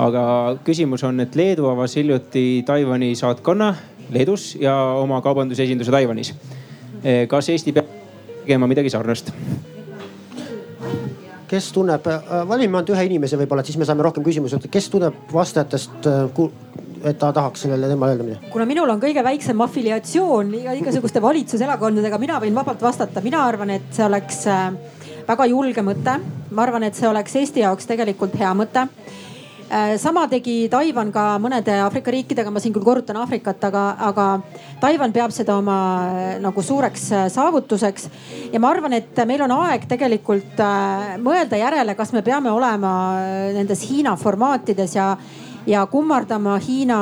aga 0.00 0.24
küsimus 0.64 1.04
on, 1.04 1.20
et 1.20 1.36
Leedu 1.36 1.68
avas 1.70 1.96
hiljuti 1.98 2.62
Taiwan'i 2.66 3.12
saatkonna 3.18 3.74
Leedus 4.10 4.54
ja 4.60 4.74
oma 4.98 5.20
kaubandusesinduse 5.22 5.92
Taiwan'is. 5.92 6.32
Eh, 7.04 7.26
kas 7.28 7.48
Eesti 7.52 7.72
peab 7.76 7.90
tegema 8.42 8.70
midagi 8.70 8.90
sarnast? 8.90 9.32
kes 11.50 11.72
tunneb, 11.74 12.04
äh, 12.06 12.44
valime 12.46 12.78
ainult 12.78 12.92
ühe 12.94 13.04
inimese 13.08 13.34
võib-olla, 13.34 13.64
et 13.64 13.66
siis 13.66 13.78
me 13.80 13.86
saame 13.86 14.04
rohkem 14.06 14.22
küsimusi, 14.22 14.54
et 14.54 14.70
kes 14.70 14.86
tunneb 14.86 15.32
vastajatest 15.34 16.06
äh, 16.06 16.44
et 17.10 17.18
ta 17.18 17.32
tahaks 17.34 17.64
sellele 17.64 17.88
teemale 17.90 18.14
öelda 18.14 18.26
midagi? 18.28 18.50
kuna 18.52 18.66
minul 18.70 18.92
on 18.92 19.00
kõige 19.02 19.24
väiksem 19.26 19.64
afiliatsioon 19.66 20.52
igasuguste 20.76 21.22
valitsuserakondadega, 21.24 22.20
mina 22.22 22.38
võin 22.44 22.54
vabalt 22.54 22.84
vastata, 22.86 23.22
mina 23.24 23.42
arvan, 23.48 23.74
et 23.74 23.90
see 23.90 24.06
oleks 24.06 24.44
väga 25.26 25.48
julge 25.50 25.82
mõte. 25.82 26.20
ma 26.50 26.62
arvan, 26.62 26.86
et 26.86 26.94
see 26.94 27.08
oleks 27.08 27.34
Eesti 27.42 27.66
jaoks 27.66 27.90
tegelikult 27.90 28.38
hea 28.38 28.54
mõte 28.54 28.86
sama 30.02 30.24
tegi 30.26 30.68
Taiwan 30.70 31.12
ka 31.14 31.36
mõnede 31.38 31.76
Aafrika 31.84 32.10
riikidega, 32.10 32.50
ma 32.50 32.58
siin 32.62 32.74
küll 32.74 32.84
korrutan 32.84 33.20
Aafrikat, 33.20 33.62
aga, 33.68 33.84
aga 34.08 34.26
Taiwan 34.80 35.12
peab 35.14 35.30
seda 35.34 35.54
oma 35.60 35.76
äh, 36.10 36.32
nagu 36.42 36.62
suureks 36.62 37.04
äh, 37.12 37.26
saavutuseks. 37.30 38.08
ja 38.52 38.60
ma 38.60 38.70
arvan, 38.70 38.96
et 38.98 39.20
meil 39.26 39.44
on 39.46 39.54
aeg 39.60 39.86
tegelikult 39.90 40.62
mõelda 41.22 41.60
järele, 41.60 41.94
kas 41.94 42.12
me 42.12 42.22
peame 42.26 42.50
olema 42.50 42.92
nendes 43.54 43.84
Hiina 43.88 44.16
formaatides 44.16 44.96
ja, 44.96 45.12
ja 45.66 45.86
kummardama 45.86 46.58
Hiina 46.58 47.00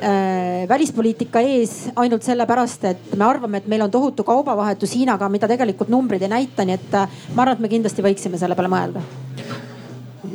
äh, 0.00 0.64
välispoliitika 0.68 1.40
ees 1.44 1.90
ainult 1.96 2.24
sellepärast, 2.26 2.84
et 2.84 3.14
me 3.16 3.28
arvame, 3.28 3.60
et 3.60 3.68
meil 3.68 3.84
on 3.84 3.92
tohutu 3.92 4.24
kaubavahetus 4.24 4.96
Hiinaga, 4.96 5.28
mida 5.28 5.48
tegelikult 5.48 5.92
numbrid 5.92 6.22
ei 6.22 6.32
näita, 6.32 6.64
nii 6.64 6.80
et 6.80 6.98
äh, 7.02 7.22
ma 7.34 7.44
arvan, 7.44 7.56
et 7.58 7.66
me 7.66 7.72
kindlasti 7.76 8.04
võiksime 8.04 8.40
selle 8.40 8.56
peale 8.58 8.72
mõelda 8.72 9.25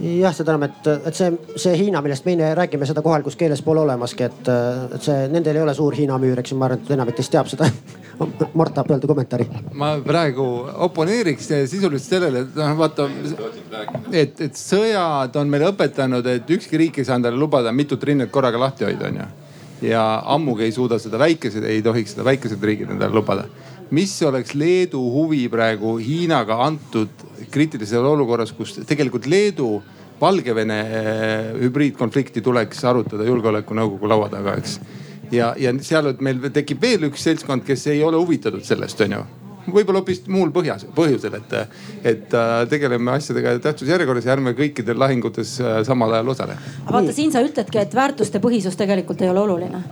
jah, 0.01 0.33
seda 0.35 0.55
enam, 0.55 0.67
et, 0.67 0.87
et 1.09 1.17
see, 1.17 1.31
see 1.59 1.77
Hiina, 1.77 2.01
millest 2.03 2.25
me 2.25 2.35
räägime, 2.57 2.87
seda 2.89 3.03
kohalikus 3.05 3.37
keeles 3.39 3.61
pole 3.65 3.83
olemaski, 3.83 4.27
et, 4.27 4.51
et 4.97 5.03
see, 5.05 5.27
nendel 5.31 5.59
ei 5.59 5.65
ole 5.65 5.75
suur 5.77 5.95
Hiina 5.97 6.17
müür, 6.21 6.41
eks 6.41 6.53
ju, 6.53 6.59
ma 6.59 6.67
arvan, 6.69 6.81
et 6.81 6.93
enamik 6.95 7.17
teist 7.19 7.33
teab 7.33 7.49
seda 7.51 7.69
Mart 8.53 8.73
tahab 8.75 8.91
öelda 8.93 9.07
kommentaari. 9.09 9.47
ma 9.73 9.95
praegu 10.05 10.45
oponeeriks 10.87 11.47
sisuliselt 11.71 12.05
sellele, 12.05 12.43
et 12.45 12.57
noh 12.59 12.75
vaata, 12.77 13.07
et, 14.11 14.41
et 14.47 14.57
sõjad 14.57 15.37
on 15.41 15.49
meile 15.49 15.71
õpetanud, 15.71 16.27
et 16.35 16.53
ükski 16.57 16.79
riik 16.81 17.01
ei 17.01 17.07
saa 17.07 17.17
endale 17.17 17.39
lubada 17.39 17.73
mitut 17.73 18.03
rinnet 18.03 18.31
korraga 18.31 18.61
lahti 18.61 18.85
hoida, 18.85 19.09
onju. 19.09 19.27
ja 19.87 20.05
ammugi 20.35 20.67
ei 20.67 20.75
suuda 20.75 20.99
seda 21.01 21.19
väikesed, 21.21 21.65
ei 21.65 21.81
tohiks 21.81 22.15
seda 22.15 22.27
väikesed 22.27 22.63
riigid 22.63 22.93
endale 22.93 23.13
lubada. 23.15 23.47
Mis 23.91 24.13
oleks 24.23 24.55
Leedu 24.55 25.01
huvi 25.13 25.45
praegu 25.51 25.97
Hiinaga 25.99 26.61
antud 26.65 27.25
kriitilises 27.51 27.99
olukorras, 27.99 28.53
kus 28.55 28.77
tegelikult 28.87 29.27
Leedu 29.27 29.73
Valgevene 30.21 30.79
eh, 30.79 31.51
hübriidkonflikti 31.63 32.43
tuleks 32.45 32.83
arutada 32.85 33.25
julgeolekunõukogu 33.25 34.09
laua 34.09 34.29
taga, 34.29 34.53
eks. 34.61 34.77
Ja, 35.31 35.53
ja 35.57 35.71
seal 35.81 36.11
meil 36.21 36.51
tekib 36.53 36.81
veel 36.83 37.07
üks 37.07 37.23
seltskond, 37.25 37.65
kes 37.65 37.87
ei 37.89 38.03
ole 38.03 38.19
huvitatud 38.21 38.63
sellest, 38.67 39.01
onju 39.07 39.23
võib-olla 39.69 40.01
hoopis 40.01 40.23
muul 40.31 40.49
põhjas, 40.53 40.87
põhjusel, 40.95 41.35
et, 41.37 41.51
et 42.01 42.33
äh, 42.33 42.53
tegeleme 42.69 43.13
asjadega 43.13 43.53
tähtsusjärjekorras 43.61 44.25
ja 44.25 44.33
ärme 44.33 44.55
kõikidel 44.57 44.97
lahingutes 44.99 45.53
äh, 45.61 45.81
samal 45.87 46.17
ajal 46.17 46.33
osale. 46.33 46.57
vaata, 46.87 47.13
siin 47.13 47.33
sa 47.33 47.43
ütledki, 47.45 47.77
et 47.81 47.93
väärtuste 47.95 48.41
põhisus 48.41 48.77
tegelikult 48.79 49.21
ei 49.21 49.29
ole 49.29 49.45
oluline 49.45 49.83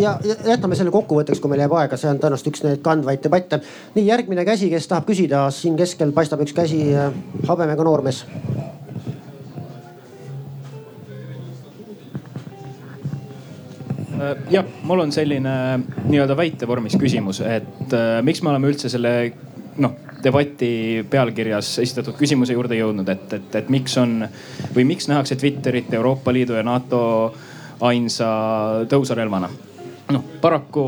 ja 0.00 0.16
jätame 0.24 0.78
selle 0.78 0.92
kokkuvõtteks, 0.94 1.40
kui 1.40 1.52
meil 1.52 1.64
jääb 1.64 1.76
aega, 1.78 1.98
see 2.00 2.10
on 2.10 2.20
tõenäoliselt 2.22 2.52
üks 2.52 2.64
neid 2.66 2.82
kandvaid 2.84 3.24
debatte. 3.24 3.60
nii 3.94 4.06
järgmine 4.06 4.44
käsi, 4.48 4.70
kes 4.72 4.88
tahab 4.88 5.08
küsida, 5.08 5.46
siin 5.50 5.76
keskel 5.76 6.12
paistab 6.12 6.44
üks 6.44 6.54
käsi, 6.56 6.84
äh, 6.94 7.12
habemega 7.48 7.84
noormees 7.84 8.24
Äh, 14.22 14.36
jah, 14.50 14.66
mul 14.86 15.02
on 15.02 15.12
selline 15.14 15.52
nii-öelda 16.06 16.36
väitevormis 16.38 16.94
küsimus, 17.00 17.40
et 17.42 17.94
äh, 17.96 18.20
miks 18.22 18.42
me 18.44 18.52
oleme 18.52 18.70
üldse 18.70 18.90
selle 18.92 19.12
noh, 19.82 19.96
debati 20.22 21.02
pealkirjas 21.10 21.72
esitatud 21.82 22.14
küsimuse 22.18 22.54
juurde 22.54 22.78
jõudnud, 22.78 23.08
et, 23.08 23.26
et, 23.38 23.56
et 23.62 23.72
miks 23.72 23.96
on 23.98 24.20
või 24.76 24.86
miks 24.92 25.08
nähakse 25.10 25.38
Twitterit 25.40 25.90
Euroopa 25.96 26.34
Liidu 26.34 26.58
ja 26.58 26.62
NATO 26.66 27.02
ainsa 27.82 28.28
tõusarelvana. 28.90 29.50
Noh, 30.12 30.24
paraku 30.40 30.84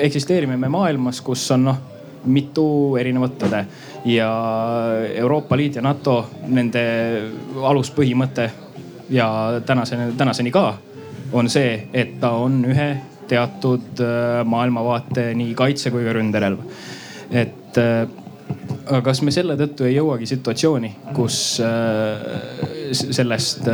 eksisteerime 0.00 0.56
me 0.56 0.68
maailmas, 0.68 1.20
kus 1.24 1.50
on 1.54 1.68
noh 1.70 1.82
mitu 2.24 2.96
erinevat 3.00 3.36
tõde 3.40 3.60
ja 4.08 4.28
Euroopa 5.14 5.56
Liit 5.56 5.78
ja 5.78 5.82
NATO, 5.84 6.18
nende 6.48 6.84
aluspõhimõte 7.62 8.50
ja 9.12 9.28
tänaseni, 9.66 10.12
tänaseni 10.16 10.52
ka 10.54 10.66
on 11.32 11.50
see, 11.50 11.88
et 11.92 12.18
ta 12.20 12.34
on 12.40 12.62
ühe 12.68 12.90
teatud 13.28 14.00
äh, 14.04 14.42
maailmavaate 14.44 15.32
nii 15.36 15.54
kaitse 15.56 15.92
kui 15.92 16.04
ka 16.04 16.12
ründerelv. 16.16 16.60
et 17.30 17.80
äh, 17.80 18.04
aga 18.86 19.00
kas 19.02 19.22
me 19.24 19.32
selle 19.32 19.56
tõttu 19.56 19.88
ei 19.88 19.96
jõuagi 19.96 20.28
situatsiooni, 20.28 20.90
kus 21.16 21.60
äh, 21.64 22.92
sellest 22.92 23.68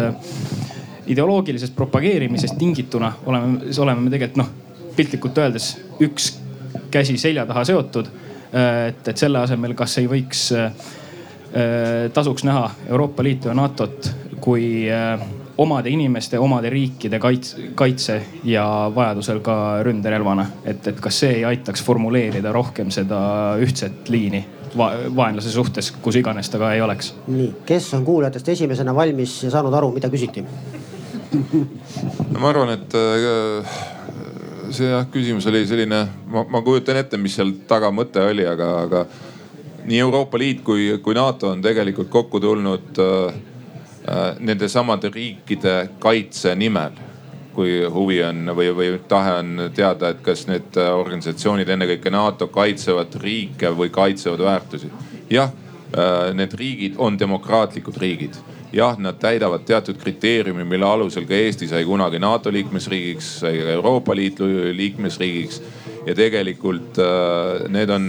ideoloogilisest 1.10 1.74
propageerimisest 1.76 2.58
tingituna 2.58 3.12
oleme, 3.26 3.58
oleme 3.78 4.06
me 4.06 4.12
tegelikult 4.12 4.40
noh, 4.40 4.50
piltlikult 4.96 5.38
öeldes 5.42 5.72
üks 6.02 6.32
käsi 6.90 7.18
selja 7.18 7.46
taha 7.46 7.64
seotud. 7.64 8.08
et, 8.88 9.08
et 9.08 9.16
selle 9.16 9.38
asemel, 9.38 9.74
kas 9.78 9.98
ei 10.00 10.08
võiks, 10.10 10.40
tasuks 12.14 12.44
näha 12.46 12.70
Euroopa 12.88 13.22
Liitu 13.22 13.48
ja 13.48 13.54
NATO-t 13.54 14.10
kui 14.40 14.88
omade 15.60 15.90
inimeste, 15.92 16.38
omade 16.38 16.70
riikide 16.70 17.18
kaitse, 17.18 17.70
kaitse 17.74 18.16
ja 18.44 18.64
vajadusel 18.94 19.42
ka 19.44 19.82
ründerelvana. 19.84 20.46
et, 20.64 20.86
et 20.86 21.00
kas 21.00 21.20
see 21.20 21.34
ei 21.40 21.44
aitaks 21.44 21.84
formuleerida 21.84 22.52
rohkem 22.52 22.90
seda 22.90 23.20
ühtset 23.60 24.08
liini 24.08 24.44
va 24.76 24.92
vaenlase 25.16 25.50
suhtes, 25.52 25.90
kus 26.02 26.16
iganes 26.16 26.48
ta 26.50 26.58
ka 26.58 26.72
ei 26.74 26.80
oleks. 26.80 27.14
nii, 27.28 27.52
kes 27.66 27.92
on 27.94 28.04
kuulajatest 28.04 28.48
esimesena 28.56 28.94
valmis 28.94 29.42
ja 29.44 29.50
saanud 29.50 29.74
aru, 29.74 29.92
mida 29.98 30.08
küsiti 30.08 30.44
ma 32.38 32.48
arvan, 32.50 32.74
et 32.76 32.94
äh, 32.98 33.76
see 34.70 34.90
jah, 34.90 35.06
küsimus 35.12 35.46
oli 35.50 35.64
selline, 35.66 36.04
ma, 36.30 36.44
ma 36.48 36.62
kujutan 36.66 37.00
ette, 37.00 37.18
mis 37.18 37.34
seal 37.38 37.52
taga 37.68 37.92
mõte 37.94 38.22
oli, 38.22 38.46
aga, 38.46 38.72
aga 38.86 39.04
nii 39.84 39.98
Euroopa 39.98 40.38
Liit 40.38 40.64
kui, 40.64 40.90
kui 41.02 41.16
NATO 41.16 41.50
on 41.54 41.62
tegelikult 41.64 42.10
kokku 42.12 42.40
tulnud 42.40 43.00
äh, 43.00 43.40
Äh, 44.08 44.34
nende 44.40 44.68
samade 44.68 45.10
riikide 45.12 45.88
kaitse 45.98 46.54
nimel. 46.56 46.92
kui 47.50 47.82
huvi 47.92 48.20
on 48.22 48.52
või, 48.54 48.68
või 48.72 48.92
tahe 49.10 49.32
on 49.40 49.64
teada, 49.74 50.12
et 50.14 50.20
kas 50.22 50.44
need 50.46 50.76
organisatsioonid, 50.78 51.68
ennekõike 51.68 52.12
NATO 52.14 52.46
kaitsevad 52.46 53.16
riike 53.20 53.72
või 53.76 53.90
kaitsevad 53.90 54.40
väärtusi. 54.40 54.90
jah, 55.30 55.50
äh, 55.92 56.32
need 56.34 56.54
riigid 56.54 56.94
on 56.98 57.18
demokraatlikud 57.18 57.98
riigid 57.98 58.38
jah, 58.72 58.98
nad 58.98 59.18
täidavad 59.20 59.64
teatud 59.66 59.98
kriteeriumi, 60.00 60.64
mille 60.64 60.86
alusel 60.86 61.26
ka 61.28 61.34
Eesti 61.34 61.68
sai 61.70 61.84
kunagi 61.84 62.20
NATO 62.22 62.52
liikmesriigiks, 62.54 63.30
sai 63.42 63.58
ka 63.58 63.74
Euroopa 63.76 64.16
Liidu 64.16 64.48
liikmesriigiks. 64.76 65.62
ja 66.06 66.14
tegelikult 66.16 66.96
äh, 66.98 67.66
need 67.68 67.90
on 67.92 68.04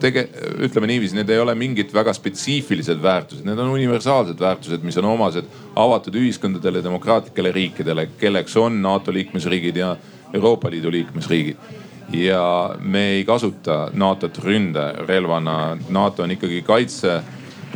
tege-, 0.00 0.26
ütleme 0.60 0.90
niiviisi, 0.90 1.16
need 1.16 1.30
ei 1.32 1.40
ole 1.40 1.54
mingid 1.56 1.94
väga 1.94 2.12
spetsiifilised 2.12 3.00
väärtused, 3.02 3.46
need 3.48 3.58
on 3.58 3.72
universaalsed 3.72 4.40
väärtused, 4.40 4.84
mis 4.84 4.98
on 5.00 5.08
omased 5.08 5.48
avatud 5.76 6.18
ühiskondadele, 6.20 6.82
demokraatlikele 6.84 7.52
riikidele, 7.52 8.10
kelleks 8.20 8.56
on 8.60 8.82
NATO 8.82 9.12
liikmesriigid 9.12 9.80
ja 9.80 9.94
Euroopa 10.34 10.70
Liidu 10.70 10.92
liikmesriigid 10.92 11.56
ja 12.12 12.74
me 12.80 13.06
ei 13.14 13.24
kasuta 13.24 13.88
NATO-t 13.92 14.38
ründerelvana. 14.38 15.78
NATO 15.88 16.22
on 16.22 16.30
ikkagi 16.30 16.62
kaitse 16.66 17.20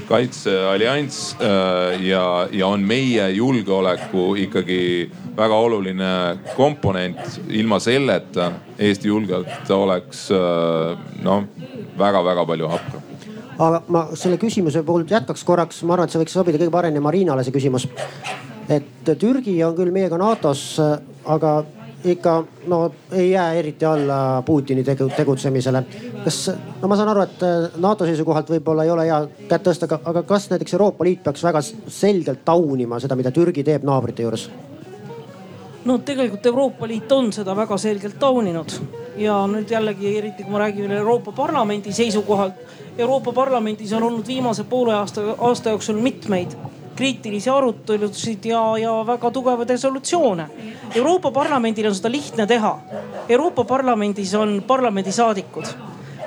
kaitseallianss 0.08 1.36
äh, 1.40 2.02
ja, 2.06 2.24
ja 2.52 2.66
on 2.66 2.84
meie 2.86 3.28
julgeoleku 3.36 4.34
ikkagi 4.46 5.10
väga 5.36 5.56
oluline 5.56 6.12
komponent. 6.56 7.40
ilma 7.48 7.78
selleta 7.78 8.52
Eesti 8.78 9.08
julgeolek 9.08 9.70
oleks 9.70 10.28
äh, 10.30 10.98
noh, 11.22 11.48
väga-väga 11.98 12.46
palju 12.46 12.68
hapram 12.68 13.10
aga 13.58 13.82
ma 13.88 14.06
selle 14.18 14.38
küsimuse 14.40 14.82
puhul 14.82 15.04
jätkaks 15.08 15.44
korraks, 15.46 15.82
ma 15.86 15.94
arvan, 15.94 16.08
et 16.08 16.14
see 16.14 16.22
võiks 16.22 16.34
sobida 16.34 16.58
kõige 16.58 16.74
paremini 16.74 17.02
Marinale 17.02 17.44
see 17.46 17.54
küsimus. 17.54 17.86
et 18.68 19.14
Türgi 19.18 19.54
on 19.64 19.76
küll 19.76 19.92
meiega 19.94 20.18
NATO-s, 20.18 20.80
aga 21.24 21.56
ikka 22.04 22.44
no 22.66 22.92
ei 23.12 23.30
jää 23.30 23.52
eriti 23.52 23.84
alla 23.84 24.42
Putini 24.46 24.84
tegutsemisele. 25.16 25.84
kas, 26.24 26.50
no 26.82 26.88
ma 26.88 26.96
saan 26.96 27.08
aru, 27.08 27.20
et 27.20 27.42
äh, 27.42 27.70
NATO 27.76 28.04
seisukohalt 28.04 28.50
võib-olla 28.50 28.84
ei 28.84 28.90
ole 28.90 29.06
hea 29.06 29.18
kätt 29.48 29.66
tõsta, 29.66 29.88
aga, 29.88 30.00
aga 30.04 30.22
kas 30.22 30.50
näiteks 30.50 30.74
Euroopa 30.74 31.04
Liit 31.04 31.22
peaks 31.24 31.44
väga 31.44 31.60
selgelt 31.88 32.44
taunima 32.44 33.00
seda, 33.00 33.16
mida 33.16 33.30
Türgi 33.30 33.64
teeb 33.64 33.84
naabrite 33.84 34.22
juures? 34.22 34.48
no 35.84 35.98
tegelikult 35.98 36.46
Euroopa 36.46 36.88
Liit 36.88 37.12
on 37.12 37.32
seda 37.32 37.56
väga 37.56 37.76
selgelt 37.78 38.18
tauninud 38.18 38.78
ja 39.16 39.42
nüüd 39.50 39.70
jällegi 39.70 40.16
eriti 40.18 40.44
kui 40.44 40.52
ma 40.52 40.64
räägin 40.64 40.90
Euroopa 40.90 41.32
Parlamendi 41.32 41.92
seisukohalt. 41.92 42.54
Euroopa 42.98 43.32
Parlamendis 43.32 43.92
on 43.92 44.02
olnud 44.02 44.26
viimase 44.26 44.64
poole 44.64 44.94
aasta, 44.94 45.20
aasta 45.38 45.70
jooksul 45.70 46.00
mitmeid 46.00 46.56
kriitilisi 46.96 47.50
arutelusid 47.50 48.44
ja, 48.44 48.62
ja 48.78 48.94
väga 49.06 49.30
tugevaid 49.30 49.70
resolutsioone. 49.70 50.46
Euroopa 50.94 51.30
Parlamendil 51.30 51.88
on 51.90 51.94
seda 51.94 52.10
lihtne 52.12 52.46
teha. 52.46 52.78
Euroopa 53.28 53.64
Parlamendis 53.64 54.34
on 54.34 54.62
parlamendisaadikud. 54.66 55.64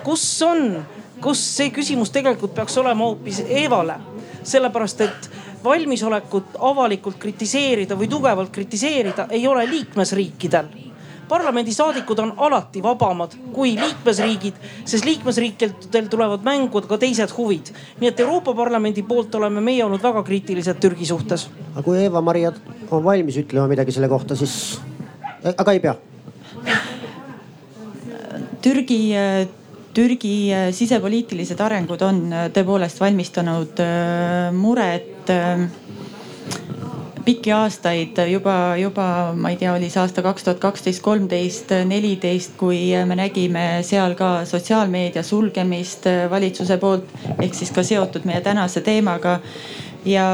kus 0.03 0.41
on, 0.41 0.85
kus 1.22 1.41
see 1.57 1.69
küsimus 1.76 2.11
tegelikult 2.15 2.53
peaks 2.56 2.77
olema 2.77 3.03
hoopis 3.03 3.41
Evale, 3.49 3.98
sellepärast 4.44 5.02
et 5.02 5.30
valmisolekut 5.64 6.56
avalikult 6.60 7.18
kritiseerida 7.19 7.98
või 7.99 8.07
tugevalt 8.07 8.52
kritiseerida 8.56 9.27
ei 9.30 9.48
ole 9.48 9.65
liikmesriikidel 9.69 10.86
parlamendisaadikud 11.29 12.19
on 12.19 12.33
alati 12.37 12.83
vabamad 12.83 13.35
kui 13.53 13.75
liikmesriigid, 13.79 14.57
sest 14.85 15.05
liikmesriikidel 15.05 16.09
tulevad 16.09 16.45
mängu 16.47 16.81
ka 16.81 16.97
teised 16.97 17.33
huvid. 17.37 17.73
nii 17.99 18.09
et 18.09 18.19
Euroopa 18.19 18.53
Parlamendi 18.53 19.03
poolt 19.03 19.35
oleme 19.35 19.61
meie 19.61 19.83
olnud 19.85 20.03
väga 20.03 20.23
kriitilised 20.23 20.79
Türgi 20.79 21.05
suhtes. 21.05 21.49
aga 21.73 21.83
kui 21.83 22.03
Eva-Maria 22.05 22.53
on 22.91 23.03
valmis 23.03 23.37
ütlema 23.37 23.67
midagi 23.67 23.91
selle 23.91 24.09
kohta, 24.09 24.35
siis, 24.35 24.79
aga 25.57 25.71
ei 25.71 25.79
pea. 25.79 25.95
Türgi 28.61 28.99
Türgi 29.97 30.53
sisepoliitilised 30.77 31.57
arengud 31.57 32.01
on 32.05 32.19
tõepoolest 32.53 32.99
valmistanud 33.01 33.79
äh, 33.81 34.51
muret 34.53 35.31
pikki 37.27 37.51
aastaid 37.51 38.19
juba, 38.31 38.77
juba 38.79 39.07
ma 39.35 39.51
ei 39.51 39.57
tea, 39.59 39.73
oli 39.75 39.89
see 39.91 39.99
aasta 39.99 40.23
kaks 40.23 40.45
tuhat 40.45 40.61
kaksteist, 40.63 41.01
kolmteist, 41.03 41.73
neliteist, 41.89 42.55
kui 42.59 42.79
me 43.09 43.17
nägime 43.19 43.65
seal 43.87 44.15
ka 44.19 44.45
sotsiaalmeedia 44.47 45.25
sulgemist 45.27 46.07
valitsuse 46.31 46.79
poolt 46.79 47.11
ehk 47.35 47.57
siis 47.57 47.73
ka 47.75 47.83
seotud 47.83 48.23
meie 48.29 48.39
tänase 48.45 48.81
teemaga. 48.85 49.39
Ja 50.07 50.27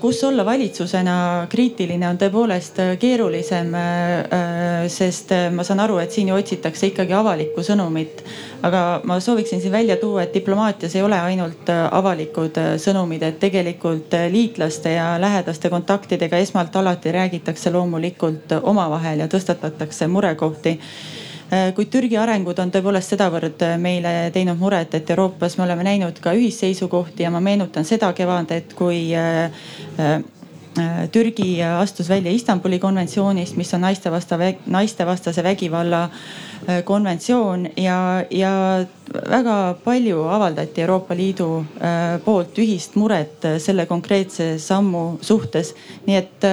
kus 0.00 0.24
olla 0.24 0.44
valitsusena 0.44 1.46
kriitiline 1.50 2.08
on 2.08 2.18
tõepoolest 2.18 2.78
äh, 2.82 2.92
keerulisem, 3.00 3.70
äh, 3.74 4.86
sest 4.92 5.32
ma 5.54 5.64
saan 5.64 5.80
aru, 5.84 5.98
et 6.02 6.12
siin 6.12 6.28
ju 6.28 6.36
otsitakse 6.36 6.90
ikkagi 6.90 7.14
avalikku 7.16 7.62
sõnumit. 7.64 8.24
aga 8.64 9.00
ma 9.04 9.18
sooviksin 9.20 9.60
siin 9.60 9.72
välja 9.72 9.96
tuua, 9.96 10.22
et 10.22 10.34
diplomaatias 10.34 10.94
ei 10.96 11.02
ole 11.02 11.18
ainult 11.20 11.68
avalikud 11.90 12.56
sõnumid, 12.80 13.22
et 13.22 13.38
tegelikult 13.40 14.14
liitlaste 14.30 14.94
ja 14.96 15.14
lähedaste 15.20 15.70
kontaktidega 15.70 16.36
esmalt 16.36 16.76
alati 16.76 17.12
räägitakse 17.12 17.70
loomulikult 17.70 18.56
omavahel 18.62 19.20
ja 19.24 19.28
tõstatatakse 19.28 20.08
murekohti 20.08 20.78
Äh, 20.78 21.23
kuid 21.74 21.90
Türgi 21.92 22.16
arengud 22.18 22.58
on 22.62 22.70
tõepoolest 22.72 23.14
sedavõrd 23.14 23.64
äh, 23.66 23.74
meile 23.80 24.12
teinud 24.34 24.60
muret, 24.60 24.94
et 24.96 25.10
Euroopas 25.12 25.58
me 25.58 25.66
oleme 25.66 25.84
näinud 25.86 26.20
ka 26.22 26.32
ühisseisukohti 26.36 27.26
ja 27.26 27.32
ma 27.34 27.42
meenutan 27.44 27.84
seda 27.84 28.12
kevadet, 28.16 28.72
kui 28.78 29.10
äh, 29.14 29.52
Türgi 31.14 31.60
astus 31.62 32.08
välja 32.10 32.32
Istanbuli 32.34 32.80
konventsioonist, 32.82 33.54
mis 33.54 33.68
on 33.76 33.84
naistevasta, 33.86 34.38
naistevastase 34.66 35.42
vägivalla 35.46 36.08
konventsioon 36.84 37.68
ja, 37.78 38.24
ja 38.30 38.50
väga 39.30 39.76
palju 39.84 40.24
avaldati 40.34 40.82
Euroopa 40.82 41.14
Liidu 41.14 41.46
poolt 42.24 42.58
ühist 42.58 42.96
muret 42.98 43.46
selle 43.62 43.86
konkreetse 43.86 44.56
sammu 44.58 45.04
suhtes. 45.22 45.74
nii 46.08 46.16
et 46.16 46.48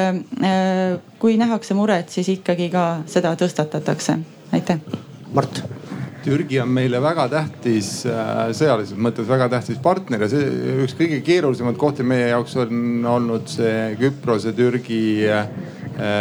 kui 1.18 1.40
nähakse 1.42 1.74
muret, 1.74 2.14
siis 2.14 2.30
ikkagi 2.36 2.70
ka 2.70 2.86
seda 3.10 3.34
tõstatatakse 3.40 4.20
aitäh. 4.52 4.80
Mart 5.34 5.64
Türgi 6.22 6.60
on 6.62 6.70
meile 6.70 7.00
väga 7.02 7.26
tähtis, 7.32 8.04
äh, 8.06 8.52
sõjalises 8.54 8.98
mõttes 9.02 9.26
väga 9.30 9.48
tähtis 9.50 9.80
partner 9.82 10.22
ja 10.22 10.30
see 10.30 10.44
üks 10.84 10.94
kõige 10.98 11.18
keerulisemaid 11.26 11.80
kohti 11.82 12.06
meie 12.06 12.28
jaoks 12.30 12.54
on 12.62 13.08
olnud 13.10 13.50
see 13.50 13.96
Küprose, 13.98 14.54
Türgi 14.54 15.02
äh, 15.26 15.48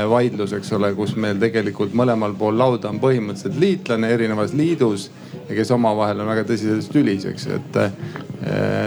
vaidlus, 0.08 0.54
eks 0.56 0.72
ole, 0.76 0.94
kus 0.96 1.12
meil 1.20 1.36
tegelikult 1.40 1.92
mõlemal 1.96 2.32
pool 2.38 2.56
lauda 2.56 2.88
on 2.88 3.00
põhimõtteliselt 3.02 3.60
liitlane 3.60 4.08
erinevas 4.14 4.56
liidus 4.56 5.10
ja 5.50 5.58
kes 5.58 5.74
omavahel 5.76 6.24
on 6.24 6.32
väga 6.32 6.46
tõsises 6.48 6.88
tülis, 6.92 7.28
eks, 7.28 7.46
et 7.58 7.78
äh, 7.84 7.94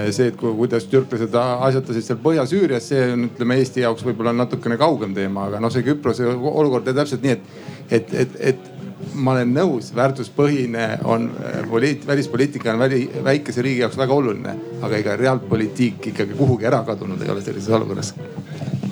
see, 0.09 0.31
et 0.31 0.41
kuidas 0.41 0.89
türklased 0.89 1.37
asjatasid 1.37 2.09
seal 2.09 2.21
Põhja-Süürias, 2.25 2.89
see 2.89 3.05
on, 3.13 3.29
ütleme 3.29 3.61
Eesti 3.61 3.85
jaoks 3.85 4.05
võib-olla 4.07 4.33
natukene 4.33 4.81
kaugem 4.81 5.13
teema, 5.13 5.45
aga 5.51 5.61
noh, 5.61 5.73
see 5.73 5.85
Küprose 5.85 6.25
olukord 6.33 6.89
on 6.89 7.01
täpselt 7.03 7.21
nii, 7.21 7.37
et, 7.37 7.97
et, 8.01 8.13
et, 8.25 8.39
et 8.53 8.72
ma 9.13 9.33
olen 9.35 9.53
nõus, 9.55 9.91
väärtuspõhine 9.95 10.87
on 11.09 11.27
äh, 11.37 11.59
poliit-, 11.69 12.07
välispoliitika 12.07 12.73
on 12.73 12.79
väli, 12.79 13.03
väikese 13.23 13.61
riigi 13.61 13.83
jaoks 13.83 13.97
väga 13.97 14.13
oluline, 14.13 14.55
aga 14.81 14.97
ega 14.97 15.15
reaalpoliitik 15.19 16.07
ikkagi 16.13 16.37
kuhugi 16.37 16.67
ära 16.69 16.83
kadunud 16.87 17.21
ei 17.21 17.31
ole 17.31 17.41
sellises 17.41 17.73
olukorras. 17.73 18.13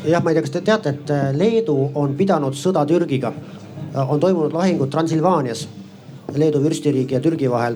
jah, 0.05 0.23
ma 0.23 0.31
ei 0.31 0.37
tea, 0.37 0.45
kas 0.45 0.55
te 0.55 0.61
teate, 0.61 0.95
et 0.95 1.13
äh, 1.15 1.29
Leedu 1.37 1.77
on 1.95 2.15
pidanud 2.17 2.57
sõda 2.57 2.85
Türgiga. 2.85 3.33
on 4.07 4.19
toimunud 4.19 4.53
lahingud 4.53 4.89
Transilvaanias, 4.89 5.67
Leedu 6.35 6.61
vürstiriigi 6.63 7.13
ja 7.13 7.19
Türgi 7.19 7.49
vahel 7.51 7.75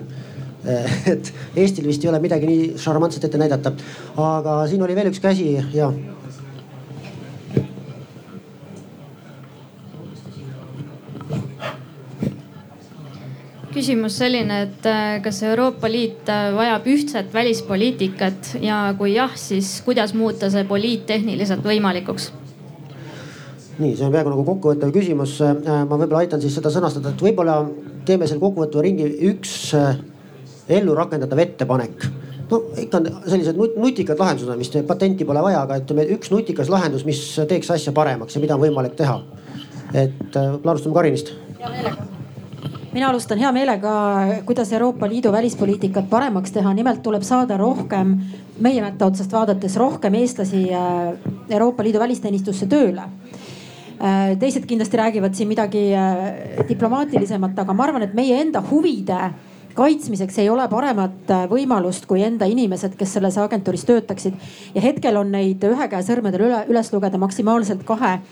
et 1.06 1.32
Eestil 1.56 1.86
vist 1.86 2.04
ei 2.04 2.10
ole 2.10 2.18
midagi 2.18 2.46
nii 2.48 2.78
šarmantset 2.80 3.24
ette 3.24 3.38
näidata. 3.38 3.72
aga 4.16 4.66
siin 4.66 4.82
oli 4.82 4.96
veel 4.96 5.12
üks 5.12 5.20
käsi 5.22 5.52
ja 5.74 5.92
küsimus 13.76 14.16
selline, 14.20 14.62
et 14.66 14.88
äh, 14.88 15.18
kas 15.24 15.42
Euroopa 15.44 15.88
Liit 15.90 16.28
äh, 16.32 16.48
vajab 16.56 16.88
ühtset 16.88 17.32
välispoliitikat 17.34 18.56
ja 18.64 18.80
kui 18.98 19.12
jah, 19.14 19.34
siis 19.36 19.80
kuidas 19.84 20.14
muuta 20.16 20.50
see 20.52 20.64
poliittehniliselt 20.68 21.64
võimalikuks? 21.66 22.30
nii, 23.76 23.92
see 23.92 24.06
on 24.06 24.12
peaaegu 24.14 24.32
nagu 24.32 24.44
kokkuvõttev 24.46 24.92
küsimus. 24.94 25.36
Äh, 25.44 25.82
ma 25.84 25.98
võib-olla 25.98 26.24
aitan 26.24 26.40
siis 26.40 26.56
seda 26.56 26.72
sõnastada, 26.72 27.12
et 27.12 27.26
võib-olla 27.26 27.58
teeme 28.08 28.28
selle 28.28 28.40
kokkuvõtva 28.40 28.86
ringi 28.86 29.10
üks 29.28 29.52
ellu 30.72 30.96
rakendatav 30.96 31.44
ettepanek 31.44 32.08
no 32.50 32.62
ikka 32.80 33.02
sellised 33.26 33.58
nutikad 33.58 34.18
lahendused 34.22 34.50
on, 34.54 34.60
vist 34.62 34.78
patenti 34.88 35.26
pole 35.28 35.42
vaja, 35.44 35.66
aga 35.66 35.80
ütleme 35.82 36.06
üks 36.16 36.32
nutikas 36.32 36.70
lahendus, 36.72 37.04
mis 37.06 37.22
teeks 37.50 37.74
asja 37.76 37.94
paremaks 37.94 38.38
ja 38.38 38.42
mida 38.42 38.56
on 38.56 38.64
võimalik 38.64 38.96
teha. 38.98 39.20
et 39.94 40.38
alustame 40.38 40.94
Karinist. 40.94 41.34
hea 41.58 41.72
meelega 41.72 42.15
mina 42.96 43.10
alustan 43.12 43.36
hea 43.38 43.50
meelega, 43.52 43.94
kuidas 44.48 44.70
Euroopa 44.72 45.08
Liidu 45.08 45.32
välispoliitikat 45.32 46.08
paremaks 46.08 46.52
teha. 46.54 46.72
nimelt 46.74 47.02
tuleb 47.04 47.22
saada 47.22 47.58
rohkem, 47.60 48.14
meie 48.60 48.80
mätta 48.80 49.10
otsast 49.10 49.32
vaadates 49.32 49.76
rohkem 49.76 50.14
eestlasi 50.16 50.62
äh, 50.72 51.12
Euroopa 51.50 51.84
Liidu 51.84 52.00
välisteenistusse 52.00 52.66
tööle 52.66 53.04
äh, 53.04 54.32
teised 54.40 54.64
kindlasti 54.64 54.96
räägivad 54.96 55.36
siin 55.36 55.48
midagi 55.48 55.90
äh, 55.92 56.64
diplomaatilisemat, 56.68 57.58
aga 57.58 57.76
ma 57.76 57.84
arvan, 57.84 58.08
et 58.08 58.16
meie 58.16 58.40
enda 58.40 58.64
huvide 58.70 59.20
kaitsmiseks 59.76 60.38
ei 60.40 60.48
ole 60.48 60.64
paremat 60.72 61.34
võimalust 61.52 62.08
kui 62.08 62.24
enda 62.24 62.48
inimesed, 62.48 62.96
kes 62.96 63.18
selles 63.18 63.36
agentuuris 63.36 63.84
töötaksid. 63.84 64.40
ja 64.74 64.80
hetkel 64.80 65.20
on 65.20 65.36
neid 65.36 65.68
ühe 65.68 65.88
käe 65.92 66.00
sõrmedel 66.00 66.48
üle, 66.48 66.64
üles 66.72 66.94
lugeda 66.96 67.20
maksimaalselt 67.20 67.84
kahe 67.84 68.22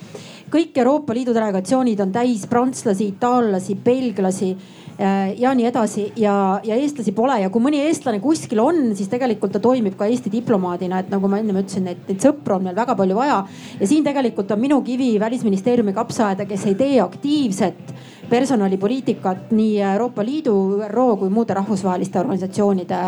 kõik 0.55 0.78
Euroopa 0.78 1.14
Liidu 1.16 1.35
delegatsioonid 1.35 2.01
on 2.05 2.12
täis 2.14 2.44
prantslasi, 2.51 3.09
itaallasi, 3.14 3.74
belglasi 3.85 4.51
äh, 4.55 5.32
ja 5.40 5.51
nii 5.56 5.66
edasi 5.66 6.06
ja, 6.20 6.35
ja 6.64 6.78
eestlasi 6.78 7.14
pole 7.16 7.40
ja 7.43 7.51
kui 7.52 7.62
mõni 7.64 7.82
eestlane 7.89 8.20
kuskil 8.22 8.62
on, 8.62 8.81
siis 8.94 9.10
tegelikult 9.10 9.56
ta 9.56 9.62
toimib 9.62 9.97
ka 9.98 10.06
Eesti 10.06 10.31
diplomaadina, 10.32 11.02
et 11.02 11.10
nagu 11.12 11.31
ma 11.31 11.40
ennem 11.43 11.59
ütlesin, 11.64 11.89
et 11.90 12.10
neid 12.10 12.22
sõpru 12.22 12.59
on 12.59 12.68
meil 12.68 12.78
väga 12.78 12.94
palju 12.98 13.18
vaja. 13.18 13.40
ja 13.81 13.90
siin 13.90 14.06
tegelikult 14.06 14.51
on 14.55 14.62
minu 14.62 14.81
kivi 14.86 15.14
välisministeeriumi 15.20 15.94
kapsaaeda, 15.97 16.47
kes 16.47 16.66
ei 16.70 16.78
tee 16.78 17.01
aktiivset 17.02 17.94
personalipoliitikat 18.31 19.51
nii 19.52 19.82
Euroopa 19.90 20.24
Liidu, 20.24 20.55
ÜRO 20.86 21.09
kui 21.20 21.32
muude 21.35 21.55
rahvusvaheliste 21.59 22.22
organisatsioonide 22.22 23.01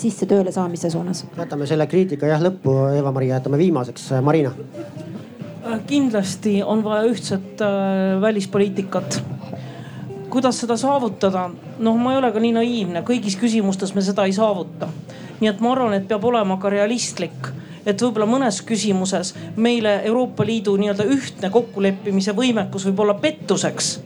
sisse 0.00 0.30
tööle 0.30 0.54
saamise 0.54 0.90
suunas. 0.94 1.26
jätame 1.36 1.66
selle 1.66 1.86
kriitika 1.90 2.30
jah 2.30 2.42
lõppu, 2.42 2.78
Eva-Maria, 3.00 3.40
jätame 3.40 3.58
viimaseks. 3.60 4.12
Marina 4.22 4.54
Äh, 4.54 5.13
kindlasti 5.86 6.62
on 6.62 6.84
vaja 6.84 7.02
ühtset 7.02 7.60
äh, 7.60 8.20
välispoliitikat. 8.20 9.22
kuidas 10.30 10.60
seda 10.60 10.76
saavutada? 10.76 11.50
noh, 11.78 11.96
ma 11.96 12.12
ei 12.12 12.18
ole 12.18 12.32
ka 12.32 12.40
nii 12.40 12.52
naiivne, 12.52 13.02
kõigis 13.06 13.38
küsimustes 13.40 13.94
me 13.94 14.02
seda 14.02 14.24
ei 14.24 14.32
saavuta. 14.32 14.88
nii 15.40 15.50
et 15.50 15.60
ma 15.60 15.72
arvan, 15.72 15.94
et 15.94 16.08
peab 16.08 16.24
olema 16.24 16.56
ka 16.56 16.70
realistlik 16.70 17.52
et 17.86 18.00
võib-olla 18.02 18.26
mõnes 18.26 18.62
küsimuses 18.64 19.34
meile 19.56 20.00
Euroopa 20.04 20.44
Liidu 20.44 20.76
nii-öelda 20.76 21.04
ühtne 21.04 21.50
kokkuleppimise 21.50 22.32
võimekus 22.36 22.86
võib 22.88 23.00
olla 23.04 23.14
pettuseks, 23.14 24.00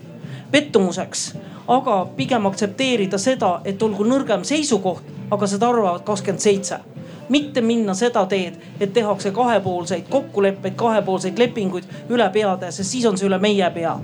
pettumuseks, 0.51 1.33
aga 1.69 2.01
pigem 2.17 2.47
aktsepteerida 2.47 3.19
seda, 3.19 3.61
et 3.65 3.83
olgu 3.83 4.07
nõrgem 4.07 4.45
seisukoht, 4.45 5.07
aga 5.31 5.47
seda 5.47 5.69
arvavad 5.71 6.03
kakskümmend 6.07 6.43
seitse 6.43 6.81
mitte 7.29 7.63
minna 7.65 7.95
seda 7.99 8.25
teed, 8.31 8.59
et 8.81 8.93
tehakse 8.95 9.33
kahepoolseid 9.35 10.09
kokkuleppeid, 10.11 10.77
kahepoolseid 10.79 11.39
lepinguid 11.39 11.89
üle 12.11 12.29
peade, 12.35 12.73
sest 12.75 12.95
siis 12.95 13.07
on 13.09 13.19
see 13.19 13.29
üle 13.29 13.39
meie 13.43 13.71
pea. 13.75 13.97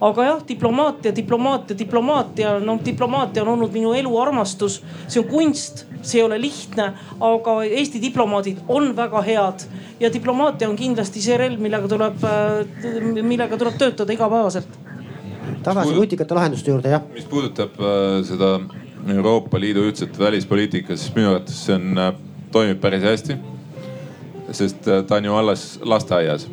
aga 0.00 0.24
jah, 0.24 0.42
diplomaatia, 0.48 1.14
diplomaatia, 1.16 1.78
diplomaatia, 1.78 2.58
noh 2.64 2.80
diplomaatia 2.84 3.42
on 3.42 3.54
olnud 3.54 3.72
minu 3.72 3.92
eluarmastus, 3.94 4.80
see 5.06 5.20
on 5.20 5.28
kunst, 5.28 5.84
see 6.02 6.20
ei 6.20 6.26
ole 6.26 6.40
lihtne, 6.40 6.92
aga 7.20 7.56
Eesti 7.70 8.00
diplomaadid 8.02 8.62
on 8.68 8.94
väga 8.96 9.22
head 9.22 9.66
ja 10.00 10.12
diplomaatia 10.12 10.68
on 10.68 10.76
kindlasti 10.76 11.22
see 11.22 11.36
relv, 11.36 11.60
millega 11.60 11.88
tuleb, 11.88 12.24
millega 13.22 13.58
tuleb 13.60 13.76
töötada 13.80 14.16
igapäevaselt 14.16 14.80
tagasi 15.64 15.94
nutikate 15.94 16.34
lahenduste 16.34 16.70
juurde, 16.70 16.92
jah. 16.94 17.04
mis 17.14 17.26
puudutab 17.28 17.76
äh, 17.80 18.20
seda 18.26 18.58
Euroopa 19.08 19.60
Liidu 19.60 19.84
ühtset 19.88 20.18
välispoliitikat, 20.18 20.98
siis 21.00 21.14
minu 21.16 21.32
arvates 21.32 21.60
see 21.66 21.76
on 21.76 21.98
äh, 21.98 22.12
toimib 22.52 22.80
päris 22.80 23.02
hästi. 23.02 23.36
sest 24.50 24.88
äh, 24.88 25.04
ta 25.06 25.16
on 25.16 25.24
ju 25.24 25.34
alles 25.34 25.80
lasteaias. 25.82 26.48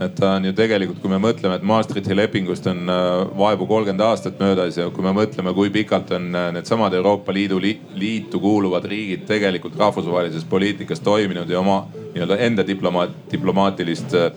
et 0.00 0.14
ta 0.14 0.34
on 0.36 0.44
ju 0.44 0.52
tegelikult, 0.56 1.00
kui 1.00 1.10
me 1.12 1.18
mõtleme, 1.20 1.56
et 1.56 1.62
Maastrichti 1.62 2.16
lepingust 2.16 2.66
on 2.66 2.88
äh, 2.88 3.38
vaevu 3.38 3.66
kolmkümmend 3.66 4.00
aastat 4.00 4.38
möödas 4.40 4.76
ja 4.76 4.90
kui 4.90 5.04
me 5.04 5.12
mõtleme, 5.12 5.54
kui 5.54 5.70
pikalt 5.70 6.10
on 6.16 6.34
äh, 6.34 6.52
needsamad 6.56 6.94
Euroopa 6.94 7.32
Liidu 7.32 7.60
liitu 7.60 8.40
kuuluvad 8.40 8.84
riigid 8.84 9.26
tegelikult 9.28 9.76
rahvusvahelises 9.78 10.44
poliitikas 10.44 11.00
toiminud 11.00 11.50
ja 11.50 11.60
oma 11.60 11.82
nii-öelda 12.14 12.38
enda 12.38 12.66
diplomaat, 12.66 13.12
diplomaatilist 13.32 14.14
äh, 14.14 14.32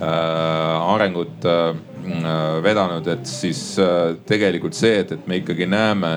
arengut 0.00 1.44
äh, 1.44 1.74
vedanud, 2.62 3.06
et 3.06 3.26
siis 3.26 3.78
äh, 3.78 4.16
tegelikult 4.26 4.76
see, 4.76 5.00
et, 5.02 5.12
et 5.12 5.26
me 5.28 5.40
ikkagi 5.40 5.66
näeme 5.68 6.12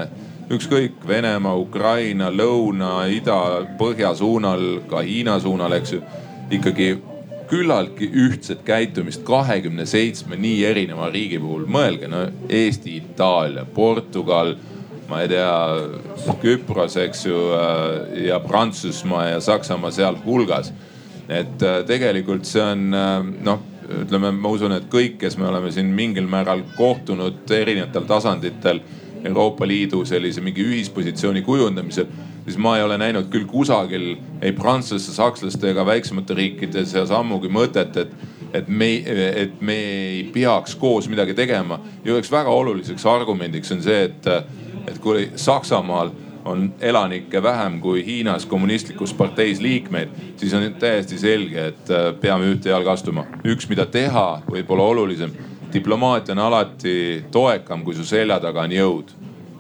ükskõik 0.51 1.07
Venemaa, 1.07 1.55
Ukraina, 1.59 2.29
lõuna, 2.31 3.05
ida, 3.11 3.37
põhja 3.79 4.13
suunal, 4.17 4.83
ka 4.89 5.03
Hiina 5.05 5.39
suunal, 5.39 5.73
eks 5.79 5.93
ju. 5.93 6.01
ikkagi 6.53 6.97
küllaltki 7.49 8.09
ühtset 8.09 8.63
käitumist 8.65 9.23
kahekümne 9.25 9.85
seitsme 9.85 10.35
nii 10.35 10.63
erineva 10.65 11.09
riigi 11.09 11.39
puhul. 11.39 11.65
mõelge, 11.65 12.07
no 12.07 12.27
Eesti, 12.49 12.97
Itaalia, 12.97 13.65
Portugal, 13.65 14.55
ma 15.09 15.21
ei 15.21 15.27
tea, 15.27 15.53
Küpros, 16.41 16.97
eks 16.97 17.25
ju, 17.25 17.37
äh, 17.53 18.25
ja 18.27 18.39
Prantsusmaa 18.39 19.27
ja 19.27 19.39
Saksamaa 19.39 19.91
sealhulgas. 19.91 20.73
et 21.29 21.63
äh, 21.63 21.85
tegelikult 21.87 22.45
see 22.45 22.61
on 22.61 22.89
noh 23.43 23.59
ütleme, 24.01 24.31
ma 24.31 24.49
usun, 24.49 24.71
et 24.71 24.85
kõik, 24.91 25.17
kes 25.19 25.37
me 25.37 25.47
oleme 25.47 25.71
siin 25.71 25.89
mingil 25.95 26.27
määral 26.29 26.63
kohtunud 26.77 27.51
erinevatel 27.51 28.05
tasanditel 28.07 28.79
Euroopa 29.23 29.67
Liidu 29.67 30.03
sellise 30.05 30.41
mingi 30.43 30.63
ühispositsiooni 30.65 31.41
kujundamisel, 31.45 32.07
siis 32.45 32.57
ma 32.59 32.77
ei 32.77 32.83
ole 32.83 32.97
näinud 32.99 33.29
küll 33.31 33.47
kusagil 33.49 34.15
ei 34.41 34.51
prantslaste, 34.55 35.13
sakslaste 35.15 35.71
ega 35.71 35.85
väiksemate 35.87 36.35
riikide 36.37 36.85
seas 36.89 37.13
ammugi 37.15 37.51
mõtet, 37.51 37.97
et, 38.03 38.11
et 38.53 38.67
me, 38.67 38.89
et 39.45 39.61
me 39.61 39.77
ei 39.77 40.25
peaks 40.33 40.75
koos 40.79 41.07
midagi 41.11 41.35
tegema. 41.37 41.79
ja 42.03 42.13
üheks 42.13 42.31
väga 42.31 42.51
oluliseks 42.51 43.05
argumendiks 43.05 43.71
on 43.71 43.81
see, 43.83 44.03
et, 44.09 44.27
et 44.87 44.99
kui 44.99 45.29
Saksamaal 45.35 46.11
on 46.45 46.73
elanikke 46.81 47.43
vähem 47.43 47.79
kui 47.79 48.05
Hiinas 48.05 48.45
kommunistlikus 48.45 49.13
parteis 49.13 49.61
liikmeid, 49.61 50.09
siis 50.37 50.53
on 50.53 50.65
täiesti 50.79 51.17
selge, 51.17 51.67
et 51.71 51.91
peame 52.21 52.51
ühte 52.51 52.69
jalga 52.69 52.91
astuma. 52.91 53.25
üks, 53.45 53.69
mida 53.69 53.85
teha, 53.85 54.41
võib-olla 54.51 54.89
olulisem 54.91 55.31
diplomaatia 55.73 56.33
on 56.33 56.39
alati 56.39 57.23
toekam, 57.31 57.83
kui 57.83 57.95
su 57.95 58.05
selja 58.05 58.39
taga 58.39 58.61
on 58.67 58.71
jõud. 58.71 59.13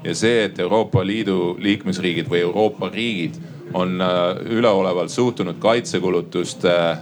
ja 0.03 0.11
see, 0.15 0.43
et 0.45 0.59
Euroopa 0.59 0.99
Liidu 1.05 1.55
liikmesriigid 1.63 2.27
või 2.27 2.41
Euroopa 2.43 2.89
riigid 2.91 3.37
on 3.73 4.01
äh, 4.01 4.07
üleolevalt 4.51 5.09
suhtunud 5.09 5.55
kaitsekulutuste 5.63 6.73
äh, 6.91 6.99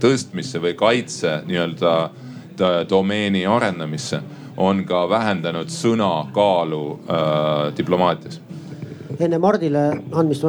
tõstmisse 0.00 0.60
või 0.60 0.74
kaitse 0.76 1.40
nii-öelda 1.46 1.94
domeeni 2.88 3.46
arendamisse, 3.46 4.20
on 4.56 4.84
ka 4.84 5.08
vähendanud 5.08 5.72
sõna 5.72 6.26
kaalu 6.32 6.84
äh, 7.08 7.76
diplomaatias 7.76 8.40
enne 9.20 9.38
Mardile 9.42 9.84
andmist, 10.12 10.44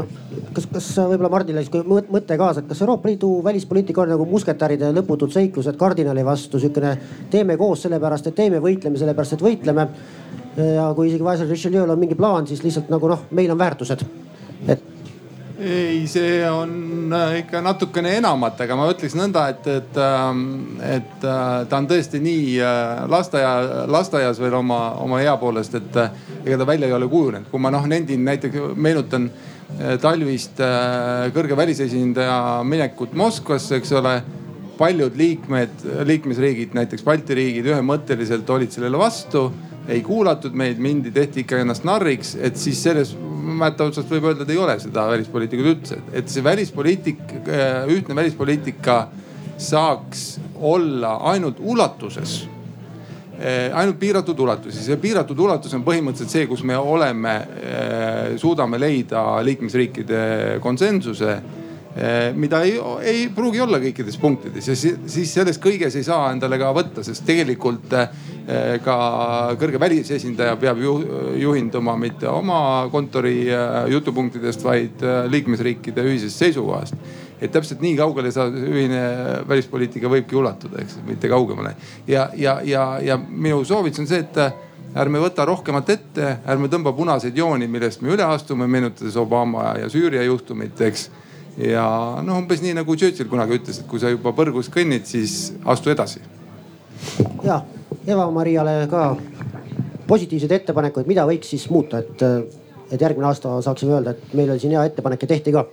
kas, 0.56 0.68
kas 0.72 0.90
võib-olla 0.98 1.32
Mardile 1.32 1.64
siis 1.64 1.88
mõte 1.88 2.38
kaasa, 2.40 2.64
et 2.64 2.70
kas 2.72 2.82
Euroopa 2.84 3.10
Liidu 3.10 3.30
välispoliitika 3.46 4.04
on 4.04 4.14
nagu 4.16 4.28
musketäride 4.30 4.92
lõputud 4.96 5.34
seiklused 5.34 5.78
kardinali 5.80 6.26
vastu, 6.26 6.60
sihukene 6.60 6.96
teeme 7.32 7.58
koos 7.58 7.86
sellepärast, 7.86 8.32
et 8.32 8.38
teeme, 8.38 8.62
võitleme 8.64 9.00
sellepärast, 9.00 9.38
et 9.38 9.46
võitleme. 9.46 9.88
ja 10.58 10.92
kui 10.98 11.08
isegi 11.12 11.24
vaesel 11.24 11.50
Richelieul 11.50 11.90
on 11.94 12.00
mingi 12.00 12.16
plaan, 12.18 12.48
siis 12.48 12.64
lihtsalt 12.64 12.90
nagu 12.90 13.08
noh, 13.08 13.28
meil 13.32 13.52
on 13.54 13.60
väärtused, 13.60 14.06
et 14.68 14.97
ei, 15.60 16.06
see 16.08 16.42
on 16.50 17.14
äh, 17.14 17.40
ikka 17.42 17.62
natukene 17.66 18.14
enamat, 18.20 18.60
aga 18.62 18.78
ma 18.78 18.88
ütleks 18.92 19.16
nõnda, 19.18 19.48
et, 19.54 19.68
et, 19.72 20.00
ähm, 20.02 20.44
et 20.86 21.26
äh, 21.26 21.66
ta 21.70 21.80
on 21.80 21.90
tõesti 21.90 22.22
nii 22.22 22.56
äh, 22.62 23.04
lasteaia, 23.10 23.86
lasteaias 23.90 24.42
veel 24.42 24.60
oma, 24.60 24.80
oma 25.02 25.22
ea 25.24 25.34
poolest, 25.42 25.78
et 25.80 26.00
ega 26.44 26.60
ta 26.62 26.68
välja 26.70 26.90
ei 26.90 26.98
ole 26.98 27.10
kujunenud. 27.10 27.50
kui 27.52 27.62
ma 27.64 27.74
noh 27.74 27.88
nendin 27.90 28.26
näiteks, 28.28 28.74
meenutan 28.76 29.30
talvist 30.02 30.62
kõrge 31.36 31.56
välisesindaja 31.60 32.64
minekut 32.64 33.12
Moskvasse, 33.20 33.82
eks 33.82 33.92
ole 34.00 34.14
paljud 34.78 35.18
liikmed, 35.20 35.84
liikmesriigid, 36.08 36.72
näiteks 36.78 37.04
Balti 37.04 37.36
riigid 37.36 37.68
ühemõtteliselt 37.74 38.48
olid 38.56 38.72
sellele 38.72 39.02
vastu 39.02 39.50
ei 39.88 40.02
kuulatud 40.04 40.56
meid, 40.58 40.82
mindi, 40.84 41.12
tehti 41.16 41.44
ikka 41.46 41.62
ennast 41.64 41.86
narriks, 41.88 42.36
et 42.44 42.60
siis 42.60 42.82
selles 42.84 43.14
mätta 43.58 43.88
otsast 43.88 44.10
võib 44.12 44.28
öelda, 44.28 44.44
et 44.44 44.52
ei 44.52 44.60
ole 44.60 44.76
seda 44.82 45.08
välispoliitikat 45.12 45.72
üldse, 45.72 46.02
et 46.16 46.30
see 46.32 46.44
välispoliitik, 46.44 47.24
äh, 47.48 47.88
ühtne 47.94 48.16
välispoliitika 48.18 49.00
saaks 49.58 50.28
olla 50.62 51.16
ainult 51.32 51.62
ulatuses 51.64 52.42
äh, 53.40 53.72
ainult 53.74 54.00
piiratud 54.00 54.40
ulatuses. 54.40 54.90
Ja 54.90 54.98
piiratud 55.02 55.40
ulatus 55.40 55.74
on 55.78 55.86
põhimõtteliselt 55.88 56.36
see, 56.36 56.50
kus 56.50 56.66
me 56.68 56.78
oleme, 56.78 57.38
äh, 57.38 58.36
suudame 58.42 58.80
leida 58.82 59.24
liikmesriikide 59.48 60.60
konsensuse 60.64 61.40
mida 62.38 62.62
ei, 62.62 62.76
ei 63.02 63.22
pruugi 63.34 63.62
olla 63.64 63.80
kõikides 63.82 64.20
punktides 64.22 64.68
ja 64.70 64.76
siis 64.78 65.32
sellest 65.34 65.62
kõiges 65.64 65.96
ei 65.98 66.06
saa 66.06 66.28
endale 66.34 66.60
ka 66.62 66.70
võtta, 66.76 67.04
sest 67.06 67.26
tegelikult 67.26 67.96
eh, 67.98 68.76
ka 68.86 68.98
kõrge 69.58 69.82
välisesindaja 69.82 70.60
peab 70.62 70.82
ju, 70.84 70.94
juhinduma 71.42 71.96
mitte 71.98 72.30
oma 72.30 72.60
kontori 72.94 73.48
eh, 73.50 73.80
jutupunktidest, 73.96 74.66
vaid 74.68 75.08
liikmesriikide 75.34 76.06
ühisest 76.06 76.46
seisukohast. 76.46 76.94
et 77.42 77.52
täpselt 77.52 77.82
nii 77.82 77.98
kaugele 77.98 78.32
sa 78.34 78.48
ühine 78.50 79.02
välispoliitika 79.50 80.10
võibki 80.10 80.36
ulatuda, 80.36 80.82
eks, 80.82 81.02
mitte 81.08 81.30
kaugemale. 81.30 81.76
ja, 82.08 82.30
ja, 82.36 82.60
ja, 82.64 82.88
ja 83.02 83.18
minu 83.18 83.64
soovitus 83.66 84.06
on 84.06 84.08
see, 84.08 84.20
et 84.26 84.40
ärme 84.98 85.20
võta 85.22 85.46
rohkemat 85.46 85.90
ette, 85.90 86.38
ärme 86.46 86.70
tõmba 86.70 86.94
punaseid 86.94 87.38
jooni, 87.38 87.68
millest 87.68 88.02
me 88.02 88.14
üle 88.14 88.26
astume, 88.26 88.68
meenutades 88.68 89.18
Obama 89.18 89.74
ja 89.82 89.90
Süüria 89.90 90.24
juhtumit, 90.26 90.82
eks 90.82 91.10
ja 91.58 91.88
noh, 92.26 92.38
umbes 92.38 92.62
nii 92.62 92.76
nagu 92.78 92.96
Churchill 92.96 93.30
kunagi 93.30 93.58
ütles, 93.60 93.82
et 93.82 93.90
kui 93.90 94.02
sa 94.02 94.12
juba 94.14 94.34
põrgus 94.38 94.70
kõnnid, 94.74 95.08
siis 95.10 95.54
astu 95.66 95.94
edasi. 95.94 96.22
ja 97.44 97.62
Eva-Mariale 98.08 98.86
ka 98.92 99.10
positiivseid 100.08 100.54
ettepanekuid, 100.62 101.08
mida 101.10 101.26
võiks 101.28 101.50
siis 101.52 101.68
muuta, 101.70 102.00
et, 102.00 102.24
et 102.92 103.02
järgmine 103.02 103.28
aasta 103.28 103.58
saaksime 103.62 103.98
öelda, 103.98 104.16
et 104.16 104.38
meil 104.38 104.54
oli 104.54 104.64
siin 104.64 104.78
hea 104.78 104.86
ettepanek 104.88 105.26
ja 105.26 105.34
tehti 105.36 105.56
ka 105.56 105.66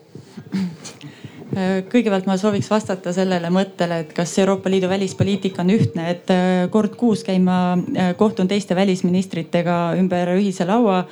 kõigepealt 1.90 2.26
ma 2.26 2.36
sooviks 2.40 2.68
vastata 2.70 3.12
sellele 3.14 3.50
mõttele, 3.52 4.00
et 4.02 4.12
kas 4.16 4.32
Euroopa 4.42 4.70
Liidu 4.72 4.88
välispoliitika 4.90 5.62
on 5.62 5.70
ühtne, 5.74 6.08
et 6.10 6.30
äh, 6.32 6.66
kord 6.72 6.96
kuus 6.98 7.22
käin 7.26 7.44
ma, 7.46 7.76
äh, 7.94 8.12
kohtun 8.18 8.48
teiste 8.50 8.74
välisministritega 8.76 9.94
ümber 10.00 10.34
ühise 10.34 10.66
laua 10.66 11.04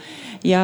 ja 0.45 0.63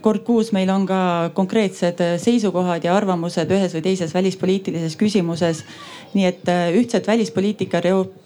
kord 0.00 0.24
kuus 0.24 0.52
meil 0.52 0.70
on 0.72 0.86
ka 0.88 1.30
konkreetsed 1.34 2.00
seisukohad 2.22 2.84
ja 2.84 2.96
arvamused 2.96 3.50
ühes 3.52 3.74
või 3.76 3.84
teises 3.84 4.14
välispoliitilises 4.14 4.96
küsimuses. 4.96 5.64
nii 6.12 6.24
et 6.28 6.48
äh, 6.48 6.68
ühtset 6.76 7.06
välispoliitika, 7.06 7.80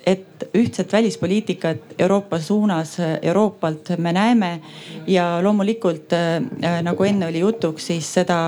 et 0.07 0.27
ühtset 0.55 0.93
välispoliitikat 0.93 1.77
Euroopa 1.99 2.39
suunas 2.39 2.97
Euroopalt 3.23 3.93
me 3.99 4.13
näeme 4.13 4.61
ja 5.07 5.39
loomulikult 5.43 6.13
nagu 6.83 7.05
enne 7.05 7.27
oli 7.27 7.39
jutuks, 7.39 7.87
siis 7.87 8.09
seda 8.15 8.39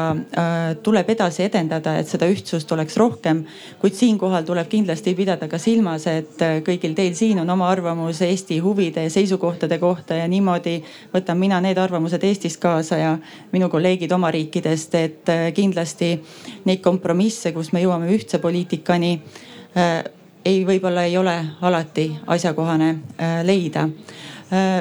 tuleb 0.83 1.11
edasi 1.11 1.45
edendada, 1.47 1.97
et 1.99 2.09
seda 2.09 2.27
ühtsust 2.27 2.73
oleks 2.73 2.97
rohkem. 2.97 3.45
kuid 3.81 3.95
siinkohal 3.95 4.43
tuleb 4.43 4.69
kindlasti 4.69 5.15
pidada 5.15 5.49
ka 5.49 5.59
silmas, 5.59 6.07
et 6.07 6.43
kõigil 6.67 6.95
teil 6.95 7.15
siin 7.15 7.39
on 7.39 7.51
oma 7.51 7.71
arvamus 7.71 8.23
Eesti 8.23 8.59
huvide 8.59 9.03
ja 9.03 9.11
seisukohtade 9.11 9.79
kohta 9.79 10.15
ja 10.15 10.29
niimoodi 10.29 10.83
võtan 11.15 11.39
mina 11.39 11.61
need 11.61 11.79
arvamused 11.79 12.23
Eestist 12.29 12.61
kaasa 12.61 12.99
ja 13.01 13.17
minu 13.53 13.69
kolleegid 13.73 14.13
oma 14.13 14.31
riikidest, 14.35 14.95
et 14.95 15.33
kindlasti 15.55 16.13
neid 16.69 16.81
kompromisse, 16.85 17.53
kus 17.57 17.73
me 17.73 17.83
jõuame 17.83 18.11
ühtse 18.15 18.41
poliitikani 18.43 19.13
äh, 19.77 20.05
ei, 20.45 20.65
võib-olla 20.67 21.05
ei 21.09 21.17
ole 21.19 21.35
alati 21.61 22.11
asjakohane 22.27 22.91
äh, 22.91 23.39
leida. 23.47 23.89
Äh, 23.89 24.28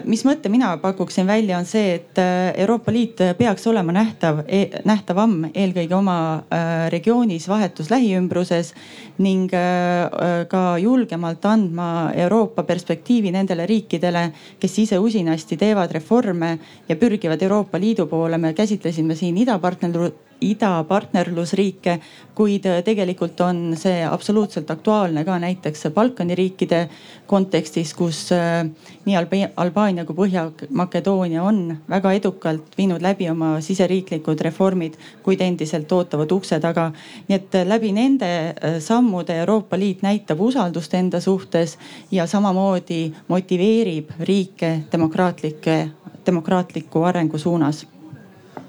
mis 0.07 0.23
mõtte 0.23 0.49
mina 0.49 0.69
pakuksin 0.79 1.27
välja, 1.27 1.57
on 1.59 1.65
see, 1.67 1.97
et 1.97 2.19
äh, 2.21 2.53
Euroopa 2.63 2.91
Liit 2.91 3.19
peaks 3.37 3.67
olema 3.67 3.91
nähtav, 3.95 4.43
e-, 4.47 4.81
nähtavam 4.87 5.49
eelkõige 5.51 5.95
oma 5.97 6.17
äh, 6.39 6.87
regioonis, 6.93 7.49
vahetus 7.51 7.91
lähiümbruses 7.91 8.73
ning 9.17 9.49
ka 9.49 10.61
julgemalt 10.77 11.45
andma 11.49 12.11
Euroopa 12.13 12.63
perspektiivi 12.63 13.31
nendele 13.33 13.65
riikidele, 13.65 14.27
kes 14.61 14.77
ise 14.85 14.99
usinasti 15.01 15.57
teevad 15.57 15.91
reforme 15.95 16.51
ja 16.87 16.95
pürgivad 16.95 17.41
Euroopa 17.41 17.79
Liidu 17.81 18.05
poole. 18.07 18.37
me 18.37 18.53
käsitlesime 18.53 19.15
siin 19.15 19.37
idapartnerlust 19.37 20.26
idapartnerlusriike, 20.41 21.99
kuid 22.37 22.65
äh, 22.69 22.81
tegelikult 22.85 23.39
on 23.41 23.73
see 23.77 24.03
absoluutselt 24.05 24.69
aktuaalne 24.71 25.23
ka 25.25 25.39
näiteks 25.41 25.87
Balkani 25.93 26.35
riikide 26.35 26.83
kontekstis, 27.27 27.93
kus 27.97 28.31
äh, 28.31 28.67
nii 29.05 29.15
Albaania 29.57 30.05
kui 30.05 30.15
Põhja-Makedoonia 30.15 31.43
on 31.43 31.77
väga 31.89 32.13
edukalt 32.19 32.77
viinud 32.77 33.01
läbi 33.01 33.29
oma 33.29 33.55
siseriiklikud 33.61 34.41
reformid, 34.45 34.97
kuid 35.23 35.41
endiselt 35.41 35.91
ootavad 35.91 36.31
ukse 36.31 36.59
taga. 36.59 36.91
nii 37.27 37.35
et 37.35 37.55
äh, 37.55 37.67
läbi 37.67 37.91
nende 37.91 38.31
sammude 38.79 39.39
Euroopa 39.41 39.79
Liit 39.79 40.01
näitab 40.01 40.41
usaldust 40.41 40.93
enda 40.93 41.21
suhtes 41.21 41.77
ja 42.11 42.27
samamoodi 42.27 43.11
motiveerib 43.27 44.09
riike 44.19 44.83
demokraatlike, 44.91 45.89
demokraatliku 46.25 47.03
arengu 47.03 47.37
suunas 47.37 47.87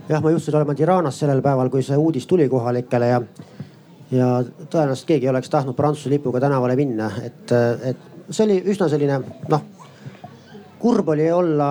jah, 0.09 0.23
ma 0.23 0.33
juhtusin 0.33 0.57
olema 0.57 0.75
Tiranas 0.75 1.19
sellel 1.21 1.43
päeval, 1.45 1.71
kui 1.73 1.83
see 1.85 1.97
uudis 1.97 2.27
tuli 2.27 2.49
kohalikele 2.49 3.11
ja, 3.11 3.21
ja 4.15 4.29
tõenäoliselt 4.71 5.09
keegi 5.11 5.29
ei 5.29 5.33
oleks 5.33 5.53
tahtnud 5.53 5.77
Prantsuse 5.77 6.13
lipuga 6.13 6.41
tänavale 6.41 6.77
minna, 6.79 7.11
et, 7.25 7.53
et 7.93 8.09
see 8.31 8.47
oli 8.47 8.59
üsna 8.73 8.89
selline 8.91 9.21
noh, 9.53 9.69
kurb 10.81 11.13
oli 11.15 11.29
olla, 11.33 11.71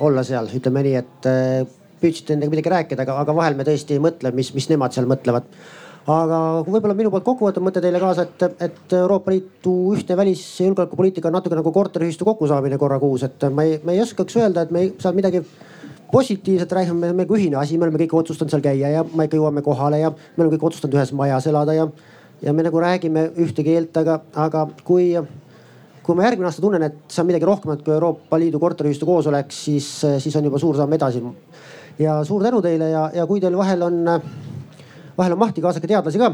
olla 0.00 0.24
seal, 0.26 0.50
ütleme 0.56 0.84
nii, 0.86 0.98
et 1.00 1.30
püüdsite 2.02 2.34
nendega 2.34 2.56
midagi 2.56 2.72
rääkida, 2.72 3.06
aga, 3.06 3.20
aga 3.22 3.36
vahel 3.36 3.56
me 3.58 3.66
tõesti 3.66 3.96
ei 3.96 4.02
mõtle, 4.02 4.32
mis, 4.34 4.52
mis 4.56 4.68
nemad 4.72 4.94
seal 4.94 5.08
mõtlevad. 5.10 5.46
aga 6.10 6.38
võib-olla 6.66 6.96
minu 6.98 7.12
poolt 7.12 7.26
kokkuvõttev 7.26 7.62
mõte 7.62 7.82
teile 7.82 8.00
kaasa, 8.02 8.24
et, 8.26 8.62
et 8.66 8.94
Euroopa 8.98 9.30
Liidu 9.30 9.74
ühtne 9.94 10.16
välis- 10.18 10.46
ja 10.58 10.66
julgeolekupoliitika 10.66 11.28
on 11.28 11.36
natuke 11.38 11.58
nagu 11.58 11.72
korteriühistu 11.72 12.26
kokkusaamine 12.26 12.78
korra 12.78 12.98
kuus, 12.98 13.22
et 13.28 13.46
ma 13.54 13.62
ei, 13.68 13.78
me 13.84 13.94
ei 13.94 14.02
oskaks 14.02 14.40
öelda, 14.40 14.64
et 14.64 14.74
me 14.74 14.88
seal 14.98 15.14
midagi 15.14 15.44
positiivset 16.12 16.72
räägime, 16.72 17.12
me 17.16 17.26
kui 17.26 17.40
ühine 17.40 17.56
asi, 17.56 17.78
me 17.78 17.86
oleme 17.88 18.02
kõik 18.04 18.18
otsustanud 18.20 18.52
seal 18.52 18.64
käia 18.64 18.90
ja 18.92 19.04
me 19.16 19.26
ikka 19.26 19.38
jõuame 19.38 19.62
kohale 19.64 20.02
ja 20.02 20.10
me 20.12 20.42
oleme 20.42 20.56
kõik 20.56 20.68
otsustanud 20.68 20.98
ühes 20.98 21.12
majas 21.16 21.46
elada 21.48 21.76
ja, 21.76 21.86
ja 22.42 22.52
me 22.52 22.64
nagu 22.66 22.82
räägime 22.82 23.30
ühte 23.40 23.64
keelt, 23.64 23.96
aga, 23.96 24.18
aga 24.44 24.66
kui 24.84 25.14
kui 26.02 26.18
ma 26.18 26.26
järgmine 26.26 26.48
aasta 26.50 26.62
tunnen, 26.62 26.82
et 26.82 27.12
see 27.12 27.22
on 27.22 27.28
midagi 27.28 27.46
rohkemat 27.46 27.84
kui 27.86 27.94
Euroopa 27.94 28.38
Liidu 28.42 28.58
korteriühistu 28.60 29.06
koosolek, 29.06 29.52
siis, 29.54 29.86
siis 30.18 30.36
on 30.36 30.48
juba 30.48 30.58
suur 30.58 30.76
samm 30.76 30.92
edasi. 30.98 31.22
ja 31.98 32.24
suur 32.24 32.42
tänu 32.42 32.62
teile 32.62 32.90
ja, 32.90 33.10
ja 33.14 33.26
kui 33.26 33.40
teil 33.40 33.56
vahel 33.56 33.82
on, 33.82 34.02
vahel 35.18 35.32
on 35.32 35.38
mahti, 35.38 35.62
kaasake 35.62 35.86
teadlasi 35.86 36.18
ka. 36.18 36.32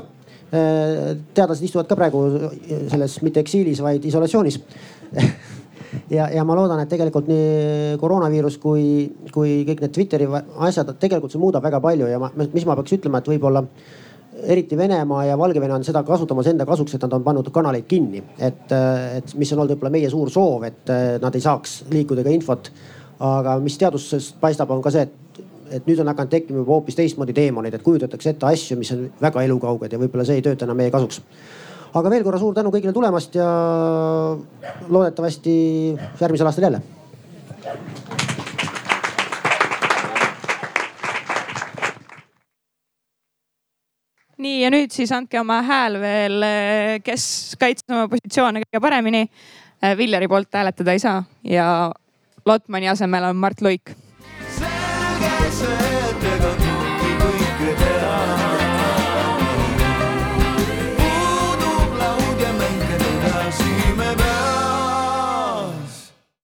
teadlased 1.35 1.65
istuvad 1.65 1.87
ka 1.87 1.97
praegu 1.97 2.23
selles 2.89 3.19
mitte 3.23 3.41
eksiilis, 3.41 3.83
vaid 3.85 4.05
isolatsioonis 4.05 4.61
ja, 6.11 6.29
ja 6.35 6.45
ma 6.45 6.57
loodan, 6.59 6.83
et 6.83 6.91
tegelikult 6.91 7.29
nii 7.31 7.97
koroonaviirus 8.01 8.59
kui, 8.63 8.83
kui 9.33 9.63
kõik 9.69 9.85
need 9.85 9.95
Twitteri 9.95 10.29
asjad, 10.69 10.93
tegelikult 11.01 11.35
see 11.35 11.43
muudab 11.43 11.65
väga 11.65 11.81
palju 11.85 12.11
ja 12.11 12.21
ma, 12.23 12.31
mis 12.37 12.67
ma 12.69 12.77
peaks 12.79 12.99
ütlema, 12.99 13.23
et 13.23 13.31
võib-olla 13.33 13.65
eriti 14.47 14.77
Venemaa 14.79 15.25
ja 15.25 15.39
Valgevene 15.39 15.75
on 15.75 15.85
seda 15.85 16.03
kasutamas 16.07 16.47
enda 16.51 16.67
kasuks, 16.67 16.95
et 16.95 17.03
nad 17.03 17.17
on 17.17 17.25
pannud 17.25 17.51
kanaleid 17.55 17.89
kinni. 17.89 18.23
et, 18.39 18.73
et 19.17 19.35
mis 19.35 19.53
on 19.53 19.63
olnud 19.63 19.75
võib-olla 19.75 19.95
meie 19.95 20.11
suur 20.11 20.31
soov, 20.31 20.65
et 20.69 20.93
nad 21.23 21.35
ei 21.35 21.43
saaks 21.43 21.83
liikuda 21.91 22.25
ka 22.27 22.35
infot. 22.35 22.71
aga 23.19 23.57
mis 23.59 23.79
teadusest 23.79 24.37
paistab, 24.41 24.71
on 24.71 24.83
ka 24.83 24.93
see, 24.95 25.09
et, 25.09 25.41
et 25.75 25.87
nüüd 25.89 25.99
on 26.01 26.11
hakanud 26.13 26.31
tekkima 26.31 26.61
juba 26.63 26.77
hoopis 26.77 26.95
teistmoodi 26.95 27.35
teemonid, 27.35 27.75
et 27.75 27.83
kujutatakse 27.83 28.31
ette 28.31 28.47
asju, 28.47 28.79
mis 28.79 28.93
on 28.95 29.09
väga 29.21 29.43
elukauged 29.43 29.93
ja 29.93 29.99
võib-olla 29.99 30.27
see 30.29 30.39
ei 30.39 30.45
tööta 30.47 30.69
enam 30.69 30.79
meie 30.79 30.95
kasuks. 30.95 31.23
Aga 31.95 32.11
veel 32.13 32.25
korra 32.27 32.41
suur 32.41 32.55
tänu 32.57 32.73
kõigile 32.75 32.93
tulemast 32.97 33.37
ja 33.39 33.49
loodetavasti 34.89 35.57
järgmisel 36.21 36.51
aastal 36.51 36.69
jälle. 36.69 36.85
nii 44.39 44.61
ja 44.63 44.69
nüüd 44.71 44.93
siis 44.95 45.11
andke 45.13 45.41
oma 45.41 45.57
hääl 45.67 45.97
veel, 45.99 46.45
kes 47.03 47.57
kaitses 47.59 47.91
oma 47.91 48.07
positsioone 48.09 48.63
kõige 48.63 48.81
paremini. 48.81 49.25
Villeri 49.99 50.29
poolt 50.31 50.55
hääletada 50.55 50.95
ei 50.95 51.03
saa 51.03 51.23
ja 51.47 51.67
Lotmani 52.47 52.89
asemel 52.91 53.29
on 53.29 53.37
Mart 53.43 53.61
Luik 53.63 53.95